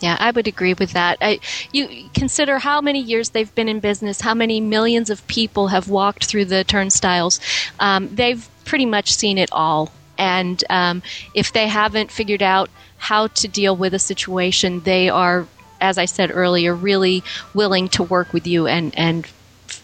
Yeah, 0.00 0.16
I 0.18 0.32
would 0.32 0.48
agree 0.48 0.74
with 0.74 0.92
that. 0.92 1.18
I, 1.20 1.38
you 1.72 2.08
consider 2.12 2.58
how 2.58 2.80
many 2.80 3.00
years 3.00 3.30
they've 3.30 3.54
been 3.54 3.68
in 3.68 3.78
business, 3.78 4.20
how 4.20 4.34
many 4.34 4.60
millions 4.60 5.10
of 5.10 5.24
people 5.28 5.68
have 5.68 5.88
walked 5.88 6.24
through 6.24 6.46
the 6.46 6.64
turnstiles. 6.64 7.38
Um, 7.78 8.12
they've 8.12 8.48
pretty 8.64 8.86
much 8.86 9.14
seen 9.14 9.38
it 9.38 9.50
all. 9.52 9.92
And 10.18 10.62
um, 10.70 11.02
if 11.34 11.52
they 11.52 11.68
haven't 11.68 12.10
figured 12.10 12.42
out 12.42 12.68
how 12.98 13.28
to 13.28 13.48
deal 13.48 13.76
with 13.76 13.94
a 13.94 13.98
situation, 13.98 14.80
they 14.80 15.08
are, 15.08 15.46
as 15.82 15.98
I 15.98 16.06
said 16.06 16.30
earlier, 16.32 16.74
really 16.74 17.22
willing 17.52 17.88
to 17.90 18.02
work 18.02 18.32
with 18.32 18.46
you 18.46 18.66
and, 18.66 18.96
and 18.96 19.26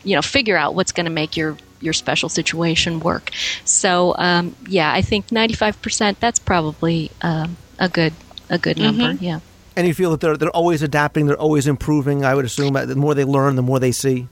you 0.04 0.14
know 0.14 0.22
figure 0.22 0.56
out 0.56 0.74
what's 0.74 0.92
going 0.92 1.06
to 1.06 1.12
make 1.12 1.36
your 1.36 1.56
your 1.80 1.92
special 1.92 2.28
situation 2.28 3.00
work. 3.00 3.30
So 3.64 4.14
um, 4.16 4.56
yeah, 4.66 4.92
I 4.92 5.02
think 5.02 5.30
ninety 5.30 5.54
five 5.54 5.80
percent. 5.82 6.20
That's 6.20 6.38
probably 6.38 7.10
um, 7.20 7.56
a 7.78 7.88
good 7.88 8.12
a 8.48 8.58
good 8.58 8.78
number. 8.78 9.04
Mm-hmm. 9.04 9.24
Yeah. 9.24 9.40
And 9.76 9.86
you 9.86 9.94
feel 9.94 10.10
that 10.12 10.20
they're 10.20 10.36
they're 10.36 10.50
always 10.50 10.82
adapting, 10.82 11.26
they're 11.26 11.36
always 11.36 11.66
improving. 11.66 12.24
I 12.24 12.34
would 12.34 12.44
assume 12.44 12.74
the 12.74 12.96
more 12.96 13.14
they 13.14 13.24
learn, 13.24 13.56
the 13.56 13.62
more 13.62 13.78
they 13.78 13.92
see. 13.92 14.28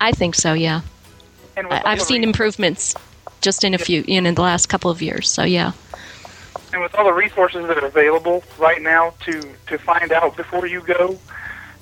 I 0.00 0.12
think 0.12 0.34
so. 0.34 0.52
Yeah. 0.52 0.80
I, 1.56 1.90
have 1.90 2.00
seen 2.00 2.24
improvements 2.24 2.94
just 3.42 3.62
in 3.62 3.74
a 3.74 3.78
few 3.78 4.02
in, 4.08 4.24
in 4.24 4.34
the 4.34 4.42
last 4.42 4.68
couple 4.68 4.90
of 4.90 5.02
years. 5.02 5.28
So 5.28 5.44
yeah. 5.44 5.72
And 6.72 6.80
with 6.80 6.94
all 6.94 7.04
the 7.04 7.12
resources 7.12 7.66
that 7.68 7.78
are 7.78 7.86
available 7.86 8.42
right 8.58 8.80
now 8.80 9.14
to 9.20 9.42
to 9.66 9.78
find 9.78 10.12
out 10.12 10.36
before 10.36 10.66
you 10.66 10.80
go, 10.80 11.18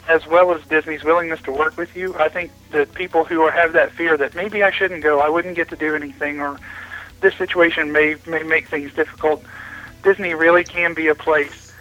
as 0.08 0.26
well 0.26 0.52
as 0.52 0.62
Disney's 0.66 1.04
willingness 1.04 1.40
to 1.42 1.52
work 1.52 1.76
with 1.76 1.94
you, 1.96 2.16
I 2.18 2.28
think 2.28 2.50
that 2.72 2.92
people 2.94 3.24
who 3.24 3.42
are, 3.42 3.50
have 3.50 3.72
that 3.74 3.92
fear 3.92 4.16
that 4.16 4.34
maybe 4.34 4.62
I 4.62 4.70
shouldn't 4.70 5.02
go, 5.02 5.20
I 5.20 5.28
wouldn't 5.28 5.54
get 5.54 5.68
to 5.68 5.76
do 5.76 5.94
anything, 5.94 6.40
or 6.40 6.58
this 7.20 7.34
situation 7.36 7.92
may 7.92 8.16
may 8.26 8.42
make 8.42 8.68
things 8.68 8.92
difficult. 8.94 9.44
Disney 10.02 10.34
really 10.34 10.64
can 10.64 10.94
be 10.94 11.08
a 11.08 11.14
place 11.14 11.72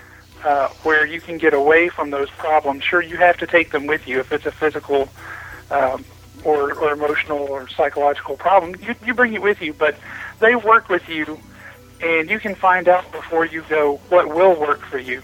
uh, 0.43 0.67
where 0.83 1.05
you 1.05 1.19
can 1.19 1.37
get 1.37 1.53
away 1.53 1.89
from 1.89 2.11
those 2.11 2.29
problems. 2.31 2.83
Sure, 2.83 3.01
you 3.01 3.17
have 3.17 3.37
to 3.37 3.47
take 3.47 3.71
them 3.71 3.87
with 3.87 4.07
you 4.07 4.19
if 4.19 4.31
it's 4.31 4.45
a 4.45 4.51
physical 4.51 5.09
um, 5.71 6.05
or, 6.43 6.73
or 6.73 6.91
emotional 6.91 7.39
or 7.39 7.67
psychological 7.69 8.37
problem. 8.37 8.75
You, 8.81 8.95
you 9.05 9.13
bring 9.13 9.33
it 9.33 9.41
with 9.41 9.61
you, 9.61 9.73
but 9.73 9.95
they 10.39 10.55
work 10.55 10.89
with 10.89 11.07
you, 11.09 11.39
and 12.01 12.29
you 12.29 12.39
can 12.39 12.55
find 12.55 12.87
out 12.87 13.11
before 13.11 13.45
you 13.45 13.63
go 13.69 13.97
what 14.09 14.27
will 14.29 14.59
work 14.59 14.81
for 14.85 14.99
you. 14.99 15.21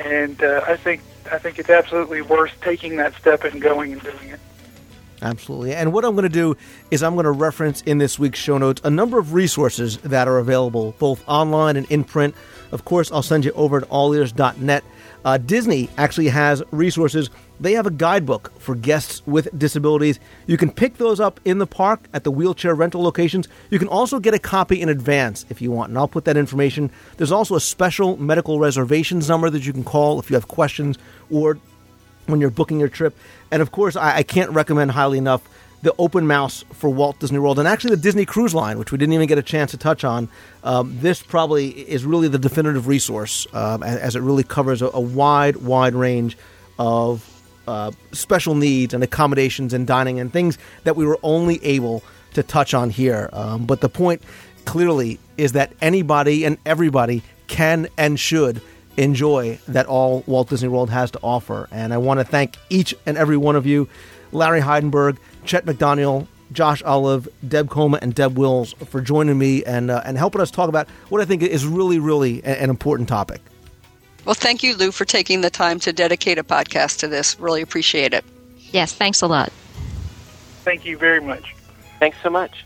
And 0.00 0.42
uh, 0.42 0.62
I 0.66 0.76
think 0.76 1.02
I 1.30 1.38
think 1.38 1.58
it's 1.58 1.70
absolutely 1.70 2.22
worth 2.22 2.52
taking 2.60 2.96
that 2.96 3.14
step 3.14 3.44
and 3.44 3.60
going 3.60 3.92
and 3.92 4.02
doing 4.02 4.28
it. 4.30 4.40
Absolutely. 5.22 5.74
And 5.74 5.92
what 5.92 6.04
I'm 6.04 6.14
going 6.14 6.24
to 6.24 6.28
do 6.28 6.54
is 6.90 7.02
I'm 7.02 7.14
going 7.14 7.24
to 7.24 7.30
reference 7.30 7.80
in 7.82 7.96
this 7.96 8.18
week's 8.18 8.38
show 8.38 8.58
notes 8.58 8.82
a 8.84 8.90
number 8.90 9.18
of 9.18 9.32
resources 9.32 9.96
that 9.98 10.28
are 10.28 10.38
available 10.38 10.94
both 10.98 11.26
online 11.26 11.76
and 11.76 11.90
in 11.90 12.04
print. 12.04 12.34
Of 12.72 12.84
course, 12.84 13.10
I'll 13.10 13.22
send 13.22 13.44
you 13.44 13.52
over 13.52 13.80
to 13.80 13.86
allears.net. 13.86 14.84
Uh, 15.24 15.38
Disney 15.38 15.88
actually 15.96 16.28
has 16.28 16.62
resources 16.72 17.30
they 17.60 17.72
have 17.72 17.86
a 17.86 17.90
guidebook 17.90 18.52
for 18.58 18.74
guests 18.74 19.22
with 19.26 19.56
disabilities. 19.56 20.18
You 20.46 20.56
can 20.56 20.70
pick 20.70 20.96
those 20.96 21.20
up 21.20 21.40
in 21.44 21.58
the 21.58 21.66
park 21.66 22.00
at 22.12 22.24
the 22.24 22.30
wheelchair 22.30 22.74
rental 22.74 23.02
locations. 23.02 23.48
You 23.70 23.78
can 23.78 23.88
also 23.88 24.18
get 24.18 24.34
a 24.34 24.38
copy 24.38 24.80
in 24.80 24.88
advance 24.88 25.46
if 25.50 25.62
you 25.62 25.70
want, 25.70 25.90
and 25.90 25.98
I'll 25.98 26.08
put 26.08 26.24
that 26.24 26.36
information. 26.36 26.90
There's 27.16 27.32
also 27.32 27.54
a 27.54 27.60
special 27.60 28.16
medical 28.16 28.58
reservations 28.58 29.28
number 29.28 29.50
that 29.50 29.64
you 29.64 29.72
can 29.72 29.84
call 29.84 30.18
if 30.18 30.30
you 30.30 30.34
have 30.34 30.48
questions 30.48 30.98
or 31.30 31.58
when 32.26 32.40
you're 32.40 32.50
booking 32.50 32.80
your 32.80 32.88
trip. 32.88 33.16
And 33.50 33.62
of 33.62 33.70
course, 33.70 33.96
I, 33.96 34.16
I 34.16 34.22
can't 34.22 34.50
recommend 34.50 34.90
highly 34.90 35.18
enough 35.18 35.42
the 35.82 35.94
open 35.98 36.26
mouse 36.26 36.64
for 36.72 36.88
Walt 36.88 37.18
Disney 37.20 37.38
World 37.38 37.58
and 37.58 37.68
actually 37.68 37.90
the 37.90 38.02
Disney 38.02 38.24
Cruise 38.24 38.54
Line, 38.54 38.78
which 38.78 38.90
we 38.90 38.96
didn't 38.96 39.12
even 39.12 39.28
get 39.28 39.36
a 39.36 39.42
chance 39.42 39.72
to 39.72 39.76
touch 39.76 40.02
on. 40.02 40.30
Um, 40.64 40.98
this 41.00 41.22
probably 41.22 41.68
is 41.68 42.06
really 42.06 42.26
the 42.26 42.38
definitive 42.38 42.88
resource 42.88 43.46
um, 43.52 43.82
as 43.82 44.16
it 44.16 44.20
really 44.20 44.44
covers 44.44 44.80
a, 44.80 44.86
a 44.94 45.00
wide, 45.00 45.56
wide 45.56 45.94
range 45.94 46.38
of 46.78 47.30
uh, 47.66 47.90
special 48.12 48.54
needs 48.54 48.94
and 48.94 49.02
accommodations 49.02 49.72
and 49.72 49.86
dining 49.86 50.20
and 50.20 50.32
things 50.32 50.58
that 50.84 50.96
we 50.96 51.06
were 51.06 51.18
only 51.22 51.64
able 51.64 52.02
to 52.34 52.42
touch 52.42 52.74
on 52.74 52.90
here. 52.90 53.30
Um, 53.32 53.64
but 53.64 53.80
the 53.80 53.88
point 53.88 54.22
clearly 54.64 55.18
is 55.36 55.52
that 55.52 55.72
anybody 55.80 56.44
and 56.44 56.58
everybody 56.66 57.22
can 57.46 57.88
and 57.96 58.18
should 58.18 58.60
enjoy 58.96 59.58
that 59.68 59.86
all 59.86 60.22
Walt 60.26 60.48
Disney 60.48 60.68
World 60.68 60.90
has 60.90 61.10
to 61.12 61.20
offer. 61.22 61.68
And 61.70 61.92
I 61.92 61.98
want 61.98 62.20
to 62.20 62.24
thank 62.24 62.56
each 62.70 62.94
and 63.06 63.16
every 63.16 63.36
one 63.36 63.56
of 63.56 63.66
you 63.66 63.88
Larry 64.32 64.60
Heidenberg, 64.60 65.18
Chet 65.44 65.64
McDaniel, 65.64 66.26
Josh 66.52 66.82
Olive, 66.82 67.28
Deb 67.46 67.70
Koma, 67.70 67.98
and 68.02 68.14
Deb 68.14 68.36
Wills 68.36 68.72
for 68.72 69.00
joining 69.00 69.38
me 69.38 69.64
and, 69.64 69.90
uh, 69.90 70.02
and 70.04 70.18
helping 70.18 70.40
us 70.40 70.50
talk 70.50 70.68
about 70.68 70.88
what 71.08 71.20
I 71.20 71.24
think 71.24 71.42
is 71.42 71.66
really, 71.66 71.98
really 71.98 72.42
an 72.44 72.70
important 72.70 73.08
topic. 73.08 73.40
Well, 74.24 74.34
thank 74.34 74.62
you, 74.62 74.76
Lou, 74.76 74.90
for 74.90 75.04
taking 75.04 75.42
the 75.42 75.50
time 75.50 75.78
to 75.80 75.92
dedicate 75.92 76.38
a 76.38 76.44
podcast 76.44 76.98
to 77.00 77.08
this. 77.08 77.38
Really 77.38 77.62
appreciate 77.62 78.14
it. 78.14 78.24
Yes, 78.72 78.92
thanks 78.92 79.20
a 79.20 79.26
lot. 79.26 79.52
Thank 80.64 80.84
you 80.84 80.96
very 80.96 81.20
much. 81.20 81.54
Thanks 82.00 82.16
so 82.22 82.30
much. 82.30 82.64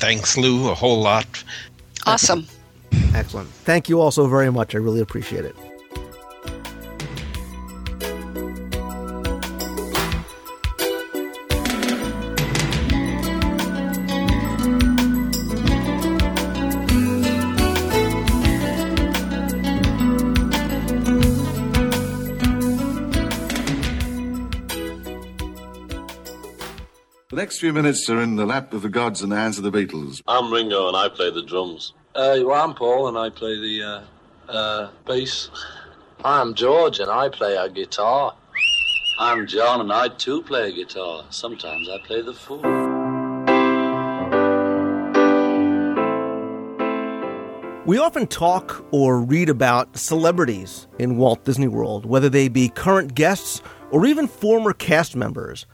Thanks, 0.00 0.36
Lou, 0.36 0.70
a 0.70 0.74
whole 0.74 1.00
lot. 1.00 1.26
Awesome. 2.06 2.46
Excellent. 3.14 3.48
Thank 3.48 3.88
you 3.88 4.00
all 4.00 4.10
so 4.10 4.26
very 4.26 4.50
much. 4.50 4.74
I 4.74 4.78
really 4.78 5.00
appreciate 5.00 5.44
it. 5.44 5.56
Next 27.48 27.60
few 27.60 27.72
minutes 27.72 28.10
are 28.10 28.20
in 28.20 28.36
the 28.36 28.44
lap 28.44 28.74
of 28.74 28.82
the 28.82 28.90
gods 28.90 29.22
and 29.22 29.32
the 29.32 29.36
hands 29.36 29.56
of 29.56 29.64
the 29.64 29.70
Beatles. 29.70 30.20
I'm 30.28 30.52
Ringo 30.52 30.88
and 30.88 30.94
I 30.94 31.08
play 31.08 31.30
the 31.30 31.40
drums. 31.40 31.94
Uh, 32.14 32.40
well, 32.44 32.62
I'm 32.62 32.74
Paul 32.74 33.08
and 33.08 33.16
I 33.16 33.30
play 33.30 33.58
the 33.58 33.82
uh, 33.82 34.52
uh, 34.52 34.90
bass. 35.06 35.48
I'm 36.22 36.52
George 36.52 37.00
and 37.00 37.10
I 37.10 37.30
play 37.30 37.56
a 37.56 37.70
guitar. 37.70 38.36
I'm 39.18 39.46
John 39.46 39.80
and 39.80 39.90
I 39.90 40.08
too 40.08 40.42
play 40.42 40.68
a 40.68 40.72
guitar. 40.74 41.24
Sometimes 41.30 41.88
I 41.88 42.06
play 42.06 42.20
the 42.20 42.34
fool. 42.34 42.60
We 47.86 47.96
often 47.96 48.26
talk 48.26 48.84
or 48.90 49.22
read 49.22 49.48
about 49.48 49.96
celebrities 49.96 50.86
in 50.98 51.16
Walt 51.16 51.46
Disney 51.46 51.68
World, 51.68 52.04
whether 52.04 52.28
they 52.28 52.48
be 52.48 52.68
current 52.68 53.14
guests 53.14 53.62
or 53.90 54.04
even 54.04 54.26
former 54.26 54.74
cast 54.74 55.16
members. 55.16 55.64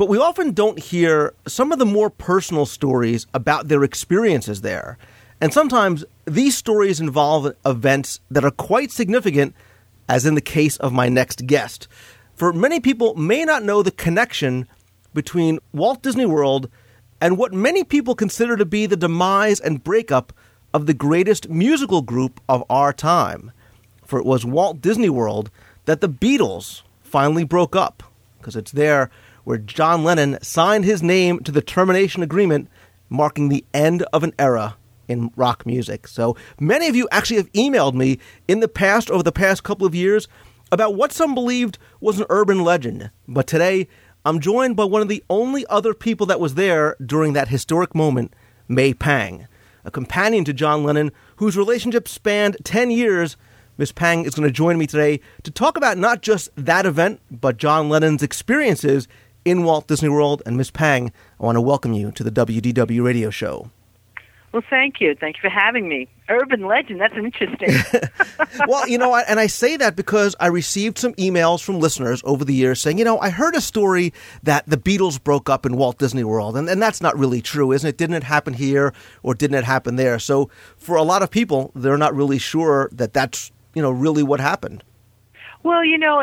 But 0.00 0.08
we 0.08 0.16
often 0.16 0.52
don't 0.52 0.78
hear 0.78 1.34
some 1.46 1.72
of 1.72 1.78
the 1.78 1.84
more 1.84 2.08
personal 2.08 2.64
stories 2.64 3.26
about 3.34 3.68
their 3.68 3.84
experiences 3.84 4.62
there. 4.62 4.96
And 5.42 5.52
sometimes 5.52 6.06
these 6.24 6.56
stories 6.56 7.00
involve 7.00 7.54
events 7.66 8.18
that 8.30 8.42
are 8.42 8.50
quite 8.50 8.90
significant, 8.90 9.54
as 10.08 10.24
in 10.24 10.36
the 10.36 10.40
case 10.40 10.78
of 10.78 10.94
my 10.94 11.10
next 11.10 11.46
guest. 11.46 11.86
For 12.34 12.50
many 12.50 12.80
people 12.80 13.14
may 13.14 13.44
not 13.44 13.62
know 13.62 13.82
the 13.82 13.90
connection 13.90 14.66
between 15.12 15.58
Walt 15.74 16.02
Disney 16.02 16.24
World 16.24 16.70
and 17.20 17.36
what 17.36 17.52
many 17.52 17.84
people 17.84 18.14
consider 18.14 18.56
to 18.56 18.64
be 18.64 18.86
the 18.86 18.96
demise 18.96 19.60
and 19.60 19.84
breakup 19.84 20.32
of 20.72 20.86
the 20.86 20.94
greatest 20.94 21.50
musical 21.50 22.00
group 22.00 22.40
of 22.48 22.64
our 22.70 22.94
time. 22.94 23.52
For 24.06 24.18
it 24.18 24.24
was 24.24 24.46
Walt 24.46 24.80
Disney 24.80 25.10
World 25.10 25.50
that 25.84 26.00
the 26.00 26.08
Beatles 26.08 26.84
finally 27.02 27.44
broke 27.44 27.76
up, 27.76 28.02
because 28.38 28.56
it's 28.56 28.72
there 28.72 29.10
where 29.44 29.58
John 29.58 30.04
Lennon 30.04 30.38
signed 30.42 30.84
his 30.84 31.02
name 31.02 31.40
to 31.40 31.52
the 31.52 31.62
termination 31.62 32.22
agreement, 32.22 32.68
marking 33.08 33.48
the 33.48 33.64
end 33.74 34.02
of 34.12 34.22
an 34.22 34.32
era 34.38 34.76
in 35.08 35.32
rock 35.36 35.66
music. 35.66 36.06
So 36.06 36.36
many 36.58 36.88
of 36.88 36.96
you 36.96 37.08
actually 37.10 37.38
have 37.38 37.52
emailed 37.52 37.94
me 37.94 38.18
in 38.46 38.60
the 38.60 38.68
past, 38.68 39.10
over 39.10 39.22
the 39.22 39.32
past 39.32 39.64
couple 39.64 39.86
of 39.86 39.94
years, 39.94 40.28
about 40.72 40.94
what 40.94 41.12
some 41.12 41.34
believed 41.34 41.78
was 42.00 42.20
an 42.20 42.26
urban 42.30 42.62
legend. 42.62 43.10
But 43.26 43.46
today, 43.46 43.88
I'm 44.24 44.40
joined 44.40 44.76
by 44.76 44.84
one 44.84 45.02
of 45.02 45.08
the 45.08 45.24
only 45.28 45.66
other 45.66 45.94
people 45.94 46.26
that 46.26 46.40
was 46.40 46.54
there 46.54 46.96
during 47.04 47.32
that 47.32 47.48
historic 47.48 47.94
moment, 47.94 48.34
May 48.68 48.94
Pang, 48.94 49.48
a 49.84 49.90
companion 49.90 50.44
to 50.44 50.52
John 50.52 50.84
Lennon 50.84 51.10
whose 51.36 51.56
relationship 51.56 52.06
spanned 52.06 52.58
10 52.64 52.90
years. 52.90 53.36
Miss 53.78 53.92
Pang 53.92 54.26
is 54.26 54.34
going 54.34 54.46
to 54.46 54.52
join 54.52 54.76
me 54.76 54.86
today 54.86 55.20
to 55.42 55.50
talk 55.50 55.78
about 55.78 55.96
not 55.96 56.20
just 56.20 56.50
that 56.54 56.84
event, 56.84 57.20
but 57.30 57.56
John 57.56 57.88
Lennon's 57.88 58.22
experiences 58.22 59.08
in 59.44 59.64
Walt 59.64 59.86
Disney 59.86 60.08
World. 60.08 60.42
And 60.46 60.56
Miss 60.56 60.70
Pang, 60.70 61.12
I 61.38 61.44
want 61.44 61.56
to 61.56 61.60
welcome 61.60 61.92
you 61.92 62.10
to 62.12 62.24
the 62.24 62.30
WDW 62.30 63.04
radio 63.04 63.30
show. 63.30 63.70
Well, 64.52 64.62
thank 64.68 65.00
you. 65.00 65.14
Thank 65.14 65.36
you 65.36 65.42
for 65.42 65.48
having 65.48 65.88
me. 65.88 66.08
Urban 66.28 66.66
legend, 66.66 67.00
that's 67.00 67.14
interesting. 67.14 68.00
well, 68.66 68.88
you 68.88 68.98
know, 68.98 69.14
and 69.14 69.38
I 69.38 69.46
say 69.46 69.76
that 69.76 69.94
because 69.94 70.34
I 70.40 70.48
received 70.48 70.98
some 70.98 71.14
emails 71.14 71.62
from 71.62 71.78
listeners 71.78 72.20
over 72.24 72.44
the 72.44 72.54
years 72.54 72.80
saying, 72.80 72.98
you 72.98 73.04
know, 73.04 73.18
I 73.20 73.30
heard 73.30 73.54
a 73.54 73.60
story 73.60 74.12
that 74.42 74.66
the 74.66 74.76
Beatles 74.76 75.22
broke 75.22 75.48
up 75.48 75.64
in 75.64 75.76
Walt 75.76 75.98
Disney 75.98 76.24
World, 76.24 76.56
and, 76.56 76.68
and 76.68 76.82
that's 76.82 77.00
not 77.00 77.16
really 77.16 77.40
true, 77.40 77.70
isn't 77.70 77.88
it? 77.88 77.96
Didn't 77.96 78.16
it 78.16 78.24
happen 78.24 78.54
here 78.54 78.92
or 79.22 79.34
didn't 79.34 79.56
it 79.56 79.64
happen 79.64 79.94
there? 79.94 80.18
So 80.18 80.50
for 80.76 80.96
a 80.96 81.04
lot 81.04 81.22
of 81.22 81.30
people, 81.30 81.70
they're 81.76 81.96
not 81.96 82.14
really 82.16 82.38
sure 82.38 82.88
that 82.92 83.12
that's, 83.12 83.52
you 83.74 83.82
know, 83.82 83.92
really 83.92 84.24
what 84.24 84.40
happened. 84.40 84.82
Well, 85.62 85.84
you 85.84 85.98
know, 85.98 86.22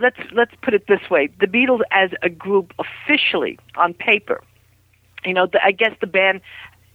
let's 0.00 0.18
let's 0.32 0.52
put 0.62 0.74
it 0.74 0.86
this 0.86 1.10
way: 1.10 1.28
the 1.40 1.46
Beatles, 1.46 1.80
as 1.90 2.10
a 2.22 2.28
group, 2.28 2.72
officially 2.78 3.58
on 3.76 3.92
paper, 3.94 4.40
you 5.24 5.34
know, 5.34 5.46
the, 5.46 5.62
I 5.64 5.72
guess 5.72 5.92
the 6.00 6.06
band 6.06 6.40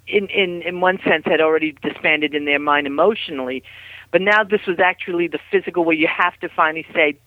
in, 0.07 0.27
in, 0.27 0.61
in 0.61 0.81
one 0.81 0.99
sense, 1.07 1.23
had 1.25 1.41
already 1.41 1.75
disbanded 1.83 2.33
in 2.33 2.45
their 2.45 2.59
mind 2.59 2.87
emotionally. 2.87 3.63
But 4.11 4.21
now 4.21 4.43
this 4.43 4.61
was 4.67 4.79
actually 4.79 5.27
the 5.27 5.39
physical 5.51 5.85
where 5.85 5.95
you 5.95 6.07
have 6.07 6.37
to 6.39 6.49
finally 6.49 6.85
say, 6.93 7.17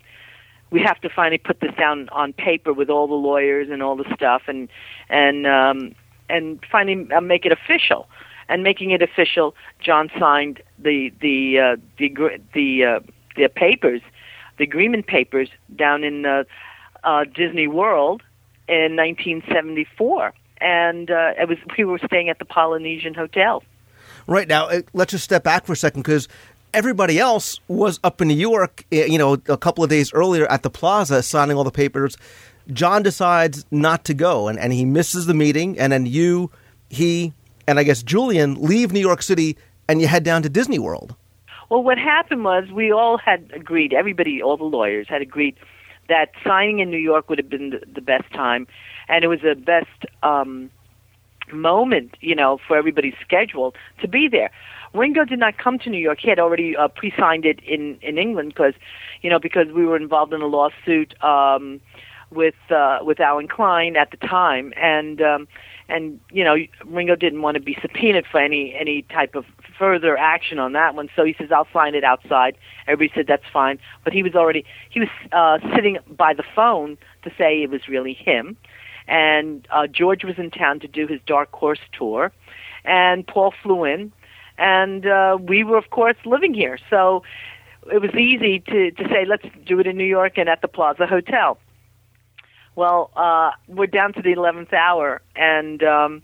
we 0.71 0.83
have 0.83 1.01
to 1.01 1.09
finally 1.09 1.39
put 1.39 1.61
this 1.61 1.73
down 1.79 2.09
on 2.11 2.33
paper 2.33 2.73
with 2.73 2.91
all 2.91 3.07
the 3.07 3.15
lawyers 3.15 3.69
and 3.71 3.83
all 3.83 3.97
the 3.97 4.11
stuff, 4.15 4.43
and 4.49 4.69
and 5.09 5.47
um, 5.47 5.95
and 6.29 6.65
finally 6.71 7.11
uh, 7.13 7.21
make 7.21 7.47
it 7.47 7.53
official. 7.53 8.09
And 8.47 8.63
making 8.63 8.91
it 8.91 9.01
official, 9.01 9.55
John 9.81 10.11
signed 10.19 10.63
the 10.79 11.13
the 11.21 11.59
uh, 11.59 11.77
the 11.99 12.41
the 12.53 12.85
uh, 12.85 13.01
the 13.37 13.49
papers, 13.49 14.03
the 14.59 14.65
agreement 14.65 15.07
papers 15.07 15.49
down 15.75 16.05
in 16.05 16.27
uh, 16.27 16.45
uh, 17.03 17.25
Disney 17.25 17.67
World 17.67 18.23
in 18.69 18.97
1974 18.97 20.33
and 20.65 21.11
uh, 21.11 21.33
it 21.39 21.49
was 21.49 21.59
we 21.77 21.85
were 21.85 22.01
staying 22.07 22.31
at 22.31 22.39
the 22.39 22.45
Polynesian 22.45 23.15
Hotel. 23.15 23.63
Right 24.27 24.49
now, 24.49 24.69
uh, 24.69 24.83
let's 24.95 25.11
just 25.11 25.25
step 25.25 25.45
back 25.45 25.67
for 25.67 25.75
a 25.75 25.77
second 25.77 26.03
because 26.03 26.29
everybody 26.73 27.19
else 27.19 27.61
was 27.69 28.01
up 28.03 28.23
in 28.23 28.29
New 28.29 28.35
York. 28.35 28.85
You 28.91 29.19
know, 29.19 29.35
a 29.35 29.59
couple 29.59 29.85
of 29.85 29.91
days 29.91 30.13
earlier 30.13 30.47
at 30.51 30.63
the 30.63 30.71
Plaza 30.71 31.23
signing 31.23 31.57
all 31.57 31.65
the 31.65 31.71
papers. 31.71 32.17
John 32.73 33.03
decides 33.03 33.67
not 33.71 34.07
to 34.07 34.15
go, 34.15 34.49
and, 34.49 34.59
and 34.59 34.73
he 34.73 34.87
misses 34.87 35.27
the 35.27 35.35
meeting. 35.35 35.79
And 35.79 35.93
then 35.93 36.07
you, 36.07 36.51
he, 36.89 37.35
and 37.67 37.79
I 37.79 37.83
guess 37.83 38.03
Julian 38.03 38.55
leave 38.55 38.91
New 38.91 39.01
York 39.01 39.21
City, 39.21 39.59
and 39.87 40.01
you 40.01 40.07
head 40.07 40.25
down 40.25 40.43
to 40.43 40.49
Disney 40.49 40.79
World. 40.79 41.15
Well, 41.71 41.83
what 41.83 41.99
happened 41.99 42.45
was 42.45 42.71
we 42.71 42.93
all 42.93 43.19
had 43.19 43.51
agreed. 43.55 43.93
Everybody, 43.93 44.43
all 44.43 44.57
the 44.57 44.65
lawyers 44.65 45.07
had 45.09 45.23
agreed 45.23 45.57
that 46.09 46.33
signing 46.45 46.81
in 46.81 46.91
New 46.91 46.99
York 46.99 47.29
would 47.29 47.39
have 47.39 47.49
been 47.49 47.71
the, 47.71 47.81
the 47.93 48.01
best 48.01 48.31
time, 48.33 48.67
and 49.09 49.25
it 49.25 49.29
was 49.29 49.41
the 49.41 49.55
best 49.55 50.07
um, 50.23 50.71
moment, 51.53 52.17
you 52.21 52.35
know, 52.35 52.59
for 52.67 52.77
everybody's 52.77 53.15
schedule 53.21 53.75
to 54.01 54.09
be 54.09 54.29
there. 54.29 54.51
Ringo 54.93 55.25
did 55.25 55.39
not 55.39 55.59
come 55.59 55.79
to 55.81 55.91
New 55.91 55.99
York. 55.99 56.19
He 56.21 56.29
had 56.29 56.39
already 56.39 56.77
uh, 56.77 56.89
pre-signed 56.89 57.45
it 57.45 57.61
in 57.65 57.99
in 58.01 58.19
England 58.19 58.51
because, 58.51 58.75
you 59.23 59.31
know, 59.31 59.39
because 59.41 59.69
we 59.69 59.85
were 59.85 59.97
involved 59.97 60.33
in 60.33 60.41
a 60.41 60.47
lawsuit 60.47 61.21
um, 61.23 61.81
with 62.31 62.55
uh, 62.71 62.99
with 63.03 63.21
Allen 63.21 63.49
Klein 63.49 63.97
at 63.97 64.11
the 64.11 64.17
time, 64.17 64.73
and 64.77 65.21
um, 65.21 65.49
and 65.89 66.21
you 66.31 66.45
know, 66.45 66.57
Ringo 66.85 67.17
didn't 67.17 67.43
want 67.43 67.57
to 67.57 67.61
be 67.61 67.77
subpoenaed 67.81 68.27
for 68.31 68.41
any 68.41 68.75
any 68.75 69.03
type 69.03 69.35
of 69.35 69.45
further 69.79 70.17
action 70.17 70.59
on 70.59 70.73
that 70.73 70.95
one. 70.95 71.09
So 71.17 71.25
he 71.25 71.35
says, 71.39 71.51
"I'll 71.53 71.69
sign 71.73 71.95
it 71.95 72.05
outside." 72.05 72.57
Everybody 72.87 73.13
said 73.15 73.27
that's 73.27 73.49
fine, 73.53 73.79
but 74.03 74.13
he 74.13 74.23
was 74.23 74.35
already 74.35 74.65
he 74.91 75.01
was 75.01 75.09
uh, 75.33 75.59
sitting 75.75 75.99
by 76.09 76.35
the 76.35 76.45
phone 76.55 76.99
to 77.23 77.31
say 77.39 77.63
it 77.63 77.71
was 77.71 77.89
really 77.89 78.15
him 78.15 78.57
and 79.07 79.67
uh, 79.71 79.87
George 79.87 80.25
was 80.25 80.39
in 80.39 80.51
town 80.51 80.81
to 80.81 80.89
do 80.89 81.07
his 81.07 81.21
Dark 81.27 81.53
Horse 81.53 81.81
tour, 81.93 82.33
and 82.85 83.27
Paul 83.27 83.53
flew 83.63 83.85
in, 83.85 84.13
and 84.59 85.07
uh, 85.07 85.39
we 85.41 85.65
were 85.65 85.77
of 85.77 85.91
course 85.91 86.17
living 86.25 86.55
here, 86.55 86.79
so 86.91 87.23
it 87.93 88.01
was 88.01 88.15
easy 88.15 88.61
to 88.61 88.91
to 88.93 89.09
say 89.09 89.25
let's 89.27 89.47
do 89.67 89.79
it 89.81 89.87
in 89.87 89.97
New 89.97 90.05
York 90.05 90.39
and 90.39 90.49
at 90.49 90.63
the 90.63 90.69
Plaza 90.69 91.07
Hotel. 91.07 91.59
Well, 92.77 93.11
uh, 93.17 93.53
we're 93.69 93.87
down 93.87 94.13
to 94.15 94.23
the 94.23 94.33
eleventh 94.33 94.73
hour, 94.73 95.23
and 95.37 95.83
um, 95.83 96.23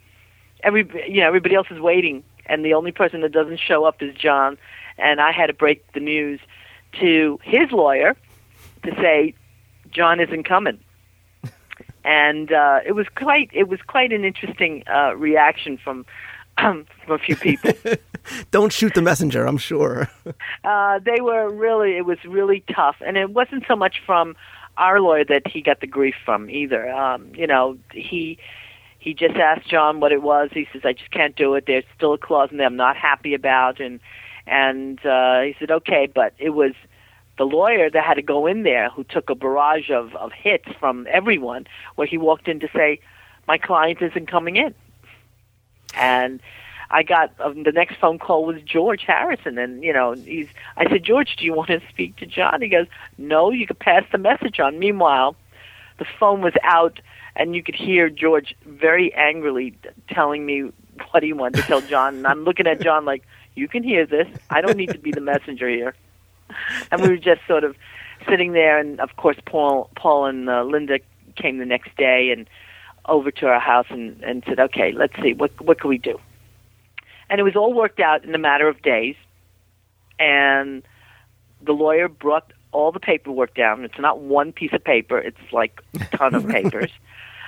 every 0.62 0.88
you 1.08 1.20
know 1.20 1.28
everybody 1.28 1.54
else 1.54 1.68
is 1.70 1.80
waiting, 1.80 2.24
and 2.46 2.64
the 2.64 2.74
only 2.74 2.92
person 2.92 3.20
that 3.20 3.32
doesn't 3.32 3.60
show 3.60 3.84
up 3.84 4.02
is 4.02 4.14
John, 4.14 4.58
and 4.98 5.20
I 5.20 5.32
had 5.32 5.46
to 5.46 5.52
break 5.52 5.92
the 5.92 6.00
news 6.00 6.40
to 7.00 7.38
his 7.42 7.70
lawyer 7.70 8.16
to 8.82 8.94
say 8.96 9.34
John 9.92 10.18
isn't 10.18 10.44
coming 10.44 10.80
and 12.04 12.52
uh, 12.52 12.80
it 12.84 12.92
was 12.92 13.06
quite 13.14 13.50
it 13.52 13.68
was 13.68 13.80
quite 13.86 14.12
an 14.12 14.24
interesting 14.24 14.82
uh, 14.92 15.14
reaction 15.16 15.78
from 15.78 16.06
um, 16.58 16.86
from 17.04 17.14
a 17.14 17.18
few 17.18 17.36
people. 17.36 17.72
Don't 18.50 18.72
shoot 18.72 18.94
the 18.94 19.02
messenger. 19.02 19.46
I'm 19.46 19.58
sure. 19.58 20.10
uh, 20.64 20.98
they 20.98 21.20
were 21.20 21.50
really 21.50 21.96
it 21.96 22.06
was 22.06 22.18
really 22.24 22.64
tough, 22.74 22.96
and 23.04 23.16
it 23.16 23.30
wasn't 23.30 23.64
so 23.66 23.76
much 23.76 24.02
from 24.04 24.36
our 24.80 25.00
lawyer 25.00 25.24
that 25.24 25.46
he 25.46 25.62
got 25.62 25.80
the 25.80 25.86
grief 25.86 26.16
from 26.24 26.50
either. 26.50 26.90
Um, 26.90 27.30
you 27.34 27.46
know, 27.46 27.78
he 27.92 28.38
he 28.98 29.14
just 29.14 29.36
asked 29.36 29.68
John 29.68 30.00
what 30.00 30.10
it 30.10 30.22
was. 30.22 30.50
He 30.52 30.66
says, 30.72 30.82
"I 30.84 30.94
just 30.94 31.12
can't 31.12 31.36
do 31.36 31.54
it. 31.54 31.64
There's 31.66 31.84
still 31.96 32.14
a 32.14 32.18
clause 32.18 32.50
in 32.50 32.56
there 32.56 32.66
I'm 32.66 32.76
not 32.76 32.96
happy 32.96 33.34
about," 33.34 33.80
and 33.80 34.00
and 34.46 35.04
uh, 35.06 35.42
he 35.42 35.54
said, 35.58 35.70
"Okay," 35.70 36.08
but 36.12 36.34
it 36.38 36.50
was 36.50 36.72
the 37.38 37.44
lawyer 37.46 37.88
that 37.88 38.04
had 38.04 38.14
to 38.14 38.22
go 38.22 38.46
in 38.46 38.64
there 38.64 38.90
who 38.90 39.04
took 39.04 39.30
a 39.30 39.34
barrage 39.34 39.90
of, 39.90 40.14
of 40.16 40.30
hits 40.30 40.68
from 40.78 41.06
everyone 41.10 41.66
where 41.94 42.06
he 42.06 42.18
walked 42.18 42.48
in 42.48 42.60
to 42.60 42.68
say, 42.74 43.00
my 43.48 43.56
client 43.56 44.02
isn't 44.02 44.26
coming 44.26 44.56
in. 44.56 44.74
And 45.94 46.40
I 46.90 47.02
got 47.04 47.32
um, 47.38 47.62
the 47.62 47.72
next 47.72 47.96
phone 48.00 48.18
call 48.18 48.44
was 48.44 48.60
George 48.62 49.04
Harrison, 49.06 49.58
and 49.58 49.82
you 49.82 49.92
know 49.92 50.12
he's. 50.12 50.48
I 50.76 50.88
said, 50.88 51.04
George, 51.04 51.36
do 51.36 51.44
you 51.44 51.54
want 51.54 51.68
to 51.68 51.80
speak 51.88 52.16
to 52.16 52.26
John? 52.26 52.60
He 52.60 52.68
goes, 52.68 52.86
No, 53.16 53.50
you 53.50 53.66
could 53.66 53.78
pass 53.78 54.04
the 54.10 54.18
message 54.18 54.58
on. 54.58 54.78
Meanwhile, 54.78 55.36
the 55.98 56.06
phone 56.18 56.40
was 56.40 56.54
out, 56.64 57.00
and 57.36 57.54
you 57.54 57.62
could 57.62 57.76
hear 57.76 58.10
George 58.10 58.54
very 58.66 59.14
angrily 59.14 59.76
telling 60.08 60.44
me 60.44 60.72
what 61.10 61.22
he 61.22 61.32
wanted 61.32 61.60
to 61.60 61.66
tell 61.66 61.80
John, 61.80 62.16
and 62.16 62.26
I'm 62.26 62.44
looking 62.44 62.66
at 62.66 62.80
John 62.80 63.04
like, 63.04 63.22
You 63.54 63.68
can 63.68 63.84
hear 63.84 64.04
this. 64.04 64.26
I 64.50 64.60
don't 64.60 64.76
need 64.76 64.90
to 64.90 64.98
be 64.98 65.12
the 65.12 65.20
messenger 65.20 65.68
here. 65.68 65.94
and 66.90 67.00
we 67.00 67.08
were 67.08 67.16
just 67.16 67.40
sort 67.46 67.62
of 67.62 67.76
sitting 68.28 68.52
there, 68.52 68.78
and 68.78 69.00
of 69.00 69.16
course, 69.16 69.36
Paul, 69.46 69.90
Paul 69.94 70.26
and 70.26 70.50
uh, 70.50 70.64
Linda 70.64 70.98
came 71.36 71.58
the 71.58 71.66
next 71.66 71.96
day 71.96 72.32
and 72.32 72.48
over 73.06 73.30
to 73.30 73.46
our 73.46 73.60
house 73.60 73.86
and, 73.90 74.22
and 74.24 74.42
said, 74.46 74.58
"Okay, 74.58 74.92
let's 74.92 75.14
see 75.22 75.34
what 75.34 75.52
what 75.60 75.80
can 75.80 75.88
we 75.88 75.98
do." 75.98 76.18
And 77.30 77.40
it 77.40 77.44
was 77.44 77.56
all 77.56 77.72
worked 77.72 78.00
out 78.00 78.24
in 78.24 78.34
a 78.34 78.38
matter 78.38 78.68
of 78.68 78.82
days, 78.82 79.16
and 80.18 80.82
the 81.62 81.72
lawyer 81.72 82.08
brought 82.08 82.52
all 82.72 82.92
the 82.92 83.00
paperwork 83.00 83.54
down. 83.54 83.84
It's 83.84 83.98
not 83.98 84.20
one 84.20 84.52
piece 84.52 84.72
of 84.72 84.84
paper; 84.84 85.18
it's 85.18 85.52
like 85.52 85.80
a 85.94 86.16
ton 86.16 86.34
of 86.34 86.46
papers 86.58 86.90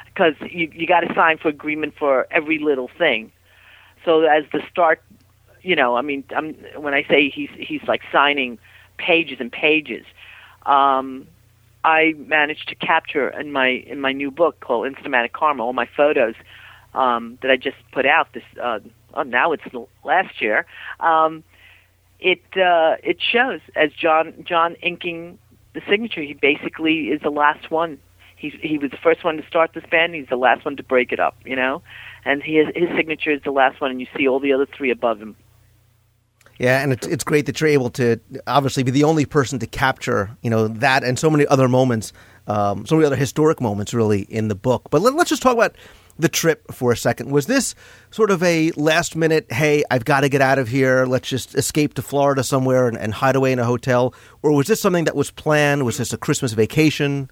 because 0.07 0.35
you 0.41 0.71
you 0.73 0.87
got 0.87 1.01
to 1.01 1.13
sign 1.15 1.37
for 1.39 1.49
agreement 1.49 1.95
for 1.99 2.27
every 2.31 2.59
little 2.59 2.89
thing. 2.97 3.33
So 4.05 4.23
as 4.23 4.45
the 4.53 4.63
start, 4.71 5.03
you 5.63 5.77
know, 5.77 5.97
I 5.97 6.03
mean, 6.03 6.25
I'm, 6.35 6.55
when 6.77 6.95
I 6.95 7.05
say 7.05 7.29
he's 7.29 7.51
he's 7.59 7.83
like 7.89 8.03
signing 8.11 8.59
pages 8.99 9.39
and 9.41 9.51
pages. 9.51 10.05
Um, 10.65 11.27
I 11.85 12.15
managed 12.17 12.69
to 12.69 12.75
capture 12.77 13.29
in 13.29 13.53
my 13.53 13.69
in 13.69 14.01
my 14.01 14.13
new 14.13 14.31
book 14.31 14.61
called 14.61 14.93
Instamatic 14.93 15.33
Karma 15.33 15.65
all 15.65 15.73
my 15.73 15.89
photos 15.97 16.35
um, 16.95 17.39
that 17.43 17.51
I 17.51 17.57
just 17.57 17.77
put 17.93 18.07
out 18.07 18.33
this. 18.33 18.45
Uh, 18.61 18.81
oh, 19.15 19.23
now 19.23 19.53
it's 19.53 19.63
last 20.05 20.41
year. 20.41 20.67
Um, 21.01 21.45
it 22.21 22.43
uh, 22.57 22.97
it 23.03 23.19
shows 23.21 23.61
as 23.75 23.93
John 23.93 24.45
John 24.47 24.77
inking 24.83 25.39
the 25.75 25.83
signature. 25.89 26.23
He 26.23 26.35
basically 26.35 27.09
is 27.09 27.21
the 27.21 27.31
last 27.31 27.71
one. 27.71 27.99
He 28.37 28.51
he 28.51 28.79
was 28.79 28.91
the 28.91 28.97
first 28.97 29.25
one 29.25 29.37
to 29.37 29.47
start 29.47 29.73
this 29.75 29.85
band. 29.91 30.15
He's 30.15 30.29
the 30.29 30.37
last 30.37 30.65
one 30.65 30.77
to 30.77 30.83
break 30.83 31.13
it 31.13 31.21
up. 31.21 31.37
You 31.45 31.57
know, 31.57 31.83
and 32.25 32.43
his 32.43 32.69
his 32.75 32.89
signature 32.97 33.33
is 33.33 33.43
the 33.43 33.51
last 33.51 33.81
one, 33.81 33.91
and 33.91 34.01
you 34.01 34.07
see 34.17 34.29
all 34.29 34.41
the 34.41 34.53
other 34.53 34.67
three 34.67 34.91
above 34.91 35.21
him. 35.21 35.37
Yeah, 36.59 36.81
and 36.81 36.93
it's 36.93 37.07
it's 37.07 37.25
great 37.25 37.47
that 37.47 37.61
you're 37.61 37.71
able 37.71 37.91
to 37.91 38.21
obviously 38.47 38.83
be 38.83 38.93
the 38.93 39.05
only 39.05 39.25
person 39.25 39.59
to 39.59 39.67
capture 39.67 40.37
you 40.43 40.51
know 40.51 40.69
that 40.69 41.03
and 41.03 41.19
so 41.19 41.29
many 41.31 41.47
other 41.47 41.67
moments, 41.67 42.13
um, 42.47 42.87
so 42.87 42.97
many 42.97 43.07
other 43.07 43.17
historic 43.17 43.61
moments 43.61 43.93
really 43.93 44.23
in 44.23 44.49
the 44.49 44.55
book. 44.55 44.89
But 44.91 45.03
let, 45.03 45.15
us 45.15 45.29
just 45.29 45.43
talk 45.43 45.55
about 45.55 45.75
the 46.19 46.29
trip 46.29 46.73
for 46.73 46.93
a 46.93 46.97
second. 46.97 47.31
Was 47.31 47.47
this 47.47 47.75
sort 48.11 48.31
of 48.31 48.43
a 48.43 48.71
last 48.73 49.17
minute, 49.17 49.51
hey, 49.51 49.85
I've 49.91 50.05
got 50.05 50.21
to 50.21 50.29
get 50.29 50.41
out 50.41 50.59
of 50.59 50.69
here, 50.69 51.07
let's 51.07 51.29
just 51.29 51.55
escape 51.55 51.95
to 51.95 52.03
Florida 52.03 52.45
somewhere 52.45 52.89
and, 52.89 52.97
and 52.97 53.15
hide 53.15 53.37
away 53.37 53.53
in 53.53 53.59
a 53.59 53.65
hotel, 53.65 54.15
or 54.43 54.53
was 54.53 54.67
this 54.67 54.81
something 54.81 55.05
that 55.05 55.17
was 55.17 55.31
planned? 55.31 55.85
Was 55.85 55.99
this 55.99 56.13
a 56.13 56.19
Christmas 56.19 56.53
vacation? 56.53 57.31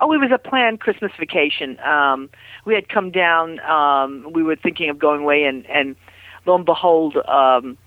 Oh, 0.00 0.12
it 0.12 0.18
was 0.18 0.30
a 0.34 0.38
planned 0.38 0.80
Christmas 0.80 1.12
vacation. 1.18 1.78
Um, 1.80 2.28
we 2.64 2.74
had 2.74 2.88
come 2.88 3.10
down. 3.10 3.60
Um, 3.60 4.32
we 4.32 4.42
were 4.42 4.56
thinking 4.56 4.90
of 4.90 4.98
going 4.98 5.22
away, 5.22 5.44
and 5.44 5.64
and 5.66 5.94
lo 6.44 6.56
and 6.56 6.64
behold. 6.64 7.16
Um, 7.16 7.78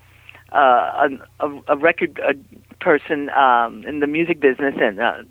uh, 0.52 1.10
a, 1.42 1.50
a 1.68 1.76
record 1.76 2.20
a 2.20 2.34
person 2.76 3.30
um, 3.32 3.84
in 3.86 4.00
the 4.00 4.08
music 4.08 4.40
business 4.40 4.76
and 4.80 5.00
uh, 5.00 5.24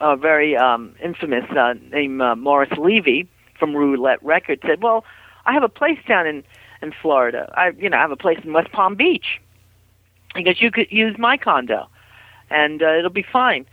a 0.00 0.16
very 0.16 0.56
um, 0.56 0.94
infamous 1.02 1.44
uh, 1.56 1.74
named 1.90 2.20
uh, 2.20 2.34
Morris 2.34 2.72
Levy 2.76 3.28
from 3.62 3.76
Roulette 3.76 4.20
Records 4.24 4.60
said, 4.66 4.82
"Well, 4.82 5.04
I 5.46 5.52
have 5.52 5.62
a 5.62 5.68
place 5.68 6.00
down 6.08 6.26
in 6.26 6.42
in 6.82 6.92
Florida. 7.00 7.48
I, 7.56 7.68
you 7.78 7.88
know, 7.88 7.96
I 7.96 8.00
have 8.00 8.10
a 8.10 8.16
place 8.16 8.40
in 8.42 8.52
West 8.52 8.72
Palm 8.72 8.96
Beach. 8.96 9.40
Goes, 10.34 10.60
you 10.60 10.72
could 10.72 10.90
use 10.90 11.16
my 11.16 11.36
condo, 11.36 11.86
and 12.50 12.82
uh, 12.82 12.98
it'll 12.98 13.10
be 13.10 13.22
fine. 13.22 13.64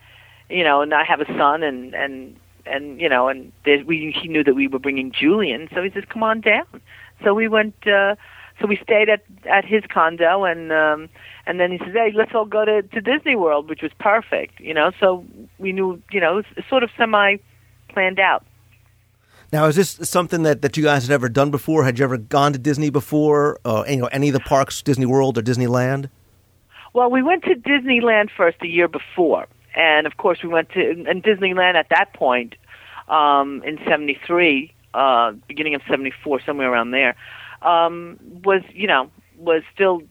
You 0.47 0.63
know, 0.63 0.83
and 0.83 0.93
I 0.93 1.03
have 1.05 1.21
a 1.21 1.25
son, 1.25 1.63
and 1.63 1.95
and 1.95 2.35
and 2.67 3.01
you 3.01 3.09
know, 3.09 3.29
and 3.29 3.51
we 3.65 4.15
he 4.15 4.27
knew 4.27 4.43
that 4.43 4.53
we 4.53 4.67
were 4.67 4.77
bringing 4.77 5.11
Julian, 5.11 5.69
so 5.73 5.81
he 5.81 5.89
says, 5.89 6.03
come 6.07 6.21
on 6.21 6.41
down. 6.41 6.67
So 7.23 7.33
we 7.33 7.47
went. 7.47 7.87
uh 7.87 8.13
so 8.61 8.67
we 8.67 8.75
stayed 8.83 9.07
at 9.07 9.21
at 9.49 9.63
his 9.63 9.83
condo 9.89 10.43
and 10.43 10.73
um 10.73 11.07
and 11.45 11.61
then 11.61 11.71
he 11.71 11.77
says 11.77 11.93
hey 11.93 12.11
let's 12.13 12.35
all 12.35 12.43
go 12.43 12.65
to 12.65 12.81
to 12.81 12.99
disney 12.99 13.33
world 13.33 13.69
which 13.69 13.81
was 13.81 13.91
perfect 13.99 14.59
you 14.59 14.73
know 14.73 14.91
so 14.99 15.23
we 15.59 15.71
knew 15.71 16.01
you 16.11 16.19
know 16.19 16.39
it 16.39 16.45
was 16.57 16.65
sort 16.67 16.83
of 16.83 16.89
semi 16.97 17.37
planned 17.87 18.19
out 18.19 18.43
now, 19.51 19.65
is 19.65 19.75
this 19.75 19.97
something 20.07 20.43
that, 20.43 20.61
that 20.61 20.77
you 20.77 20.83
guys 20.83 21.07
had 21.07 21.13
ever 21.13 21.29
done 21.29 21.51
before? 21.51 21.83
Had 21.83 21.97
you 21.97 22.05
ever 22.05 22.17
gone 22.17 22.53
to 22.53 22.59
Disney 22.59 22.89
before? 22.89 23.59
Uh, 23.65 23.83
you 23.87 23.97
know, 23.97 24.07
any 24.07 24.29
of 24.29 24.33
the 24.33 24.39
parks, 24.39 24.81
Disney 24.81 25.05
World 25.05 25.37
or 25.37 25.41
Disneyland? 25.41 26.09
Well, 26.93 27.09
we 27.09 27.23
went 27.23 27.43
to 27.43 27.55
Disneyland 27.55 28.29
first 28.35 28.57
a 28.61 28.67
year 28.67 28.87
before, 28.87 29.47
and 29.75 30.07
of 30.07 30.17
course 30.17 30.39
we 30.43 30.49
went 30.49 30.69
to 30.71 31.05
and 31.07 31.23
Disneyland 31.23 31.75
at 31.75 31.87
that 31.89 32.13
point 32.13 32.55
um, 33.07 33.63
in 33.63 33.77
'73, 33.87 34.73
uh, 34.93 35.33
beginning 35.47 35.75
of 35.75 35.81
'74, 35.87 36.41
somewhere 36.41 36.71
around 36.71 36.91
there, 36.91 37.15
um, 37.61 38.19
was 38.43 38.63
you 38.71 38.87
know 38.87 39.09
was 39.37 39.61
still 39.73 40.01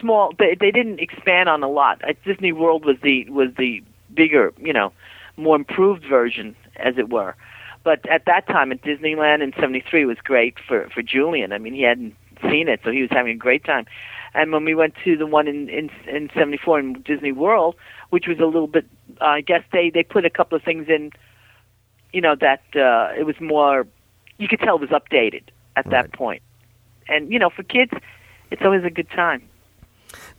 small. 0.00 0.32
They, 0.38 0.56
they 0.58 0.70
didn't 0.70 1.00
expand 1.00 1.48
on 1.48 1.62
a 1.62 1.68
lot. 1.68 2.02
At 2.08 2.22
Disney 2.24 2.52
World 2.52 2.84
was 2.84 2.96
the 3.02 3.28
was 3.28 3.50
the 3.58 3.82
bigger, 4.14 4.52
you 4.58 4.72
know, 4.72 4.92
more 5.36 5.56
improved 5.56 6.04
version, 6.04 6.56
as 6.76 6.96
it 6.96 7.10
were. 7.10 7.34
But 7.86 8.04
at 8.10 8.24
that 8.24 8.48
time 8.48 8.72
at 8.72 8.82
Disneyland 8.82 9.44
in 9.44 9.52
'73 9.52 10.06
was 10.06 10.18
great 10.18 10.56
for 10.58 10.88
for 10.92 11.02
Julian. 11.02 11.52
I 11.52 11.58
mean, 11.58 11.72
he 11.72 11.82
hadn't 11.82 12.16
seen 12.42 12.66
it, 12.68 12.80
so 12.82 12.90
he 12.90 13.00
was 13.00 13.10
having 13.12 13.30
a 13.30 13.36
great 13.36 13.62
time. 13.62 13.86
And 14.34 14.50
when 14.50 14.64
we 14.64 14.74
went 14.74 14.94
to 15.04 15.16
the 15.16 15.24
one 15.24 15.46
in 15.46 15.68
in 15.68 15.88
in 16.08 16.28
'74 16.34 16.80
in 16.80 16.92
Disney 17.02 17.30
World, 17.30 17.76
which 18.10 18.26
was 18.26 18.40
a 18.40 18.44
little 18.44 18.66
bit, 18.66 18.86
uh, 19.20 19.26
I 19.26 19.40
guess 19.40 19.62
they 19.72 19.90
they 19.90 20.02
put 20.02 20.24
a 20.24 20.30
couple 20.30 20.56
of 20.56 20.64
things 20.64 20.88
in, 20.88 21.12
you 22.12 22.20
know, 22.20 22.34
that 22.34 22.64
uh, 22.74 23.14
it 23.16 23.24
was 23.24 23.40
more, 23.40 23.86
you 24.38 24.48
could 24.48 24.58
tell 24.58 24.74
it 24.74 24.80
was 24.80 24.90
updated 24.90 25.44
at 25.76 25.86
right. 25.86 25.90
that 25.92 26.12
point. 26.12 26.42
And 27.06 27.32
you 27.32 27.38
know, 27.38 27.50
for 27.50 27.62
kids, 27.62 27.92
it's 28.50 28.62
always 28.62 28.82
a 28.82 28.90
good 28.90 29.10
time. 29.10 29.48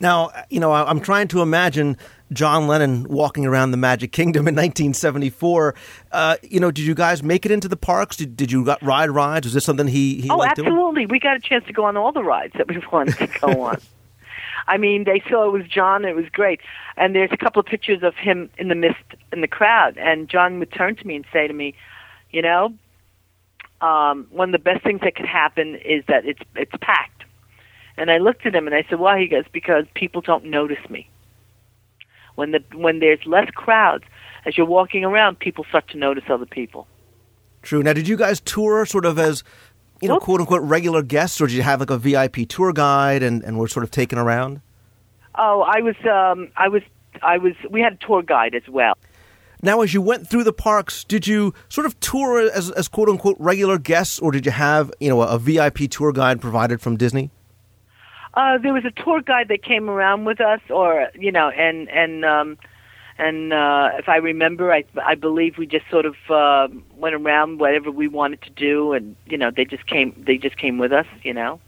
Now, 0.00 0.30
you 0.50 0.60
know, 0.60 0.72
I'm 0.72 1.00
trying 1.00 1.28
to 1.28 1.42
imagine 1.42 1.96
John 2.32 2.66
Lennon 2.66 3.04
walking 3.04 3.46
around 3.46 3.70
the 3.70 3.76
Magic 3.76 4.12
Kingdom 4.12 4.40
in 4.40 4.54
1974. 4.54 5.74
Uh, 6.12 6.36
you 6.42 6.60
know, 6.60 6.70
did 6.70 6.84
you 6.84 6.94
guys 6.94 7.22
make 7.22 7.44
it 7.46 7.50
into 7.50 7.68
the 7.68 7.76
parks? 7.76 8.16
Did, 8.16 8.36
did 8.36 8.52
you 8.52 8.64
ride 8.82 9.10
rides? 9.10 9.46
Was 9.46 9.54
this 9.54 9.64
something 9.64 9.86
he, 9.86 10.20
he 10.20 10.30
Oh, 10.30 10.42
absolutely. 10.42 11.06
Doing? 11.06 11.08
We 11.08 11.18
got 11.18 11.36
a 11.36 11.40
chance 11.40 11.64
to 11.66 11.72
go 11.72 11.84
on 11.84 11.96
all 11.96 12.12
the 12.12 12.22
rides 12.22 12.54
that 12.56 12.68
we 12.68 12.80
wanted 12.92 13.16
to 13.18 13.26
go 13.40 13.62
on. 13.62 13.80
I 14.66 14.76
mean, 14.76 15.04
they 15.04 15.22
saw 15.28 15.46
it 15.46 15.52
was 15.52 15.66
John. 15.66 16.04
It 16.04 16.14
was 16.14 16.26
great. 16.30 16.60
And 16.96 17.14
there's 17.14 17.32
a 17.32 17.38
couple 17.38 17.60
of 17.60 17.66
pictures 17.66 18.02
of 18.02 18.14
him 18.14 18.50
in 18.58 18.68
the 18.68 18.74
mist 18.74 19.02
in 19.32 19.40
the 19.40 19.48
crowd. 19.48 19.96
And 19.96 20.28
John 20.28 20.58
would 20.58 20.70
turn 20.70 20.94
to 20.96 21.06
me 21.06 21.16
and 21.16 21.24
say 21.32 21.46
to 21.48 21.54
me, 21.54 21.74
you 22.30 22.42
know, 22.42 22.74
um, 23.80 24.26
one 24.30 24.48
of 24.48 24.52
the 24.52 24.58
best 24.58 24.84
things 24.84 25.00
that 25.00 25.14
could 25.14 25.26
happen 25.26 25.76
is 25.76 26.04
that 26.08 26.26
it's 26.26 26.40
it's 26.54 26.72
packed. 26.80 27.24
And 27.98 28.10
I 28.10 28.18
looked 28.18 28.46
at 28.46 28.54
him 28.54 28.66
and 28.66 28.74
I 28.74 28.84
said, 28.88 28.98
"Why?" 28.98 29.18
He 29.20 29.26
goes, 29.26 29.44
"Because 29.52 29.84
people 29.94 30.20
don't 30.20 30.44
notice 30.44 30.88
me." 30.88 31.08
When 32.36 32.52
the 32.52 32.62
when 32.74 33.00
there's 33.00 33.24
less 33.26 33.50
crowds, 33.50 34.04
as 34.46 34.56
you're 34.56 34.66
walking 34.66 35.04
around, 35.04 35.38
people 35.40 35.64
start 35.68 35.88
to 35.88 35.98
notice 35.98 36.24
other 36.28 36.46
people. 36.46 36.86
True. 37.62 37.82
Now, 37.82 37.92
did 37.92 38.06
you 38.06 38.16
guys 38.16 38.40
tour 38.40 38.86
sort 38.86 39.04
of 39.04 39.18
as 39.18 39.42
you 40.00 40.08
know, 40.08 40.20
quote 40.20 40.40
unquote 40.40 40.62
regular 40.62 41.02
guests, 41.02 41.40
or 41.40 41.48
did 41.48 41.56
you 41.56 41.62
have 41.62 41.80
like 41.80 41.90
a 41.90 41.98
VIP 41.98 42.48
tour 42.48 42.72
guide 42.72 43.22
and 43.22 43.42
and 43.42 43.58
were 43.58 43.68
sort 43.68 43.82
of 43.82 43.90
taken 43.90 44.18
around? 44.18 44.60
Oh, 45.34 45.62
I 45.62 45.80
was 45.80 45.96
um 46.06 46.48
I 46.56 46.68
was 46.68 46.82
I 47.22 47.38
was 47.38 47.54
we 47.68 47.80
had 47.80 47.94
a 47.94 48.06
tour 48.06 48.22
guide 48.22 48.54
as 48.54 48.68
well. 48.68 48.94
Now, 49.60 49.80
as 49.80 49.92
you 49.92 50.00
went 50.00 50.28
through 50.28 50.44
the 50.44 50.52
parks, 50.52 51.02
did 51.02 51.26
you 51.26 51.52
sort 51.68 51.84
of 51.84 51.98
tour 51.98 52.48
as, 52.48 52.70
as 52.70 52.86
quote 52.86 53.08
unquote 53.08 53.36
regular 53.40 53.76
guests, 53.76 54.20
or 54.20 54.30
did 54.30 54.46
you 54.46 54.52
have 54.52 54.92
you 55.00 55.08
know 55.08 55.22
a, 55.22 55.34
a 55.34 55.38
VIP 55.38 55.90
tour 55.90 56.12
guide 56.12 56.40
provided 56.40 56.80
from 56.80 56.96
Disney? 56.96 57.30
Uh, 58.38 58.56
there 58.56 58.72
was 58.72 58.84
a 58.84 58.92
tour 58.92 59.20
guide 59.20 59.48
that 59.48 59.64
came 59.64 59.90
around 59.90 60.24
with 60.24 60.40
us, 60.40 60.60
or 60.70 61.08
you 61.14 61.32
know, 61.32 61.48
and 61.48 61.88
and 61.90 62.24
um, 62.24 62.56
and 63.18 63.52
uh, 63.52 63.90
if 63.98 64.08
I 64.08 64.18
remember, 64.18 64.72
I 64.72 64.84
I 65.04 65.16
believe 65.16 65.58
we 65.58 65.66
just 65.66 65.86
sort 65.90 66.06
of 66.06 66.14
uh, 66.30 66.68
went 66.96 67.16
around 67.16 67.58
whatever 67.58 67.90
we 67.90 68.06
wanted 68.06 68.40
to 68.42 68.50
do, 68.50 68.92
and 68.92 69.16
you 69.26 69.36
know, 69.36 69.50
they 69.50 69.64
just 69.64 69.88
came 69.88 70.14
they 70.24 70.38
just 70.38 70.56
came 70.56 70.78
with 70.78 70.92
us, 70.92 71.06
you 71.24 71.34
know, 71.34 71.58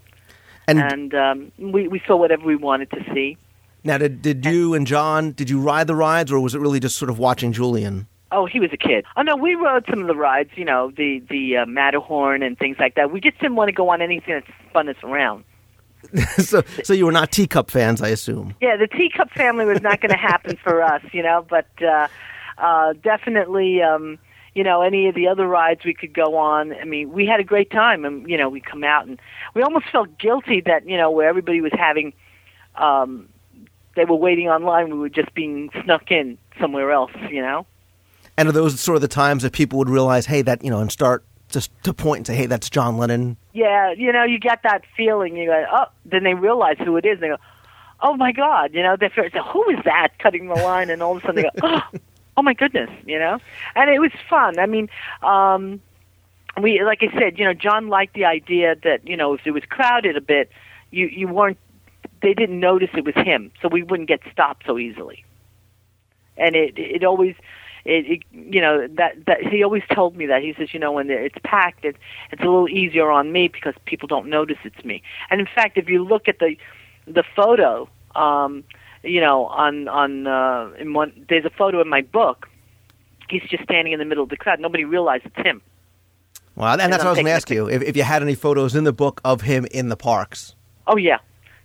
and, 0.65 0.79
and 0.79 1.13
um, 1.13 1.51
we 1.57 1.89
we 1.89 2.01
saw 2.07 2.15
whatever 2.15 2.45
we 2.45 2.55
wanted 2.55 2.89
to 2.91 3.03
see. 3.13 3.35
Now, 3.83 3.97
did 3.97 4.21
did 4.21 4.45
you 4.45 4.73
and 4.73 4.87
John 4.87 5.33
did 5.33 5.49
you 5.49 5.59
ride 5.59 5.87
the 5.87 5.95
rides, 5.95 6.31
or 6.31 6.39
was 6.39 6.55
it 6.55 6.59
really 6.59 6.79
just 6.79 6.97
sort 6.97 7.09
of 7.09 7.19
watching 7.19 7.51
Julian? 7.51 8.07
Oh, 8.31 8.45
he 8.45 8.61
was 8.61 8.69
a 8.71 8.77
kid. 8.77 9.03
Oh 9.17 9.23
no, 9.23 9.35
we 9.35 9.55
rode 9.55 9.83
some 9.89 9.99
of 9.99 10.07
the 10.07 10.15
rides, 10.15 10.51
you 10.55 10.63
know, 10.63 10.89
the 10.95 11.21
the 11.29 11.57
uh, 11.57 11.65
Matterhorn 11.65 12.43
and 12.43 12.57
things 12.57 12.77
like 12.79 12.95
that. 12.95 13.11
We 13.11 13.19
just 13.19 13.37
didn't 13.39 13.57
want 13.57 13.67
to 13.67 13.73
go 13.73 13.89
on 13.89 14.01
anything 14.01 14.35
that 14.35 14.45
spun 14.69 14.87
us 14.87 14.95
around. 15.03 15.43
so, 16.37 16.63
so 16.83 16.93
you 16.93 17.05
were 17.05 17.11
not 17.11 17.31
teacup 17.31 17.71
fans, 17.71 18.01
I 18.01 18.09
assume. 18.09 18.55
Yeah, 18.61 18.77
the 18.77 18.87
teacup 18.87 19.31
family 19.31 19.65
was 19.65 19.81
not 19.81 20.01
going 20.01 20.11
to 20.11 20.17
happen 20.17 20.57
for 20.57 20.81
us, 20.81 21.01
you 21.11 21.23
know. 21.23 21.45
But 21.47 21.67
uh, 21.81 22.07
uh, 22.57 22.93
definitely, 22.93 23.81
um, 23.81 24.17
you 24.53 24.63
know, 24.63 24.81
any 24.81 25.07
of 25.07 25.15
the 25.15 25.27
other 25.27 25.47
rides 25.47 25.83
we 25.85 25.93
could 25.93 26.13
go 26.13 26.37
on. 26.37 26.73
I 26.73 26.83
mean, 26.83 27.11
we 27.11 27.25
had 27.25 27.39
a 27.39 27.43
great 27.43 27.71
time, 27.71 28.05
and 28.05 28.27
you 28.29 28.37
know, 28.37 28.49
we 28.49 28.61
come 28.61 28.83
out 28.83 29.07
and 29.07 29.19
we 29.53 29.61
almost 29.61 29.85
felt 29.91 30.17
guilty 30.17 30.61
that 30.61 30.87
you 30.87 30.97
know 30.97 31.11
where 31.11 31.29
everybody 31.29 31.61
was 31.61 31.73
having, 31.73 32.13
um, 32.75 33.29
they 33.95 34.05
were 34.05 34.15
waiting 34.15 34.49
online. 34.49 34.91
We 34.91 34.99
were 34.99 35.09
just 35.09 35.33
being 35.33 35.69
snuck 35.83 36.11
in 36.11 36.37
somewhere 36.59 36.91
else, 36.91 37.11
you 37.29 37.41
know. 37.41 37.65
And 38.37 38.49
are 38.49 38.53
those 38.53 38.79
sort 38.79 38.95
of 38.95 39.01
the 39.01 39.07
times 39.07 39.43
that 39.43 39.53
people 39.53 39.77
would 39.79 39.89
realize, 39.89 40.25
hey, 40.25 40.41
that 40.41 40.63
you 40.63 40.69
know, 40.69 40.79
and 40.79 40.91
start 40.91 41.23
just 41.51 41.71
to 41.83 41.93
point 41.93 42.19
and 42.19 42.27
say, 42.27 42.35
hey, 42.35 42.45
that's 42.45 42.69
John 42.69 42.97
Lennon 42.97 43.37
yeah, 43.53 43.91
you 43.91 44.11
know, 44.11 44.23
you 44.23 44.39
get 44.39 44.63
that 44.63 44.83
feeling. 44.95 45.35
You 45.35 45.47
go, 45.47 45.65
oh, 45.71 45.85
then 46.05 46.23
they 46.23 46.33
realize 46.33 46.77
who 46.79 46.97
it 46.97 47.05
is. 47.05 47.13
And 47.13 47.23
they 47.23 47.27
go, 47.29 47.37
oh 48.01 48.15
my 48.15 48.31
God, 48.31 48.73
you 48.73 48.81
know, 48.81 48.95
they 48.95 49.09
say, 49.09 49.29
who 49.51 49.69
is 49.69 49.79
that 49.85 50.17
cutting 50.19 50.47
the 50.47 50.55
line? 50.55 50.89
And 50.89 51.03
all 51.03 51.17
of 51.17 51.23
a 51.23 51.27
sudden 51.27 51.35
they 51.35 51.41
go, 51.43 51.49
oh, 51.63 51.81
oh 52.37 52.41
my 52.41 52.53
goodness, 52.53 52.89
you 53.05 53.19
know. 53.19 53.39
And 53.75 53.89
it 53.89 53.99
was 53.99 54.11
fun. 54.29 54.59
I 54.59 54.65
mean, 54.65 54.89
um, 55.21 55.81
we, 56.61 56.81
like 56.83 56.99
I 57.01 57.11
said, 57.19 57.37
you 57.37 57.45
know, 57.45 57.53
John 57.53 57.89
liked 57.89 58.13
the 58.13 58.25
idea 58.25 58.75
that 58.83 59.07
you 59.07 59.15
know 59.15 59.33
if 59.33 59.41
it 59.45 59.51
was 59.51 59.63
crowded 59.69 60.17
a 60.17 60.21
bit, 60.21 60.51
you 60.91 61.07
you 61.07 61.27
weren't, 61.27 61.57
they 62.21 62.33
didn't 62.33 62.59
notice 62.59 62.89
it 62.93 63.05
was 63.05 63.15
him, 63.15 63.51
so 63.61 63.67
we 63.69 63.83
wouldn't 63.83 64.09
get 64.09 64.19
stopped 64.31 64.65
so 64.65 64.77
easily. 64.77 65.23
And 66.37 66.55
it 66.55 66.77
it 66.77 67.03
always 67.03 67.35
it, 67.85 68.05
it 68.05 68.23
you 68.31 68.61
know 68.61 68.87
that 68.87 69.25
that 69.25 69.43
he 69.43 69.63
always 69.63 69.83
told 69.91 70.15
me 70.15 70.25
that. 70.27 70.41
He 70.41 70.53
says 70.57 70.73
you 70.73 70.79
know 70.79 70.91
when 70.91 71.09
it's 71.09 71.35
packed 71.43 71.85
it, 71.85 71.95
it's 72.31 72.41
a 72.41 72.45
little 72.45 72.69
easier 72.69 73.09
on 73.09 73.31
me 73.31 73.47
because 73.47 73.73
people 73.85 74.07
don't 74.07 74.27
notice 74.27 74.57
it's 74.63 74.83
me. 74.85 75.01
And 75.29 75.39
in 75.39 75.47
fact 75.47 75.77
if 75.77 75.89
you 75.89 76.03
look 76.03 76.27
at 76.27 76.39
the 76.39 76.55
the 77.07 77.23
photo 77.35 77.89
um 78.15 78.63
you 79.03 79.19
know 79.19 79.45
on 79.47 79.87
on 79.87 80.27
uh 80.27 80.71
in 80.79 80.93
one 80.93 81.25
there's 81.29 81.45
a 81.45 81.49
photo 81.49 81.81
in 81.81 81.89
my 81.89 82.01
book. 82.01 82.47
He's 83.29 83.43
just 83.43 83.63
standing 83.63 83.93
in 83.93 83.99
the 83.99 84.05
middle 84.05 84.25
of 84.25 84.29
the 84.29 84.35
crowd. 84.35 84.59
Nobody 84.59 84.83
realizes 84.83 85.31
it's 85.33 85.47
him. 85.47 85.61
Well 86.55 86.73
and, 86.73 86.81
and 86.81 86.91
that's 86.91 87.01
I'm 87.01 87.07
what 87.07 87.09
i 87.09 87.11
was 87.11 87.17
going 87.17 87.25
to 87.27 87.31
ask 87.31 87.49
you. 87.49 87.69
If, 87.69 87.81
if 87.81 87.95
you 87.95 88.03
had 88.03 88.21
any 88.21 88.35
photos 88.35 88.75
in 88.75 88.83
the 88.83 88.91
book 88.91 89.21
of 89.23 89.41
him 89.41 89.65
in 89.71 89.87
the 89.87 89.95
parks. 89.95 90.53
Oh 90.85 90.97
yeah. 90.97 91.19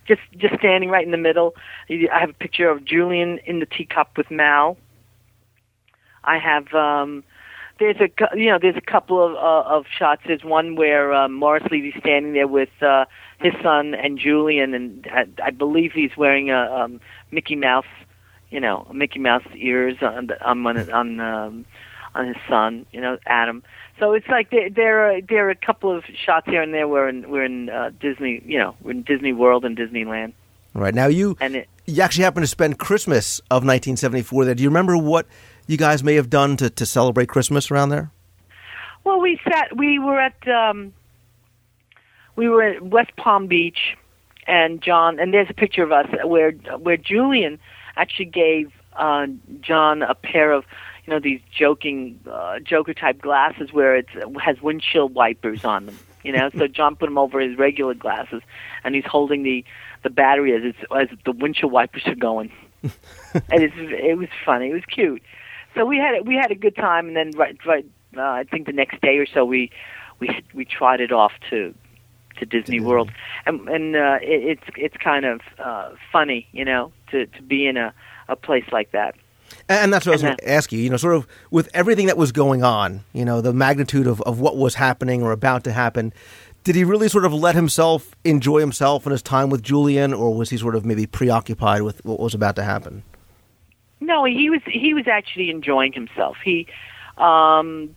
Just 0.07 0.23
just 0.39 0.55
standing 0.55 0.89
right 0.89 1.05
in 1.05 1.11
the 1.11 1.19
middle. 1.19 1.55
I 1.91 2.21
have 2.21 2.31
a 2.31 2.35
picture 2.35 2.71
of 2.71 2.85
julian 2.85 3.39
in 3.45 3.59
the 3.59 3.67
teacup 3.67 4.17
with 4.17 4.31
mal 4.31 4.77
I 6.27 6.39
have 6.39 6.73
um, 6.75 7.25
there's 7.79 7.97
a 7.97 8.11
you 8.37 8.51
know 8.51 8.59
there's 8.61 8.77
a 8.77 8.81
couple 8.81 9.25
of 9.25 9.35
uh, 9.35 9.77
of 9.77 9.87
shots. 9.87 10.23
There's 10.27 10.45
one 10.45 10.77
where 10.77 11.13
um, 11.13 11.33
Morris 11.35 11.65
Levy's 11.71 11.95
standing 11.99 12.33
there 12.33 12.49
with 12.49 12.71
uh, 12.81 13.05
his 13.39 13.53
son 13.63 13.95
and 13.95 14.19
Julian, 14.19 14.75
and 14.75 15.07
I, 15.11 15.27
I 15.43 15.51
believe 15.51 15.93
he's 15.93 16.17
wearing 16.17 16.51
a 16.51 16.61
um, 16.61 17.01
Mickey 17.31 17.57
Mouse, 17.57 17.87
you 18.51 18.61
know, 18.61 18.87
Mickey 18.93 19.19
Mouse 19.19 19.47
ears 19.55 19.97
on 20.01 20.31
on 20.43 20.67
on 20.91 21.21
um, 21.21 21.65
on 22.15 22.29
his 22.29 22.37
son, 22.49 22.87
you 22.93 23.01
know, 23.01 23.19
Adam. 23.27 23.63
So 23.99 24.13
it's 24.13 24.29
like 24.29 24.51
there 24.51 24.71
there 24.71 25.11
are 25.11 25.21
there 25.21 25.47
are 25.47 25.51
a 25.51 25.55
couple 25.55 25.95
of 25.95 26.05
shots 26.07 26.47
here 26.47 26.63
and 26.63 26.73
there. 26.73 26.89
We're 26.89 27.09
in 27.09 27.31
we're 27.31 27.45
in 27.45 27.69
uh, 27.69 27.91
Disney, 28.01 28.43
you 28.45 28.59
know, 28.59 28.75
we're 28.83 28.93
in 28.93 29.03
Disney 29.03 29.33
World 29.33 29.65
and 29.65 29.77
Disneyland. 29.77 30.33
Right 30.75 30.95
now, 30.95 31.07
you 31.07 31.37
and 31.41 31.57
it, 31.57 31.69
you 31.87 32.03
actually 32.03 32.25
happened 32.25 32.45
to 32.45 32.49
spend 32.49 32.79
Christmas 32.79 33.39
of 33.51 33.65
1974 33.65 34.45
there. 34.45 34.55
Do 34.55 34.63
you 34.63 34.69
remember 34.69 34.97
what 34.97 35.27
you 35.67 35.77
guys 35.77 36.03
may 36.03 36.15
have 36.15 36.31
done 36.31 36.57
to, 36.59 36.71
to 36.71 36.87
celebrate 36.87 37.29
Christmas 37.29 37.71
around 37.71 37.91
there? 37.91 38.11
Well, 39.05 39.21
we 39.21 39.41
sat. 39.45 39.77
We 39.77 39.99
were 39.99 40.19
at 40.19 40.49
um, 40.49 40.93
we 42.35 42.49
were 42.49 42.63
at 42.63 42.83
West 42.83 43.15
Palm 43.17 43.47
Beach, 43.47 43.97
and 44.47 44.81
John. 44.81 45.19
And 45.19 45.33
there's 45.33 45.51
a 45.51 45.55
picture 45.55 45.83
of 45.83 45.93
us 45.93 46.07
where 46.25 46.53
where 46.53 46.97
Julian 46.97 47.59
actually 47.97 48.27
gave 48.27 48.73
uh, 48.95 49.27
John 49.61 50.03
a 50.03 50.15
pair 50.15 50.53
of 50.53 50.65
you 51.07 51.13
know 51.13 51.21
these 51.21 51.41
joking 51.57 52.21
uh, 52.31 52.61
Joker 52.61 52.95
type 52.95 53.21
glasses 53.21 53.73
where 53.73 53.97
it 53.97 54.09
has 54.41 54.61
windshield 54.61 55.15
wipers 55.15 55.65
on 55.65 55.87
them. 55.87 55.99
You 56.23 56.33
know, 56.33 56.51
so 56.59 56.67
John 56.67 56.97
put 56.97 57.07
them 57.07 57.19
over 57.19 57.39
his 57.39 57.57
regular 57.57 57.95
glasses, 57.95 58.43
and 58.83 58.95
he's 58.95 59.07
holding 59.07 59.43
the 59.43 59.65
the 60.03 60.11
battery 60.11 60.55
as 60.55 60.63
it's 60.65 60.79
as 61.13 61.19
the 61.25 61.33
windshield 61.33 61.73
wipers 61.73 62.03
are 62.07 62.15
going. 62.15 62.51
and 62.83 63.63
it's 63.63 63.75
it 63.77 64.19
was 64.19 64.29
funny. 64.45 64.71
It 64.71 64.75
was 64.75 64.85
cute. 64.87 65.23
So 65.77 65.85
we 65.85 65.99
had 65.99 66.27
we 66.27 66.35
had 66.35 66.51
a 66.51 66.55
good 66.55 66.75
time, 66.75 67.09
and 67.09 67.17
then 67.17 67.31
right 67.37 67.59
right 67.67 67.87
uh, 68.17 68.23
I 68.23 68.45
think 68.45 68.67
the 68.67 68.73
next 68.73 69.01
day 69.03 69.19
or 69.19 69.27
so 69.27 69.45
we 69.45 69.71
we 70.19 70.29
we 70.55 70.65
trotted 70.65 71.13
off 71.13 71.33
to 71.51 71.75
to 72.39 72.47
Disney 72.47 72.81
World, 72.81 73.11
and 73.45 73.69
and 73.69 73.97
uh, 73.97 74.19
it, 74.23 74.59
it's 74.59 74.77
it's 74.77 74.97
kind 74.97 75.25
of 75.25 75.41
uh, 75.59 75.91
funny, 76.11 76.49
you 76.53 76.65
know, 76.65 76.93
to 77.11 77.27
to 77.27 77.43
be 77.43 77.67
in 77.67 77.77
a 77.77 77.93
a 78.29 78.37
place 78.37 78.65
like 78.73 78.93
that. 78.93 79.15
And 79.69 79.93
that's 79.93 80.07
what 80.07 80.13
I 80.13 80.15
was 80.17 80.23
going 80.23 80.37
to 80.37 80.51
ask 80.51 80.73
you. 80.73 80.81
You 80.81 80.91
know, 80.91 80.97
sort 80.97 81.15
of 81.15 81.27
with 81.51 81.69
everything 81.73 82.07
that 82.07 82.17
was 82.17 82.33
going 82.33 82.65
on, 82.65 83.05
you 83.13 83.25
know, 83.25 83.41
the 83.41 83.53
magnitude 83.53 84.07
of, 84.07 84.21
of 84.23 84.41
what 84.41 84.57
was 84.57 84.75
happening 84.75 85.23
or 85.23 85.31
about 85.31 85.63
to 85.65 85.73
happen, 85.73 86.13
did 86.65 86.75
he 86.75 86.83
really 86.83 87.09
sort 87.09 87.25
of 87.25 87.33
let 87.33 87.55
himself 87.55 88.17
enjoy 88.25 88.59
himself 88.59 89.07
and 89.07 89.13
his 89.13 89.23
time 89.23 89.51
with 89.51 89.63
Julian, 89.63 90.13
or 90.13 90.35
was 90.35 90.51
he 90.51 90.57
sort 90.57 90.75
of 90.75 90.85
maybe 90.85 91.07
preoccupied 91.07 91.83
with 91.83 92.05
what 92.05 92.19
was 92.19 92.35
about 92.35 92.57
to 92.57 92.65
happen? 92.65 93.05
No, 94.01 94.25
he 94.25 94.51
was 94.51 94.61
he 94.67 94.95
was 94.95 95.07
actually 95.07 95.51
enjoying 95.51 95.93
himself. 95.93 96.37
He, 96.45 96.67
um, 97.17 97.95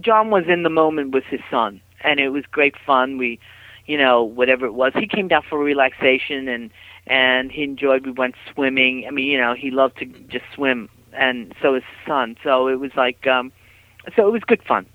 John 0.00 0.30
was 0.30 0.44
in 0.48 0.62
the 0.62 0.70
moment 0.70 1.12
with 1.12 1.24
his 1.24 1.40
son, 1.50 1.80
and 2.02 2.18
it 2.18 2.30
was 2.30 2.44
great 2.50 2.74
fun. 2.86 3.18
We, 3.18 3.38
you 3.86 3.98
know, 3.98 4.22
whatever 4.22 4.64
it 4.64 4.74
was, 4.74 4.92
he 4.94 5.06
came 5.06 5.28
down 5.28 5.42
for 5.48 5.58
relaxation 5.58 6.48
and 6.48 6.70
and 7.06 7.52
he 7.52 7.62
enjoyed. 7.62 8.06
We 8.06 8.12
went 8.12 8.36
swimming. 8.52 9.04
I 9.06 9.10
mean, 9.10 9.26
you 9.26 9.38
know, 9.38 9.54
he 9.54 9.70
loved 9.70 9.98
to 9.98 10.06
just 10.06 10.44
swim, 10.54 10.88
and 11.12 11.54
so 11.60 11.74
his 11.74 11.84
son. 12.06 12.36
So 12.42 12.68
it 12.68 12.80
was 12.80 12.92
like, 12.96 13.26
um, 13.26 13.52
so 14.16 14.26
it 14.26 14.32
was 14.32 14.42
good 14.46 14.62
fun. 14.62 14.86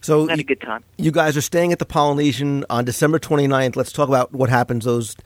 So 0.00 0.26
had 0.26 0.38
a 0.38 0.44
good 0.44 0.60
time. 0.60 0.82
You 0.96 1.10
guys 1.10 1.36
are 1.36 1.42
staying 1.42 1.72
at 1.72 1.78
the 1.78 1.86
Polynesian 1.86 2.64
on 2.70 2.84
December 2.84 3.18
29th. 3.18 3.76
Let's 3.76 3.92
talk 3.92 4.08
about 4.08 4.32
what 4.32 4.48
happens. 4.48 4.84
Those 4.84 5.16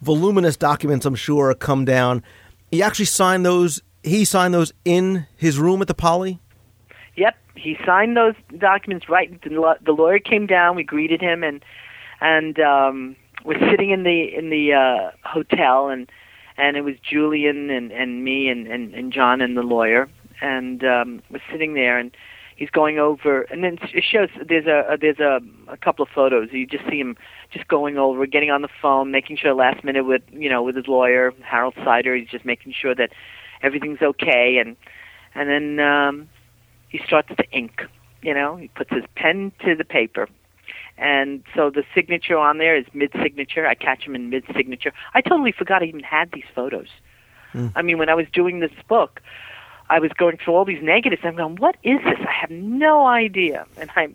voluminous 0.00 0.56
documents, 0.56 1.06
I'm 1.06 1.14
sure, 1.14 1.54
come 1.54 1.84
down. 1.84 2.22
He 2.72 2.82
actually 2.82 3.04
signed 3.04 3.44
those. 3.44 3.82
He 4.02 4.24
signed 4.24 4.54
those 4.54 4.72
in 4.84 5.26
his 5.36 5.58
room 5.58 5.82
at 5.82 5.88
the 5.88 5.94
Poly. 5.94 6.40
Yep, 7.16 7.36
he 7.54 7.76
signed 7.84 8.16
those 8.16 8.34
documents. 8.58 9.10
Right, 9.10 9.40
the, 9.42 9.92
lawyer 9.92 10.18
came 10.18 10.46
down. 10.46 10.74
We 10.74 10.82
greeted 10.82 11.20
him, 11.20 11.44
and 11.44 11.62
and 12.22 12.58
um, 12.58 13.14
we're 13.44 13.60
sitting 13.70 13.90
in 13.90 14.04
the 14.04 14.34
in 14.34 14.48
the 14.48 14.72
uh, 14.72 15.10
hotel, 15.22 15.90
and 15.90 16.10
and 16.56 16.78
it 16.78 16.80
was 16.80 16.94
Julian 17.08 17.68
and 17.68 17.92
and 17.92 18.24
me 18.24 18.48
and 18.48 18.66
and, 18.66 18.94
and 18.94 19.12
John 19.12 19.42
and 19.42 19.54
the 19.54 19.62
lawyer, 19.62 20.08
and 20.40 20.82
um, 20.82 21.22
we're 21.30 21.42
sitting 21.52 21.74
there, 21.74 21.98
and 21.98 22.10
he's 22.56 22.70
going 22.70 22.98
over, 22.98 23.42
and 23.42 23.62
then 23.62 23.78
it 23.92 24.02
shows 24.02 24.30
there's 24.48 24.66
a 24.66 24.96
there's 24.98 25.20
a, 25.20 25.40
a 25.68 25.76
couple 25.76 26.04
of 26.04 26.08
photos. 26.08 26.48
You 26.52 26.66
just 26.66 26.88
see 26.88 26.98
him 26.98 27.18
just 27.52 27.68
going 27.68 27.98
over, 27.98 28.26
getting 28.26 28.50
on 28.50 28.62
the 28.62 28.68
phone, 28.80 29.10
making 29.10 29.36
sure 29.36 29.54
last 29.54 29.84
minute 29.84 30.04
with 30.04 30.22
you 30.32 30.48
know 30.48 30.62
with 30.62 30.76
his 30.76 30.88
lawyer 30.88 31.32
Harold 31.42 31.74
Seider. 31.76 32.18
He's 32.18 32.28
just 32.28 32.44
making 32.44 32.72
sure 32.72 32.94
that 32.94 33.10
everything's 33.62 34.02
okay, 34.02 34.58
and 34.58 34.76
and 35.34 35.48
then 35.48 35.80
um, 35.86 36.28
he 36.88 36.98
starts 37.06 37.28
to 37.36 37.50
ink. 37.50 37.82
You 38.22 38.34
know, 38.34 38.56
he 38.56 38.68
puts 38.68 38.90
his 38.90 39.04
pen 39.16 39.52
to 39.64 39.74
the 39.74 39.84
paper, 39.84 40.28
and 40.96 41.42
so 41.54 41.70
the 41.70 41.84
signature 41.94 42.38
on 42.38 42.58
there 42.58 42.76
is 42.76 42.86
mid 42.92 43.12
signature. 43.22 43.66
I 43.66 43.74
catch 43.74 44.04
him 44.04 44.14
in 44.14 44.30
mid 44.30 44.44
signature. 44.54 44.92
I 45.14 45.20
totally 45.20 45.52
forgot 45.52 45.82
I 45.82 45.86
even 45.86 46.02
had 46.02 46.32
these 46.32 46.44
photos. 46.54 46.88
Mm. 47.54 47.72
I 47.74 47.82
mean, 47.82 47.98
when 47.98 48.08
I 48.08 48.14
was 48.14 48.26
doing 48.32 48.60
this 48.60 48.72
book, 48.88 49.20
I 49.90 49.98
was 49.98 50.10
going 50.12 50.38
through 50.38 50.54
all 50.54 50.64
these 50.64 50.82
negatives. 50.82 51.22
I'm 51.24 51.36
going, 51.36 51.56
what 51.56 51.76
is 51.82 51.98
this? 52.04 52.18
I 52.26 52.32
have 52.32 52.50
no 52.50 53.06
idea. 53.06 53.66
And 53.76 53.90
I, 53.94 54.08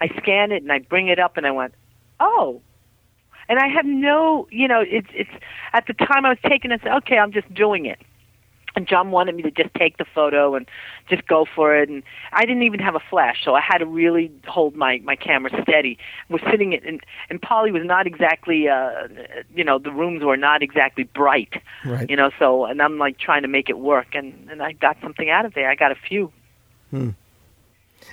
I 0.00 0.08
scan 0.20 0.52
it 0.52 0.62
and 0.62 0.70
I 0.70 0.78
bring 0.78 1.08
it 1.08 1.18
up 1.18 1.36
and 1.36 1.46
I 1.46 1.50
went, 1.50 1.74
oh. 2.20 2.62
And 3.48 3.58
I 3.58 3.68
have 3.68 3.84
no, 3.84 4.48
you 4.50 4.68
know, 4.68 4.82
it's 4.86 5.08
it's 5.12 5.30
at 5.72 5.86
the 5.86 5.94
time 5.94 6.24
I 6.24 6.30
was 6.30 6.38
taking 6.46 6.70
it. 6.70 6.80
Okay, 6.84 7.18
I'm 7.18 7.32
just 7.32 7.52
doing 7.52 7.86
it 7.86 7.98
and 8.76 8.86
John 8.86 9.10
wanted 9.10 9.34
me 9.34 9.42
to 9.42 9.50
just 9.50 9.72
take 9.74 9.96
the 9.98 10.04
photo 10.04 10.54
and 10.54 10.68
just 11.08 11.26
go 11.26 11.46
for 11.54 11.76
it 11.76 11.88
and 11.88 12.02
I 12.32 12.44
didn't 12.44 12.62
even 12.62 12.80
have 12.80 12.94
a 12.94 13.00
flash 13.10 13.44
so 13.44 13.54
I 13.54 13.60
had 13.60 13.78
to 13.78 13.86
really 13.86 14.30
hold 14.46 14.74
my 14.74 15.00
my 15.04 15.16
camera 15.16 15.50
steady 15.62 15.98
we're 16.28 16.50
sitting 16.50 16.72
in 16.72 16.86
and, 16.86 17.00
and 17.30 17.40
Poly 17.40 17.72
was 17.72 17.84
not 17.84 18.06
exactly 18.06 18.68
uh 18.68 19.08
you 19.54 19.64
know 19.64 19.78
the 19.78 19.92
rooms 19.92 20.22
were 20.22 20.36
not 20.36 20.62
exactly 20.62 21.04
bright 21.04 21.62
right. 21.84 22.08
you 22.08 22.16
know 22.16 22.30
so 22.38 22.64
and 22.64 22.80
I'm 22.80 22.98
like 22.98 23.18
trying 23.18 23.42
to 23.42 23.48
make 23.48 23.68
it 23.68 23.78
work 23.78 24.14
and 24.14 24.48
and 24.50 24.62
I 24.62 24.72
got 24.72 24.96
something 25.02 25.30
out 25.30 25.44
of 25.44 25.54
there 25.54 25.70
I 25.70 25.74
got 25.74 25.92
a 25.92 25.96
few 25.96 26.32
hmm. 26.90 27.10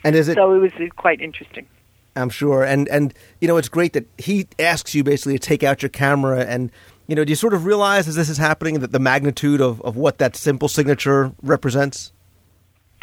and 0.03 0.15
is 0.15 0.27
it 0.27 0.35
so 0.35 0.53
it 0.53 0.59
was 0.59 0.71
quite 0.95 1.21
interesting 1.21 1.67
I'm 2.15 2.29
sure 2.29 2.63
and 2.63 2.89
and 2.89 3.13
you 3.39 3.47
know 3.47 3.57
it's 3.57 3.69
great 3.69 3.93
that 3.93 4.05
he 4.17 4.47
asks 4.59 4.93
you 4.93 5.03
basically 5.03 5.39
to 5.39 5.47
take 5.47 5.63
out 5.63 5.81
your 5.81 5.89
camera 5.89 6.41
and 6.41 6.71
you 7.11 7.15
know, 7.15 7.25
do 7.25 7.29
you 7.29 7.35
sort 7.35 7.53
of 7.53 7.65
realize 7.65 8.07
as 8.07 8.15
this 8.15 8.29
is 8.29 8.37
happening 8.37 8.79
that 8.79 8.93
the 8.93 8.99
magnitude 8.99 9.59
of, 9.59 9.81
of 9.81 9.97
what 9.97 10.17
that 10.19 10.37
simple 10.37 10.69
signature 10.69 11.33
represents? 11.41 12.13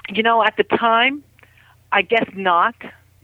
You 0.09 0.23
know, 0.23 0.43
at 0.43 0.57
the 0.57 0.65
time, 0.65 1.23
I 1.93 2.01
guess 2.01 2.27
not. 2.35 2.75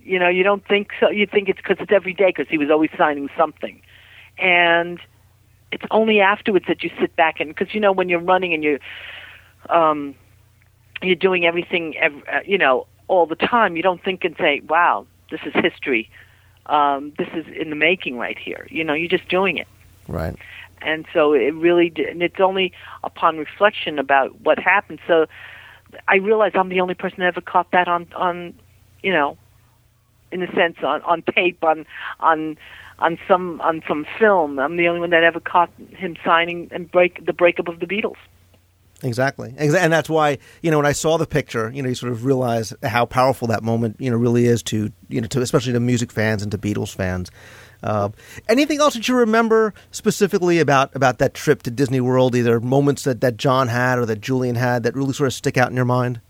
You 0.02 0.18
know, 0.18 0.28
you 0.28 0.42
don't 0.42 0.62
think 0.68 0.90
so. 1.00 1.08
You 1.08 1.26
think 1.26 1.48
it's 1.48 1.56
because 1.56 1.78
it's 1.80 1.90
every 1.90 2.12
day 2.12 2.26
because 2.26 2.48
he 2.48 2.58
was 2.58 2.70
always 2.70 2.90
signing 2.98 3.30
something. 3.34 3.80
And 4.36 5.00
it's 5.72 5.86
only 5.90 6.20
afterwards 6.20 6.66
that 6.68 6.82
you 6.82 6.90
sit 7.00 7.16
back 7.16 7.40
and, 7.40 7.48
because, 7.48 7.72
you 7.74 7.80
know, 7.80 7.92
when 7.92 8.10
you're 8.10 8.20
running 8.20 8.52
and 8.52 8.62
you're, 8.62 8.80
um, 9.70 10.14
you're 11.00 11.14
doing 11.14 11.46
everything, 11.46 11.94
uh, 12.02 12.40
you 12.44 12.58
know, 12.58 12.86
all 13.08 13.24
the 13.24 13.36
time, 13.36 13.74
you 13.74 13.82
don't 13.82 14.04
think 14.04 14.22
and 14.22 14.36
say, 14.36 14.60
wow, 14.68 15.06
this 15.30 15.40
is 15.44 15.52
history. 15.54 16.10
Um, 16.66 17.12
this 17.18 17.28
is 17.34 17.46
in 17.54 17.70
the 17.70 17.76
making 17.76 18.16
right 18.16 18.38
here. 18.38 18.66
You 18.70 18.84
know, 18.84 18.94
you're 18.94 19.08
just 19.08 19.28
doing 19.28 19.58
it. 19.58 19.68
Right 20.08 20.36
and 20.84 21.06
so 21.12 21.32
it 21.32 21.54
really 21.54 21.90
did, 21.90 22.08
and 22.08 22.22
it's 22.22 22.40
only 22.40 22.72
upon 23.02 23.38
reflection 23.38 23.98
about 23.98 24.40
what 24.40 24.58
happened 24.58 25.00
so 25.06 25.26
i 26.08 26.16
realized 26.16 26.56
i'm 26.56 26.68
the 26.68 26.80
only 26.80 26.94
person 26.94 27.20
that 27.20 27.26
ever 27.26 27.40
caught 27.40 27.70
that 27.72 27.88
on 27.88 28.06
on 28.14 28.54
you 29.02 29.12
know 29.12 29.36
in 30.30 30.42
a 30.42 30.52
sense 30.52 30.76
on 30.82 31.00
on 31.02 31.22
tape 31.34 31.62
on 31.64 31.86
on 32.20 32.56
on 32.98 33.18
some 33.26 33.60
on 33.62 33.82
some 33.88 34.06
film 34.18 34.58
i'm 34.58 34.76
the 34.76 34.88
only 34.88 35.00
one 35.00 35.10
that 35.10 35.24
ever 35.24 35.40
caught 35.40 35.70
him 35.96 36.16
signing 36.24 36.68
and 36.70 36.90
break 36.90 37.24
the 37.24 37.32
breakup 37.32 37.68
of 37.68 37.80
the 37.80 37.86
beatles 37.86 38.16
Exactly, 39.04 39.54
and 39.58 39.92
that's 39.92 40.08
why 40.08 40.38
you 40.62 40.70
know 40.70 40.78
when 40.78 40.86
I 40.86 40.92
saw 40.92 41.18
the 41.18 41.26
picture, 41.26 41.70
you 41.70 41.82
know, 41.82 41.90
you 41.90 41.94
sort 41.94 42.10
of 42.10 42.24
realize 42.24 42.72
how 42.82 43.04
powerful 43.04 43.46
that 43.48 43.62
moment, 43.62 43.96
you 43.98 44.10
know, 44.10 44.16
really 44.16 44.46
is 44.46 44.62
to 44.64 44.90
you 45.08 45.20
know, 45.20 45.26
to 45.28 45.42
especially 45.42 45.74
to 45.74 45.80
music 45.80 46.10
fans 46.10 46.42
and 46.42 46.50
to 46.52 46.58
Beatles 46.58 46.94
fans. 46.94 47.30
Uh, 47.82 48.08
anything 48.48 48.80
else 48.80 48.94
that 48.94 49.06
you 49.06 49.14
remember 49.14 49.74
specifically 49.90 50.58
about 50.58 50.94
about 50.96 51.18
that 51.18 51.34
trip 51.34 51.62
to 51.64 51.70
Disney 51.70 52.00
World? 52.00 52.34
Either 52.34 52.58
moments 52.60 53.04
that, 53.04 53.20
that 53.20 53.36
John 53.36 53.68
had 53.68 53.98
or 53.98 54.06
that 54.06 54.22
Julian 54.22 54.56
had 54.56 54.84
that 54.84 54.96
really 54.96 55.12
sort 55.12 55.26
of 55.26 55.34
stick 55.34 55.58
out 55.58 55.68
in 55.68 55.76
your 55.76 55.84
mind? 55.84 56.22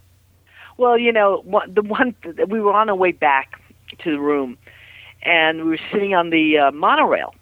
Well, 0.76 0.98
you 0.98 1.12
know, 1.12 1.44
the 1.68 1.82
one 1.82 2.16
we 2.48 2.60
were 2.60 2.72
on 2.72 2.90
our 2.90 2.96
way 2.96 3.12
back 3.12 3.60
to 4.00 4.10
the 4.10 4.18
room, 4.18 4.58
and 5.22 5.58
we 5.58 5.70
were 5.70 5.80
sitting 5.92 6.12
on 6.12 6.30
the 6.30 6.58
uh, 6.58 6.70
monorail, 6.72 7.36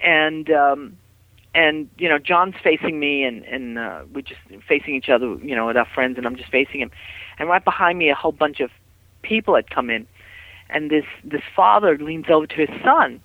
and 0.00 0.48
um, 0.50 0.96
and 1.54 1.88
you 1.98 2.08
know, 2.08 2.18
John's 2.18 2.56
facing 2.62 2.98
me, 2.98 3.22
and 3.22 3.44
and 3.44 3.78
uh, 3.78 4.02
we're 4.12 4.22
just 4.22 4.40
facing 4.68 4.94
each 4.94 5.08
other, 5.08 5.36
you 5.36 5.54
know, 5.54 5.66
with 5.66 5.76
our 5.76 5.86
friends, 5.86 6.18
and 6.18 6.26
I'm 6.26 6.36
just 6.36 6.50
facing 6.50 6.80
him, 6.80 6.90
and 7.38 7.48
right 7.48 7.64
behind 7.64 7.98
me, 7.98 8.10
a 8.10 8.14
whole 8.14 8.32
bunch 8.32 8.60
of 8.60 8.70
people 9.22 9.54
had 9.54 9.70
come 9.70 9.88
in, 9.88 10.06
and 10.68 10.90
this 10.90 11.04
this 11.22 11.42
father 11.54 11.96
leans 11.96 12.26
over 12.28 12.46
to 12.46 12.66
his 12.66 12.82
son. 12.82 13.20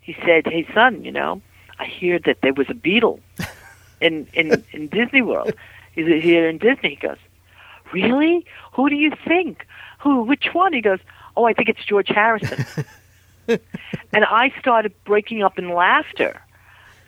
He 0.00 0.16
said, 0.24 0.46
"Hey, 0.46 0.66
son, 0.72 1.04
you 1.04 1.12
know, 1.12 1.42
I 1.78 1.84
hear 1.84 2.18
that 2.20 2.40
there 2.42 2.54
was 2.54 2.70
a 2.70 2.74
Beatle 2.74 3.20
in 4.00 4.26
in 4.32 4.64
in 4.72 4.88
Disney 4.88 5.22
World. 5.22 5.52
He's 5.92 6.06
here 6.22 6.48
in 6.48 6.56
Disney." 6.56 6.90
He 6.90 6.96
goes, 6.96 7.18
"Really? 7.92 8.46
Who 8.72 8.88
do 8.88 8.96
you 8.96 9.12
think? 9.26 9.66
Who? 10.00 10.22
Which 10.22 10.54
one?" 10.54 10.72
He 10.72 10.80
goes, 10.80 11.00
"Oh, 11.36 11.44
I 11.44 11.52
think 11.52 11.68
it's 11.68 11.84
George 11.84 12.08
Harrison." 12.08 12.64
and 13.48 14.24
I 14.24 14.54
started 14.58 14.94
breaking 15.04 15.42
up 15.42 15.58
in 15.58 15.68
laughter. 15.74 16.40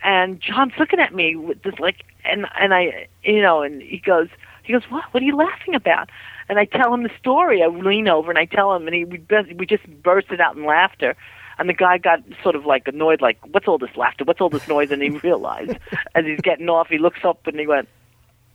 And 0.02 0.40
John's 0.40 0.72
looking 0.78 1.00
at 1.00 1.14
me 1.14 1.36
with 1.36 1.62
this 1.62 1.78
like, 1.78 2.04
and 2.24 2.46
and 2.58 2.72
I, 2.72 3.08
you 3.22 3.42
know, 3.42 3.62
and 3.62 3.82
he 3.82 3.98
goes, 3.98 4.28
he 4.62 4.72
goes, 4.72 4.82
"What? 4.88 5.04
What 5.12 5.22
are 5.22 5.26
you 5.26 5.36
laughing 5.36 5.74
about?" 5.74 6.10
and 6.50 6.58
I 6.58 6.64
tell 6.64 6.92
him 6.92 7.04
the 7.04 7.12
story. 7.16 7.62
I 7.62 7.68
lean 7.68 8.08
over 8.08 8.28
and 8.28 8.38
I 8.38 8.44
tell 8.44 8.74
him, 8.74 8.88
and 8.88 8.94
he 8.94 9.04
we, 9.04 9.24
we 9.54 9.66
just 9.66 9.86
bursted 10.02 10.40
out 10.40 10.56
in 10.56 10.66
laughter. 10.66 11.14
And 11.58 11.68
the 11.68 11.74
guy 11.74 11.98
got 11.98 12.24
sort 12.42 12.56
of 12.56 12.66
like 12.66 12.88
annoyed, 12.88 13.20
like, 13.20 13.38
"What's 13.52 13.68
all 13.68 13.78
this 13.78 13.96
laughter? 13.96 14.24
What's 14.24 14.40
all 14.40 14.48
this 14.48 14.66
noise?" 14.66 14.90
And 14.90 15.00
he 15.00 15.10
realized, 15.10 15.78
as 16.16 16.24
he's 16.24 16.40
getting 16.40 16.68
off, 16.68 16.88
he 16.88 16.98
looks 16.98 17.20
up 17.24 17.46
and 17.46 17.58
he 17.58 17.68
went, 17.68 17.88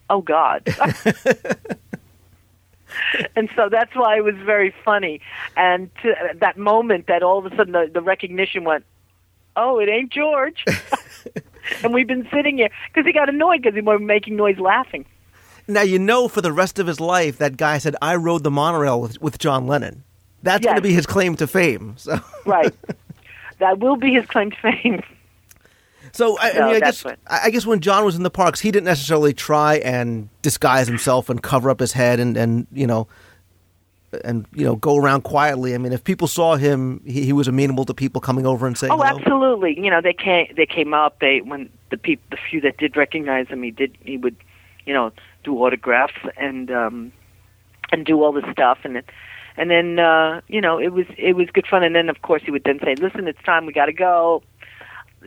"Oh 0.09 0.21
God." 0.21 0.67
and 3.35 3.49
so 3.55 3.69
that's 3.69 3.95
why 3.95 4.17
it 4.17 4.25
was 4.25 4.35
very 4.43 4.75
funny. 4.83 5.21
And 5.55 5.89
to, 6.01 6.15
that 6.35 6.57
moment, 6.57 7.07
that 7.07 7.23
all 7.23 7.37
of 7.37 7.45
a 7.45 7.55
sudden 7.55 7.71
the, 7.71 7.89
the 7.93 8.01
recognition 8.01 8.65
went, 8.65 8.83
"Oh, 9.55 9.79
it 9.79 9.87
ain't 9.87 10.11
George." 10.11 10.65
and 11.83 11.93
we've 11.93 12.07
been 12.07 12.27
sitting 12.33 12.57
here 12.57 12.69
because 12.93 13.05
he 13.05 13.13
got 13.13 13.29
annoyed 13.29 13.61
because 13.61 13.75
he 13.75 13.81
was 13.81 13.99
making 14.01 14.35
noise 14.35 14.57
laughing. 14.59 15.05
Now 15.67 15.81
you 15.81 15.97
know 15.99 16.27
for 16.27 16.41
the 16.41 16.51
rest 16.51 16.77
of 16.79 16.87
his 16.87 16.99
life 16.99 17.37
that 17.39 17.57
guy 17.57 17.77
said 17.79 17.95
I 18.01 18.15
rode 18.15 18.43
the 18.43 18.51
monorail 18.51 19.01
with, 19.01 19.21
with 19.21 19.37
John 19.39 19.65
Lennon. 19.67 20.03
that's 20.43 20.63
Yes. 20.63 20.71
going 20.71 20.75
to 20.77 20.81
be 20.81 20.93
his 20.93 21.05
claim 21.05 21.35
to 21.37 21.47
fame. 21.47 21.95
So, 21.97 22.19
right. 22.45 22.73
That 23.59 23.79
will 23.79 23.95
be 23.95 24.13
his 24.13 24.25
claim 24.27 24.51
to 24.51 24.57
fame. 24.57 25.01
so 26.11 26.37
I, 26.39 26.51
I 26.51 26.53
mean, 26.67 26.75
I 26.75 26.79
guess 26.79 27.03
what- 27.03 27.19
I 27.27 27.49
guess 27.49 27.65
when 27.65 27.79
John 27.79 28.05
was 28.05 28.15
in 28.15 28.23
the 28.23 28.29
parks, 28.29 28.59
he 28.59 28.69
didn't 28.71 28.85
necessarily 28.85 29.33
try 29.33 29.75
and 29.77 30.29
disguise 30.41 30.87
himself 30.87 31.29
and 31.29 31.41
cover 31.41 31.69
up 31.69 31.79
his 31.79 31.93
head 31.93 32.19
and 32.19 32.37
and 32.37 32.67
you 32.71 32.85
know 32.87 33.07
and 34.23 34.45
you 34.53 34.63
know 34.65 34.75
go 34.75 34.95
around 34.97 35.21
quietly. 35.23 35.73
I 35.75 35.77
mean, 35.77 35.91
if 35.93 36.03
people 36.03 36.27
saw 36.27 36.55
him, 36.55 37.01
he, 37.05 37.23
he 37.25 37.33
was 37.33 37.47
amenable 37.47 37.85
to 37.85 37.93
people 37.93 38.21
coming 38.21 38.45
over 38.45 38.65
and 38.67 38.77
saying, 38.77 38.93
Oh, 38.93 38.97
hello. 39.01 39.17
absolutely. 39.19 39.79
You 39.79 39.89
know, 39.89 40.01
they 40.01 40.13
came. 40.13 40.47
They 40.55 40.65
came 40.65 40.93
up. 40.93 41.19
They 41.19 41.41
when 41.41 41.69
the 41.89 41.97
peop, 41.97 42.21
the 42.29 42.37
few 42.49 42.61
that 42.61 42.77
did 42.77 42.95
recognize 42.95 43.47
him, 43.47 43.63
he 43.63 43.71
did. 43.71 43.97
He 44.01 44.17
would, 44.17 44.35
you 44.85 44.93
know, 44.93 45.11
do 45.43 45.57
autographs 45.63 46.13
and 46.37 46.71
um, 46.71 47.11
and 47.91 48.05
do 48.05 48.21
all 48.23 48.31
this 48.31 48.45
stuff, 48.51 48.79
and 48.83 48.97
it, 48.97 49.05
and 49.57 49.69
then 49.69 49.99
uh, 49.99 50.41
you 50.47 50.61
know, 50.61 50.79
it 50.79 50.89
was 50.93 51.05
it 51.17 51.35
was 51.35 51.47
good 51.53 51.67
fun. 51.67 51.83
And 51.83 51.95
then 51.95 52.09
of 52.09 52.21
course 52.21 52.41
he 52.43 52.51
would 52.51 52.63
then 52.63 52.79
say, 52.83 52.95
"Listen, 52.95 53.27
it's 53.27 53.41
time. 53.43 53.65
We 53.65 53.73
got 53.73 53.85
to 53.87 53.93
go. 53.93 54.43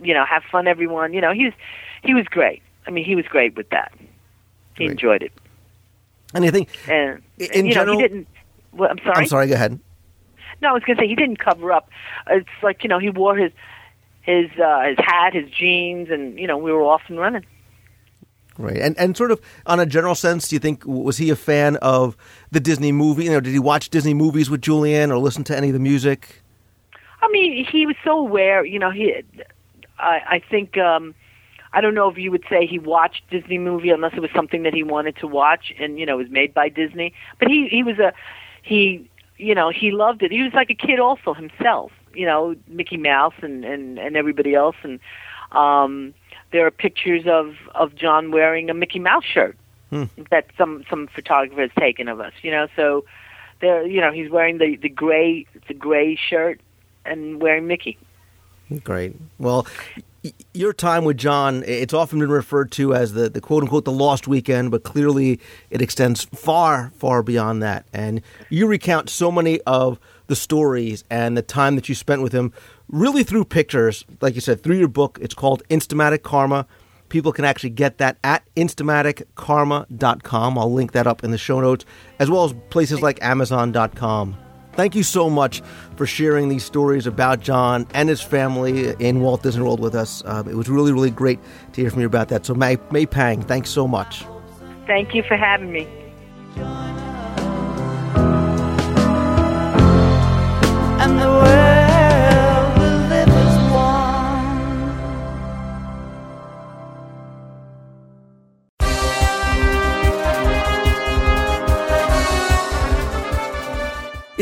You 0.00 0.14
know, 0.14 0.24
have 0.24 0.44
fun, 0.44 0.68
everyone. 0.68 1.12
You 1.12 1.20
know, 1.20 1.32
he 1.32 1.44
was 1.46 1.54
he 2.02 2.14
was 2.14 2.26
great. 2.26 2.62
I 2.86 2.90
mean, 2.90 3.04
he 3.04 3.14
was 3.16 3.26
great 3.26 3.56
with 3.56 3.68
that. 3.70 3.92
He 4.76 4.84
Great. 4.84 4.90
enjoyed 4.92 5.22
it, 5.22 5.32
And 6.34 6.44
I 6.44 6.50
think 6.50 6.68
and 6.88 7.20
in 7.38 7.66
you 7.66 7.74
general, 7.74 7.96
know, 7.96 8.00
he 8.02 8.08
didn't. 8.08 8.28
Well, 8.72 8.90
I'm 8.90 8.98
sorry. 8.98 9.14
I'm 9.16 9.26
sorry. 9.26 9.46
Go 9.48 9.54
ahead. 9.54 9.78
No, 10.60 10.70
I 10.70 10.72
was 10.72 10.82
going 10.82 10.96
to 10.96 11.02
say 11.02 11.08
he 11.08 11.14
didn't 11.14 11.38
cover 11.38 11.72
up. 11.72 11.88
It's 12.28 12.48
like 12.62 12.82
you 12.82 12.88
know 12.88 12.98
he 12.98 13.10
wore 13.10 13.36
his 13.36 13.52
his 14.22 14.50
uh, 14.62 14.82
his 14.88 14.98
hat, 14.98 15.34
his 15.34 15.48
jeans, 15.50 16.08
and 16.10 16.38
you 16.38 16.46
know 16.46 16.58
we 16.58 16.72
were 16.72 16.82
off 16.82 17.02
and 17.08 17.18
running. 17.18 17.46
Right, 18.56 18.78
and 18.78 18.98
and 18.98 19.16
sort 19.16 19.30
of 19.30 19.40
on 19.66 19.78
a 19.78 19.86
general 19.86 20.16
sense, 20.16 20.48
do 20.48 20.56
you 20.56 20.60
think 20.60 20.84
was 20.84 21.16
he 21.16 21.30
a 21.30 21.36
fan 21.36 21.76
of 21.76 22.16
the 22.50 22.58
Disney 22.60 22.90
movie? 22.90 23.24
You 23.24 23.30
know, 23.30 23.40
did 23.40 23.52
he 23.52 23.60
watch 23.60 23.88
Disney 23.88 24.14
movies 24.14 24.50
with 24.50 24.60
Julian 24.60 25.12
or 25.12 25.18
listen 25.18 25.44
to 25.44 25.56
any 25.56 25.68
of 25.68 25.74
the 25.74 25.78
music? 25.78 26.42
I 27.22 27.28
mean, 27.28 27.64
he 27.64 27.86
was 27.86 27.96
so 28.04 28.18
aware. 28.18 28.64
You 28.64 28.78
know, 28.80 28.90
he. 28.90 29.14
I 29.98 30.20
I 30.26 30.42
think. 30.50 30.76
um 30.76 31.14
I 31.70 31.82
don't 31.82 31.94
know 31.94 32.08
if 32.08 32.16
you 32.16 32.30
would 32.30 32.44
say 32.48 32.66
he 32.66 32.78
watched 32.78 33.28
Disney 33.30 33.58
movie 33.58 33.90
unless 33.90 34.14
it 34.14 34.20
was 34.20 34.30
something 34.34 34.62
that 34.62 34.72
he 34.72 34.82
wanted 34.82 35.16
to 35.18 35.26
watch, 35.26 35.70
and 35.78 35.98
you 35.98 36.06
know, 36.06 36.16
was 36.16 36.30
made 36.30 36.54
by 36.54 36.70
Disney. 36.70 37.12
But 37.38 37.48
he 37.48 37.68
he 37.70 37.82
was 37.82 37.98
a 37.98 38.14
he. 38.68 39.08
You 39.40 39.54
know, 39.54 39.70
he 39.70 39.92
loved 39.92 40.24
it. 40.24 40.32
He 40.32 40.42
was 40.42 40.52
like 40.52 40.68
a 40.68 40.74
kid 40.74 40.98
also 40.98 41.32
himself. 41.32 41.92
You 42.12 42.26
know, 42.26 42.56
Mickey 42.66 42.96
Mouse 42.96 43.34
and 43.40 43.64
and 43.64 43.96
and 43.98 44.16
everybody 44.16 44.54
else, 44.54 44.74
and 44.82 44.98
um 45.52 46.12
there 46.50 46.66
are 46.66 46.70
pictures 46.72 47.24
of 47.26 47.54
of 47.74 47.94
John 47.94 48.32
wearing 48.32 48.68
a 48.68 48.74
Mickey 48.74 48.98
Mouse 48.98 49.24
shirt 49.24 49.56
Hmm. 49.90 50.04
that 50.30 50.46
some 50.58 50.84
some 50.90 51.06
photographer 51.06 51.62
has 51.62 51.70
taken 51.78 52.08
of 52.08 52.18
us. 52.20 52.32
You 52.42 52.50
know, 52.50 52.66
so 52.76 53.04
there. 53.60 53.86
You 53.86 54.00
know, 54.00 54.12
he's 54.12 54.28
wearing 54.30 54.58
the 54.58 54.76
the 54.76 54.88
gray 54.90 55.46
the 55.68 55.74
gray 55.74 56.16
shirt 56.16 56.60
and 57.04 57.40
wearing 57.40 57.66
Mickey. 57.68 57.96
Great. 58.84 59.14
Well, 59.38 59.66
your 60.52 60.72
time 60.72 61.04
with 61.04 61.16
John, 61.16 61.62
it's 61.66 61.94
often 61.94 62.18
been 62.18 62.30
referred 62.30 62.72
to 62.72 62.94
as 62.94 63.12
the, 63.12 63.28
the 63.28 63.40
quote 63.40 63.62
unquote 63.62 63.84
the 63.84 63.92
lost 63.92 64.26
weekend, 64.26 64.70
but 64.70 64.82
clearly 64.82 65.40
it 65.70 65.80
extends 65.80 66.24
far, 66.26 66.90
far 66.96 67.22
beyond 67.22 67.62
that. 67.62 67.86
And 67.92 68.22
you 68.50 68.66
recount 68.66 69.10
so 69.10 69.30
many 69.30 69.60
of 69.62 69.98
the 70.26 70.36
stories 70.36 71.04
and 71.10 71.36
the 71.36 71.42
time 71.42 71.76
that 71.76 71.88
you 71.88 71.94
spent 71.94 72.22
with 72.22 72.32
him 72.32 72.52
really 72.88 73.22
through 73.22 73.44
pictures, 73.44 74.04
like 74.20 74.34
you 74.34 74.40
said, 74.40 74.62
through 74.62 74.76
your 74.76 74.88
book. 74.88 75.18
It's 75.20 75.34
called 75.34 75.62
Instamatic 75.68 76.22
Karma. 76.22 76.66
People 77.08 77.32
can 77.32 77.44
actually 77.44 77.70
get 77.70 77.98
that 77.98 78.18
at 78.22 78.42
instamatickarma.com. 78.54 80.58
I'll 80.58 80.72
link 80.72 80.92
that 80.92 81.06
up 81.06 81.24
in 81.24 81.30
the 81.30 81.38
show 81.38 81.60
notes, 81.60 81.86
as 82.18 82.30
well 82.30 82.44
as 82.44 82.54
places 82.68 83.00
like 83.00 83.22
amazon.com. 83.22 84.36
Thank 84.78 84.94
you 84.94 85.02
so 85.02 85.28
much 85.28 85.60
for 85.96 86.06
sharing 86.06 86.48
these 86.48 86.62
stories 86.62 87.08
about 87.08 87.40
John 87.40 87.84
and 87.94 88.08
his 88.08 88.20
family 88.20 88.94
in 89.00 89.20
Walt 89.22 89.42
Disney 89.42 89.64
World 89.64 89.80
with 89.80 89.96
us. 89.96 90.22
Uh, 90.24 90.44
it 90.48 90.54
was 90.54 90.68
really, 90.68 90.92
really 90.92 91.10
great 91.10 91.40
to 91.72 91.80
hear 91.80 91.90
from 91.90 91.98
you 91.98 92.06
about 92.06 92.28
that. 92.28 92.46
So, 92.46 92.54
May, 92.54 92.78
May 92.92 93.04
Pang, 93.04 93.42
thanks 93.42 93.70
so 93.70 93.88
much. 93.88 94.24
Thank 94.86 95.16
you 95.16 95.24
for 95.24 95.36
having 95.36 95.72
me. 95.72 95.88
And 101.00 101.18
the 101.18 101.26
world 101.26 101.77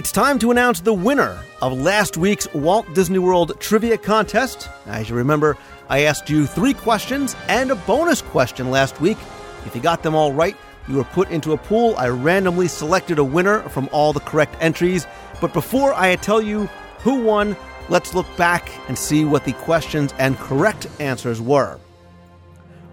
It's 0.06 0.12
time 0.12 0.38
to 0.38 0.52
announce 0.52 0.78
the 0.78 0.94
winner 0.94 1.36
of 1.60 1.80
last 1.80 2.16
week's 2.16 2.46
Walt 2.54 2.94
Disney 2.94 3.18
World 3.18 3.58
Trivia 3.58 3.98
Contest. 3.98 4.68
As 4.86 5.10
you 5.10 5.16
remember, 5.16 5.58
I 5.88 6.02
asked 6.02 6.30
you 6.30 6.46
three 6.46 6.74
questions 6.74 7.34
and 7.48 7.72
a 7.72 7.74
bonus 7.74 8.22
question 8.22 8.70
last 8.70 9.00
week. 9.00 9.18
If 9.66 9.74
you 9.74 9.82
got 9.82 10.04
them 10.04 10.14
all 10.14 10.32
right, 10.32 10.56
you 10.86 10.94
were 10.94 11.04
put 11.04 11.30
into 11.30 11.54
a 11.54 11.56
pool. 11.56 11.96
I 11.98 12.06
randomly 12.06 12.68
selected 12.68 13.18
a 13.18 13.24
winner 13.24 13.62
from 13.68 13.88
all 13.90 14.12
the 14.12 14.20
correct 14.20 14.54
entries. 14.60 15.08
But 15.40 15.52
before 15.52 15.92
I 15.92 16.14
tell 16.14 16.40
you 16.40 16.66
who 16.98 17.22
won, 17.22 17.56
let's 17.88 18.14
look 18.14 18.28
back 18.36 18.70
and 18.86 18.96
see 18.96 19.24
what 19.24 19.44
the 19.44 19.54
questions 19.54 20.14
and 20.20 20.38
correct 20.38 20.86
answers 21.00 21.40
were. 21.40 21.80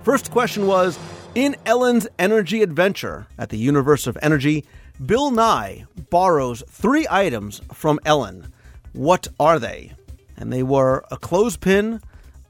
First 0.01 0.31
question 0.31 0.65
was 0.65 0.97
In 1.35 1.55
Ellen's 1.67 2.07
Energy 2.17 2.63
Adventure 2.63 3.27
at 3.37 3.49
the 3.49 3.59
Universe 3.59 4.07
of 4.07 4.17
Energy, 4.23 4.65
Bill 5.05 5.31
Nye 5.31 5.85
borrows 6.09 6.63
three 6.69 7.07
items 7.09 7.61
from 7.73 7.99
Ellen. 8.05 8.51
What 8.93 9.27
are 9.39 9.59
they? 9.59 9.91
And 10.37 10.53
they 10.53 10.63
were 10.63 11.03
a 11.09 11.17
clothespin, 11.17 12.01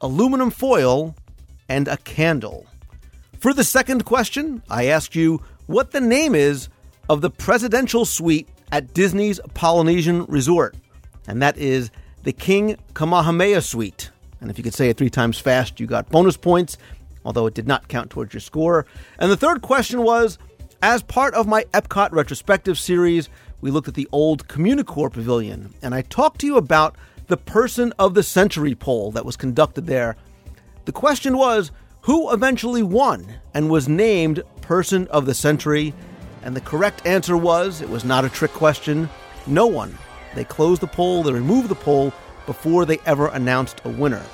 aluminum 0.02 0.52
foil, 0.52 1.16
and 1.70 1.88
a 1.88 1.98
candle. 1.98 2.66
For 3.40 3.54
the 3.54 3.64
second 3.64 4.06
question, 4.06 4.62
I 4.70 4.88
asked 4.88 5.16
you 5.16 5.42
what 5.68 5.92
the 5.92 6.02
name 6.02 6.36
is 6.36 6.70
of 7.10 7.22
the 7.22 7.30
presidential 7.30 8.06
suite 8.06 8.48
at 8.72 8.94
Disney's 8.94 9.40
Polynesian 9.54 10.26
Resort, 10.26 10.76
and 11.28 11.42
that 11.42 11.58
is 11.58 11.92
the 12.24 12.34
King 12.34 12.78
Kamehameha 12.94 13.62
Suite. 13.62 14.12
And 14.42 14.50
if 14.50 14.58
you 14.58 14.64
could 14.64 14.74
say 14.74 14.90
it 14.90 14.98
three 14.98 15.10
times 15.10 15.40
fast, 15.40 15.80
you 15.80 15.88
got 15.88 16.10
bonus 16.10 16.38
points, 16.38 16.78
although 17.24 17.48
it 17.48 17.54
did 17.54 17.68
not 17.68 17.88
count 17.88 18.10
towards 18.10 18.34
your 18.34 18.42
score. 18.42 18.86
And 19.20 19.32
the 19.32 19.38
third 19.38 19.62
question 19.62 20.04
was 20.04 20.38
as 20.84 21.02
part 21.02 21.34
of 21.34 21.48
my 21.48 21.64
Epcot 21.74 22.12
retrospective 22.12 22.78
series, 22.78 23.30
we 23.62 23.72
looked 23.72 23.88
at 23.88 23.94
the 23.94 24.10
old 24.12 24.50
Communicore 24.50 25.10
Pavilion, 25.10 25.74
and 25.82 25.96
I 25.96 26.02
talked 26.02 26.42
to 26.42 26.46
you 26.46 26.58
about 26.58 26.98
the 27.28 27.38
Person 27.38 27.94
of 27.98 28.16
the 28.16 28.22
Century 28.22 28.76
poll 28.76 29.10
that 29.14 29.26
was 29.26 29.38
conducted 29.38 29.88
there. 29.88 30.18
The 30.84 30.92
question 30.92 31.38
was 31.38 31.72
who 32.02 32.34
eventually 32.34 32.84
won 32.84 33.34
and 33.54 33.70
was 33.70 33.88
named 33.88 34.44
Person 34.60 35.08
of 35.08 35.26
the 35.26 35.34
Century? 35.34 35.94
And 36.42 36.54
the 36.54 36.60
correct 36.60 37.08
answer 37.08 37.38
was 37.38 37.80
it 37.80 37.90
was 37.90 38.04
not 38.04 38.26
a 38.26 38.30
trick 38.30 38.52
question. 38.52 39.10
No 39.48 39.68
one. 39.68 39.98
They 40.36 40.44
closed 40.44 40.82
the 40.82 40.88
poll, 40.88 41.24
they 41.24 41.32
removed 41.32 41.70
the 41.70 41.76
poll 41.76 42.12
before 42.46 42.84
they 42.84 43.00
ever 43.06 43.28
announced 43.28 43.80
a 43.86 43.90
winner. 43.90 44.26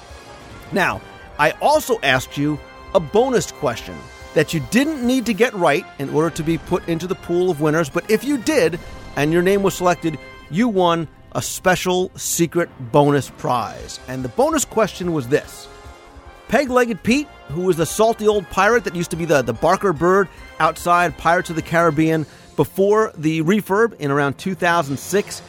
Now, 0.71 0.99
I 1.37 1.51
also 1.61 1.99
asked 2.01 2.39
you 2.39 2.59
a 2.95 2.99
bonus 2.99 3.51
question 3.51 3.95
that 4.33 4.53
you 4.53 4.59
didn't 4.71 5.05
need 5.05 5.25
to 5.25 5.33
get 5.33 5.53
right 5.53 5.85
in 5.97 6.09
order 6.09 6.29
to 6.29 6.43
be 6.43 6.57
put 6.57 6.87
into 6.87 7.07
the 7.07 7.15
pool 7.15 7.49
of 7.49 7.61
winners, 7.61 7.89
but 7.89 8.09
if 8.09 8.23
you 8.23 8.37
did 8.37 8.79
and 9.15 9.33
your 9.33 9.41
name 9.41 9.63
was 9.63 9.75
selected, 9.75 10.17
you 10.51 10.67
won 10.67 11.07
a 11.33 11.41
special 11.41 12.11
secret 12.15 12.69
bonus 12.91 13.29
prize. 13.29 13.99
And 14.07 14.23
the 14.23 14.29
bonus 14.29 14.65
question 14.65 15.13
was 15.13 15.27
this 15.27 15.67
Peg 16.47 16.69
Legged 16.69 17.03
Pete, 17.03 17.27
who 17.49 17.61
was 17.61 17.77
the 17.77 17.85
salty 17.85 18.27
old 18.27 18.49
pirate 18.49 18.83
that 18.83 18.95
used 18.95 19.11
to 19.11 19.17
be 19.17 19.25
the, 19.25 19.41
the 19.41 19.53
Barker 19.53 19.93
bird 19.93 20.27
outside 20.59 21.17
Pirates 21.17 21.49
of 21.49 21.55
the 21.55 21.61
Caribbean 21.61 22.25
before 22.55 23.13
the 23.15 23.41
refurb 23.43 23.93
in 23.99 24.11
around 24.11 24.37
2006, 24.37 25.41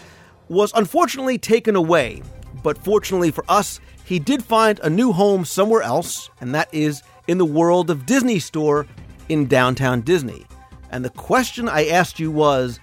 was 0.49 0.73
unfortunately 0.75 1.39
taken 1.39 1.77
away. 1.77 2.23
But 2.63 2.79
fortunately 2.79 3.31
for 3.31 3.45
us, 3.49 3.81
he 4.05 4.19
did 4.19 4.45
find 4.45 4.79
a 4.81 4.91
new 4.91 5.13
home 5.13 5.45
somewhere 5.45 5.83
else, 5.83 6.31
and 6.41 6.55
that 6.55 6.69
is 6.73 7.03
in 7.31 7.39
the 7.39 7.45
World 7.45 7.91
of 7.91 8.07
Disney 8.07 8.41
store 8.41 8.89
in 9.29 9.47
downtown 9.47 10.01
Disney. 10.01 10.45
And 10.91 11.05
the 11.05 11.11
question 11.11 11.69
I 11.69 11.87
asked 11.87 12.19
you 12.19 12.29
was 12.29 12.81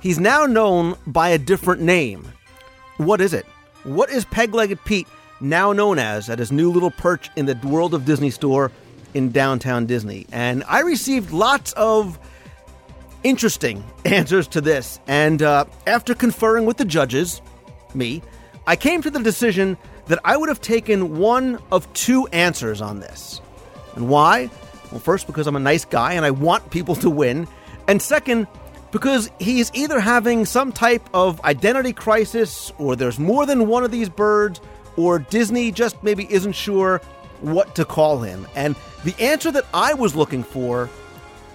he's 0.00 0.20
now 0.20 0.46
known 0.46 0.94
by 1.04 1.30
a 1.30 1.38
different 1.38 1.82
name. 1.82 2.24
What 2.98 3.20
is 3.20 3.34
it? 3.34 3.44
What 3.82 4.08
is 4.08 4.24
Peg 4.24 4.54
Legged 4.54 4.84
Pete 4.84 5.08
now 5.40 5.72
known 5.72 5.98
as 5.98 6.30
at 6.30 6.38
his 6.38 6.52
new 6.52 6.70
little 6.70 6.92
perch 6.92 7.28
in 7.34 7.46
the 7.46 7.58
World 7.64 7.92
of 7.92 8.04
Disney 8.04 8.30
store 8.30 8.70
in 9.14 9.32
downtown 9.32 9.86
Disney? 9.86 10.26
And 10.30 10.62
I 10.68 10.82
received 10.82 11.32
lots 11.32 11.72
of 11.72 12.20
interesting 13.24 13.82
answers 14.04 14.46
to 14.46 14.60
this. 14.60 15.00
And 15.08 15.42
uh, 15.42 15.64
after 15.88 16.14
conferring 16.14 16.66
with 16.66 16.76
the 16.76 16.84
judges, 16.84 17.42
me, 17.94 18.22
I 18.64 18.76
came 18.76 19.02
to 19.02 19.10
the 19.10 19.18
decision 19.18 19.76
that 20.06 20.20
I 20.24 20.36
would 20.36 20.48
have 20.48 20.60
taken 20.60 21.18
one 21.18 21.58
of 21.72 21.92
two 21.94 22.28
answers 22.28 22.80
on 22.80 23.00
this. 23.00 23.40
And 23.96 24.08
why? 24.08 24.50
Well, 24.90 25.00
first, 25.00 25.26
because 25.26 25.46
I'm 25.46 25.56
a 25.56 25.60
nice 25.60 25.84
guy 25.84 26.14
and 26.14 26.24
I 26.24 26.30
want 26.30 26.70
people 26.70 26.94
to 26.96 27.10
win. 27.10 27.48
And 27.88 28.00
second, 28.00 28.46
because 28.90 29.30
he's 29.38 29.70
either 29.74 29.98
having 29.98 30.44
some 30.44 30.70
type 30.70 31.08
of 31.14 31.40
identity 31.44 31.92
crisis, 31.92 32.72
or 32.78 32.94
there's 32.94 33.18
more 33.18 33.46
than 33.46 33.66
one 33.66 33.84
of 33.84 33.90
these 33.90 34.08
birds, 34.08 34.60
or 34.96 35.18
Disney 35.18 35.72
just 35.72 36.02
maybe 36.02 36.30
isn't 36.32 36.52
sure 36.52 36.98
what 37.40 37.74
to 37.74 37.84
call 37.84 38.20
him. 38.20 38.46
And 38.54 38.76
the 39.04 39.14
answer 39.18 39.50
that 39.50 39.64
I 39.72 39.94
was 39.94 40.14
looking 40.14 40.44
for 40.44 40.90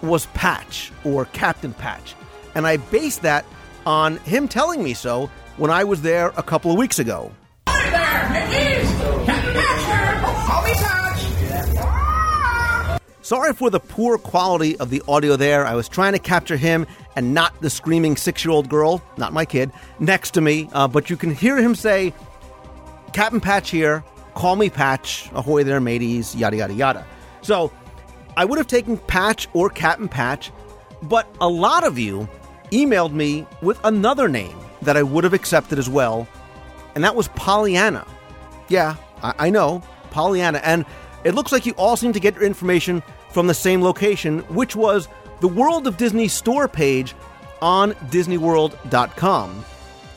was 0.01 0.25
Patch, 0.27 0.91
or 1.03 1.25
Captain 1.25 1.73
Patch. 1.73 2.15
And 2.55 2.67
I 2.67 2.77
based 2.77 3.21
that 3.21 3.45
on 3.85 4.17
him 4.17 4.47
telling 4.47 4.83
me 4.83 4.93
so 4.93 5.29
when 5.57 5.71
I 5.71 5.83
was 5.83 6.01
there 6.01 6.27
a 6.37 6.43
couple 6.43 6.71
of 6.71 6.77
weeks 6.77 6.99
ago. 6.99 7.31
Hi 7.67 10.16
Sorry 13.27 13.51
for 13.51 13.69
the 13.69 13.81
poor 13.81 14.17
quality 14.17 14.77
of 14.77 14.89
the 14.89 15.03
audio 15.05 15.35
there. 15.35 15.67
I 15.67 15.75
was 15.75 15.89
trying 15.89 16.13
to 16.13 16.17
capture 16.17 16.55
him 16.55 16.87
and 17.17 17.33
not 17.33 17.59
the 17.59 17.69
screaming 17.69 18.15
six 18.15 18.45
year 18.45 18.53
old 18.53 18.69
girl, 18.69 19.03
not 19.17 19.33
my 19.33 19.43
kid, 19.43 19.69
next 19.99 20.31
to 20.35 20.39
me. 20.39 20.69
Uh, 20.71 20.87
but 20.87 21.09
you 21.09 21.17
can 21.17 21.35
hear 21.35 21.57
him 21.57 21.75
say, 21.75 22.13
Captain 23.11 23.41
Patch 23.41 23.69
here, 23.69 24.01
call 24.33 24.55
me 24.55 24.69
Patch, 24.69 25.29
ahoy 25.33 25.65
there, 25.65 25.81
mateys, 25.81 26.37
yada, 26.37 26.55
yada, 26.55 26.73
yada. 26.73 27.05
So 27.41 27.69
I 28.37 28.45
would 28.45 28.57
have 28.59 28.67
taken 28.67 28.97
Patch 28.97 29.49
or 29.51 29.69
Captain 29.69 30.07
Patch, 30.07 30.49
but 31.01 31.27
a 31.41 31.49
lot 31.49 31.85
of 31.85 31.99
you 31.99 32.29
emailed 32.71 33.11
me 33.11 33.45
with 33.61 33.77
another 33.83 34.29
name 34.29 34.57
that 34.83 34.95
I 34.95 35.03
would 35.03 35.25
have 35.25 35.33
accepted 35.33 35.77
as 35.77 35.89
well, 35.89 36.29
and 36.95 37.03
that 37.03 37.13
was 37.13 37.27
Pollyanna. 37.35 38.07
Yeah, 38.69 38.95
I, 39.21 39.33
I 39.37 39.49
know, 39.49 39.83
Pollyanna. 40.11 40.59
And 40.59 40.85
it 41.25 41.35
looks 41.35 41.51
like 41.51 41.65
you 41.65 41.73
all 41.73 41.97
seem 41.97 42.13
to 42.13 42.21
get 42.21 42.35
your 42.35 42.45
information 42.45 43.03
from 43.37 43.45
the 43.45 43.53
same 43.53 43.83
location, 43.83 44.39
which 44.49 44.75
was 44.75 45.07
the 45.41 45.47
World 45.47 45.85
of 45.85 45.95
Disney 45.95 46.27
store 46.27 46.67
page 46.67 47.13
on 47.61 47.91
DisneyWorld.com. 48.09 49.63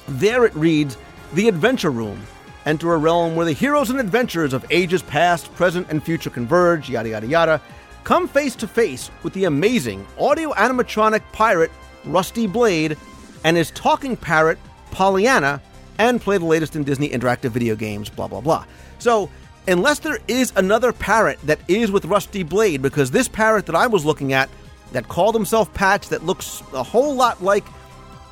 There 0.08 0.46
it 0.46 0.54
reads 0.54 0.96
The 1.34 1.46
Adventure 1.46 1.90
Room. 1.90 2.18
Enter 2.64 2.94
a 2.94 2.96
realm 2.96 3.36
where 3.36 3.44
the 3.44 3.52
heroes 3.52 3.90
and 3.90 4.00
adventures 4.00 4.54
of 4.54 4.64
ages 4.70 5.02
past, 5.02 5.54
present, 5.54 5.88
and 5.90 6.02
future 6.02 6.30
converge, 6.30 6.88
yada 6.88 7.10
yada 7.10 7.26
yada. 7.26 7.60
Come 8.04 8.26
face 8.26 8.56
to 8.56 8.66
face 8.66 9.10
with 9.22 9.34
the 9.34 9.44
amazing 9.44 10.06
audio 10.18 10.54
animatronic 10.54 11.20
pirate 11.32 11.72
Rusty 12.06 12.46
Blade 12.46 12.96
and 13.44 13.54
his 13.54 13.70
talking 13.72 14.16
parrot 14.16 14.56
Pollyanna, 14.92 15.60
and 15.98 16.22
play 16.22 16.38
the 16.38 16.46
latest 16.46 16.74
in 16.74 16.84
Disney 16.84 17.10
interactive 17.10 17.50
video 17.50 17.76
games, 17.76 18.08
blah 18.08 18.28
blah 18.28 18.40
blah. 18.40 18.64
So 18.98 19.28
unless 19.70 20.00
there 20.00 20.18
is 20.28 20.52
another 20.56 20.92
parrot 20.92 21.38
that 21.44 21.60
is 21.68 21.90
with 21.90 22.04
Rusty 22.04 22.42
Blade, 22.42 22.82
because 22.82 23.10
this 23.10 23.28
parrot 23.28 23.66
that 23.66 23.76
I 23.76 23.86
was 23.86 24.04
looking 24.04 24.32
at 24.32 24.48
that 24.92 25.08
called 25.08 25.34
himself 25.34 25.72
Patch, 25.74 26.08
that 26.08 26.24
looks 26.24 26.62
a 26.72 26.82
whole 26.82 27.14
lot 27.14 27.42
like 27.42 27.64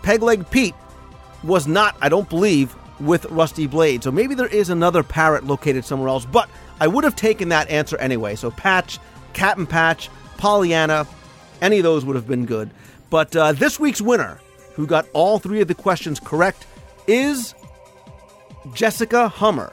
Pegleg 0.02 0.51
Pete, 0.51 0.74
was 1.44 1.66
not, 1.66 1.97
I 2.01 2.09
don't 2.09 2.28
believe, 2.28 2.74
with 3.01 3.24
Rusty 3.27 3.66
Blade. 3.66 4.02
So 4.02 4.10
maybe 4.10 4.35
there 4.35 4.48
is 4.48 4.70
another 4.70 5.02
parrot 5.02 5.44
located 5.44 5.85
somewhere 5.85 6.09
else, 6.09 6.24
but 6.24 6.51
I 6.81 6.89
would 6.89 7.05
have 7.05 7.15
taken 7.15 7.51
that 7.51 7.69
answer 7.69 7.97
anyway. 7.98 8.35
So 8.35 8.51
Patch, 8.51 8.98
Captain 9.32 9.66
Patch, 9.66 10.10
Pollyanna, 10.36 11.06
any 11.60 11.78
of 11.78 11.85
those 11.85 12.05
would 12.05 12.16
have 12.16 12.27
been 12.27 12.47
good. 12.47 12.70
But 13.10 13.35
uh, 13.36 13.52
this 13.52 13.78
week's 13.78 14.01
winner, 14.01 14.40
who 14.74 14.86
got 14.86 15.06
all 15.12 15.39
three 15.39 15.60
of 15.60 15.69
the 15.69 15.74
questions 15.74 16.20
correct, 16.20 16.66
is 17.06 17.55
Jessica 18.74 19.28
Hummer. 19.28 19.73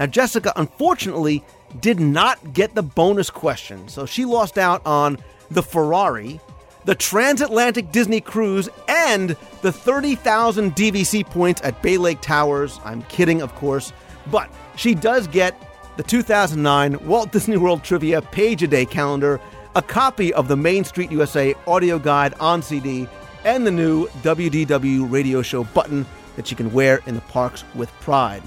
Now, 0.00 0.06
Jessica, 0.06 0.54
unfortunately, 0.56 1.44
did 1.78 2.00
not 2.00 2.54
get 2.54 2.74
the 2.74 2.82
bonus 2.82 3.28
question, 3.28 3.86
so 3.86 4.06
she 4.06 4.24
lost 4.24 4.56
out 4.56 4.80
on 4.86 5.18
the 5.50 5.62
Ferrari, 5.62 6.40
the 6.86 6.94
transatlantic 6.94 7.92
Disney 7.92 8.22
cruise, 8.22 8.70
and 8.88 9.36
the 9.60 9.70
30,000 9.70 10.74
DVC 10.74 11.26
points 11.26 11.60
at 11.62 11.82
Bay 11.82 11.98
Lake 11.98 12.22
Towers. 12.22 12.80
I'm 12.82 13.02
kidding, 13.02 13.42
of 13.42 13.54
course, 13.56 13.92
but 14.30 14.50
she 14.74 14.94
does 14.94 15.26
get 15.26 15.54
the 15.98 16.02
2009 16.02 17.06
Walt 17.06 17.30
Disney 17.30 17.58
World 17.58 17.84
Trivia 17.84 18.22
Page 18.22 18.62
a 18.62 18.66
Day 18.66 18.86
calendar, 18.86 19.38
a 19.76 19.82
copy 19.82 20.32
of 20.32 20.48
the 20.48 20.56
Main 20.56 20.82
Street 20.82 21.12
USA 21.12 21.54
audio 21.66 21.98
guide 21.98 22.32
on 22.40 22.62
CD, 22.62 23.06
and 23.44 23.66
the 23.66 23.70
new 23.70 24.06
WDW 24.22 25.12
radio 25.12 25.42
show 25.42 25.62
button 25.62 26.06
that 26.36 26.46
she 26.46 26.54
can 26.54 26.72
wear 26.72 27.02
in 27.06 27.16
the 27.16 27.20
parks 27.20 27.64
with 27.74 27.92
pride. 28.00 28.42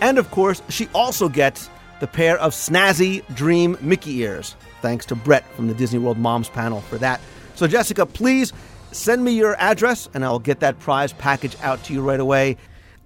And 0.00 0.18
of 0.18 0.30
course, 0.30 0.62
she 0.68 0.88
also 0.94 1.28
gets 1.28 1.70
the 2.00 2.06
pair 2.06 2.38
of 2.38 2.52
snazzy 2.52 3.24
Dream 3.34 3.76
Mickey 3.80 4.18
ears. 4.18 4.56
Thanks 4.82 5.06
to 5.06 5.14
Brett 5.14 5.48
from 5.54 5.68
the 5.68 5.74
Disney 5.74 5.98
World 5.98 6.18
Moms 6.18 6.48
panel 6.48 6.80
for 6.82 6.98
that. 6.98 7.20
So, 7.54 7.66
Jessica, 7.66 8.04
please 8.04 8.52
send 8.92 9.24
me 9.24 9.32
your 9.32 9.56
address 9.58 10.08
and 10.14 10.24
I'll 10.24 10.38
get 10.38 10.60
that 10.60 10.78
prize 10.78 11.12
package 11.12 11.56
out 11.62 11.82
to 11.84 11.92
you 11.92 12.02
right 12.02 12.20
away. 12.20 12.56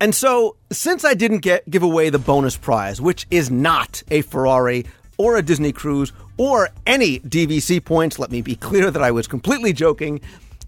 And 0.01 0.15
so, 0.15 0.57
since 0.71 1.05
I 1.05 1.15
didn't 1.15 1.39
get 1.39 1.69
give 1.69 1.83
away 1.83 2.11
the 2.11 2.19
bonus 2.19 2.57
prize, 2.57 3.01
which 3.01 3.27
is 3.31 3.51
not 3.51 4.03
a 4.11 4.23
Ferrari 4.23 4.87
or 5.17 5.37
a 5.37 5.43
Disney 5.43 5.73
cruise 5.73 6.13
or 6.37 6.71
any 6.87 7.21
DVC 7.21 7.85
points, 7.85 8.19
let 8.19 8.31
me 8.31 8.41
be 8.43 8.55
clear 8.57 8.91
that 8.91 9.03
I 9.03 9.11
was 9.11 9.27
completely 9.27 9.73
joking. 9.73 10.21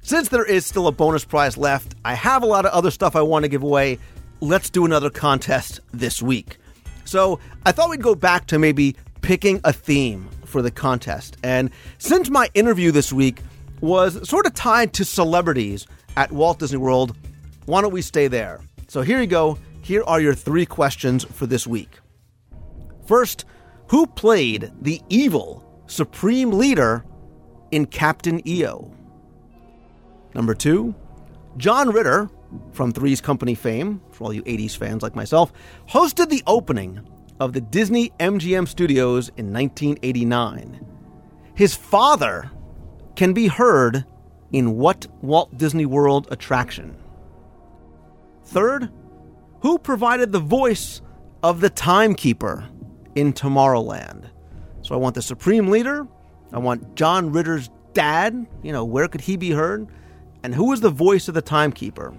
Since 0.02 0.28
there 0.28 0.44
is 0.44 0.66
still 0.66 0.86
a 0.86 0.92
bonus 0.92 1.24
prize 1.24 1.56
left, 1.56 1.94
I 2.04 2.14
have 2.14 2.42
a 2.42 2.46
lot 2.46 2.64
of 2.64 2.72
other 2.72 2.90
stuff 2.90 3.14
I 3.14 3.22
want 3.22 3.44
to 3.44 3.48
give 3.48 3.62
away 3.62 3.98
let's 4.40 4.70
do 4.70 4.84
another 4.84 5.10
contest 5.10 5.80
this 5.92 6.22
week. 6.22 6.58
So 7.04 7.40
I 7.66 7.72
thought 7.72 7.90
we'd 7.90 8.02
go 8.02 8.14
back 8.14 8.46
to 8.46 8.58
maybe 8.58 8.96
picking 9.20 9.60
a 9.64 9.72
theme 9.72 10.28
for 10.44 10.62
the 10.62 10.70
contest. 10.70 11.36
And 11.42 11.70
since 11.98 12.30
my 12.30 12.48
interview 12.54 12.90
this 12.90 13.12
week 13.12 13.42
was 13.80 14.28
sort 14.28 14.46
of 14.46 14.54
tied 14.54 14.92
to 14.94 15.04
celebrities 15.04 15.86
at 16.16 16.32
Walt 16.32 16.58
Disney 16.58 16.78
World, 16.78 17.16
why 17.66 17.80
don't 17.80 17.92
we 17.92 18.02
stay 18.02 18.28
there? 18.28 18.60
So 18.88 19.02
here 19.02 19.20
you 19.20 19.26
go. 19.26 19.58
Here 19.82 20.02
are 20.04 20.20
your 20.20 20.34
three 20.34 20.66
questions 20.66 21.24
for 21.24 21.46
this 21.46 21.66
week. 21.66 21.98
First, 23.06 23.44
who 23.88 24.06
played 24.06 24.70
the 24.80 25.00
evil 25.08 25.64
Supreme 25.86 26.50
Leader 26.52 27.04
in 27.70 27.86
Captain 27.86 28.46
EO? 28.46 28.92
Number 30.34 30.54
two, 30.54 30.94
John 31.56 31.90
Ritter 31.90 32.30
from 32.72 32.92
Three's 32.92 33.20
Company 33.20 33.54
fame, 33.54 34.00
for 34.12 34.24
all 34.24 34.32
you 34.32 34.42
80s 34.42 34.76
fans 34.76 35.02
like 35.02 35.14
myself, 35.14 35.52
hosted 35.88 36.28
the 36.28 36.42
opening 36.46 37.00
of 37.38 37.52
the 37.52 37.60
Disney 37.60 38.10
MGM 38.20 38.68
studios 38.68 39.28
in 39.36 39.52
1989. 39.52 40.86
His 41.54 41.74
father 41.74 42.50
can 43.16 43.32
be 43.32 43.48
heard 43.48 44.04
in 44.52 44.76
what 44.76 45.06
Walt 45.22 45.56
Disney 45.56 45.86
World 45.86 46.28
attraction? 46.30 46.96
Third, 48.44 48.90
who 49.60 49.78
provided 49.78 50.32
the 50.32 50.40
voice 50.40 51.00
of 51.42 51.60
the 51.60 51.70
timekeeper 51.70 52.68
in 53.14 53.32
Tomorrowland? 53.32 54.30
So 54.82 54.94
I 54.94 54.98
want 54.98 55.14
the 55.14 55.22
Supreme 55.22 55.68
Leader, 55.68 56.06
I 56.52 56.58
want 56.58 56.96
John 56.96 57.30
Ritter's 57.30 57.70
dad, 57.92 58.46
you 58.62 58.72
know, 58.72 58.84
where 58.84 59.08
could 59.08 59.20
he 59.20 59.36
be 59.36 59.50
heard? 59.50 59.88
And 60.42 60.54
who 60.54 60.70
was 60.70 60.80
the 60.80 60.90
voice 60.90 61.28
of 61.28 61.34
the 61.34 61.42
timekeeper? 61.42 62.14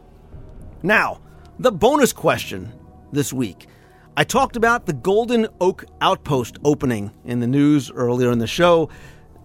Now, 0.83 1.21
the 1.59 1.71
bonus 1.71 2.11
question 2.11 2.73
this 3.11 3.31
week. 3.31 3.67
I 4.17 4.23
talked 4.23 4.55
about 4.55 4.87
the 4.87 4.93
Golden 4.93 5.47
Oak 5.61 5.85
Outpost 6.01 6.57
opening 6.63 7.11
in 7.23 7.39
the 7.39 7.47
news 7.47 7.91
earlier 7.91 8.31
in 8.31 8.39
the 8.39 8.47
show 8.47 8.89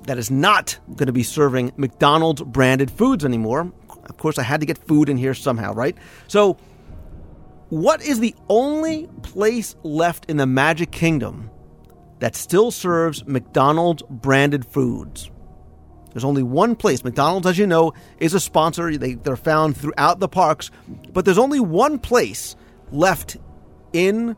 that 0.04 0.18
is 0.18 0.30
not 0.30 0.78
going 0.94 1.06
to 1.06 1.12
be 1.12 1.22
serving 1.22 1.72
McDonald's 1.76 2.42
branded 2.42 2.90
foods 2.90 3.24
anymore. 3.24 3.70
Of 4.04 4.16
course, 4.16 4.38
I 4.38 4.42
had 4.44 4.60
to 4.60 4.66
get 4.66 4.78
food 4.86 5.08
in 5.08 5.18
here 5.18 5.34
somehow, 5.34 5.74
right? 5.74 5.96
So, 6.26 6.56
what 7.68 8.02
is 8.02 8.20
the 8.20 8.34
only 8.48 9.08
place 9.22 9.74
left 9.82 10.24
in 10.30 10.36
the 10.36 10.46
Magic 10.46 10.90
Kingdom 10.90 11.50
that 12.20 12.34
still 12.34 12.70
serves 12.70 13.26
McDonald's 13.26 14.02
branded 14.08 14.64
foods? 14.64 15.30
There's 16.16 16.24
only 16.24 16.42
one 16.42 16.76
place. 16.76 17.04
McDonald's, 17.04 17.46
as 17.46 17.58
you 17.58 17.66
know, 17.66 17.92
is 18.20 18.32
a 18.32 18.40
sponsor. 18.40 18.96
They, 18.96 19.16
they're 19.16 19.36
found 19.36 19.76
throughout 19.76 20.18
the 20.18 20.28
parks, 20.28 20.70
but 21.12 21.26
there's 21.26 21.36
only 21.36 21.60
one 21.60 21.98
place 21.98 22.56
left 22.90 23.36
in 23.92 24.34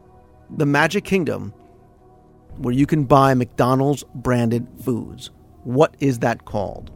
the 0.50 0.66
Magic 0.66 1.04
Kingdom 1.04 1.54
where 2.56 2.74
you 2.74 2.84
can 2.84 3.04
buy 3.04 3.32
McDonald's 3.34 4.02
branded 4.12 4.66
foods. 4.82 5.30
What 5.62 5.94
is 6.00 6.18
that 6.18 6.44
called? 6.44 6.90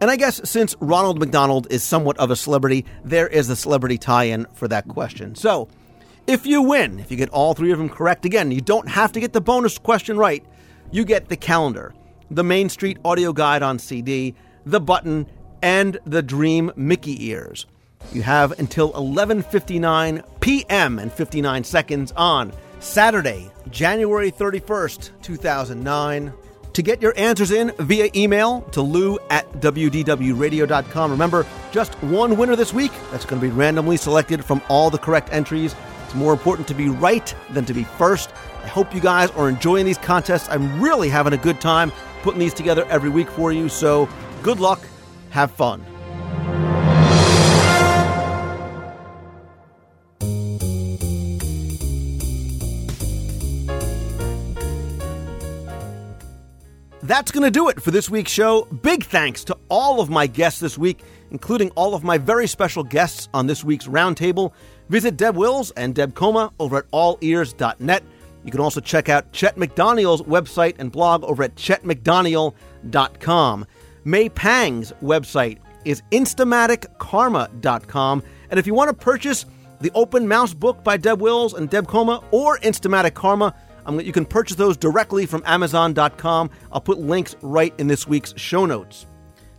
And 0.00 0.12
I 0.12 0.14
guess 0.14 0.40
since 0.48 0.76
Ronald 0.78 1.18
McDonald 1.18 1.66
is 1.70 1.82
somewhat 1.82 2.16
of 2.18 2.30
a 2.30 2.36
celebrity, 2.36 2.84
there 3.04 3.26
is 3.26 3.50
a 3.50 3.56
celebrity 3.56 3.98
tie 3.98 4.26
in 4.26 4.46
for 4.54 4.68
that 4.68 4.86
question. 4.86 5.34
So, 5.34 5.66
if 6.28 6.46
you 6.46 6.62
win, 6.62 7.00
if 7.00 7.10
you 7.10 7.16
get 7.16 7.30
all 7.30 7.52
three 7.52 7.72
of 7.72 7.78
them 7.78 7.88
correct, 7.88 8.24
again, 8.24 8.52
you 8.52 8.60
don't 8.60 8.88
have 8.88 9.10
to 9.10 9.18
get 9.18 9.32
the 9.32 9.40
bonus 9.40 9.76
question 9.76 10.16
right. 10.16 10.44
You 10.92 11.04
get 11.04 11.28
the 11.28 11.36
calendar 11.36 11.92
the 12.30 12.44
Main 12.44 12.68
Street 12.68 12.98
audio 13.04 13.32
guide 13.32 13.62
on 13.62 13.78
CD, 13.78 14.34
the 14.64 14.80
button, 14.80 15.26
and 15.62 15.98
the 16.04 16.22
Dream 16.22 16.72
Mickey 16.76 17.26
ears. 17.28 17.66
You 18.12 18.22
have 18.22 18.58
until 18.58 18.92
11:59 18.92 20.22
p.m. 20.40 20.98
and 20.98 21.12
59 21.12 21.64
seconds 21.64 22.12
on 22.16 22.52
Saturday, 22.80 23.50
January 23.70 24.30
31st, 24.30 25.10
2009 25.22 26.32
to 26.74 26.82
get 26.82 27.00
your 27.00 27.14
answers 27.16 27.52
in 27.52 27.72
via 27.78 28.10
email 28.14 28.62
to 28.72 28.82
lou 28.82 29.18
at 29.30 29.50
wdwradio.com. 29.52 31.10
Remember, 31.10 31.46
just 31.70 31.94
one 32.02 32.36
winner 32.36 32.56
this 32.56 32.74
week. 32.74 32.92
That's 33.10 33.24
going 33.24 33.40
to 33.40 33.46
be 33.46 33.52
randomly 33.52 33.96
selected 33.96 34.44
from 34.44 34.60
all 34.68 34.90
the 34.90 34.98
correct 34.98 35.32
entries. 35.32 35.74
It's 36.04 36.14
more 36.14 36.32
important 36.32 36.68
to 36.68 36.74
be 36.74 36.88
right 36.88 37.34
than 37.50 37.64
to 37.66 37.72
be 37.72 37.84
first. 37.84 38.30
I 38.62 38.66
hope 38.66 38.92
you 38.94 39.00
guys 39.00 39.30
are 39.32 39.48
enjoying 39.48 39.86
these 39.86 39.98
contests. 39.98 40.48
I'm 40.50 40.80
really 40.80 41.08
having 41.08 41.32
a 41.32 41.38
good 41.38 41.60
time 41.60 41.92
putting 42.24 42.40
these 42.40 42.54
together 42.54 42.86
every 42.86 43.10
week 43.10 43.30
for 43.30 43.52
you. 43.52 43.68
So 43.68 44.08
good 44.42 44.58
luck. 44.58 44.80
Have 45.30 45.50
fun. 45.52 45.84
That's 57.02 57.30
going 57.30 57.44
to 57.44 57.50
do 57.50 57.68
it 57.68 57.82
for 57.82 57.90
this 57.90 58.08
week's 58.08 58.32
show. 58.32 58.64
Big 58.64 59.04
thanks 59.04 59.44
to 59.44 59.58
all 59.68 60.00
of 60.00 60.08
my 60.08 60.26
guests 60.26 60.58
this 60.58 60.78
week, 60.78 61.02
including 61.30 61.70
all 61.72 61.94
of 61.94 62.02
my 62.02 62.16
very 62.16 62.46
special 62.46 62.82
guests 62.82 63.28
on 63.34 63.46
this 63.46 63.62
week's 63.62 63.86
roundtable. 63.86 64.52
Visit 64.88 65.18
Deb 65.18 65.36
Wills 65.36 65.70
and 65.72 65.94
Deb 65.94 66.14
Koma 66.14 66.50
over 66.58 66.78
at 66.78 66.90
allears.net. 66.92 68.02
You 68.44 68.50
can 68.50 68.60
also 68.60 68.80
check 68.80 69.08
out 69.08 69.32
Chet 69.32 69.56
McDaniel's 69.56 70.20
website 70.22 70.76
and 70.78 70.92
blog 70.92 71.24
over 71.24 71.42
at 71.42 71.56
chetmcdaniel.com. 71.56 73.66
May 74.04 74.28
Pang's 74.28 74.92
website 75.02 75.58
is 75.84 76.02
instamatickarma.com. 76.12 78.22
And 78.50 78.60
if 78.60 78.66
you 78.66 78.74
want 78.74 78.88
to 78.88 78.94
purchase 78.94 79.46
the 79.80 79.90
Open 79.94 80.28
Mouse 80.28 80.52
book 80.54 80.84
by 80.84 80.96
Deb 80.96 81.20
Wills 81.20 81.54
and 81.54 81.68
Deb 81.70 81.88
Koma 81.88 82.22
or 82.30 82.58
Instamatic 82.58 83.14
Karma, 83.14 83.54
you 83.92 84.12
can 84.12 84.24
purchase 84.24 84.56
those 84.56 84.76
directly 84.76 85.26
from 85.26 85.42
Amazon.com. 85.46 86.50
I'll 86.72 86.80
put 86.80 86.98
links 86.98 87.36
right 87.42 87.74
in 87.78 87.86
this 87.86 88.06
week's 88.06 88.38
show 88.38 88.66
notes. 88.66 89.06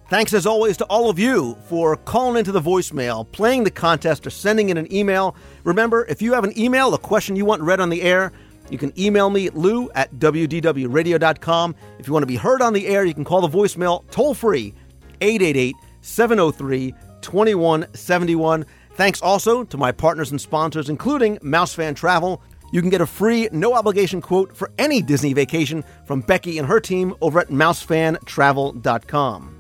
Thanks 0.07 0.35
as 0.35 0.45
always 0.45 0.77
to 0.77 0.85
all 0.85 1.09
of 1.09 1.17
you 1.17 1.57
for 1.67 1.97
calling 1.97 2.37
into 2.37 2.51
the 2.51 2.61
voicemail, 2.61 3.25
playing 3.31 3.63
the 3.63 3.71
contest, 3.71 4.27
or 4.27 4.29
sending 4.29 4.69
in 4.69 4.77
an 4.77 4.93
email. 4.93 5.35
Remember, 5.63 6.05
if 6.05 6.21
you 6.21 6.33
have 6.33 6.43
an 6.43 6.55
email, 6.59 6.93
a 6.93 6.99
question 6.99 7.35
you 7.35 7.45
want 7.45 7.63
read 7.63 7.79
on 7.79 7.89
the 7.89 8.03
air, 8.03 8.31
you 8.69 8.77
can 8.77 8.91
email 8.99 9.29
me 9.29 9.49
lou 9.49 9.89
at 9.91 10.13
wdwradio.com. 10.15 11.75
If 11.99 12.07
you 12.07 12.13
want 12.13 12.23
to 12.23 12.27
be 12.27 12.35
heard 12.35 12.61
on 12.61 12.73
the 12.73 12.87
air, 12.87 13.05
you 13.05 13.13
can 13.13 13.23
call 13.23 13.41
the 13.41 13.57
voicemail 13.57 14.03
toll 14.11 14.33
free 14.33 14.73
888 15.21 15.75
703 16.01 16.93
2171. 17.21 18.65
Thanks 18.93 19.21
also 19.21 19.63
to 19.65 19.77
my 19.77 19.91
partners 19.91 20.31
and 20.31 20.39
sponsors, 20.39 20.89
including 20.89 21.37
Mousefan 21.39 21.95
Travel. 21.95 22.41
You 22.71 22.81
can 22.81 22.89
get 22.89 23.01
a 23.01 23.05
free, 23.05 23.49
no 23.51 23.73
obligation 23.73 24.21
quote 24.21 24.55
for 24.55 24.71
any 24.77 25.01
Disney 25.01 25.33
vacation 25.33 25.83
from 26.05 26.21
Becky 26.21 26.57
and 26.57 26.67
her 26.67 26.79
team 26.79 27.13
over 27.21 27.39
at 27.39 27.49
mousefantravel.com. 27.49 29.51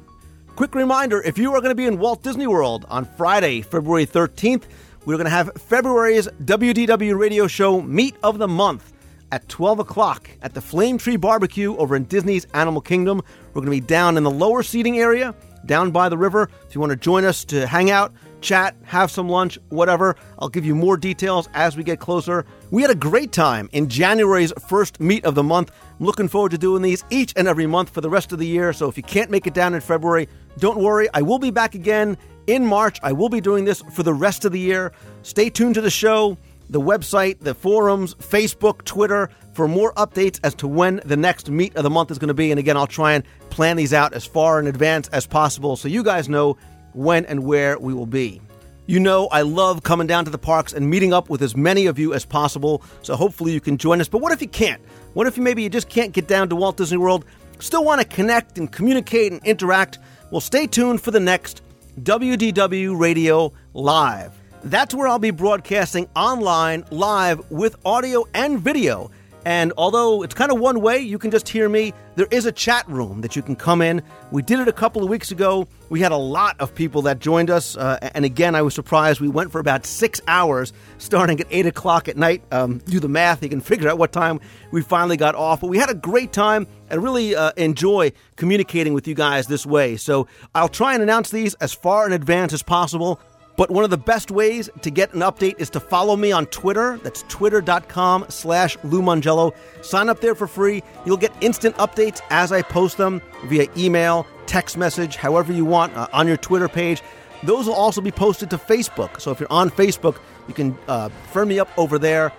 Quick 0.55 0.73
reminder 0.73 1.21
if 1.21 1.37
you 1.37 1.53
are 1.53 1.59
going 1.59 1.71
to 1.71 1.75
be 1.75 1.85
in 1.85 1.99
Walt 1.99 2.23
Disney 2.23 2.47
World 2.47 2.85
on 2.89 3.05
Friday, 3.05 3.61
February 3.61 4.05
13th, 4.05 4.63
we're 5.05 5.17
going 5.17 5.25
to 5.25 5.31
have 5.31 5.51
February's 5.57 6.27
WDW 6.43 7.17
radio 7.17 7.47
show 7.47 7.81
Meet 7.81 8.15
of 8.23 8.37
the 8.37 8.47
Month 8.47 8.93
at 9.31 9.47
12 9.49 9.79
o'clock 9.79 10.29
at 10.41 10.53
the 10.53 10.61
Flame 10.61 10.97
Tree 10.97 11.15
Barbecue 11.15 11.75
over 11.77 11.95
in 11.95 12.05
Disney's 12.05 12.45
Animal 12.53 12.81
Kingdom. 12.81 13.21
We're 13.53 13.61
going 13.61 13.65
to 13.65 13.71
be 13.71 13.79
down 13.79 14.17
in 14.17 14.23
the 14.23 14.31
lower 14.31 14.63
seating 14.63 14.99
area, 14.99 15.35
down 15.65 15.91
by 15.91 16.09
the 16.09 16.17
river. 16.17 16.49
If 16.67 16.75
you 16.75 16.81
want 16.81 16.91
to 16.91 16.95
join 16.95 17.25
us 17.25 17.43
to 17.45 17.67
hang 17.67 17.89
out, 17.91 18.13
chat, 18.41 18.75
have 18.83 19.09
some 19.09 19.27
lunch, 19.27 19.57
whatever, 19.69 20.15
I'll 20.39 20.49
give 20.49 20.65
you 20.65 20.75
more 20.75 20.97
details 20.97 21.49
as 21.53 21.75
we 21.75 21.83
get 21.83 21.99
closer. 21.99 22.45
We 22.71 22.81
had 22.81 22.91
a 22.91 22.95
great 22.95 23.31
time 23.31 23.69
in 23.71 23.89
January's 23.89 24.53
first 24.67 24.99
meet 24.99 25.25
of 25.25 25.35
the 25.35 25.43
month. 25.43 25.71
I'm 25.99 26.05
looking 26.05 26.27
forward 26.27 26.51
to 26.51 26.57
doing 26.57 26.81
these 26.81 27.03
each 27.09 27.33
and 27.35 27.47
every 27.47 27.67
month 27.67 27.89
for 27.89 28.01
the 28.01 28.09
rest 28.09 28.31
of 28.31 28.39
the 28.39 28.47
year. 28.47 28.73
So 28.73 28.87
if 28.87 28.97
you 28.97 29.03
can't 29.03 29.31
make 29.31 29.47
it 29.47 29.53
down 29.53 29.73
in 29.73 29.81
February, 29.81 30.29
don't 30.59 30.77
worry. 30.77 31.09
I 31.13 31.21
will 31.21 31.39
be 31.39 31.51
back 31.51 31.75
again 31.75 32.17
in 32.47 32.65
March. 32.65 32.99
I 33.03 33.11
will 33.11 33.29
be 33.29 33.41
doing 33.41 33.65
this 33.65 33.81
for 33.93 34.03
the 34.03 34.13
rest 34.13 34.45
of 34.45 34.51
the 34.51 34.59
year. 34.59 34.91
Stay 35.23 35.49
tuned 35.49 35.75
to 35.75 35.81
the 35.81 35.89
show, 35.89 36.37
the 36.69 36.81
website, 36.81 37.39
the 37.39 37.53
forums, 37.53 38.15
Facebook, 38.15 38.83
Twitter 38.83 39.29
for 39.53 39.67
more 39.67 39.93
updates 39.93 40.39
as 40.43 40.53
to 40.55 40.67
when 40.67 41.01
the 41.05 41.17
next 41.17 41.49
meet 41.49 41.75
of 41.75 41.83
the 41.83 41.89
month 41.89 42.11
is 42.11 42.19
going 42.19 42.27
to 42.27 42.33
be. 42.33 42.51
And 42.51 42.59
again, 42.59 42.77
I'll 42.77 42.87
try 42.87 43.13
and 43.13 43.23
plan 43.49 43.77
these 43.77 43.93
out 43.93 44.13
as 44.13 44.25
far 44.25 44.59
in 44.59 44.67
advance 44.67 45.07
as 45.09 45.25
possible 45.25 45.75
so 45.75 45.87
you 45.87 46.03
guys 46.03 46.27
know 46.27 46.57
when 46.93 47.25
and 47.25 47.43
where 47.43 47.77
we 47.77 47.93
will 47.93 48.05
be. 48.05 48.41
You 48.87 48.99
know, 48.99 49.27
I 49.27 49.41
love 49.41 49.81
coming 49.81 50.05
down 50.05 50.25
to 50.25 50.31
the 50.31 50.37
parks 50.37 50.71
and 50.71 50.87
meeting 50.89 51.11
up 51.11 51.29
with 51.29 51.41
as 51.41 51.55
many 51.55 51.87
of 51.87 51.97
you 51.97 52.13
as 52.13 52.23
possible, 52.23 52.83
so 53.01 53.15
hopefully 53.15 53.51
you 53.51 53.59
can 53.59 53.77
join 53.77 53.99
us. 53.99 54.07
But 54.07 54.21
what 54.21 54.31
if 54.31 54.41
you 54.41 54.47
can't? 54.47 54.81
What 55.13 55.25
if 55.25 55.37
you 55.37 55.43
maybe 55.43 55.63
you 55.63 55.69
just 55.69 55.89
can't 55.89 56.11
get 56.11 56.27
down 56.27 56.49
to 56.49 56.55
Walt 56.55 56.77
Disney 56.77 56.97
World, 56.97 57.25
still 57.57 57.83
want 57.83 58.01
to 58.01 58.07
connect 58.07 58.59
and 58.59 58.71
communicate 58.71 59.31
and 59.31 59.43
interact? 59.43 59.97
Well, 60.29 60.41
stay 60.41 60.67
tuned 60.67 61.01
for 61.01 61.09
the 61.09 61.19
next 61.19 61.63
WDW 61.99 62.99
Radio 62.99 63.53
Live. 63.73 64.39
That's 64.65 64.95
where 64.95 65.07
I'll 65.07 65.19
be 65.19 65.29
broadcasting 65.29 66.09
online, 66.15 66.85
live, 66.89 67.51
with 67.51 67.75
audio 67.85 68.25
and 68.33 68.59
video 68.59 69.11
and 69.45 69.73
although 69.77 70.23
it's 70.23 70.33
kind 70.33 70.51
of 70.51 70.59
one 70.59 70.81
way, 70.81 70.99
you 70.99 71.19
can 71.19 71.29
just 71.29 71.47
hear 71.47 71.69
me, 71.69 71.93
there 72.15 72.27
is 72.31 72.47
a 72.47 72.51
chat 72.51 72.87
room 72.89 73.21
that 73.21 73.35
you 73.35 73.43
can 73.43 73.55
come 73.55 73.79
in. 73.79 74.01
We 74.31 74.41
did 74.41 74.59
it 74.59 74.67
a 74.67 74.73
couple 74.73 75.03
of 75.03 75.09
weeks 75.09 75.29
ago. 75.29 75.67
We 75.89 75.99
had 75.99 76.11
a 76.11 76.17
lot 76.17 76.59
of 76.59 76.73
people 76.73 77.03
that 77.03 77.19
joined 77.19 77.51
us. 77.51 77.77
Uh, 77.77 77.99
and 78.15 78.25
again, 78.25 78.55
I 78.55 78.63
was 78.63 78.73
surprised. 78.73 79.21
We 79.21 79.27
went 79.27 79.51
for 79.51 79.59
about 79.59 79.85
six 79.85 80.19
hours, 80.27 80.73
starting 80.97 81.39
at 81.39 81.45
8 81.51 81.67
o'clock 81.67 82.07
at 82.07 82.17
night. 82.17 82.41
Um, 82.51 82.79
do 82.79 82.99
the 82.99 83.07
math, 83.07 83.43
you 83.43 83.49
can 83.49 83.61
figure 83.61 83.87
out 83.87 83.99
what 83.99 84.11
time 84.11 84.39
we 84.71 84.81
finally 84.81 85.15
got 85.15 85.35
off. 85.35 85.61
But 85.61 85.67
we 85.67 85.77
had 85.77 85.91
a 85.91 85.95
great 85.95 86.33
time 86.33 86.65
and 86.89 87.03
really 87.03 87.35
uh, 87.35 87.51
enjoy 87.55 88.13
communicating 88.37 88.95
with 88.95 89.07
you 89.07 89.13
guys 89.13 89.45
this 89.45 89.63
way. 89.63 89.95
So 89.95 90.27
I'll 90.55 90.69
try 90.69 90.95
and 90.95 91.03
announce 91.03 91.29
these 91.29 91.53
as 91.55 91.71
far 91.71 92.07
in 92.07 92.13
advance 92.13 92.51
as 92.51 92.63
possible. 92.63 93.19
But 93.57 93.71
one 93.71 93.83
of 93.83 93.89
the 93.89 93.97
best 93.97 94.31
ways 94.31 94.69
to 94.81 94.91
get 94.91 95.13
an 95.13 95.21
update 95.21 95.59
is 95.59 95.69
to 95.71 95.79
follow 95.79 96.15
me 96.15 96.31
on 96.31 96.45
Twitter. 96.47 96.97
That's 97.03 97.23
twitter.com 97.23 98.25
slash 98.29 98.77
Lou 98.83 99.01
Mongello. 99.01 99.55
Sign 99.81 100.09
up 100.09 100.19
there 100.19 100.35
for 100.35 100.47
free. 100.47 100.83
You'll 101.05 101.17
get 101.17 101.31
instant 101.41 101.75
updates 101.77 102.21
as 102.29 102.51
I 102.51 102.61
post 102.61 102.97
them 102.97 103.21
via 103.45 103.67
email, 103.77 104.27
text 104.45 104.77
message, 104.77 105.15
however 105.15 105.53
you 105.53 105.63
want, 105.63 105.95
uh, 105.95 106.07
on 106.11 106.27
your 106.27 106.37
Twitter 106.37 106.67
page. 106.67 107.01
Those 107.43 107.67
will 107.67 107.75
also 107.75 108.01
be 108.01 108.11
posted 108.11 108.49
to 108.49 108.57
Facebook. 108.57 109.21
So 109.21 109.31
if 109.31 109.39
you're 109.39 109.51
on 109.51 109.69
Facebook, 109.69 110.17
you 110.47 110.53
can 110.53 110.77
uh, 110.87 111.09
firm 111.31 111.49
me 111.49 111.59
up 111.59 111.69
over 111.77 111.97
there. 111.97 112.33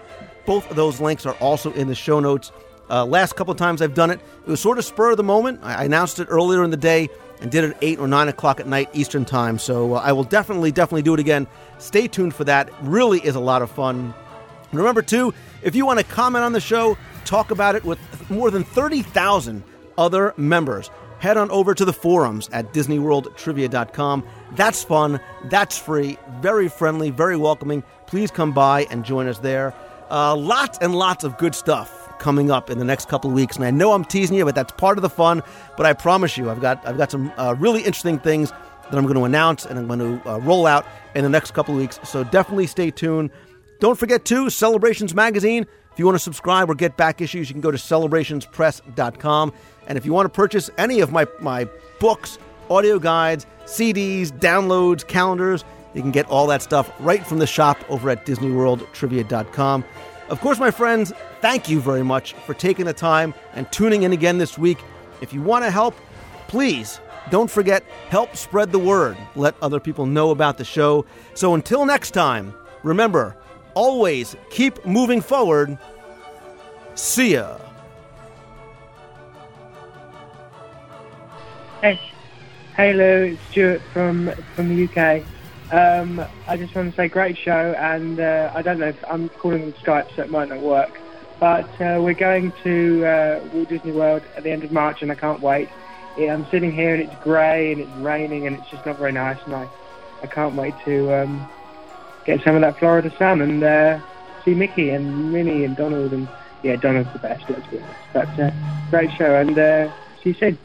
Both 0.44 0.70
of 0.70 0.76
those 0.76 1.00
links 1.00 1.24
are 1.24 1.34
also 1.34 1.72
in 1.72 1.88
the 1.88 1.94
show 1.94 2.20
notes. 2.20 2.52
Uh, 2.88 3.04
last 3.04 3.34
couple 3.34 3.52
of 3.52 3.58
times 3.58 3.82
I've 3.82 3.94
done 3.94 4.10
it, 4.10 4.20
it 4.46 4.50
was 4.50 4.60
sort 4.60 4.78
of 4.78 4.84
spur 4.84 5.10
of 5.10 5.16
the 5.16 5.24
moment. 5.24 5.60
I 5.62 5.84
announced 5.84 6.20
it 6.20 6.28
earlier 6.30 6.62
in 6.62 6.70
the 6.70 6.76
day 6.76 7.08
and 7.40 7.50
did 7.50 7.64
it 7.64 7.70
at 7.72 7.76
8 7.82 7.98
or 7.98 8.08
9 8.08 8.28
o'clock 8.28 8.60
at 8.60 8.66
night 8.66 8.88
Eastern 8.92 9.24
Time. 9.24 9.58
So 9.58 9.94
uh, 9.94 10.00
I 10.00 10.12
will 10.12 10.24
definitely, 10.24 10.72
definitely 10.72 11.02
do 11.02 11.14
it 11.14 11.20
again. 11.20 11.46
Stay 11.78 12.08
tuned 12.08 12.34
for 12.34 12.44
that. 12.44 12.70
Really 12.82 13.20
is 13.20 13.34
a 13.34 13.40
lot 13.40 13.62
of 13.62 13.70
fun. 13.70 14.14
Remember, 14.72 15.02
too, 15.02 15.32
if 15.62 15.74
you 15.74 15.86
want 15.86 15.98
to 16.00 16.04
comment 16.04 16.44
on 16.44 16.52
the 16.52 16.60
show, 16.60 16.96
talk 17.24 17.50
about 17.50 17.74
it 17.74 17.84
with 17.84 17.98
more 18.30 18.50
than 18.50 18.64
30,000 18.64 19.62
other 19.96 20.34
members, 20.36 20.90
head 21.18 21.36
on 21.36 21.50
over 21.50 21.74
to 21.74 21.84
the 21.84 21.92
forums 21.92 22.48
at 22.52 22.72
DisneyWorldTrivia.com. 22.72 24.24
That's 24.52 24.84
fun, 24.84 25.20
that's 25.44 25.78
free, 25.78 26.18
very 26.40 26.68
friendly, 26.68 27.10
very 27.10 27.36
welcoming. 27.36 27.82
Please 28.06 28.30
come 28.30 28.52
by 28.52 28.86
and 28.90 29.04
join 29.04 29.26
us 29.26 29.38
there. 29.38 29.74
Uh, 30.10 30.36
lots 30.36 30.78
and 30.78 30.94
lots 30.94 31.24
of 31.24 31.38
good 31.38 31.54
stuff 31.54 32.05
coming 32.18 32.50
up 32.50 32.70
in 32.70 32.78
the 32.78 32.84
next 32.84 33.08
couple 33.08 33.30
of 33.30 33.34
weeks. 33.34 33.56
And 33.56 33.64
I 33.64 33.70
know 33.70 33.92
I'm 33.92 34.04
teasing 34.04 34.36
you, 34.36 34.44
but 34.44 34.54
that's 34.54 34.72
part 34.72 34.98
of 34.98 35.02
the 35.02 35.10
fun. 35.10 35.42
But 35.76 35.86
I 35.86 35.92
promise 35.92 36.36
you, 36.36 36.50
I've 36.50 36.60
got 36.60 36.86
I've 36.86 36.98
got 36.98 37.10
some 37.10 37.32
uh, 37.36 37.54
really 37.58 37.80
interesting 37.80 38.18
things 38.18 38.52
that 38.90 38.96
I'm 38.96 39.04
going 39.04 39.16
to 39.16 39.24
announce 39.24 39.66
and 39.66 39.78
I'm 39.78 39.86
going 39.86 40.20
to 40.20 40.30
uh, 40.30 40.38
roll 40.38 40.66
out 40.66 40.86
in 41.14 41.24
the 41.24 41.30
next 41.30 41.52
couple 41.52 41.74
of 41.74 41.80
weeks. 41.80 41.98
So 42.04 42.24
definitely 42.24 42.66
stay 42.66 42.90
tuned. 42.90 43.30
Don't 43.80 43.98
forget 43.98 44.24
to 44.26 44.48
Celebrations 44.48 45.14
Magazine. 45.14 45.66
If 45.92 45.98
you 45.98 46.04
want 46.04 46.16
to 46.16 46.22
subscribe 46.22 46.70
or 46.70 46.74
get 46.74 46.96
back 46.96 47.20
issues, 47.20 47.48
you 47.48 47.54
can 47.54 47.60
go 47.60 47.70
to 47.70 47.78
celebrationspress.com. 47.78 49.52
And 49.88 49.98
if 49.98 50.04
you 50.04 50.12
want 50.12 50.26
to 50.26 50.30
purchase 50.30 50.70
any 50.78 51.00
of 51.00 51.10
my, 51.10 51.26
my 51.40 51.68
books, 52.00 52.38
audio 52.70 52.98
guides, 52.98 53.46
CDs, 53.64 54.30
downloads, 54.30 55.06
calendars, 55.06 55.64
you 55.94 56.02
can 56.02 56.10
get 56.10 56.26
all 56.26 56.46
that 56.48 56.62
stuff 56.62 56.92
right 57.00 57.26
from 57.26 57.38
the 57.38 57.46
shop 57.46 57.78
over 57.88 58.10
at 58.10 58.26
DisneyWorldTrivia.com. 58.26 59.84
Of 60.28 60.40
course, 60.40 60.58
my 60.58 60.72
friends, 60.72 61.12
thank 61.40 61.68
you 61.68 61.80
very 61.80 62.02
much 62.02 62.32
for 62.32 62.54
taking 62.54 62.86
the 62.86 62.92
time 62.92 63.32
and 63.54 63.70
tuning 63.70 64.02
in 64.02 64.12
again 64.12 64.38
this 64.38 64.58
week. 64.58 64.78
If 65.20 65.32
you 65.32 65.40
want 65.40 65.64
to 65.64 65.70
help, 65.70 65.94
please 66.48 67.00
don't 67.30 67.50
forget, 67.50 67.84
help 68.08 68.36
spread 68.36 68.72
the 68.72 68.78
word. 68.78 69.16
Let 69.36 69.54
other 69.62 69.78
people 69.78 70.06
know 70.06 70.30
about 70.30 70.58
the 70.58 70.64
show. 70.64 71.04
So 71.34 71.54
until 71.54 71.84
next 71.84 72.10
time, 72.10 72.54
remember, 72.82 73.36
always 73.74 74.36
keep 74.50 74.84
moving 74.84 75.20
forward. 75.20 75.78
See 76.94 77.34
ya. 77.34 77.58
Hey, 81.82 82.00
hey 82.76 82.92
Lou, 82.94 83.32
it's 83.32 83.42
Stuart 83.50 83.82
from 83.92 84.32
from 84.54 84.68
the 84.74 84.84
UK. 84.88 85.24
Um, 85.72 86.24
I 86.46 86.56
just 86.56 86.74
want 86.74 86.90
to 86.90 86.96
say 86.96 87.08
great 87.08 87.36
show, 87.36 87.74
and 87.78 88.20
uh, 88.20 88.52
I 88.54 88.62
don't 88.62 88.78
know 88.78 88.88
if 88.88 89.04
I'm 89.10 89.28
calling 89.30 89.64
on 89.64 89.72
Skype, 89.72 90.14
so 90.14 90.22
it 90.22 90.30
might 90.30 90.48
not 90.48 90.60
work. 90.60 91.00
but 91.38 91.68
uh, 91.80 92.00
we're 92.00 92.14
going 92.14 92.52
to 92.62 93.04
uh, 93.04 93.48
Walt 93.52 93.68
Disney 93.68 93.92
World 93.92 94.22
at 94.36 94.42
the 94.42 94.50
end 94.50 94.64
of 94.64 94.72
March, 94.72 95.02
and 95.02 95.12
I 95.12 95.14
can't 95.14 95.40
wait. 95.40 95.68
Yeah, 96.16 96.32
I'm 96.32 96.46
sitting 96.50 96.72
here 96.72 96.94
and 96.94 97.02
it's 97.02 97.22
grey 97.22 97.72
and 97.72 97.80
it's 97.80 97.90
raining 97.96 98.46
and 98.46 98.56
it's 98.56 98.68
just 98.70 98.86
not 98.86 98.98
very 98.98 99.12
nice, 99.12 99.38
and 99.44 99.54
I, 99.54 99.68
I 100.22 100.26
can't 100.26 100.54
wait 100.54 100.74
to 100.86 101.12
um, 101.12 101.46
get 102.24 102.42
some 102.42 102.54
of 102.54 102.62
that 102.62 102.78
Florida 102.78 103.12
sun 103.18 103.42
and 103.42 103.62
uh, 103.62 104.00
see 104.44 104.54
Mickey 104.54 104.90
and 104.90 105.30
Minnie 105.32 105.64
and 105.64 105.76
Donald 105.76 106.12
and 106.12 106.26
yeah, 106.62 106.76
Donald's 106.76 107.12
the 107.12 107.18
best, 107.18 107.44
let's 107.50 107.66
be 107.66 107.78
honest. 107.78 108.00
But 108.14 108.40
uh, 108.40 108.50
great 108.90 109.10
show, 109.12 109.34
and 109.34 109.58
uh, 109.58 109.92
see 110.22 110.30
you 110.30 110.34
soon. 110.34 110.58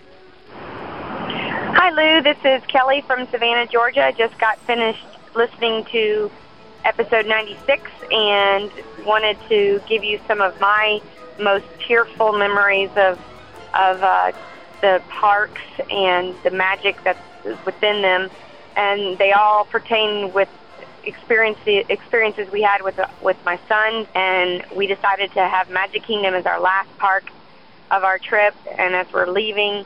Hi, 1.73 1.89
Lou. 1.91 2.21
This 2.21 2.37
is 2.43 2.61
Kelly 2.67 2.99
from 3.07 3.27
Savannah, 3.31 3.65
Georgia. 3.65 4.03
I 4.03 4.11
Just 4.11 4.37
got 4.37 4.59
finished 4.59 5.05
listening 5.33 5.85
to 5.85 6.29
episode 6.83 7.25
96 7.25 7.89
and 8.11 8.69
wanted 9.05 9.37
to 9.47 9.81
give 9.87 10.03
you 10.03 10.19
some 10.27 10.41
of 10.41 10.59
my 10.59 11.01
most 11.39 11.65
tearful 11.87 12.33
memories 12.33 12.89
of 12.97 13.17
of 13.73 14.03
uh, 14.03 14.33
the 14.81 15.01
parks 15.07 15.61
and 15.89 16.35
the 16.43 16.51
magic 16.51 17.01
that's 17.05 17.65
within 17.65 18.01
them, 18.01 18.29
and 18.75 19.17
they 19.17 19.31
all 19.31 19.63
pertain 19.63 20.33
with 20.33 20.49
experience 21.05 21.57
experiences 21.65 22.51
we 22.51 22.61
had 22.61 22.81
with 22.81 22.99
with 23.21 23.37
my 23.45 23.57
son, 23.69 24.05
and 24.13 24.65
we 24.75 24.87
decided 24.87 25.31
to 25.31 25.47
have 25.47 25.69
Magic 25.69 26.03
Kingdom 26.03 26.33
as 26.33 26.45
our 26.45 26.59
last 26.59 26.89
park 26.97 27.23
of 27.91 28.03
our 28.03 28.19
trip. 28.19 28.53
And 28.77 28.93
as 28.93 29.07
we're 29.13 29.29
leaving, 29.29 29.85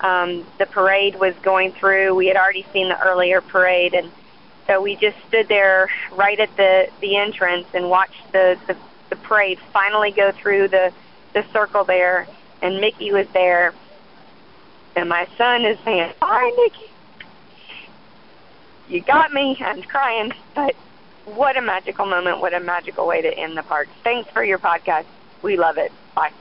um, 0.00 0.46
the 0.58 0.66
parade 0.66 1.16
was 1.16 1.34
going 1.42 1.72
through. 1.72 2.14
We 2.14 2.26
had 2.26 2.36
already 2.36 2.66
seen 2.72 2.88
the 2.88 3.00
earlier 3.00 3.40
parade, 3.40 3.94
and 3.94 4.10
so 4.66 4.80
we 4.80 4.96
just 4.96 5.16
stood 5.28 5.48
there 5.48 5.88
right 6.12 6.38
at 6.38 6.54
the 6.56 6.88
the 7.00 7.16
entrance 7.16 7.66
and 7.74 7.90
watched 7.90 8.32
the 8.32 8.58
the, 8.66 8.76
the 9.10 9.16
parade 9.16 9.58
finally 9.72 10.10
go 10.10 10.32
through 10.32 10.68
the 10.68 10.92
the 11.34 11.44
circle 11.52 11.84
there. 11.84 12.26
And 12.62 12.78
Mickey 12.80 13.10
was 13.10 13.26
there, 13.32 13.72
and 14.96 15.08
my 15.08 15.26
son 15.38 15.64
is 15.64 15.78
saying, 15.84 16.12
"Hi, 16.22 16.50
Mickey." 16.56 16.90
You 18.88 19.00
got 19.00 19.32
me. 19.32 19.56
I'm 19.60 19.82
crying, 19.82 20.32
but 20.54 20.74
what 21.24 21.56
a 21.56 21.62
magical 21.62 22.06
moment. 22.06 22.40
What 22.40 22.54
a 22.54 22.60
magical 22.60 23.06
way 23.06 23.22
to 23.22 23.38
end 23.38 23.56
the 23.56 23.62
park. 23.62 23.88
Thanks 24.02 24.30
for 24.30 24.44
your 24.44 24.58
podcast. 24.58 25.06
We 25.42 25.56
love 25.56 25.78
it. 25.78 25.92
Bye. 26.14 26.32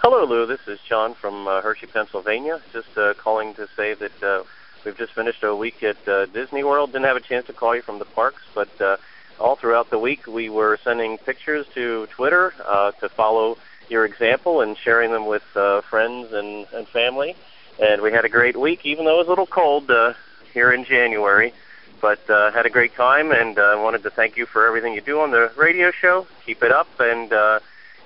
Hello, 0.00 0.24
Lou. 0.24 0.46
This 0.46 0.60
is 0.68 0.78
John 0.88 1.14
from 1.14 1.48
uh, 1.48 1.60
Hershey, 1.60 1.88
Pennsylvania. 1.88 2.60
Just 2.72 2.96
uh, 2.96 3.14
calling 3.14 3.52
to 3.54 3.66
say 3.76 3.94
that 3.94 4.22
uh, 4.22 4.44
we've 4.84 4.96
just 4.96 5.12
finished 5.12 5.42
a 5.42 5.56
week 5.56 5.82
at 5.82 6.06
uh, 6.06 6.26
Disney 6.26 6.62
World. 6.62 6.92
Didn't 6.92 7.06
have 7.06 7.16
a 7.16 7.20
chance 7.20 7.48
to 7.48 7.52
call 7.52 7.74
you 7.74 7.82
from 7.82 7.98
the 7.98 8.04
parks, 8.04 8.42
but 8.54 8.80
uh, 8.80 8.98
all 9.40 9.56
throughout 9.56 9.90
the 9.90 9.98
week 9.98 10.28
we 10.28 10.50
were 10.50 10.78
sending 10.84 11.18
pictures 11.18 11.66
to 11.74 12.06
Twitter 12.14 12.54
uh, 12.64 12.92
to 13.00 13.08
follow 13.08 13.58
your 13.88 14.04
example 14.04 14.60
and 14.60 14.78
sharing 14.78 15.10
them 15.10 15.26
with 15.26 15.42
uh, 15.56 15.80
friends 15.80 16.32
and, 16.32 16.68
and 16.72 16.86
family. 16.86 17.34
And 17.80 18.00
we 18.00 18.12
had 18.12 18.24
a 18.24 18.28
great 18.28 18.56
week, 18.56 18.86
even 18.86 19.04
though 19.04 19.16
it 19.16 19.18
was 19.18 19.26
a 19.26 19.30
little 19.30 19.48
cold 19.48 19.90
uh, 19.90 20.12
here 20.54 20.70
in 20.70 20.84
January. 20.84 21.52
But 22.00 22.30
uh, 22.30 22.52
had 22.52 22.66
a 22.66 22.70
great 22.70 22.94
time, 22.94 23.32
and 23.32 23.58
uh, 23.58 23.74
wanted 23.78 24.04
to 24.04 24.10
thank 24.10 24.36
you 24.36 24.46
for 24.46 24.64
everything 24.64 24.94
you 24.94 25.00
do 25.00 25.18
on 25.18 25.32
the 25.32 25.50
radio 25.56 25.90
show. 25.90 26.28
Keep 26.46 26.62
it 26.62 26.70
up, 26.70 26.86
and 27.00 27.32
uh, 27.32 27.58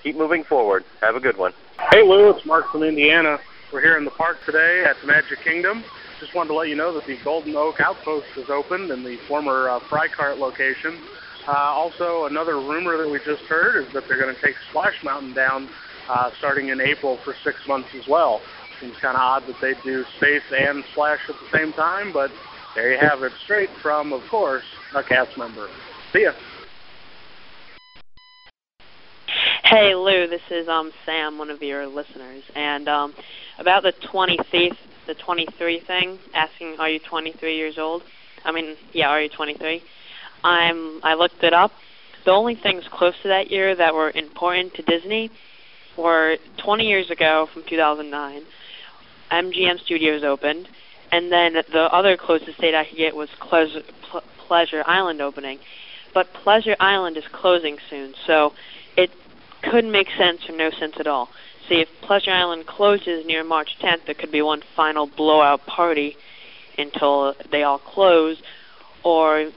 keep 0.02 0.16
moving 0.16 0.42
forward. 0.42 0.86
Have 1.02 1.16
a 1.16 1.20
good 1.20 1.36
one. 1.36 1.52
Hey, 1.78 2.02
Lou, 2.02 2.30
it's 2.30 2.44
Mark 2.44 2.70
from 2.70 2.82
Indiana. 2.82 3.38
We're 3.72 3.80
here 3.80 3.96
in 3.96 4.04
the 4.04 4.10
park 4.10 4.38
today 4.44 4.84
at 4.88 4.96
the 5.00 5.06
Magic 5.06 5.38
Kingdom. 5.42 5.82
Just 6.20 6.34
wanted 6.34 6.48
to 6.48 6.54
let 6.54 6.68
you 6.68 6.76
know 6.76 6.92
that 6.92 7.06
the 7.06 7.16
Golden 7.24 7.56
Oak 7.56 7.80
Outpost 7.80 8.26
is 8.36 8.50
opened 8.50 8.90
in 8.90 9.02
the 9.02 9.16
former 9.26 9.70
uh, 9.70 9.80
Fry 9.88 10.08
Cart 10.08 10.38
location. 10.38 11.00
Uh, 11.48 11.52
also, 11.52 12.26
another 12.26 12.56
rumor 12.56 12.96
that 12.98 13.08
we 13.08 13.18
just 13.18 13.42
heard 13.48 13.82
is 13.84 13.92
that 13.94 14.04
they're 14.06 14.20
going 14.20 14.34
to 14.34 14.40
take 14.42 14.54
Splash 14.70 14.94
Mountain 15.02 15.34
down 15.34 15.68
uh, 16.08 16.30
starting 16.38 16.68
in 16.68 16.80
April 16.80 17.18
for 17.24 17.34
six 17.42 17.56
months 17.66 17.88
as 17.98 18.06
well. 18.06 18.40
Seems 18.80 18.96
kind 19.00 19.16
of 19.16 19.22
odd 19.22 19.46
that 19.46 19.56
they 19.60 19.72
do 19.82 20.04
Space 20.16 20.42
and 20.50 20.84
Splash 20.92 21.20
at 21.28 21.36
the 21.36 21.58
same 21.58 21.72
time, 21.72 22.12
but 22.12 22.30
there 22.74 22.92
you 22.92 22.98
have 23.00 23.22
it, 23.22 23.32
straight 23.44 23.70
from, 23.80 24.12
of 24.12 24.22
course, 24.30 24.64
a 24.94 25.02
cast 25.02 25.36
member. 25.38 25.68
See 26.12 26.22
ya. 26.22 26.32
Hey 29.64 29.94
Lou, 29.94 30.26
this 30.26 30.42
is 30.50 30.68
um 30.68 30.90
Sam, 31.06 31.38
one 31.38 31.48
of 31.48 31.62
your 31.62 31.86
listeners, 31.86 32.42
and 32.54 32.88
um 32.88 33.14
about 33.58 33.84
the 33.84 33.92
23 34.10 34.72
the 35.06 35.14
23 35.14 35.80
thing, 35.86 36.18
asking 36.34 36.76
are 36.80 36.90
you 36.90 36.98
23 37.08 37.56
years 37.56 37.78
old? 37.78 38.02
I 38.44 38.50
mean, 38.50 38.74
yeah, 38.92 39.06
are 39.06 39.22
you 39.22 39.28
23? 39.28 39.80
I'm 40.42 41.00
I 41.04 41.14
looked 41.14 41.44
it 41.44 41.54
up. 41.54 41.70
The 42.24 42.32
only 42.32 42.56
things 42.56 42.82
close 42.92 43.14
to 43.22 43.28
that 43.28 43.50
year 43.50 43.74
that 43.76 43.94
were 43.94 44.10
important 44.10 44.74
to 44.74 44.82
Disney 44.82 45.30
were 45.96 46.36
20 46.62 46.84
years 46.84 47.10
ago 47.10 47.46
from 47.54 47.62
2009. 47.68 48.42
MGM 49.30 49.84
Studios 49.84 50.24
opened, 50.24 50.68
and 51.12 51.30
then 51.30 51.54
the 51.72 51.88
other 51.92 52.16
closest 52.16 52.60
date 52.60 52.74
I 52.74 52.84
could 52.84 52.98
get 52.98 53.14
was 53.14 53.28
Pleasure, 53.40 53.82
Pleasure 54.48 54.82
Island 54.86 55.22
opening. 55.22 55.60
But 56.12 56.26
Pleasure 56.34 56.76
Island 56.80 57.16
is 57.16 57.24
closing 57.32 57.78
soon, 57.88 58.12
so 58.26 58.52
it 58.96 59.10
could 59.62 59.84
make 59.84 60.08
sense 60.18 60.40
or 60.48 60.56
no 60.56 60.70
sense 60.70 60.94
at 60.98 61.06
all. 61.06 61.28
See, 61.68 61.80
if 61.80 61.88
Pleasure 62.02 62.32
Island 62.32 62.66
closes 62.66 63.24
near 63.24 63.44
March 63.44 63.78
10th, 63.80 64.06
there 64.06 64.14
could 64.14 64.32
be 64.32 64.42
one 64.42 64.62
final 64.76 65.06
blowout 65.06 65.64
party 65.66 66.16
until 66.76 67.34
they 67.50 67.62
all 67.62 67.78
close, 67.78 68.42
or 69.04 69.50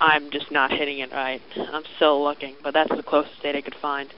I'm 0.00 0.30
just 0.30 0.50
not 0.50 0.70
hitting 0.70 0.98
it 1.00 1.12
right. 1.12 1.42
I'm 1.56 1.84
still 1.96 2.22
looking, 2.22 2.54
but 2.62 2.72
that's 2.72 2.94
the 2.94 3.02
closest 3.02 3.42
date 3.42 3.56
I 3.56 3.60
could 3.60 3.74
find. 3.74 4.12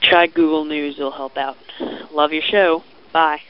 Try 0.00 0.26
Google 0.26 0.64
News, 0.64 0.96
it'll 0.98 1.10
help 1.10 1.36
out. 1.36 1.56
Love 2.12 2.32
your 2.32 2.42
show. 2.42 2.82
Bye. 3.12 3.40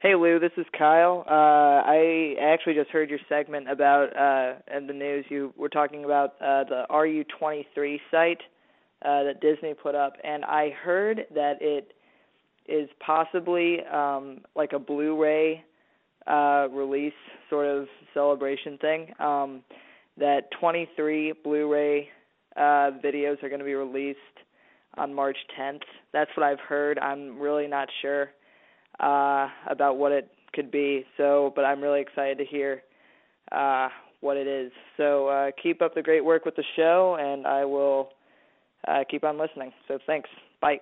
Hey 0.00 0.14
Lou, 0.14 0.38
this 0.38 0.52
is 0.56 0.66
Kyle. 0.76 1.24
Uh, 1.26 1.82
I 1.84 2.36
actually 2.40 2.74
just 2.74 2.90
heard 2.90 3.08
your 3.10 3.18
segment 3.28 3.68
about 3.68 4.16
uh, 4.16 4.76
in 4.76 4.86
the 4.86 4.92
news. 4.92 5.24
You 5.30 5.52
were 5.56 5.70
talking 5.70 6.04
about 6.04 6.34
uh, 6.40 6.64
the 6.64 6.86
RU23 6.90 8.00
site 8.10 8.40
uh, 9.04 9.24
that 9.24 9.40
Disney 9.40 9.74
put 9.74 9.94
up, 9.94 10.14
and 10.24 10.44
I 10.44 10.70
heard 10.70 11.26
that 11.34 11.58
it 11.60 11.92
is 12.68 12.88
possibly 13.04 13.78
um, 13.92 14.40
like 14.54 14.72
a 14.72 14.78
Blu-ray 14.78 15.64
uh, 16.26 16.68
release 16.72 17.12
sort 17.48 17.66
of 17.66 17.86
celebration 18.14 18.78
thing. 18.78 19.12
Um, 19.18 19.62
that 20.18 20.50
23 20.58 21.34
Blu-ray 21.44 22.08
uh, 22.56 22.90
videos 23.04 23.42
are 23.42 23.48
going 23.48 23.58
to 23.58 23.64
be 23.64 23.74
released 23.74 24.18
on 24.96 25.12
March 25.12 25.36
10th. 25.58 25.82
That's 26.12 26.30
what 26.36 26.44
I've 26.44 26.60
heard. 26.60 26.98
I'm 26.98 27.38
really 27.38 27.66
not 27.66 27.88
sure 28.00 28.30
uh, 29.00 29.48
about 29.68 29.98
what 29.98 30.12
it 30.12 30.30
could 30.54 30.70
be. 30.70 31.04
So, 31.16 31.52
but 31.54 31.64
I'm 31.64 31.82
really 31.82 32.00
excited 32.00 32.38
to 32.38 32.44
hear 32.44 32.82
uh, 33.52 33.88
what 34.20 34.36
it 34.36 34.46
is. 34.46 34.72
So, 34.96 35.28
uh, 35.28 35.50
keep 35.62 35.82
up 35.82 35.94
the 35.94 36.02
great 36.02 36.24
work 36.24 36.44
with 36.44 36.56
the 36.56 36.64
show, 36.76 37.18
and 37.20 37.46
I 37.46 37.64
will 37.66 38.08
uh, 38.86 39.04
keep 39.08 39.24
on 39.24 39.38
listening. 39.38 39.72
So 39.88 39.98
thanks. 40.06 40.30
Bye. 40.60 40.80